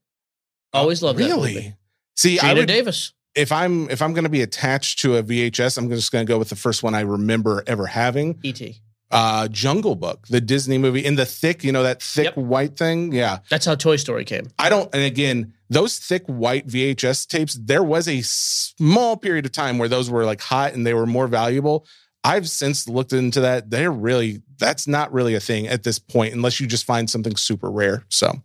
Always 0.73 1.01
loved 1.01 1.19
that 1.19 1.27
really. 1.29 1.75
See, 2.17 2.39
I 2.39 2.53
Geena 2.53 2.55
would 2.57 2.67
Davis. 2.67 3.13
if 3.35 3.51
I'm 3.51 3.89
if 3.89 4.01
I'm 4.01 4.13
going 4.13 4.23
to 4.25 4.29
be 4.29 4.41
attached 4.41 4.99
to 4.99 5.15
a 5.17 5.23
VHS, 5.23 5.77
I'm 5.77 5.89
just 5.89 6.11
going 6.11 6.25
to 6.25 6.29
go 6.31 6.37
with 6.39 6.49
the 6.49 6.55
first 6.55 6.83
one 6.83 6.95
I 6.95 7.01
remember 7.01 7.63
ever 7.67 7.85
having. 7.85 8.39
E.T. 8.43 8.81
Uh, 9.09 9.47
Jungle 9.47 9.95
Book, 9.95 10.27
the 10.27 10.41
Disney 10.41 10.77
movie, 10.77 11.05
in 11.05 11.15
the 11.15 11.25
thick, 11.25 11.63
you 11.63 11.71
know 11.71 11.83
that 11.83 12.01
thick 12.01 12.25
Yep. 12.25 12.35
white 12.37 12.77
thing. 12.77 13.13
Yeah, 13.13 13.39
That's 13.49 13.65
how 13.65 13.75
Toy 13.75 13.95
Story 13.95 14.25
came. 14.25 14.49
I 14.59 14.67
don't. 14.67 14.93
And 14.93 15.01
again, 15.03 15.53
those 15.69 15.97
thick 15.97 16.23
white 16.25 16.67
VHS 16.67 17.25
tapes, 17.27 17.53
there 17.53 17.83
was 17.83 18.09
a 18.09 18.21
small 18.21 19.15
period 19.15 19.45
of 19.45 19.53
time 19.53 19.77
where 19.77 19.87
those 19.87 20.09
were 20.09 20.25
like 20.25 20.41
hot 20.41 20.73
and 20.73 20.85
they 20.85 20.93
were 20.93 21.05
more 21.05 21.27
valuable. 21.27 21.85
I've 22.25 22.49
since 22.49 22.89
looked 22.89 23.13
into 23.13 23.39
that. 23.41 23.69
They're 23.69 23.91
really 23.91 24.41
that's 24.57 24.87
not 24.87 25.13
really 25.13 25.35
a 25.35 25.39
thing 25.39 25.67
at 25.67 25.83
this 25.83 25.99
point, 25.99 26.33
unless 26.33 26.59
you 26.59 26.67
just 26.67 26.83
find 26.85 27.09
something 27.09 27.37
super 27.37 27.71
rare. 27.71 28.03
So, 28.09 28.41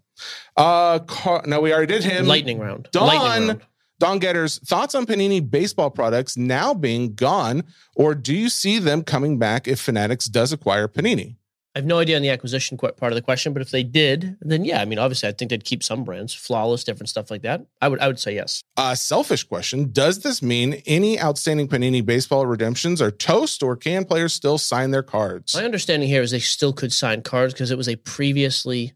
uh, 0.56 0.98
Car- 1.00 1.44
no, 1.46 1.60
we 1.60 1.72
already 1.72 1.92
did 1.92 2.04
him. 2.04 2.26
Lightning 2.26 2.58
round. 2.58 2.88
Dawn. 2.92 3.06
Lightning 3.06 3.48
round. 3.48 3.62
Don 3.98 4.18
Getter's 4.18 4.58
thoughts 4.58 4.96
on 4.96 5.06
Panini 5.06 5.48
baseball 5.48 5.88
products 5.88 6.36
now 6.36 6.74
being 6.74 7.14
gone, 7.14 7.62
or 7.94 8.16
do 8.16 8.34
you 8.34 8.48
see 8.48 8.80
them 8.80 9.04
coming 9.04 9.38
back 9.38 9.68
if 9.68 9.78
Fanatics 9.78 10.24
does 10.24 10.52
acquire 10.52 10.88
Panini? 10.88 11.36
I 11.74 11.78
have 11.78 11.86
no 11.86 12.00
idea 12.00 12.16
on 12.16 12.22
the 12.22 12.28
acquisition 12.28 12.76
part 12.76 13.00
of 13.00 13.14
the 13.14 13.22
question, 13.22 13.54
but 13.54 13.62
if 13.62 13.70
they 13.70 13.82
did, 13.82 14.36
then 14.42 14.64
yeah, 14.64 14.82
I 14.82 14.84
mean, 14.84 14.98
obviously, 14.98 15.28
I 15.28 15.32
think 15.32 15.50
they'd 15.50 15.64
keep 15.64 15.82
some 15.82 16.04
brands, 16.04 16.34
flawless, 16.34 16.84
different 16.84 17.08
stuff 17.08 17.30
like 17.30 17.42
that. 17.42 17.64
I 17.80 17.88
would, 17.88 17.98
I 18.00 18.08
would 18.08 18.18
say 18.18 18.34
yes. 18.34 18.62
A 18.76 18.94
selfish 18.94 19.44
question 19.44 19.90
Does 19.90 20.18
this 20.18 20.42
mean 20.42 20.82
any 20.84 21.18
outstanding 21.18 21.68
Panini 21.68 22.04
baseball 22.04 22.44
redemptions 22.44 23.00
are 23.00 23.10
toast, 23.10 23.62
or 23.62 23.74
can 23.74 24.04
players 24.04 24.34
still 24.34 24.58
sign 24.58 24.90
their 24.90 25.02
cards? 25.02 25.54
My 25.54 25.64
understanding 25.64 26.08
here 26.08 26.20
is 26.20 26.30
they 26.30 26.40
still 26.40 26.74
could 26.74 26.92
sign 26.92 27.22
cards 27.22 27.54
because 27.54 27.70
it 27.70 27.78
was 27.78 27.88
a 27.88 27.96
previously 27.96 28.92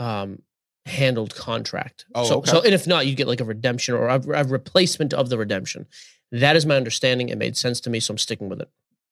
um, 0.00 0.42
handled 0.86 1.34
contract. 1.34 2.06
Oh, 2.14 2.24
so, 2.24 2.38
okay. 2.38 2.50
so 2.50 2.62
and 2.62 2.72
if 2.72 2.86
not, 2.86 3.06
you 3.06 3.14
get 3.14 3.26
like 3.26 3.40
a 3.40 3.44
redemption 3.44 3.94
or 3.94 4.08
a, 4.08 4.20
a 4.30 4.44
replacement 4.44 5.12
of 5.12 5.28
the 5.28 5.36
redemption. 5.38 5.86
That 6.32 6.56
is 6.56 6.64
my 6.66 6.76
understanding. 6.76 7.28
It 7.28 7.38
made 7.38 7.56
sense 7.56 7.80
to 7.80 7.90
me, 7.90 8.00
so 8.00 8.12
I'm 8.12 8.18
sticking 8.18 8.48
with 8.48 8.60
it. 8.60 8.70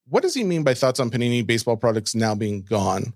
What 0.09 0.23
does 0.23 0.35
he 0.35 0.45
mean 0.45 0.65
by 0.65 0.75
thoughts 0.75 1.01
on 1.01 1.11
Panini 1.11 1.47
baseball 1.47 1.77
products 1.77 2.15
now 2.15 2.35
being 2.35 2.63
gone? 2.63 3.15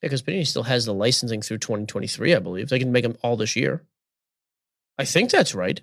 Because 0.00 0.22
Panini 0.22 0.46
still 0.46 0.62
has 0.62 0.86
the 0.86 0.94
licensing 0.94 1.42
through 1.42 1.58
2023, 1.58 2.34
I 2.34 2.38
believe. 2.38 2.68
They 2.68 2.78
can 2.78 2.92
make 2.92 3.02
them 3.02 3.16
all 3.22 3.36
this 3.36 3.56
year. 3.56 3.84
I 4.98 5.04
think 5.04 5.30
that's 5.30 5.54
right. 5.54 5.80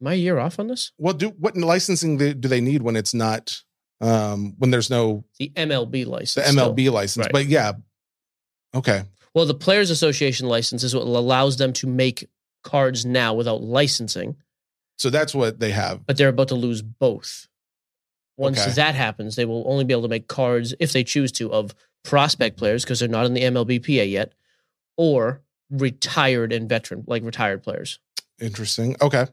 Am 0.00 0.08
I 0.08 0.12
a 0.12 0.16
year 0.16 0.38
off 0.38 0.58
on 0.58 0.66
this? 0.66 0.92
Well, 0.98 1.14
do 1.14 1.28
what 1.30 1.56
licensing 1.56 2.18
do 2.18 2.34
they 2.34 2.60
need 2.60 2.82
when 2.82 2.96
it's 2.96 3.14
not 3.14 3.62
um 4.02 4.54
when 4.58 4.70
there's 4.70 4.90
no 4.90 5.24
The 5.38 5.50
MLB 5.56 6.04
license. 6.06 6.34
the 6.34 6.52
still. 6.52 6.74
MLB 6.74 6.90
license? 6.90 7.24
Right. 7.24 7.32
But 7.32 7.46
yeah, 7.46 7.72
okay, 8.74 9.04
Well, 9.36 9.44
the 9.44 9.52
Players 9.52 9.90
Association 9.90 10.48
license 10.48 10.82
is 10.82 10.94
what 10.94 11.02
allows 11.06 11.58
them 11.58 11.74
to 11.74 11.86
make 11.86 12.26
cards 12.64 13.04
now 13.04 13.34
without 13.34 13.62
licensing, 13.62 14.36
so 14.96 15.10
that's 15.10 15.34
what 15.34 15.60
they 15.60 15.72
have. 15.72 16.06
but 16.06 16.16
they're 16.16 16.30
about 16.30 16.48
to 16.48 16.54
lose 16.54 16.80
both. 16.80 17.46
Once 18.38 18.58
Okay. 18.58 18.70
that 18.72 18.94
happens, 18.94 19.36
they 19.36 19.44
will 19.44 19.62
only 19.66 19.84
be 19.84 19.92
able 19.92 20.02
to 20.04 20.08
make 20.08 20.26
cards, 20.26 20.74
if 20.80 20.92
they 20.94 21.04
choose 21.04 21.30
to, 21.32 21.52
of 21.52 21.74
prospect 22.02 22.56
players 22.56 22.82
because 22.82 22.98
they're 22.98 23.10
not 23.10 23.26
in 23.26 23.34
the 23.34 23.42
MLBPA 23.42 24.10
yet, 24.10 24.32
or 24.96 25.42
retired 25.70 26.50
and 26.50 26.66
veteran, 26.66 27.04
like 27.06 27.22
retired 27.22 27.62
players. 27.62 27.98
Interesting. 28.40 28.96
Okay. 29.02 29.26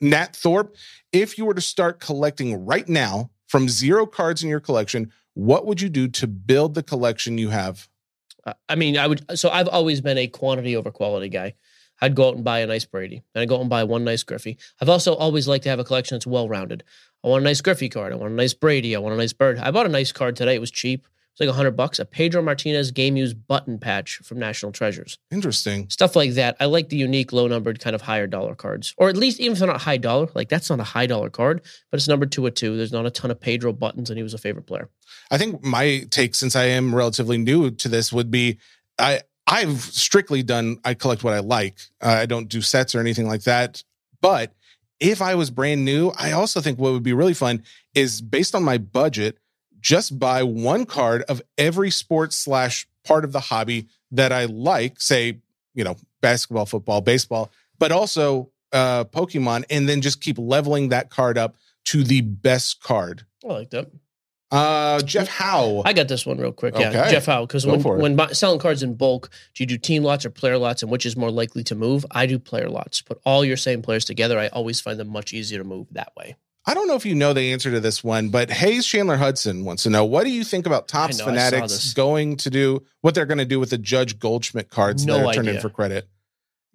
Nat 0.00 0.34
Thorpe, 0.34 0.74
if 1.12 1.38
you 1.38 1.44
were 1.44 1.54
to 1.54 1.60
start 1.60 2.00
collecting 2.00 2.66
right 2.66 2.88
now 2.88 3.30
from 3.46 3.68
zero 3.68 4.06
cards 4.06 4.42
in 4.42 4.48
your 4.48 4.58
collection, 4.60 5.12
what 5.34 5.66
would 5.66 5.80
you 5.80 5.88
do 5.88 6.08
to 6.08 6.26
build 6.26 6.74
the 6.74 6.82
collection 6.82 7.38
you 7.38 7.50
have? 7.50 7.88
I 8.68 8.74
mean, 8.76 8.96
I 8.96 9.06
would. 9.06 9.38
So 9.38 9.50
I've 9.50 9.68
always 9.68 10.00
been 10.00 10.18
a 10.18 10.26
quantity 10.26 10.76
over 10.76 10.90
quality 10.90 11.28
guy. 11.28 11.54
I'd 12.00 12.14
go 12.14 12.28
out 12.28 12.34
and 12.34 12.44
buy 12.44 12.60
a 12.60 12.66
nice 12.66 12.84
Brady. 12.84 13.22
and 13.34 13.42
I'd 13.42 13.48
go 13.48 13.56
out 13.56 13.62
and 13.62 13.70
buy 13.70 13.84
one 13.84 14.04
nice 14.04 14.22
Griffey. 14.22 14.58
I've 14.80 14.88
also 14.88 15.14
always 15.14 15.48
liked 15.48 15.64
to 15.64 15.70
have 15.70 15.78
a 15.78 15.84
collection 15.84 16.16
that's 16.16 16.26
well 16.26 16.48
rounded. 16.48 16.84
I 17.24 17.28
want 17.28 17.42
a 17.42 17.44
nice 17.44 17.60
Griffey 17.60 17.88
card. 17.88 18.12
I 18.12 18.16
want 18.16 18.32
a 18.32 18.36
nice 18.36 18.54
Brady. 18.54 18.94
I 18.94 18.98
want 18.98 19.14
a 19.14 19.18
nice 19.18 19.32
Bird. 19.32 19.58
I 19.58 19.70
bought 19.70 19.86
a 19.86 19.90
nice 19.90 20.12
card 20.12 20.36
today. 20.36 20.54
It 20.54 20.60
was 20.60 20.70
cheap. 20.70 21.06
It's 21.36 21.40
like 21.42 21.50
a 21.50 21.52
hundred 21.52 21.76
bucks. 21.76 21.98
A 21.98 22.06
Pedro 22.06 22.40
Martinez 22.40 22.90
game 22.92 23.14
used 23.14 23.46
button 23.46 23.78
patch 23.78 24.20
from 24.24 24.38
National 24.38 24.72
Treasures. 24.72 25.18
Interesting. 25.30 25.90
Stuff 25.90 26.16
like 26.16 26.30
that. 26.32 26.56
I 26.60 26.64
like 26.64 26.88
the 26.88 26.96
unique, 26.96 27.30
low 27.30 27.46
numbered, 27.46 27.78
kind 27.78 27.94
of 27.94 28.00
higher 28.00 28.26
dollar 28.26 28.54
cards, 28.54 28.94
or 28.96 29.10
at 29.10 29.18
least 29.18 29.38
even 29.38 29.52
if 29.52 29.58
they're 29.58 29.68
not 29.68 29.82
high 29.82 29.98
dollar. 29.98 30.28
Like 30.34 30.48
that's 30.48 30.70
not 30.70 30.80
a 30.80 30.84
high 30.84 31.04
dollar 31.04 31.28
card, 31.28 31.60
but 31.90 31.98
it's 31.98 32.08
numbered 32.08 32.32
to 32.32 32.46
a 32.46 32.50
two. 32.50 32.78
There's 32.78 32.90
not 32.90 33.04
a 33.04 33.10
ton 33.10 33.30
of 33.30 33.38
Pedro 33.38 33.74
buttons, 33.74 34.08
and 34.08 34.16
he 34.16 34.22
was 34.22 34.32
a 34.32 34.38
favorite 34.38 34.66
player. 34.66 34.88
I 35.30 35.36
think 35.36 35.62
my 35.62 36.06
take, 36.10 36.34
since 36.34 36.56
I 36.56 36.64
am 36.64 36.94
relatively 36.94 37.36
new 37.36 37.70
to 37.70 37.88
this, 37.90 38.14
would 38.14 38.30
be 38.30 38.58
I 38.98 39.20
I've 39.46 39.82
strictly 39.82 40.42
done 40.42 40.78
I 40.86 40.94
collect 40.94 41.22
what 41.22 41.34
I 41.34 41.40
like. 41.40 41.76
Uh, 42.00 42.16
I 42.20 42.24
don't 42.24 42.48
do 42.48 42.62
sets 42.62 42.94
or 42.94 43.00
anything 43.00 43.26
like 43.26 43.42
that. 43.42 43.84
But 44.22 44.54
if 45.00 45.20
I 45.20 45.34
was 45.34 45.50
brand 45.50 45.84
new, 45.84 46.12
I 46.18 46.32
also 46.32 46.62
think 46.62 46.78
what 46.78 46.92
would 46.92 47.02
be 47.02 47.12
really 47.12 47.34
fun 47.34 47.62
is 47.94 48.22
based 48.22 48.54
on 48.54 48.62
my 48.62 48.78
budget, 48.78 49.38
just 49.86 50.18
buy 50.18 50.42
one 50.42 50.84
card 50.84 51.22
of 51.28 51.40
every 51.56 51.92
sport 51.92 52.32
slash 52.32 52.88
part 53.04 53.24
of 53.24 53.30
the 53.30 53.38
hobby 53.38 53.86
that 54.10 54.32
I 54.32 54.46
like. 54.46 55.00
Say, 55.00 55.38
you 55.74 55.84
know, 55.84 55.94
basketball, 56.20 56.66
football, 56.66 57.00
baseball, 57.00 57.52
but 57.78 57.92
also 57.92 58.50
uh, 58.72 59.04
Pokemon, 59.04 59.62
and 59.70 59.88
then 59.88 60.00
just 60.00 60.20
keep 60.20 60.38
leveling 60.38 60.88
that 60.88 61.08
card 61.10 61.38
up 61.38 61.54
to 61.84 62.02
the 62.02 62.20
best 62.20 62.82
card. 62.82 63.24
I 63.44 63.52
like 63.52 63.70
that. 63.70 63.88
Uh, 64.50 65.00
Jeff 65.02 65.28
Howe. 65.28 65.82
I 65.84 65.92
got 65.92 66.08
this 66.08 66.26
one 66.26 66.38
real 66.38 66.50
quick. 66.50 66.74
Yeah, 66.76 66.88
Okay. 66.88 67.10
Jeff 67.12 67.26
Howe. 67.26 67.46
Because 67.46 67.64
when, 67.64 67.80
when 67.80 68.16
bu- 68.16 68.34
selling 68.34 68.58
cards 68.58 68.82
in 68.82 68.94
bulk, 68.94 69.30
do 69.54 69.62
you 69.62 69.66
do 69.68 69.78
team 69.78 70.02
lots 70.02 70.24
or 70.26 70.30
player 70.30 70.58
lots, 70.58 70.82
and 70.82 70.90
which 70.90 71.06
is 71.06 71.16
more 71.16 71.30
likely 71.30 71.62
to 71.62 71.76
move? 71.76 72.04
I 72.10 72.26
do 72.26 72.40
player 72.40 72.68
lots. 72.68 73.02
Put 73.02 73.20
all 73.24 73.44
your 73.44 73.56
same 73.56 73.82
players 73.82 74.04
together. 74.04 74.36
I 74.36 74.48
always 74.48 74.80
find 74.80 74.98
them 74.98 75.08
much 75.08 75.32
easier 75.32 75.58
to 75.58 75.64
move 75.64 75.86
that 75.92 76.12
way. 76.16 76.34
I 76.68 76.74
don't 76.74 76.88
know 76.88 76.96
if 76.96 77.06
you 77.06 77.14
know 77.14 77.32
the 77.32 77.52
answer 77.52 77.70
to 77.70 77.80
this 77.80 78.02
one, 78.02 78.30
but 78.30 78.50
Hayes 78.50 78.84
Chandler 78.84 79.16
Hudson 79.16 79.64
wants 79.64 79.84
to 79.84 79.90
know 79.90 80.04
what 80.04 80.24
do 80.24 80.30
you 80.30 80.42
think 80.42 80.66
about 80.66 80.88
Topps 80.88 81.18
know, 81.18 81.26
Fanatics 81.26 81.94
going 81.94 82.36
to 82.38 82.50
do 82.50 82.84
what 83.02 83.14
they're 83.14 83.26
going 83.26 83.38
to 83.38 83.44
do 83.44 83.60
with 83.60 83.70
the 83.70 83.78
Judge 83.78 84.18
Goldschmidt 84.18 84.68
cards 84.68 85.06
No 85.06 85.18
that 85.18 85.26
are 85.26 85.32
turned 85.32 85.48
in 85.48 85.60
for 85.60 85.70
credit? 85.70 86.08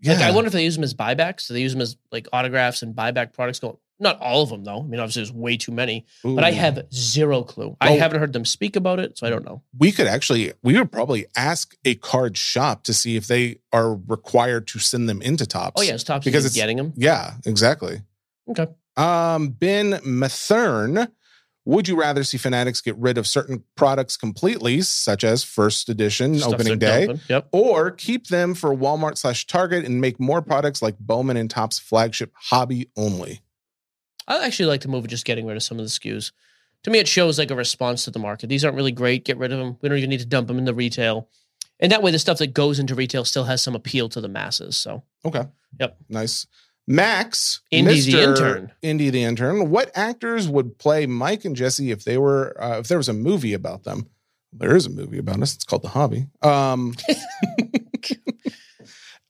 Like, 0.03 0.17
I 0.19 0.31
wonder 0.31 0.47
if 0.47 0.53
they 0.53 0.63
use 0.63 0.75
them 0.75 0.83
as 0.83 0.93
buybacks. 0.93 1.47
Do 1.47 1.53
they 1.53 1.61
use 1.61 1.73
them 1.73 1.81
as 1.81 1.97
like 2.11 2.27
autographs 2.33 2.81
and 2.81 2.95
buyback 2.95 3.33
products? 3.33 3.59
Go 3.59 3.79
not 3.99 4.19
all 4.19 4.41
of 4.41 4.49
them 4.49 4.63
though. 4.63 4.79
I 4.79 4.83
mean, 4.83 4.99
obviously, 4.99 5.21
there's 5.21 5.31
way 5.31 5.57
too 5.57 5.71
many. 5.71 6.05
But 6.23 6.43
I 6.43 6.51
have 6.51 6.91
zero 6.91 7.43
clue. 7.43 7.77
I 7.79 7.91
haven't 7.91 8.19
heard 8.19 8.33
them 8.33 8.45
speak 8.45 8.75
about 8.75 8.99
it, 8.99 9.17
so 9.17 9.27
I 9.27 9.29
don't 9.29 9.45
know. 9.45 9.61
We 9.77 9.91
could 9.91 10.07
actually, 10.07 10.53
we 10.63 10.77
would 10.77 10.91
probably 10.91 11.27
ask 11.35 11.75
a 11.85 11.95
card 11.95 12.35
shop 12.35 12.83
to 12.85 12.93
see 12.93 13.15
if 13.15 13.27
they 13.27 13.59
are 13.71 13.93
required 13.93 14.67
to 14.69 14.79
send 14.79 15.07
them 15.07 15.21
into 15.21 15.45
Topps. 15.45 15.79
Oh 15.79 15.83
yeah, 15.83 15.93
it's 15.93 16.03
top 16.03 16.23
because 16.23 16.31
because 16.31 16.45
it's 16.47 16.55
getting 16.55 16.77
them. 16.77 16.93
Yeah, 16.95 17.35
exactly. 17.45 18.01
Okay. 18.49 18.67
Um, 18.97 19.49
Ben 19.49 19.93
Mathern, 20.03 21.09
would 21.65 21.87
you 21.87 21.95
rather 21.99 22.23
see 22.23 22.37
Fanatics 22.37 22.81
get 22.81 22.97
rid 22.97 23.17
of 23.17 23.27
certain 23.27 23.63
products 23.75 24.17
completely, 24.17 24.81
such 24.81 25.23
as 25.23 25.43
first 25.43 25.89
edition 25.89 26.37
Stuff 26.37 26.53
opening 26.53 26.79
day. 26.79 27.07
Yep. 27.29 27.49
or 27.51 27.91
keep 27.91 28.27
them 28.27 28.53
for 28.55 28.75
Walmart 28.75 29.17
slash 29.17 29.45
Target 29.47 29.85
and 29.85 30.01
make 30.01 30.19
more 30.19 30.41
products 30.41 30.81
like 30.81 30.97
Bowman 30.99 31.37
and 31.37 31.49
Topps 31.49 31.79
flagship 31.79 32.31
hobby 32.35 32.89
only? 32.97 33.41
I 34.27 34.45
actually 34.45 34.67
like 34.67 34.81
to 34.81 34.87
move 34.87 35.03
at 35.03 35.09
just 35.09 35.25
getting 35.25 35.45
rid 35.45 35.57
of 35.57 35.63
some 35.63 35.79
of 35.79 35.85
the 35.85 35.89
SKUs. 35.89 36.31
To 36.83 36.89
me, 36.89 36.97
it 36.99 37.07
shows 37.07 37.37
like 37.37 37.51
a 37.51 37.55
response 37.55 38.05
to 38.05 38.11
the 38.11 38.19
market. 38.19 38.47
These 38.47 38.65
aren't 38.65 38.75
really 38.75 38.91
great. 38.91 39.23
Get 39.23 39.37
rid 39.37 39.51
of 39.51 39.59
them. 39.59 39.77
We 39.81 39.89
don't 39.89 39.97
even 39.99 40.09
need 40.09 40.19
to 40.21 40.25
dump 40.25 40.47
them 40.47 40.57
in 40.57 40.65
the 40.65 40.73
retail. 40.73 41.29
And 41.79 41.91
that 41.91 42.01
way, 42.01 42.11
the 42.11 42.19
stuff 42.19 42.39
that 42.39 42.53
goes 42.53 42.79
into 42.79 42.95
retail 42.95 43.25
still 43.25 43.43
has 43.43 43.61
some 43.61 43.75
appeal 43.75 44.09
to 44.09 44.21
the 44.21 44.27
masses. 44.27 44.77
So, 44.77 45.03
Okay. 45.25 45.43
Yep. 45.79 45.97
Nice. 46.09 46.47
Max, 46.87 47.61
Indy 47.71 48.01
the 48.01 48.13
Mr. 48.13 48.23
intern. 48.27 48.71
Indy 48.81 49.09
the 49.09 49.23
intern. 49.23 49.69
What 49.69 49.91
actors 49.95 50.49
would 50.49 50.77
play 50.77 51.05
Mike 51.05 51.45
and 51.45 51.55
Jesse 51.55 51.91
if 51.91 52.03
they 52.03 52.17
were 52.17 52.55
uh, 52.61 52.79
if 52.79 52.87
there 52.87 52.97
was 52.97 53.09
a 53.09 53.13
movie 53.13 53.53
about 53.53 53.83
them? 53.83 54.07
There 54.53 54.75
is 54.75 54.85
a 54.85 54.89
movie 54.89 55.17
about 55.19 55.41
us. 55.41 55.55
It's 55.55 55.63
called 55.63 55.81
The 55.83 55.89
Hobby. 55.89 56.27
Um, 56.41 56.93
okay, 57.09 58.17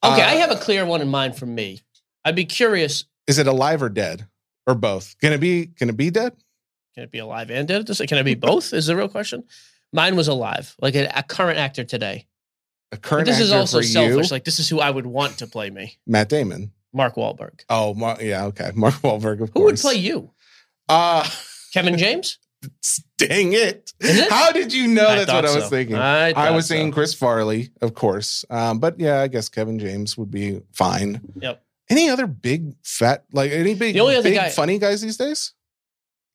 Uh, 0.03 0.09
I 0.09 0.35
have 0.35 0.51
a 0.51 0.55
clear 0.55 0.85
one 0.85 1.01
in 1.01 1.09
mind 1.09 1.35
for 1.37 1.45
me. 1.45 1.81
I'd 2.25 2.35
be 2.35 2.45
curious. 2.45 3.05
is 3.27 3.37
it 3.37 3.47
alive 3.47 3.83
or 3.83 3.89
dead 3.89 4.27
or 4.65 4.73
both? 4.75 5.15
Can 5.19 5.33
it 5.33 5.39
be? 5.39 5.67
Can 5.67 5.89
it 5.89 5.97
be 5.97 6.09
dead? 6.09 6.33
Can 6.95 7.03
it 7.03 7.11
be 7.11 7.19
alive 7.19 7.51
and 7.51 7.67
dead? 7.67 7.85
Can 7.85 8.17
it 8.17 8.23
be 8.23 8.35
both? 8.35 8.73
Is 8.73 8.87
the 8.87 8.95
real 8.95 9.07
question. 9.09 9.43
Mine 9.93 10.15
was 10.15 10.27
alive, 10.27 10.75
like 10.79 10.95
a, 10.95 11.11
a 11.15 11.23
current 11.23 11.57
actor 11.59 11.83
today. 11.83 12.27
A 12.91 12.95
But 12.95 13.01
current 13.01 13.25
this 13.27 13.39
is 13.39 13.51
also 13.51 13.81
selfish. 13.81 14.29
you, 14.29 14.33
Like 14.35 14.45
this 14.45 14.59
is 14.59 14.67
who 14.69 14.79
I 14.79 14.89
would 14.89 15.05
want 15.05 15.37
to 15.39 15.47
play 15.47 15.69
me, 15.69 15.99
Matt 16.07 16.29
Damon. 16.29 16.71
Mark 16.93 17.15
Wahlberg. 17.15 17.61
Oh, 17.69 17.93
Mar- 17.93 18.17
yeah, 18.21 18.45
okay, 18.45 18.71
Mark 18.75 18.95
Wahlberg. 18.95 19.41
Of 19.41 19.53
course. 19.53 19.61
Who 19.61 19.63
would 19.63 19.77
play 19.77 19.95
you? 19.95 20.31
Uh 20.89 21.27
Kevin 21.73 21.97
James? 22.03 22.37
dang 23.17 23.53
it! 23.53 23.91
It? 23.99 24.29
How 24.29 24.51
did 24.51 24.71
you 24.71 24.87
know 24.87 25.07
I 25.07 25.15
that's 25.15 25.31
what 25.33 25.45
I 25.45 25.55
was 25.55 25.63
so. 25.63 25.69
thinking? 25.69 25.95
I 25.95 26.31
I 26.33 26.51
was 26.51 26.67
so. 26.67 26.75
saying 26.75 26.91
Chris 26.91 27.13
Farley, 27.13 27.69
of 27.81 27.93
course. 27.95 28.45
Um, 28.51 28.79
but 28.79 28.99
yeah, 28.99 29.21
I 29.21 29.27
guess 29.27 29.49
Kevin 29.49 29.79
James 29.79 30.15
would 30.17 30.29
be 30.29 30.61
fine. 30.73 31.21
Yep. 31.41 31.63
Any 31.89 32.09
other 32.09 32.27
big 32.27 32.75
fat 32.83 33.23
like 33.33 33.51
any 33.51 33.73
big, 33.73 33.95
The 33.95 34.01
only 34.01 34.15
other 34.15 34.29
big 34.29 34.37
guy- 34.37 34.49
funny 34.49 34.77
guys 34.77 35.01
these 35.01 35.17
days? 35.17 35.53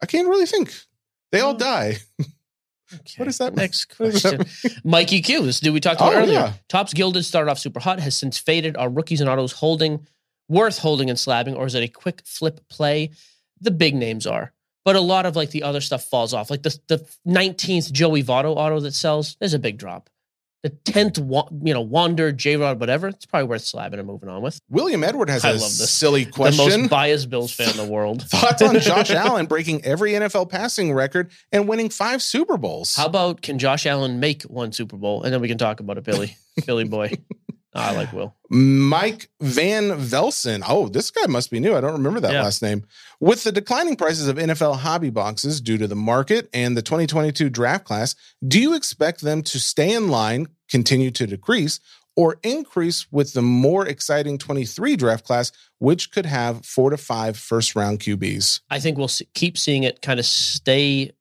I 0.02 0.07
can't 0.07 0.26
really 0.28 0.46
think. 0.46 0.72
They 1.32 1.40
all 1.40 1.54
Oh. 1.54 1.59
die. 1.59 1.96
Okay, 2.94 3.14
What 3.16 3.26
is 3.26 3.38
that? 3.38 3.57
Next 3.57 3.88
that 3.88 3.96
question. 3.96 4.42
Mikey 4.84 5.20
Q. 5.20 5.42
This 5.42 5.59
dude 5.59 5.74
we 5.74 5.80
talked 5.80 6.00
about 6.00 6.14
Oh, 6.14 6.18
earlier. 6.18 6.32
yeah. 6.34 6.52
Topps 6.68 6.94
Gilded 6.94 7.24
started 7.24 7.50
off 7.50 7.59
super 7.59 7.80
hot, 7.80 7.98
has 7.98 8.16
since 8.16 8.38
faded. 8.38 8.76
Are 8.76 8.88
rookies 8.88 9.20
and 9.20 9.28
autos 9.28 9.50
holding, 9.50 10.07
worth 10.49 10.78
holding 10.78 11.11
and 11.11 11.18
slabbing, 11.18 11.57
or 11.57 11.66
is 11.66 11.74
it 11.74 11.82
a 11.82 11.88
quick 11.88 12.22
flip 12.24 12.61
play? 12.68 13.11
The 13.61 13.70
big 13.70 13.94
names 13.94 14.26
are. 14.26 14.53
But 14.84 14.97
a 14.97 15.01
lot 15.01 15.26
of 15.26 15.34
like 15.34 15.51
the 15.51 15.64
other 15.64 15.80
stuff 15.80 16.05
falls 16.05 16.32
off. 16.32 16.51
Like 16.51 16.62
the 16.62 16.78
the 16.86 17.07
19th 17.26 17.90
Joey 17.92 18.22
Votto 18.22 18.55
auto 18.57 18.78
that 18.80 18.94
sells, 18.94 19.36
there's 19.40 19.55
a 19.55 19.59
big 19.59 19.78
drop. 19.78 20.09
The 20.62 20.70
10th, 20.70 21.18
you 21.64 21.74
know, 21.74 21.80
Wander, 21.80 22.32
J 22.32 22.57
Rod, 22.57 22.80
whatever, 22.80 23.09
it's 23.09 23.24
probably 23.26 23.47
worth 23.47 23.62
slabbing 23.62 23.99
and 23.99 24.07
moving 24.07 24.28
on 24.28 24.42
with. 24.42 24.59
William 24.68 25.05
Edward 25.05 25.28
has 25.30 25.44
I 25.44 25.51
a 25.51 25.53
love 25.53 25.61
this. 25.61 25.90
silly 25.90 26.24
The 26.24 26.32
question. 26.32 26.80
most 26.82 26.90
biased 26.90 27.30
Bills 27.30 27.53
fan 27.53 27.70
in 27.70 27.76
the 27.76 27.84
world. 27.84 28.22
Thoughts 28.28 28.62
on 28.62 28.78
Josh 28.80 29.11
Allen 29.11 29.47
breaking 29.47 29.84
every 29.84 30.12
NFL 30.12 30.49
passing 30.49 30.92
record 30.92 31.30
and 31.53 31.68
winning 31.68 31.88
five 31.88 32.20
Super 32.20 32.57
Bowls? 32.57 32.97
How 32.97 33.07
about 33.07 33.42
can 33.42 33.59
Josh 33.61 33.86
Allen 33.86 34.18
make 34.18 34.42
one 34.44 34.72
Super 34.72 34.97
Bowl? 34.97 35.22
And 35.22 35.32
then 35.32 35.40
we 35.40 35.47
can 35.47 35.59
talk 35.59 35.78
about 35.78 35.99
it, 35.99 36.05
Billy. 36.05 36.36
Billy 36.66 36.84
boy. 36.84 37.12
I 37.76 37.92
like 37.92 38.12
Will. 38.12 38.34
Mike 38.50 39.28
Van 39.40 39.90
Velsen. 39.98 40.62
Oh, 40.66 40.88
this 40.88 41.10
guy 41.10 41.26
must 41.26 41.50
be 41.50 41.60
new. 41.60 41.76
I 41.76 41.80
don't 41.80 41.92
remember 41.92 42.20
that 42.20 42.32
Yeah. 42.32 42.42
last 42.42 42.62
name. 42.62 42.84
With 43.20 43.44
the 43.44 43.52
declining 43.52 43.96
prices 43.96 44.28
of 44.28 44.38
NFL 44.38 44.74
hobby 44.78 45.10
boxes 45.10 45.60
due 45.60 45.78
to 45.78 45.86
the 45.86 45.96
market 45.96 46.48
and 46.52 46.76
the 46.76 46.82
2022 46.82 47.48
draft 47.50 47.84
class, 47.84 48.14
do 48.46 48.60
you 48.60 48.74
expect 48.74 49.20
them 49.20 49.42
to 49.42 49.58
stay 49.60 49.92
in 49.94 50.08
line, 50.08 50.48
continue 50.70 51.10
to 51.12 51.26
decrease, 51.26 51.80
or 52.16 52.38
increase 52.42 53.06
with 53.12 53.34
the 53.34 53.42
more 53.42 53.86
exciting 53.86 54.38
23 54.38 54.96
draft 54.96 55.24
class, 55.24 55.52
which 55.78 56.10
could 56.10 56.24
have 56.26 56.64
four 56.64 56.88
to 56.90 56.96
five 56.96 57.36
first 57.36 57.76
round 57.76 58.00
QBs? 58.00 58.60
I 58.70 58.80
think 58.80 58.96
we'll 58.96 59.10
keep 59.34 59.58
seeing 59.58 59.82
it 59.82 60.00
kind 60.02 60.18
of 60.18 60.24
stay 60.26 61.12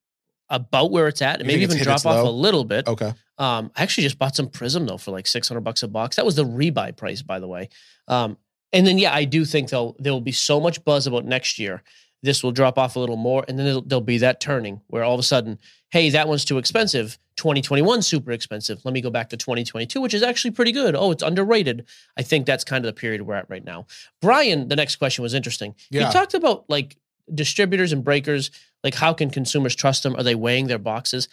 about 0.49 0.91
where 0.91 1.07
it's 1.07 1.21
at 1.21 1.39
and 1.39 1.47
maybe 1.47 1.63
even 1.63 1.77
drop 1.77 2.05
off 2.05 2.23
low? 2.23 2.29
a 2.29 2.31
little 2.31 2.63
bit. 2.63 2.87
Okay. 2.87 3.13
Um, 3.37 3.71
I 3.75 3.83
actually 3.83 4.03
just 4.03 4.19
bought 4.19 4.35
some 4.35 4.47
Prizm 4.47 4.87
though 4.87 4.97
for 4.97 5.11
like 5.11 5.27
six 5.27 5.47
hundred 5.47 5.61
bucks 5.61 5.83
a 5.83 5.87
box. 5.87 6.15
That 6.15 6.25
was 6.25 6.35
the 6.35 6.45
rebuy 6.45 6.95
price, 6.95 7.21
by 7.21 7.39
the 7.39 7.47
way. 7.47 7.69
Um, 8.07 8.37
and 8.71 8.85
then 8.85 8.97
yeah, 8.97 9.13
I 9.13 9.25
do 9.25 9.45
think 9.45 9.69
though 9.69 9.95
there 9.99 10.13
will 10.13 10.21
be 10.21 10.31
so 10.31 10.59
much 10.59 10.83
buzz 10.83 11.07
about 11.07 11.25
next 11.25 11.59
year. 11.59 11.83
This 12.23 12.43
will 12.43 12.51
drop 12.51 12.79
off 12.79 12.95
a 12.95 12.99
little 12.99 13.17
more, 13.17 13.45
and 13.47 13.59
then 13.59 13.83
there'll, 13.85 14.01
be 14.01 14.17
that 14.17 14.39
turning 14.39 14.81
where 14.87 15.03
all 15.03 15.13
of 15.13 15.19
a 15.19 15.23
sudden, 15.23 15.59
hey, 15.91 16.09
that 16.09 16.27
one's 16.27 16.43
too 16.43 16.57
expensive. 16.57 17.19
2021 17.35 18.01
super 18.01 18.31
expensive. 18.31 18.83
Let 18.83 18.93
me 18.95 19.01
go 19.01 19.11
back 19.11 19.29
to 19.29 19.37
2022, 19.37 20.01
which 20.01 20.15
is 20.15 20.23
actually 20.23 20.51
pretty 20.51 20.71
good. 20.71 20.95
Oh, 20.95 21.11
it's 21.11 21.21
underrated. 21.21 21.85
I 22.17 22.23
think 22.23 22.47
that's 22.47 22.63
kind 22.63 22.83
of 22.83 22.87
the 22.87 22.99
period 22.99 23.21
we're 23.21 23.35
at 23.35 23.47
right 23.49 23.63
now. 23.63 23.85
Brian, 24.21 24.69
the 24.69 24.75
next 24.75 24.95
question 24.95 25.21
was 25.21 25.35
interesting. 25.35 25.75
Yeah. 25.91 26.07
He 26.07 26.13
talked 26.13 26.33
about 26.33 26.67
like 26.67 26.97
distributors 27.33 27.91
and 27.91 28.03
breakers. 28.03 28.51
Like, 28.85 28.93
how 28.95 29.11
can 29.13 29.29
consumers 29.31 29.75
trust 29.75 30.03
them? 30.03 30.15
Are 30.15 30.23
they 30.23 30.35
weighing 30.35 30.67
their 30.67 30.77
boxes? 30.79 31.27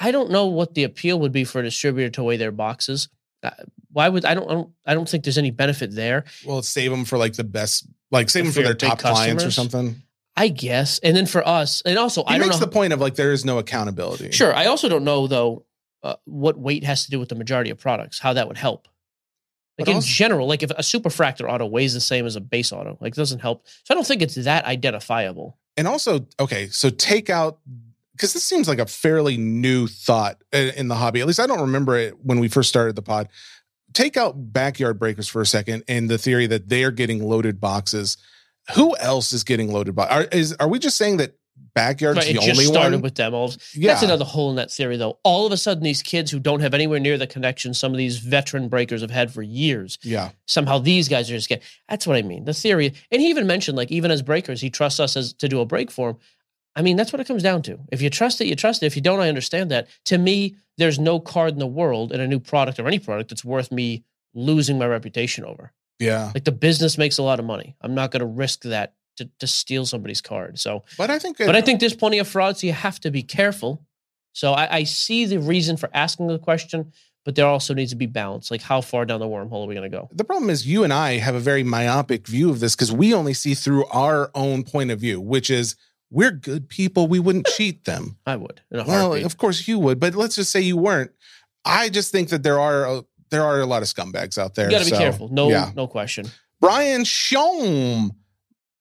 I 0.00 0.10
don't 0.10 0.30
know 0.30 0.46
what 0.46 0.74
the 0.74 0.82
appeal 0.82 1.18
would 1.20 1.32
be 1.32 1.44
for 1.44 1.60
a 1.60 1.62
distributor 1.62 2.10
to 2.10 2.24
weigh 2.24 2.36
their 2.36 2.50
boxes. 2.52 3.08
Uh, 3.42 3.50
Why 3.92 4.08
would 4.08 4.24
I 4.24 4.34
don't, 4.34 4.50
I 4.50 4.54
don't 4.54 4.70
I 4.86 4.94
don't 4.94 5.08
think 5.08 5.22
there's 5.24 5.38
any 5.38 5.50
benefit 5.52 5.94
there. 5.94 6.24
Well, 6.44 6.60
save 6.62 6.90
them 6.90 7.04
for 7.04 7.16
like 7.18 7.34
the 7.34 7.44
best, 7.44 7.86
like 8.10 8.28
save 8.28 8.44
them 8.44 8.52
For 8.52 8.60
for 8.60 8.64
their 8.64 8.74
top 8.74 8.98
clients 8.98 9.44
or 9.44 9.50
something. 9.52 10.02
I 10.36 10.48
guess. 10.48 10.98
And 11.00 11.16
then 11.16 11.26
for 11.26 11.46
us, 11.46 11.82
and 11.86 11.98
also 11.98 12.24
He 12.24 12.34
I 12.34 12.38
don't 12.38 12.48
makes 12.48 12.58
know. 12.60 12.66
the 12.66 12.72
point 12.72 12.92
of 12.92 13.00
like 13.00 13.14
there 13.14 13.32
is 13.32 13.44
no 13.44 13.58
accountability. 13.58 14.32
Sure. 14.32 14.52
I 14.54 14.66
also 14.66 14.88
don't 14.88 15.04
know 15.04 15.26
though 15.28 15.66
uh, 16.02 16.16
what 16.24 16.58
weight 16.58 16.82
has 16.84 17.04
to 17.04 17.10
do 17.10 17.20
with 17.20 17.28
the 17.28 17.36
majority 17.36 17.70
of 17.70 17.78
products. 17.78 18.18
How 18.18 18.32
that 18.32 18.48
would 18.48 18.58
help. 18.58 18.88
Like 19.78 19.86
But 19.86 19.88
in 19.90 19.94
also- 19.96 20.08
general, 20.08 20.46
like 20.48 20.62
if 20.64 20.70
a 20.72 20.82
superfractor 20.82 21.48
auto 21.48 21.66
weighs 21.66 21.94
the 21.94 22.00
same 22.00 22.26
as 22.26 22.34
a 22.34 22.40
base 22.40 22.72
auto, 22.72 22.96
like 23.00 23.12
it 23.12 23.16
doesn't 23.16 23.40
help. 23.40 23.66
So 23.84 23.92
I 23.92 23.94
don't 23.94 24.06
think 24.06 24.22
it's 24.22 24.34
that 24.36 24.64
identifiable. 24.64 25.58
And 25.76 25.88
also, 25.88 26.26
okay, 26.38 26.68
so 26.68 26.90
take 26.90 27.30
out 27.30 27.58
because 28.12 28.34
this 28.34 28.44
seems 28.44 28.68
like 28.68 28.78
a 28.78 28.86
fairly 28.86 29.36
new 29.36 29.86
thought 29.86 30.42
in, 30.52 30.88
the 30.88 30.94
hobby. 30.94 31.20
At 31.20 31.26
least 31.26 31.40
I 31.40 31.46
don't 31.46 31.60
remember 31.60 31.96
it 31.96 32.24
when 32.24 32.38
we 32.38 32.48
first 32.48 32.68
started 32.68 32.94
the 32.94 33.02
pod. 33.02 33.28
Take 33.94 34.16
out 34.16 34.34
backyard 34.52 34.98
breakers 34.98 35.28
for 35.28 35.42
a 35.42 35.46
second 35.46 35.84
and 35.88 36.08
the 36.08 36.18
theory 36.18 36.46
that 36.46 36.68
they 36.68 36.84
are 36.84 36.90
getting 36.90 37.22
loaded 37.22 37.60
boxes. 37.60 38.16
Who 38.76 38.96
else 38.98 39.32
is 39.32 39.44
getting 39.44 39.72
loaded 39.72 39.96
box? 39.96 40.12
Are, 40.12 40.22
is 40.24 40.54
are 40.60 40.68
we 40.68 40.78
just 40.78 40.96
saying 40.96 41.16
that 41.16 41.36
backyard's 41.74 42.18
Right, 42.18 42.26
the 42.26 42.30
it 42.32 42.42
just 42.42 42.50
only 42.50 42.64
started 42.64 42.96
one? 42.96 43.02
with 43.02 43.14
demos. 43.14 43.58
Yeah, 43.74 43.92
That's 43.92 44.02
another 44.02 44.24
hole 44.24 44.50
in 44.50 44.56
that 44.56 44.70
theory, 44.70 44.96
though. 44.96 45.18
All 45.22 45.46
of 45.46 45.52
a 45.52 45.56
sudden, 45.56 45.82
these 45.82 46.02
kids 46.02 46.30
who 46.30 46.38
don't 46.38 46.60
have 46.60 46.74
anywhere 46.74 47.00
near 47.00 47.18
the 47.18 47.26
connection 47.26 47.74
some 47.74 47.92
of 47.92 47.98
these 47.98 48.18
veteran 48.18 48.68
breakers 48.68 49.00
have 49.00 49.10
had 49.10 49.32
for 49.32 49.42
years, 49.42 49.98
yeah. 50.02 50.30
somehow 50.46 50.78
these 50.78 51.08
guys 51.08 51.30
are 51.30 51.34
just 51.34 51.48
getting. 51.48 51.64
That's 51.88 52.06
what 52.06 52.16
I 52.16 52.22
mean. 52.22 52.44
The 52.44 52.54
theory, 52.54 52.92
and 53.10 53.22
he 53.22 53.28
even 53.28 53.46
mentioned, 53.46 53.76
like, 53.76 53.90
even 53.90 54.10
as 54.10 54.22
breakers, 54.22 54.60
he 54.60 54.70
trusts 54.70 55.00
us 55.00 55.16
as 55.16 55.32
to 55.34 55.48
do 55.48 55.60
a 55.60 55.66
break 55.66 55.90
for 55.90 56.10
him. 56.10 56.16
I 56.74 56.82
mean, 56.82 56.96
that's 56.96 57.12
what 57.12 57.20
it 57.20 57.26
comes 57.26 57.42
down 57.42 57.62
to. 57.62 57.78
If 57.90 58.00
you 58.00 58.08
trust 58.08 58.40
it, 58.40 58.46
you 58.46 58.56
trust 58.56 58.82
it. 58.82 58.86
If 58.86 58.96
you 58.96 59.02
don't, 59.02 59.20
I 59.20 59.28
understand 59.28 59.70
that. 59.70 59.88
To 60.06 60.18
me, 60.18 60.56
there's 60.78 60.98
no 60.98 61.20
card 61.20 61.52
in 61.52 61.58
the 61.58 61.66
world 61.66 62.12
in 62.12 62.20
a 62.20 62.26
new 62.26 62.40
product 62.40 62.78
or 62.78 62.86
any 62.86 62.98
product 62.98 63.30
that's 63.30 63.44
worth 63.44 63.70
me 63.70 64.04
losing 64.34 64.78
my 64.78 64.86
reputation 64.86 65.44
over. 65.44 65.72
Yeah. 65.98 66.30
Like 66.34 66.44
the 66.44 66.52
business 66.52 66.96
makes 66.96 67.18
a 67.18 67.22
lot 67.22 67.38
of 67.38 67.44
money. 67.44 67.76
I'm 67.80 67.94
not 67.94 68.10
going 68.10 68.20
to 68.20 68.26
risk 68.26 68.62
that 68.62 68.94
to, 69.16 69.28
to 69.38 69.46
steal 69.46 69.86
somebody's 69.86 70.20
card. 70.20 70.58
So, 70.58 70.84
But 70.96 71.10
I 71.10 71.18
think 71.18 71.38
but 71.38 71.56
I 71.56 71.60
think 71.60 71.80
there's 71.80 71.94
plenty 71.94 72.18
of 72.18 72.28
fraud, 72.28 72.58
so 72.58 72.66
you 72.66 72.72
have 72.72 73.00
to 73.00 73.10
be 73.10 73.22
careful. 73.22 73.84
So 74.32 74.52
I, 74.52 74.76
I 74.76 74.84
see 74.84 75.26
the 75.26 75.38
reason 75.38 75.76
for 75.76 75.90
asking 75.92 76.28
the 76.28 76.38
question, 76.38 76.92
but 77.24 77.34
there 77.34 77.46
also 77.46 77.74
needs 77.74 77.90
to 77.90 77.96
be 77.96 78.06
balance. 78.06 78.50
Like 78.50 78.62
how 78.62 78.80
far 78.80 79.04
down 79.04 79.20
the 79.20 79.26
wormhole 79.26 79.64
are 79.64 79.66
we 79.66 79.74
going 79.74 79.90
to 79.90 79.96
go? 79.96 80.08
the 80.12 80.24
problem 80.24 80.50
is 80.50 80.66
you 80.66 80.84
and 80.84 80.92
I 80.92 81.18
have 81.18 81.34
a 81.34 81.40
very 81.40 81.62
myopic 81.62 82.26
view 82.26 82.50
of 82.50 82.60
this 82.60 82.74
because 82.74 82.90
we 82.90 83.12
only 83.14 83.34
see 83.34 83.54
through 83.54 83.84
our 83.86 84.30
own 84.34 84.64
point 84.64 84.90
of 84.90 84.98
view, 84.98 85.20
which 85.20 85.50
is 85.50 85.76
we're 86.10 86.30
good 86.30 86.68
people. 86.68 87.06
We 87.08 87.20
wouldn't 87.20 87.46
cheat 87.56 87.84
them. 87.84 88.18
I 88.26 88.36
would. 88.36 88.60
In 88.70 88.80
a 88.80 88.84
Well, 88.84 89.14
of 89.14 89.36
course 89.38 89.66
you 89.68 89.78
would, 89.78 90.00
but 90.00 90.14
let's 90.14 90.36
just 90.36 90.50
say 90.50 90.60
you 90.60 90.76
weren't. 90.76 91.10
I 91.64 91.88
just 91.88 92.10
think 92.12 92.30
that 92.30 92.42
there 92.42 92.58
are 92.58 92.86
a, 92.86 93.04
there 93.30 93.42
are 93.42 93.60
a 93.60 93.66
lot 93.66 93.82
of 93.82 93.88
scumbags 93.88 94.36
out 94.36 94.54
there. 94.54 94.66
you 94.66 94.76
got 94.76 94.84
to 94.84 94.90
be 94.90 94.96
careful. 94.96 95.28
No, 95.28 95.48
yeah. 95.48 95.70
no 95.74 95.86
question. 95.86 96.26
Brian 96.60 97.02
Shom, 97.02 98.10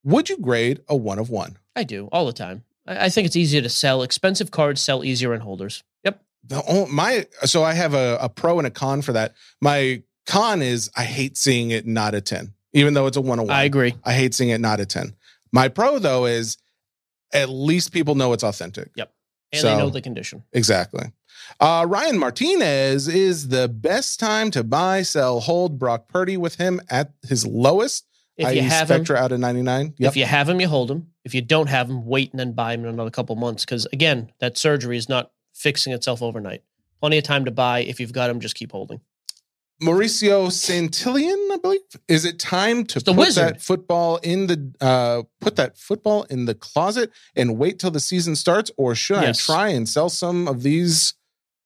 would 0.04 0.30
you 0.30 0.38
grade 0.38 0.82
a 0.88 0.95
one 0.95 1.20
of 1.20 1.30
one? 1.30 1.58
I 1.76 1.84
do 1.84 2.10
all 2.12 2.26
the 2.26 2.34
time. 2.34 2.64
I, 2.88 3.06
I 3.06 3.10
think 3.10 3.26
it's 3.28 3.36
easier 3.36 3.62
to 3.62 3.70
sell. 3.70 4.04
Expensive 4.04 4.52
cards 4.52 4.82
sell 4.82 5.04
easier 5.04 5.34
in 5.34 5.41
holders. 5.41 5.84
Yep. 6.04 6.22
The 6.45 6.88
my 6.91 7.28
so 7.43 7.64
I 7.64 7.74
have 7.74 7.93
a, 7.93 8.18
a 8.22 8.30
pro 8.30 8.58
and 8.58 8.68
a 8.68 8.72
con 8.72 9.02
for 9.02 9.14
that. 9.14 9.34
My 9.62 10.04
con 10.26 10.62
is 10.62 10.89
I 10.95 11.04
hate 11.04 11.38
seeing 11.38 11.72
it 11.72 11.86
not 11.86 12.16
a 12.16 12.22
ten, 12.22 12.54
even 12.74 12.93
though 12.93 13.08
it's 13.08 13.18
a 13.18 13.22
one 13.22 13.39
of 13.39 13.47
one. 13.47 13.56
I 13.56 13.64
agree. 13.64 13.93
I 14.04 14.14
hate 14.14 14.34
seeing 14.34 14.49
it 14.49 14.62
not 14.62 14.80
a 14.80 14.86
ten. 14.86 15.16
My 15.52 15.68
pro 15.68 15.99
though 15.99 16.26
is 16.26 16.58
at 17.34 17.49
least 17.49 17.91
people 17.93 18.16
know 18.16 18.34
it's 18.34 18.43
authentic. 18.43 18.89
Yep. 18.95 19.14
And 19.54 19.62
So- 19.62 19.70
they 19.70 19.78
know 19.78 19.89
the 19.89 20.02
condition. 20.02 20.43
Exactly. 20.54 21.12
Uh, 21.60 21.86
Ryan 21.88 22.18
Martinez 22.18 23.08
is 23.08 23.49
the 23.49 23.68
best 23.68 24.20
time 24.20 24.52
to 24.52 24.64
buy, 24.64 25.02
sell, 25.02 25.41
hold 25.41 25.78
Brock 25.78 26.08
Purdy 26.08 26.38
with 26.38 26.56
him 26.56 26.80
at 26.89 27.12
his 27.28 27.45
lowest. 27.45 28.06
If 28.42 28.56
you 28.56 28.62
have 28.62 28.89
him, 28.89 29.06
Spectra 29.06 29.18
out 29.18 29.32
of 29.32 29.39
99. 29.39 29.94
Yep. 29.98 30.10
if 30.10 30.18
you 30.18 30.26
have 30.26 30.50
him, 30.50 30.60
you 30.62 30.68
hold 30.68 30.89
him. 30.92 31.08
If 31.24 31.34
you 31.36 31.42
don't 31.42 31.68
have 31.68 31.89
him, 31.89 32.06
wait 32.06 32.32
and 32.32 32.39
then 32.39 32.54
buy 32.54 32.74
him 32.74 32.82
in 32.82 32.88
another 32.88 33.12
couple 33.12 33.36
months. 33.36 33.66
Because 33.66 33.88
again, 33.94 34.32
that 34.39 34.58
surgery 34.58 34.98
is 34.98 35.08
not 35.08 35.32
fixing 35.54 35.94
itself 35.94 36.22
overnight. 36.22 36.64
Plenty 37.00 37.18
of 37.18 37.24
time 37.24 37.46
to 37.46 37.52
buy. 37.52 37.80
If 37.80 38.00
you've 38.00 38.14
got 38.14 38.30
him, 38.30 38.39
just 38.39 38.56
keep 38.56 38.72
holding. 38.72 39.02
Mauricio 39.82 40.48
Santillan, 40.52 41.52
I 41.52 41.58
believe. 41.58 41.80
Is 42.08 42.24
it 42.24 42.38
time 42.38 42.86
to 42.86 43.02
put 43.02 43.16
wizard. 43.16 43.56
that 43.56 43.62
football 43.62 44.18
in 44.18 44.46
the 44.46 44.72
uh 44.80 45.24
put 45.39 45.56
that 45.56 45.78
football 45.78 46.24
in 46.24 46.46
the 46.46 46.54
closet 46.54 47.12
and 47.36 47.58
wait 47.58 47.80
till 47.80 47.89
the 47.89 48.00
season 48.00 48.36
starts, 48.36 48.70
or 48.78 48.94
should 48.94 49.22
Yes. 49.22 49.50
I 49.50 49.54
try 49.54 49.68
and 49.70 49.89
sell 49.89 50.10
some 50.10 50.48
of 50.48 50.62
these 50.62 51.16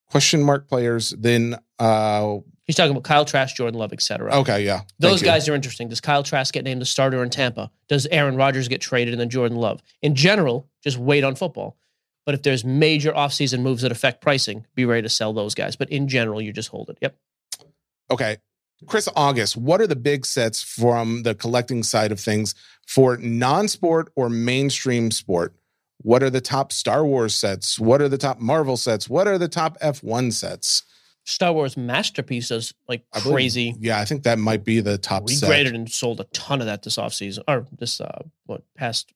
question 0.09 0.41
mark 0.43 0.69
players? 0.69 1.09
Then 1.09 1.57
uh 1.78 2.38
He's 2.66 2.76
talking 2.76 2.91
about 2.91 3.03
Kyle 3.03 3.26
Trask, 3.26 3.55
Jordan 3.55 3.80
Love, 3.80 3.93
etc. 3.93 4.34
okay, 4.38 4.66
yeah. 4.66 4.78
Thank 4.78 4.88
Those 4.99 5.22
you. 5.22 5.28
guys 5.28 5.47
are 5.47 5.53
interesting. 5.53 5.88
Does 5.88 6.01
Kyle 6.01 6.24
Trask 6.24 6.53
get 6.53 6.63
named 6.63 6.82
the 6.82 6.86
starter 6.86 7.24
in 7.24 7.30
Tampa? 7.30 7.72
Does 7.88 8.07
Aaron 8.07 8.36
Rodgers 8.36 8.68
get 8.68 8.82
traded 8.82 9.13
and 9.13 9.22
then 9.22 9.30
Jordan 9.30 9.57
Love? 9.57 9.82
In 10.01 10.16
general, 10.16 10.68
just 10.84 10.97
wait 10.97 11.24
on 11.24 11.36
football. 11.36 11.78
But 12.26 12.34
if 12.34 12.41
there's 12.41 12.66
major 12.66 13.11
offseason 13.11 13.61
moves 13.61 13.84
that 13.84 13.91
affect 13.91 14.22
pricing, 14.22 14.66
be 14.74 14.84
ready 14.84 15.03
to 15.03 15.09
sell 15.09 15.32
those 15.32 15.53
guys. 15.53 15.76
But 15.76 15.91
in 15.91 16.07
general, 16.07 16.41
you 16.41 16.51
just 16.51 16.70
hold 16.70 16.89
it. 16.89 16.97
Yep. 17.01 17.16
Okay. 18.09 18.38
Chris 18.88 19.07
August, 19.16 19.55
what 19.55 19.80
are 19.80 19.88
the 19.88 19.95
big 19.95 20.26
sets 20.26 20.61
from 20.61 21.24
the 21.24 21.36
collecting 21.36 21.84
side 21.84 22.11
of 22.11 22.20
things 22.20 22.55
for 22.88 23.18
non-sport 23.18 24.11
or 24.16 24.30
mainstream 24.30 25.11
sport? 25.11 25.55
What 25.99 26.24
are 26.24 26.30
the 26.30 26.41
top 26.41 26.72
Star 26.72 27.05
Wars 27.05 27.36
sets? 27.36 27.80
What 27.80 28.01
are 28.01 28.09
the 28.09 28.18
top 28.18 28.39
Marvel 28.39 28.76
sets? 28.76 29.07
What 29.07 29.28
are 29.28 29.38
the 29.38 29.47
top 29.47 29.80
F1 29.80 30.34
sets? 30.34 30.84
Star 31.26 31.51
Wars 31.53 31.76
masterpieces 31.76 32.73
like 32.88 33.03
I 33.13 33.19
believe- 33.19 33.34
crazy. 33.36 33.76
Yeah, 33.80 33.99
I 33.99 34.05
think 34.05 34.23
that 34.23 34.39
might 34.39 34.63
be 34.63 34.80
the 34.80 34.97
top 34.97 35.23
We 35.26 35.34
set. 35.34 35.47
graded 35.47 35.73
and 35.76 35.89
sold 35.91 36.19
a 36.19 36.26
ton 36.26 36.61
of 36.61 36.67
that 36.67 36.84
this 36.84 36.95
offseason 36.97 37.39
or 37.47 37.65
this 37.78 37.99
uh 37.99 38.21
what 38.45 38.61
past 38.76 39.11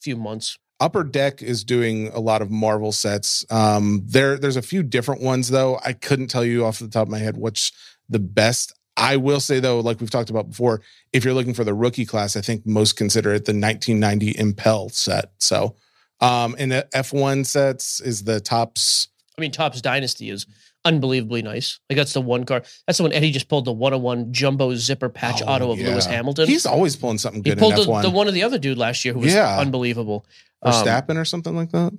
few 0.00 0.16
months. 0.16 0.58
Upper 0.80 1.04
Deck 1.04 1.40
is 1.40 1.62
doing 1.64 2.08
a 2.08 2.18
lot 2.18 2.42
of 2.42 2.50
Marvel 2.50 2.90
sets. 2.90 3.46
Um, 3.48 4.02
there, 4.04 4.36
there's 4.36 4.56
a 4.56 4.62
few 4.62 4.82
different 4.82 5.22
ones 5.22 5.48
though. 5.48 5.78
I 5.84 5.92
couldn't 5.92 6.26
tell 6.28 6.44
you 6.44 6.64
off 6.64 6.80
the 6.80 6.88
top 6.88 7.06
of 7.06 7.10
my 7.10 7.18
head 7.20 7.36
which 7.36 7.72
the 8.08 8.18
best. 8.18 8.72
I 8.96 9.16
will 9.16 9.40
say 9.40 9.60
though, 9.60 9.78
like 9.80 10.00
we've 10.00 10.10
talked 10.10 10.30
about 10.30 10.50
before, 10.50 10.82
if 11.12 11.24
you're 11.24 11.34
looking 11.34 11.54
for 11.54 11.64
the 11.64 11.74
rookie 11.74 12.04
class, 12.04 12.36
I 12.36 12.40
think 12.40 12.66
most 12.66 12.96
consider 12.96 13.30
it 13.30 13.44
the 13.44 13.52
1990 13.52 14.36
Impel 14.38 14.88
set. 14.88 15.32
So, 15.38 15.76
um, 16.20 16.54
and 16.58 16.72
the 16.72 16.88
F1 16.94 17.46
sets 17.46 18.00
is 18.00 18.24
the 18.24 18.40
tops. 18.40 19.08
I 19.36 19.40
mean, 19.40 19.50
Topps 19.52 19.80
Dynasty 19.80 20.30
is 20.30 20.46
unbelievably 20.84 21.42
nice. 21.42 21.80
Like 21.88 21.96
that's 21.96 22.12
the 22.12 22.20
one 22.20 22.44
car. 22.44 22.62
That's 22.86 22.98
the 22.98 23.04
one 23.04 23.12
Eddie 23.12 23.30
just 23.30 23.48
pulled 23.48 23.64
the 23.64 23.72
one 23.72 23.92
on 23.94 24.02
one 24.02 24.32
jumbo 24.32 24.74
zipper 24.74 25.08
patch 25.08 25.42
Oh, 25.42 25.46
auto 25.46 25.70
of 25.72 25.78
yeah. 25.78 25.88
Lewis 25.90 26.06
Hamilton. 26.06 26.46
He's 26.48 26.66
always 26.66 26.96
pulling 26.96 27.18
something 27.18 27.42
good. 27.42 27.54
he 27.54 27.60
pulled 27.60 27.74
in 27.78 27.86
the, 27.86 27.92
F1 27.92 28.02
the 28.02 28.10
one 28.10 28.28
of 28.28 28.34
the 28.34 28.42
other 28.42 28.58
dude 28.58 28.78
last 28.78 29.04
year 29.04 29.14
who 29.14 29.20
was 29.20 29.32
Yeah. 29.32 29.58
unbelievable. 29.58 30.26
or 30.62 30.72
Um, 30.72 31.16
or 31.18 31.24
something 31.24 31.54
like 31.54 31.70
that. 31.72 31.92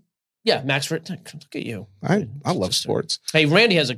Yeah, 0.43 0.61
Max. 0.63 0.91
Look 0.91 1.01
at 1.09 1.63
you. 1.65 1.87
I, 2.03 2.27
I 2.45 2.51
love 2.51 2.75
sports. 2.75 3.17
Hey, 3.33 3.45
Randy 3.47 3.75
has 3.75 3.89
a 3.89 3.95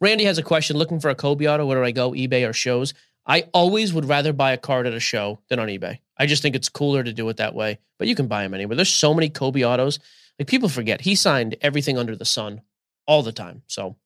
Randy 0.00 0.24
has 0.24 0.38
a 0.38 0.42
question. 0.42 0.76
Looking 0.78 0.98
for 0.98 1.10
a 1.10 1.14
Kobe 1.14 1.46
auto. 1.46 1.66
Where 1.66 1.78
do 1.78 1.84
I 1.84 1.90
go? 1.90 2.12
eBay 2.12 2.48
or 2.48 2.54
shows? 2.54 2.94
I 3.26 3.42
always 3.52 3.92
would 3.92 4.06
rather 4.06 4.32
buy 4.32 4.52
a 4.52 4.56
card 4.56 4.86
at 4.86 4.94
a 4.94 5.00
show 5.00 5.40
than 5.48 5.58
on 5.58 5.68
eBay. 5.68 5.98
I 6.16 6.24
just 6.24 6.40
think 6.42 6.56
it's 6.56 6.70
cooler 6.70 7.04
to 7.04 7.12
do 7.12 7.28
it 7.28 7.36
that 7.36 7.54
way. 7.54 7.78
But 7.98 8.08
you 8.08 8.14
can 8.14 8.28
buy 8.28 8.42
them 8.42 8.54
anywhere. 8.54 8.76
There's 8.76 8.88
so 8.92 9.12
many 9.12 9.28
Kobe 9.28 9.62
autos. 9.62 9.98
Like 10.38 10.48
people 10.48 10.70
forget 10.70 11.02
he 11.02 11.14
signed 11.14 11.56
everything 11.60 11.98
under 11.98 12.16
the 12.16 12.24
sun 12.24 12.62
all 13.06 13.22
the 13.22 13.32
time. 13.32 13.62
So 13.66 13.96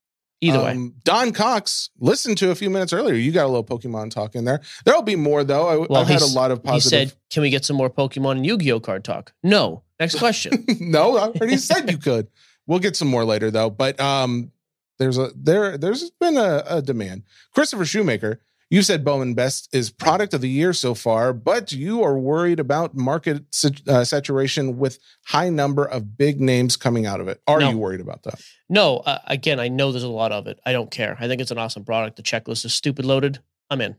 either 0.40 0.62
way, 0.62 0.72
Um, 0.72 0.94
Don 1.04 1.32
Cox, 1.32 1.90
listened 1.98 2.38
to 2.38 2.50
a 2.50 2.54
few 2.54 2.70
minutes 2.70 2.92
earlier. 2.92 3.14
You 3.14 3.32
got 3.32 3.44
a 3.44 3.48
little 3.48 3.64
Pokemon 3.64 4.10
talk 4.10 4.34
in 4.34 4.44
there. 4.44 4.60
There'll 4.84 5.02
be 5.02 5.16
more 5.16 5.44
though. 5.44 5.66
I, 5.68 5.76
well, 5.88 5.96
I've 6.00 6.08
had 6.08 6.22
a 6.22 6.26
lot 6.26 6.50
of 6.50 6.62
positive. 6.62 7.00
He 7.00 7.06
said, 7.08 7.16
"Can 7.30 7.42
we 7.42 7.50
get 7.50 7.64
some 7.64 7.76
more 7.76 7.90
Pokemon 7.90 8.32
and 8.32 8.46
Yu-Gi-Oh 8.46 8.80
card 8.80 9.04
talk?" 9.04 9.32
No. 9.42 9.82
Next 10.00 10.16
question. 10.18 10.64
no, 10.80 11.16
I 11.16 11.28
already 11.28 11.56
said 11.56 11.90
you 11.90 11.98
could. 11.98 12.28
We'll 12.66 12.80
get 12.80 12.96
some 12.96 13.08
more 13.08 13.24
later 13.24 13.50
though. 13.50 13.70
But 13.70 14.00
um, 14.00 14.50
there's 14.98 15.18
a 15.18 15.30
there 15.36 15.78
there's 15.78 16.10
been 16.10 16.36
a, 16.36 16.64
a 16.66 16.82
demand. 16.82 17.22
Christopher 17.52 17.84
Shoemaker, 17.84 18.40
You 18.74 18.82
said 18.82 19.04
Bowman 19.04 19.34
Best 19.34 19.68
is 19.72 19.88
product 19.88 20.34
of 20.34 20.40
the 20.40 20.48
year 20.48 20.72
so 20.72 20.94
far, 20.94 21.32
but 21.32 21.70
you 21.70 22.02
are 22.02 22.18
worried 22.18 22.58
about 22.58 22.96
market 22.96 23.44
uh, 23.86 24.02
saturation 24.02 24.78
with 24.78 24.98
high 25.26 25.48
number 25.48 25.84
of 25.84 26.18
big 26.18 26.40
names 26.40 26.76
coming 26.76 27.06
out 27.06 27.20
of 27.20 27.28
it. 27.28 27.40
Are 27.46 27.60
No. 27.60 27.70
you 27.70 27.78
worried 27.78 28.00
about 28.00 28.24
that? 28.24 28.42
No, 28.68 28.96
uh, 28.96 29.20
again, 29.28 29.60
I 29.60 29.68
know 29.68 29.92
there's 29.92 30.02
a 30.02 30.08
lot 30.08 30.32
of 30.32 30.48
it. 30.48 30.58
I 30.66 30.72
don't 30.72 30.90
care. 30.90 31.16
I 31.20 31.28
think 31.28 31.40
it's 31.40 31.52
an 31.52 31.58
awesome 31.58 31.84
product. 31.84 32.16
The 32.16 32.24
checklist 32.24 32.64
is 32.64 32.74
stupid 32.74 33.04
loaded. 33.04 33.38
I'm 33.70 33.80
in. 33.80 33.94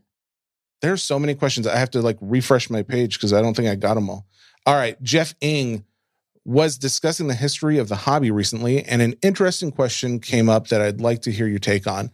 There's 0.82 1.02
so 1.02 1.18
many 1.18 1.34
questions. 1.34 1.66
I 1.66 1.78
have 1.78 1.92
to 1.92 2.02
like 2.02 2.18
refresh 2.20 2.68
my 2.68 2.82
page 2.82 3.16
because 3.16 3.32
I 3.32 3.40
don't 3.40 3.56
think 3.56 3.68
I 3.68 3.76
got 3.76 3.94
them 3.94 4.10
all. 4.10 4.26
All 4.66 4.74
right, 4.74 5.02
Jeff 5.02 5.34
Ing 5.40 5.86
was 6.44 6.76
discussing 6.76 7.28
the 7.28 7.34
history 7.34 7.78
of 7.78 7.88
the 7.88 7.96
hobby 7.96 8.30
recently, 8.30 8.84
and 8.84 9.00
an 9.00 9.14
interesting 9.22 9.72
question 9.72 10.20
came 10.20 10.50
up 10.50 10.68
that 10.68 10.82
I'd 10.82 11.00
like 11.00 11.22
to 11.22 11.32
hear 11.32 11.46
your 11.48 11.60
take 11.60 11.86
on. 11.86 12.10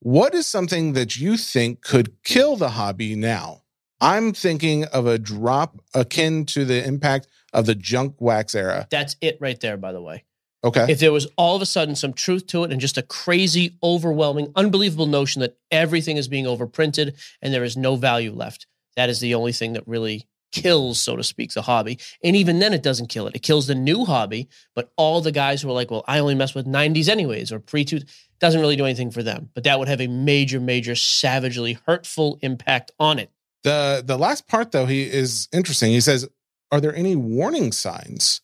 What 0.00 0.34
is 0.34 0.46
something 0.46 0.94
that 0.94 1.18
you 1.18 1.36
think 1.36 1.82
could 1.82 2.22
kill 2.24 2.56
the 2.56 2.70
hobby 2.70 3.14
now? 3.14 3.64
I'm 4.00 4.32
thinking 4.32 4.84
of 4.86 5.06
a 5.06 5.18
drop 5.18 5.78
akin 5.94 6.46
to 6.46 6.64
the 6.64 6.82
impact 6.82 7.28
of 7.52 7.66
the 7.66 7.74
junk 7.74 8.14
wax 8.18 8.54
era. 8.54 8.88
That's 8.90 9.16
it 9.20 9.36
right 9.40 9.60
there, 9.60 9.76
by 9.76 9.92
the 9.92 10.00
way. 10.00 10.24
Okay. 10.64 10.86
If 10.88 11.00
there 11.00 11.12
was 11.12 11.26
all 11.36 11.54
of 11.54 11.60
a 11.60 11.66
sudden 11.66 11.94
some 11.96 12.14
truth 12.14 12.46
to 12.48 12.64
it 12.64 12.72
and 12.72 12.80
just 12.80 12.96
a 12.96 13.02
crazy, 13.02 13.76
overwhelming, 13.82 14.52
unbelievable 14.56 15.06
notion 15.06 15.40
that 15.40 15.58
everything 15.70 16.16
is 16.16 16.28
being 16.28 16.46
overprinted 16.46 17.18
and 17.42 17.52
there 17.52 17.64
is 17.64 17.76
no 17.76 17.96
value 17.96 18.32
left, 18.32 18.66
that 18.96 19.10
is 19.10 19.20
the 19.20 19.34
only 19.34 19.52
thing 19.52 19.74
that 19.74 19.86
really 19.86 20.26
kills, 20.52 21.00
so 21.00 21.16
to 21.16 21.24
speak, 21.24 21.52
the 21.52 21.62
hobby. 21.62 21.98
And 22.22 22.36
even 22.36 22.58
then, 22.58 22.72
it 22.72 22.82
doesn't 22.82 23.08
kill 23.08 23.26
it. 23.26 23.36
It 23.36 23.42
kills 23.42 23.66
the 23.66 23.74
new 23.74 24.04
hobby, 24.04 24.48
but 24.74 24.92
all 24.96 25.20
the 25.20 25.32
guys 25.32 25.62
who 25.62 25.70
are 25.70 25.74
like, 25.74 25.90
well, 25.90 26.04
I 26.06 26.18
only 26.18 26.34
mess 26.34 26.54
with 26.54 26.66
90s 26.66 27.08
anyways, 27.08 27.52
or 27.52 27.60
pre 27.60 27.84
two, 27.84 28.00
doesn't 28.40 28.60
really 28.60 28.76
do 28.76 28.84
anything 28.84 29.10
for 29.10 29.22
them. 29.22 29.50
But 29.54 29.64
that 29.64 29.78
would 29.78 29.88
have 29.88 30.00
a 30.00 30.06
major, 30.06 30.60
major, 30.60 30.94
savagely 30.94 31.78
hurtful 31.86 32.38
impact 32.42 32.90
on 32.98 33.18
it. 33.18 33.30
The 33.62 34.02
the 34.04 34.16
last 34.16 34.48
part 34.48 34.72
though, 34.72 34.86
he 34.86 35.02
is 35.02 35.48
interesting. 35.52 35.92
He 35.92 36.00
says, 36.00 36.26
Are 36.72 36.80
there 36.80 36.94
any 36.94 37.14
warning 37.14 37.72
signs? 37.72 38.40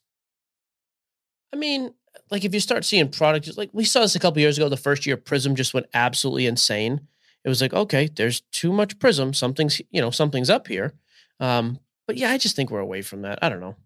I 1.53 1.57
mean, 1.57 1.95
like 2.31 2.45
if 2.45 2.53
you 2.53 2.61
start 2.61 2.85
seeing 2.85 3.09
products, 3.09 3.57
like 3.57 3.71
we 3.73 3.85
saw 3.85 4.01
this 4.01 4.15
a 4.15 4.21
couple 4.21 4.41
years 4.41 4.59
ago, 4.59 4.69
the 4.69 4.77
first 4.77 5.07
year 5.07 5.17
Prizm 5.17 5.55
just 5.55 5.73
went 5.73 5.87
absolutely 5.95 6.47
insane. 6.47 7.01
It 7.45 7.49
was 7.49 7.63
like, 7.63 7.73
okay, 7.73 8.09
there's 8.15 8.41
too 8.53 8.73
much 8.73 8.99
Prizm. 8.99 9.35
Something's, 9.35 9.81
you 9.91 10.01
know, 10.01 10.11
something's 10.11 10.51
up 10.51 10.67
here. 10.67 10.95
Um, 11.39 11.79
but 12.07 12.17
yeah, 12.17 12.31
I 12.31 12.39
just 12.39 12.57
think 12.57 12.71
we're 12.71 12.81
away 12.81 13.03
from 13.03 13.23
that. 13.23 13.39
I 13.43 13.49
don't 13.49 13.61
know. 13.61 13.77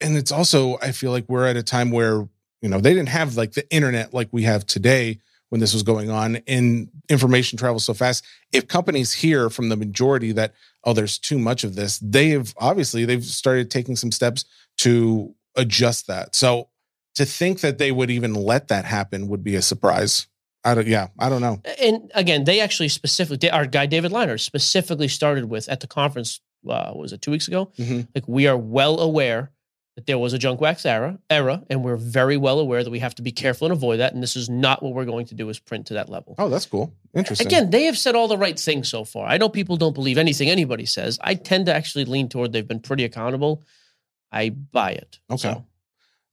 and 0.00 0.16
it's 0.16 0.32
also 0.32 0.78
i 0.80 0.90
feel 0.90 1.10
like 1.10 1.26
we're 1.28 1.46
at 1.46 1.56
a 1.56 1.62
time 1.62 1.90
where 1.90 2.26
you 2.62 2.68
know 2.70 2.80
they 2.80 2.94
didn't 2.94 3.10
have 3.10 3.36
like 3.36 3.52
the 3.52 3.70
internet 3.70 4.14
like 4.14 4.28
we 4.32 4.42
have 4.44 4.64
today 4.66 5.18
when 5.50 5.60
this 5.60 5.74
was 5.74 5.82
going 5.82 6.08
on 6.10 6.36
and 6.46 6.88
information 7.10 7.58
travels 7.58 7.84
so 7.84 7.92
fast 7.92 8.24
if 8.52 8.66
companies 8.68 9.12
hear 9.12 9.50
from 9.50 9.68
the 9.68 9.76
majority 9.76 10.32
that 10.32 10.54
oh 10.84 10.94
there's 10.94 11.18
too 11.18 11.38
much 11.38 11.62
of 11.62 11.74
this 11.74 11.98
they've 11.98 12.54
obviously 12.56 13.04
they've 13.04 13.22
started 13.24 13.70
taking 13.70 13.96
some 13.96 14.10
steps 14.10 14.46
to 14.78 15.34
adjust 15.56 16.06
that 16.06 16.34
so 16.34 16.68
to 17.14 17.26
think 17.26 17.60
that 17.60 17.76
they 17.76 17.92
would 17.92 18.10
even 18.10 18.32
let 18.32 18.68
that 18.68 18.86
happen 18.86 19.28
would 19.28 19.44
be 19.44 19.56
a 19.56 19.62
surprise 19.62 20.26
i 20.64 20.74
don't 20.74 20.86
yeah 20.86 21.08
i 21.18 21.28
don't 21.28 21.42
know 21.42 21.60
And 21.82 22.10
again, 22.14 22.44
they 22.44 22.60
actually 22.60 22.88
specifically, 22.88 23.50
our 23.50 23.66
guy 23.66 23.84
David 23.86 24.10
Leiner 24.10 24.40
specifically 24.40 25.08
started 25.08 25.44
with 25.50 25.68
at 25.68 25.80
the 25.80 25.86
conference. 25.86 26.40
Uh, 26.68 26.92
was 26.94 27.12
it 27.12 27.22
two 27.22 27.30
weeks 27.30 27.48
ago? 27.48 27.70
Mhm. 27.78 28.08
Like 28.14 28.26
we 28.28 28.46
are 28.46 28.56
well 28.56 28.98
aware 29.00 29.50
that 29.96 30.04
there 30.06 30.18
was 30.18 30.34
a 30.34 30.38
junk 30.38 30.60
wax 30.60 30.84
era, 30.84 31.18
era, 31.30 31.62
and 31.70 31.82
we're 31.82 31.96
very 31.96 32.36
well 32.36 32.58
aware 32.58 32.84
that 32.84 32.90
we 32.90 32.98
have 32.98 33.14
to 33.14 33.22
be 33.22 33.32
careful 33.32 33.66
and 33.66 33.72
avoid 33.72 33.98
that. 34.00 34.12
And 34.12 34.22
this 34.22 34.36
is 34.36 34.50
not 34.50 34.82
what 34.82 34.92
we're 34.92 35.06
going 35.06 35.24
to 35.26 35.34
do 35.34 35.48
is 35.48 35.58
print 35.58 35.86
to 35.86 35.94
that 35.94 36.08
level. 36.10 36.34
oh 36.38 36.48
that's 36.50 36.66
cool 36.66 36.92
interesting 37.14 37.46
Again, 37.46 37.70
they 37.70 37.84
have 37.84 37.96
said 37.96 38.14
all 38.14 38.28
the 38.28 38.36
right 38.36 38.58
things 38.58 38.88
so 38.90 39.04
far. 39.04 39.26
I 39.26 39.38
know 39.38 39.48
people 39.48 39.76
don't 39.78 39.94
believe 39.94 40.18
anything 40.18 40.50
anybody 40.50 40.84
says. 40.86 41.18
I 41.22 41.34
tend 41.34 41.64
to 41.66 41.74
actually 41.74 42.04
lean 42.04 42.28
toward 42.28 42.52
they've 42.52 42.68
been 42.68 42.80
pretty 42.80 43.04
accountable. 43.04 43.62
I 44.30 44.50
buy 44.50 44.90
it. 44.92 45.18
Okay. 45.30 45.38
So, 45.54 45.64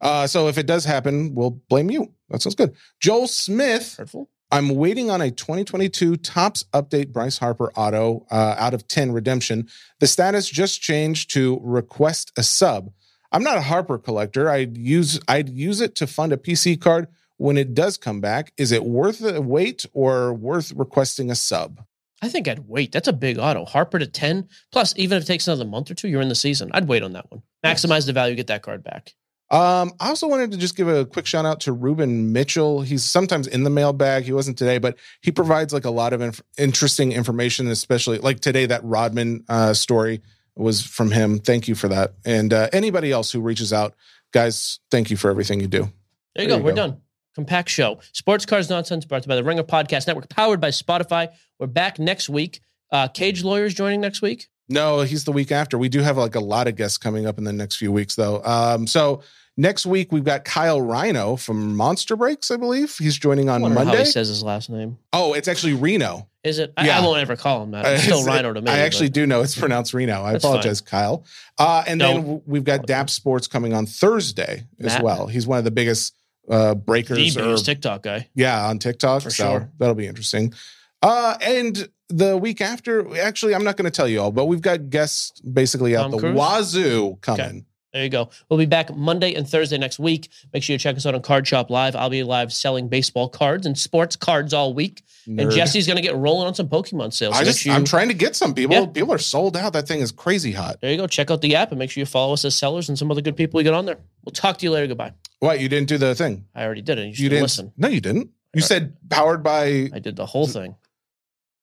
uh 0.02 0.28
so 0.28 0.48
if 0.50 0.58
it 0.58 0.66
does 0.66 0.84
happen 0.84 1.34
we'll 1.34 1.52
blame 1.70 1.90
you 1.90 2.12
that 2.30 2.42
sounds 2.42 2.56
good 2.56 2.74
joel 3.00 3.28
smith 3.28 3.96
hurtful. 3.98 4.30
I'm 4.54 4.70
waiting 4.76 5.10
on 5.10 5.20
a 5.20 5.32
2022 5.32 6.16
Topps 6.18 6.66
Update 6.74 7.12
Bryce 7.12 7.40
Harper 7.40 7.72
auto 7.76 8.28
uh, 8.30 8.54
out 8.60 8.76
of 8.76 8.88
10 8.88 9.12
redemption. 9.12 9.68
The 10.00 10.06
status 10.06 10.48
just 10.48 10.80
changed 10.80 11.32
to 11.32 11.60
request 11.64 12.32
a 12.38 12.44
sub. 12.44 12.92
I'm 13.32 13.42
not 13.42 13.58
a 13.58 13.62
Harper 13.62 13.98
collector. 13.98 14.52
I'd 14.52 14.78
use 14.78 15.20
I'd 15.28 15.50
use 15.50 15.82
it 15.82 15.96
to 15.96 16.06
fund 16.06 16.34
a 16.34 16.38
PC 16.38 16.80
card 16.80 17.08
when 17.38 17.58
it 17.58 17.74
does 17.74 17.98
come 17.98 18.22
back. 18.22 18.54
Is 18.56 18.72
it 18.72 18.86
worth 18.86 19.18
the 19.18 19.42
wait 19.42 19.88
or 19.92 20.36
worth 20.36 20.72
requesting 20.74 21.32
a 21.32 21.36
sub? 21.36 21.84
I 22.22 22.30
think 22.30 22.48
I'd 22.48 22.68
wait. 22.70 22.92
That's 22.92 23.08
a 23.08 23.14
big 23.14 23.40
auto. 23.40 23.66
Harper 23.66 23.98
to 23.98 24.06
10. 24.06 24.48
Plus, 24.72 24.94
even 24.98 25.18
if 25.18 25.24
it 25.24 25.28
takes 25.28 25.48
another 25.48 25.66
month 25.66 25.90
or 25.90 25.96
two, 25.96 26.08
you're 26.08 26.22
in 26.22 26.30
the 26.30 26.36
season. 26.36 26.70
I'd 26.76 26.88
wait 26.88 27.02
on 27.02 27.14
that 27.14 27.32
one. 27.32 27.42
Maximize 27.66 28.06
the 28.06 28.14
value, 28.14 28.36
get 28.36 28.48
that 28.48 28.62
card 28.62 28.84
back. 28.84 29.16
Um, 29.54 29.92
I 30.00 30.10
also 30.10 30.28
wanted 30.28 30.52
to 30.52 30.58
just 30.58 30.76
give 30.76 30.88
a 30.88 31.06
quick 31.06 31.28
shout 31.28 31.46
out 31.46 31.60
to 31.62 31.74
Ruben 31.74 32.34
Mitchell. 32.34 32.82
He's 32.82 33.04
sometimes 33.04 33.46
in 33.46 33.64
the 33.64 33.70
mailbag. 33.70 34.24
He 34.24 34.34
wasn't 34.34 34.58
today, 34.58 34.80
but 34.80 34.98
he 35.22 35.32
provides 35.32 35.74
like 35.74 35.86
a 35.86 35.92
lot 35.92 36.12
of 36.12 36.22
inf- 36.22 36.42
interesting 36.58 37.12
information, 37.12 37.68
especially 37.68 38.18
like 38.18 38.40
today 38.40 38.66
that 38.66 38.84
Rodman 38.84 39.44
uh, 39.48 39.74
story 39.74 40.22
was 40.56 40.84
from 40.84 41.12
him. 41.12 41.38
Thank 41.38 41.68
you 41.68 41.76
for 41.76 41.88
that. 41.90 42.14
And 42.26 42.52
uh, 42.52 42.70
anybody 42.74 43.12
else 43.12 43.32
who 43.32 43.42
reaches 43.42 43.72
out, 43.72 43.94
guys, 44.32 44.80
thank 44.90 45.12
you 45.12 45.18
for 45.18 45.30
everything 45.30 45.60
you 45.62 45.68
do. 45.68 45.90
There 46.36 46.46
you 46.46 46.48
There 46.48 46.48
go. 46.48 46.58
you 46.58 46.64
We're 46.64 46.72
go. 46.72 46.76
done. 46.88 47.02
Compact 47.36 47.70
show. 47.70 48.00
Sports 48.12 48.46
Card 48.48 48.68
Nonsense 48.70 49.06
brought 49.06 49.24
to 49.24 49.28
you 49.28 49.30
by 49.30 49.36
the 49.36 49.44
Ringer 49.44 49.64
Podcast 49.64 50.08
Network, 50.08 50.30
powered 50.30 50.60
by 50.62 50.70
Spotify. 50.70 51.30
We're 51.60 51.68
back 51.68 52.00
next 52.00 52.28
week. 52.28 52.60
Uh, 52.92 53.08
Cage 53.08 53.44
Lawyers 53.44 53.74
joining 53.74 54.02
next 54.02 54.22
week. 54.22 54.48
No, 54.70 55.02
he's 55.02 55.26
the 55.26 55.32
week 55.32 55.52
after. 55.52 55.78
We 55.78 55.90
do 55.90 56.02
have 56.02 56.18
like 56.18 56.36
a 56.36 56.40
lot 56.40 56.68
of 56.68 56.76
guests 56.76 56.98
coming 56.98 57.26
up 57.28 57.38
in 57.38 57.44
the 57.44 57.54
next 57.54 57.78
few 57.78 57.92
weeks, 57.92 58.16
though. 58.16 58.42
Um, 58.44 58.88
so 58.88 59.22
next 59.58 59.86
week 59.86 60.12
we've 60.12 60.24
got 60.24 60.44
Kyle 60.46 60.82
Rhino 60.82 61.36
from 61.36 61.76
Monster 61.76 62.16
Breaks, 62.16 62.50
I 62.52 62.58
believe. 62.58 62.98
He's 62.98 63.18
joining 63.18 63.50
on 63.50 63.62
Monday. 63.62 64.00
he 64.00 64.06
says 64.06 64.28
his 64.28 64.44
last 64.44 64.70
name. 64.70 64.98
oh, 65.14 65.34
it's 65.34 65.48
actually 65.48 65.74
Reno. 65.74 66.28
Is 66.44 66.60
it? 66.60 66.74
I, 66.76 66.88
Yeah. 66.88 67.00
I 67.00 67.02
won't 67.02 67.20
ever 67.20 67.36
call 67.38 67.64
him 67.64 67.72
that. 67.72 67.86
It's 67.86 68.04
still 68.04 68.26
Rhino 68.26 68.52
to 68.52 68.62
me. 68.62 68.70
I 68.70 68.80
actually 68.80 69.08
but- 69.08 69.14
do 69.14 69.26
know 69.28 69.42
it's 69.42 69.58
pronounced 69.58 69.94
Reno. 69.94 70.22
I 70.24 70.34
apologize, 70.34 70.82
Kyle. 70.82 71.24
Uh, 71.58 71.84
and 71.88 72.02
then 72.02 72.16
No. 72.16 72.22
w- 72.22 72.42
we've 72.46 72.64
got 72.66 72.86
DAP 72.86 73.10
Sports 73.10 73.48
coming 73.48 73.74
on 73.74 73.86
Thursday 73.86 74.66
as 74.80 74.88
Matt. 74.94 75.04
well. 75.04 75.28
He's 75.28 75.48
one 75.48 75.58
of 75.60 75.64
the 75.64 75.72
biggest 75.72 76.14
uh, 76.50 76.70
the 76.70 76.76
breakers. 76.76 77.38
or- 77.38 77.56
TikTok 77.58 78.04
guy. 78.04 78.28
yeah, 78.36 78.66
on 78.68 78.78
TikTok. 78.80 79.22
For 79.22 79.30
so 79.30 79.44
sure. 79.52 79.70
that'll 79.80 79.96
be 79.96 80.08
interesting. 80.08 80.54
Uh, 81.02 81.38
and 81.42 81.88
the 82.10 82.36
week 82.36 82.60
after, 82.60 83.18
actually, 83.18 83.56
I'm 83.56 83.64
not 83.64 83.78
going 83.78 83.86
to 83.90 83.96
tell 83.96 84.08
you 84.10 84.20
all, 84.22 84.32
but 84.32 84.46
we've 84.46 84.62
got 84.62 84.90
guests 84.90 85.40
basically 85.42 85.96
out 85.96 86.04
Tom 86.04 86.12
the 86.12 86.18
Cruise? 86.20 86.36
wazoo 86.36 87.18
coming. 87.22 87.66
There 87.94 88.04
you 88.04 88.10
go. 88.10 88.30
We'll 88.50 88.58
be 88.58 88.66
back 88.66 88.94
Monday 88.96 89.36
and 89.36 89.48
Thursday 89.48 89.78
next 89.78 90.00
week. 90.00 90.30
Make 90.52 90.64
sure 90.64 90.74
you 90.74 90.80
check 90.80 90.96
us 90.96 91.06
out 91.06 91.14
on 91.14 91.22
Card 91.22 91.48
Shop 91.48 91.70
Live. 91.70 91.96
I'll 91.96 92.10
be 92.10 92.24
live 92.24 92.52
selling 92.52 92.88
baseball 92.90 93.30
cards 93.30 93.68
and 93.68 93.78
sports 93.78 94.16
cards 94.16 94.52
all 94.52 94.74
week. 94.74 95.04
And 95.28 95.52
Jesse's 95.52 95.86
going 95.86 95.98
to 95.98 96.02
get 96.02 96.16
rolling 96.16 96.48
on 96.48 96.56
some 96.56 96.68
Pokemon 96.68 97.14
sales. 97.14 97.36
I 97.36 97.40
so 97.40 97.46
just, 97.46 97.66
you, 97.66 97.72
I'm 97.72 97.86
trying 97.86 98.08
to 98.08 98.16
get 98.16 98.36
some 98.36 98.56
people. 98.56 98.76
Yeah. 98.76 98.86
People 98.88 99.14
are 99.14 99.20
sold 99.20 99.56
out. 99.56 99.74
That 99.74 99.88
thing 99.88 100.00
is 100.00 100.12
crazy 100.12 100.52
hot. 100.52 100.82
there 100.82 100.92
you 100.92 100.98
go. 100.98 101.06
Check 101.06 101.30
out 101.30 101.42
the 101.42 101.56
app 101.56 101.70
and 101.70 101.78
make 101.78 101.92
sure 101.92 102.02
you 102.02 102.06
follow 102.08 102.34
us 102.34 102.44
as 102.46 102.56
sellers 102.56 102.90
and 102.90 102.98
some 102.98 103.12
other 103.12 103.22
good 103.22 103.38
people 103.38 103.60
we 103.60 103.64
get 103.64 103.76
on 103.76 103.86
there. 103.86 104.00
We'll 104.26 104.34
talk 104.34 104.58
to 104.58 104.66
you 104.66 104.72
later. 104.72 104.88
Goodbye. 104.88 105.14
What? 105.40 105.60
You 105.60 105.70
didn't 105.70 105.88
do 105.88 106.00
the 106.00 106.16
thing? 106.16 106.46
I 106.56 106.66
already 106.66 106.82
did 106.82 106.98
it. 106.98 107.02
You, 107.02 107.08
You 107.08 107.16
didn't 107.16 107.30
didn't 107.30 107.42
listen. 107.44 107.74
No, 107.78 107.88
you 107.90 108.02
didn't. 108.02 108.32
You 108.56 108.62
said 108.62 108.98
powered 109.10 109.44
by. 109.44 109.90
I 109.94 110.00
did 110.00 110.16
the 110.16 110.26
whole 110.26 110.48
thing. 110.48 110.76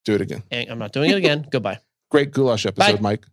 Do 0.04 0.14
it 0.14 0.20
again. 0.20 0.42
And 0.50 0.70
I'm 0.70 0.78
not 0.78 0.92
doing 0.92 1.10
it 1.10 1.16
again. 1.16 1.46
Goodbye. 1.50 1.78
Great 2.10 2.30
goulash 2.30 2.66
episode, 2.66 2.96
Bye. 2.96 3.00
Mike. 3.00 3.26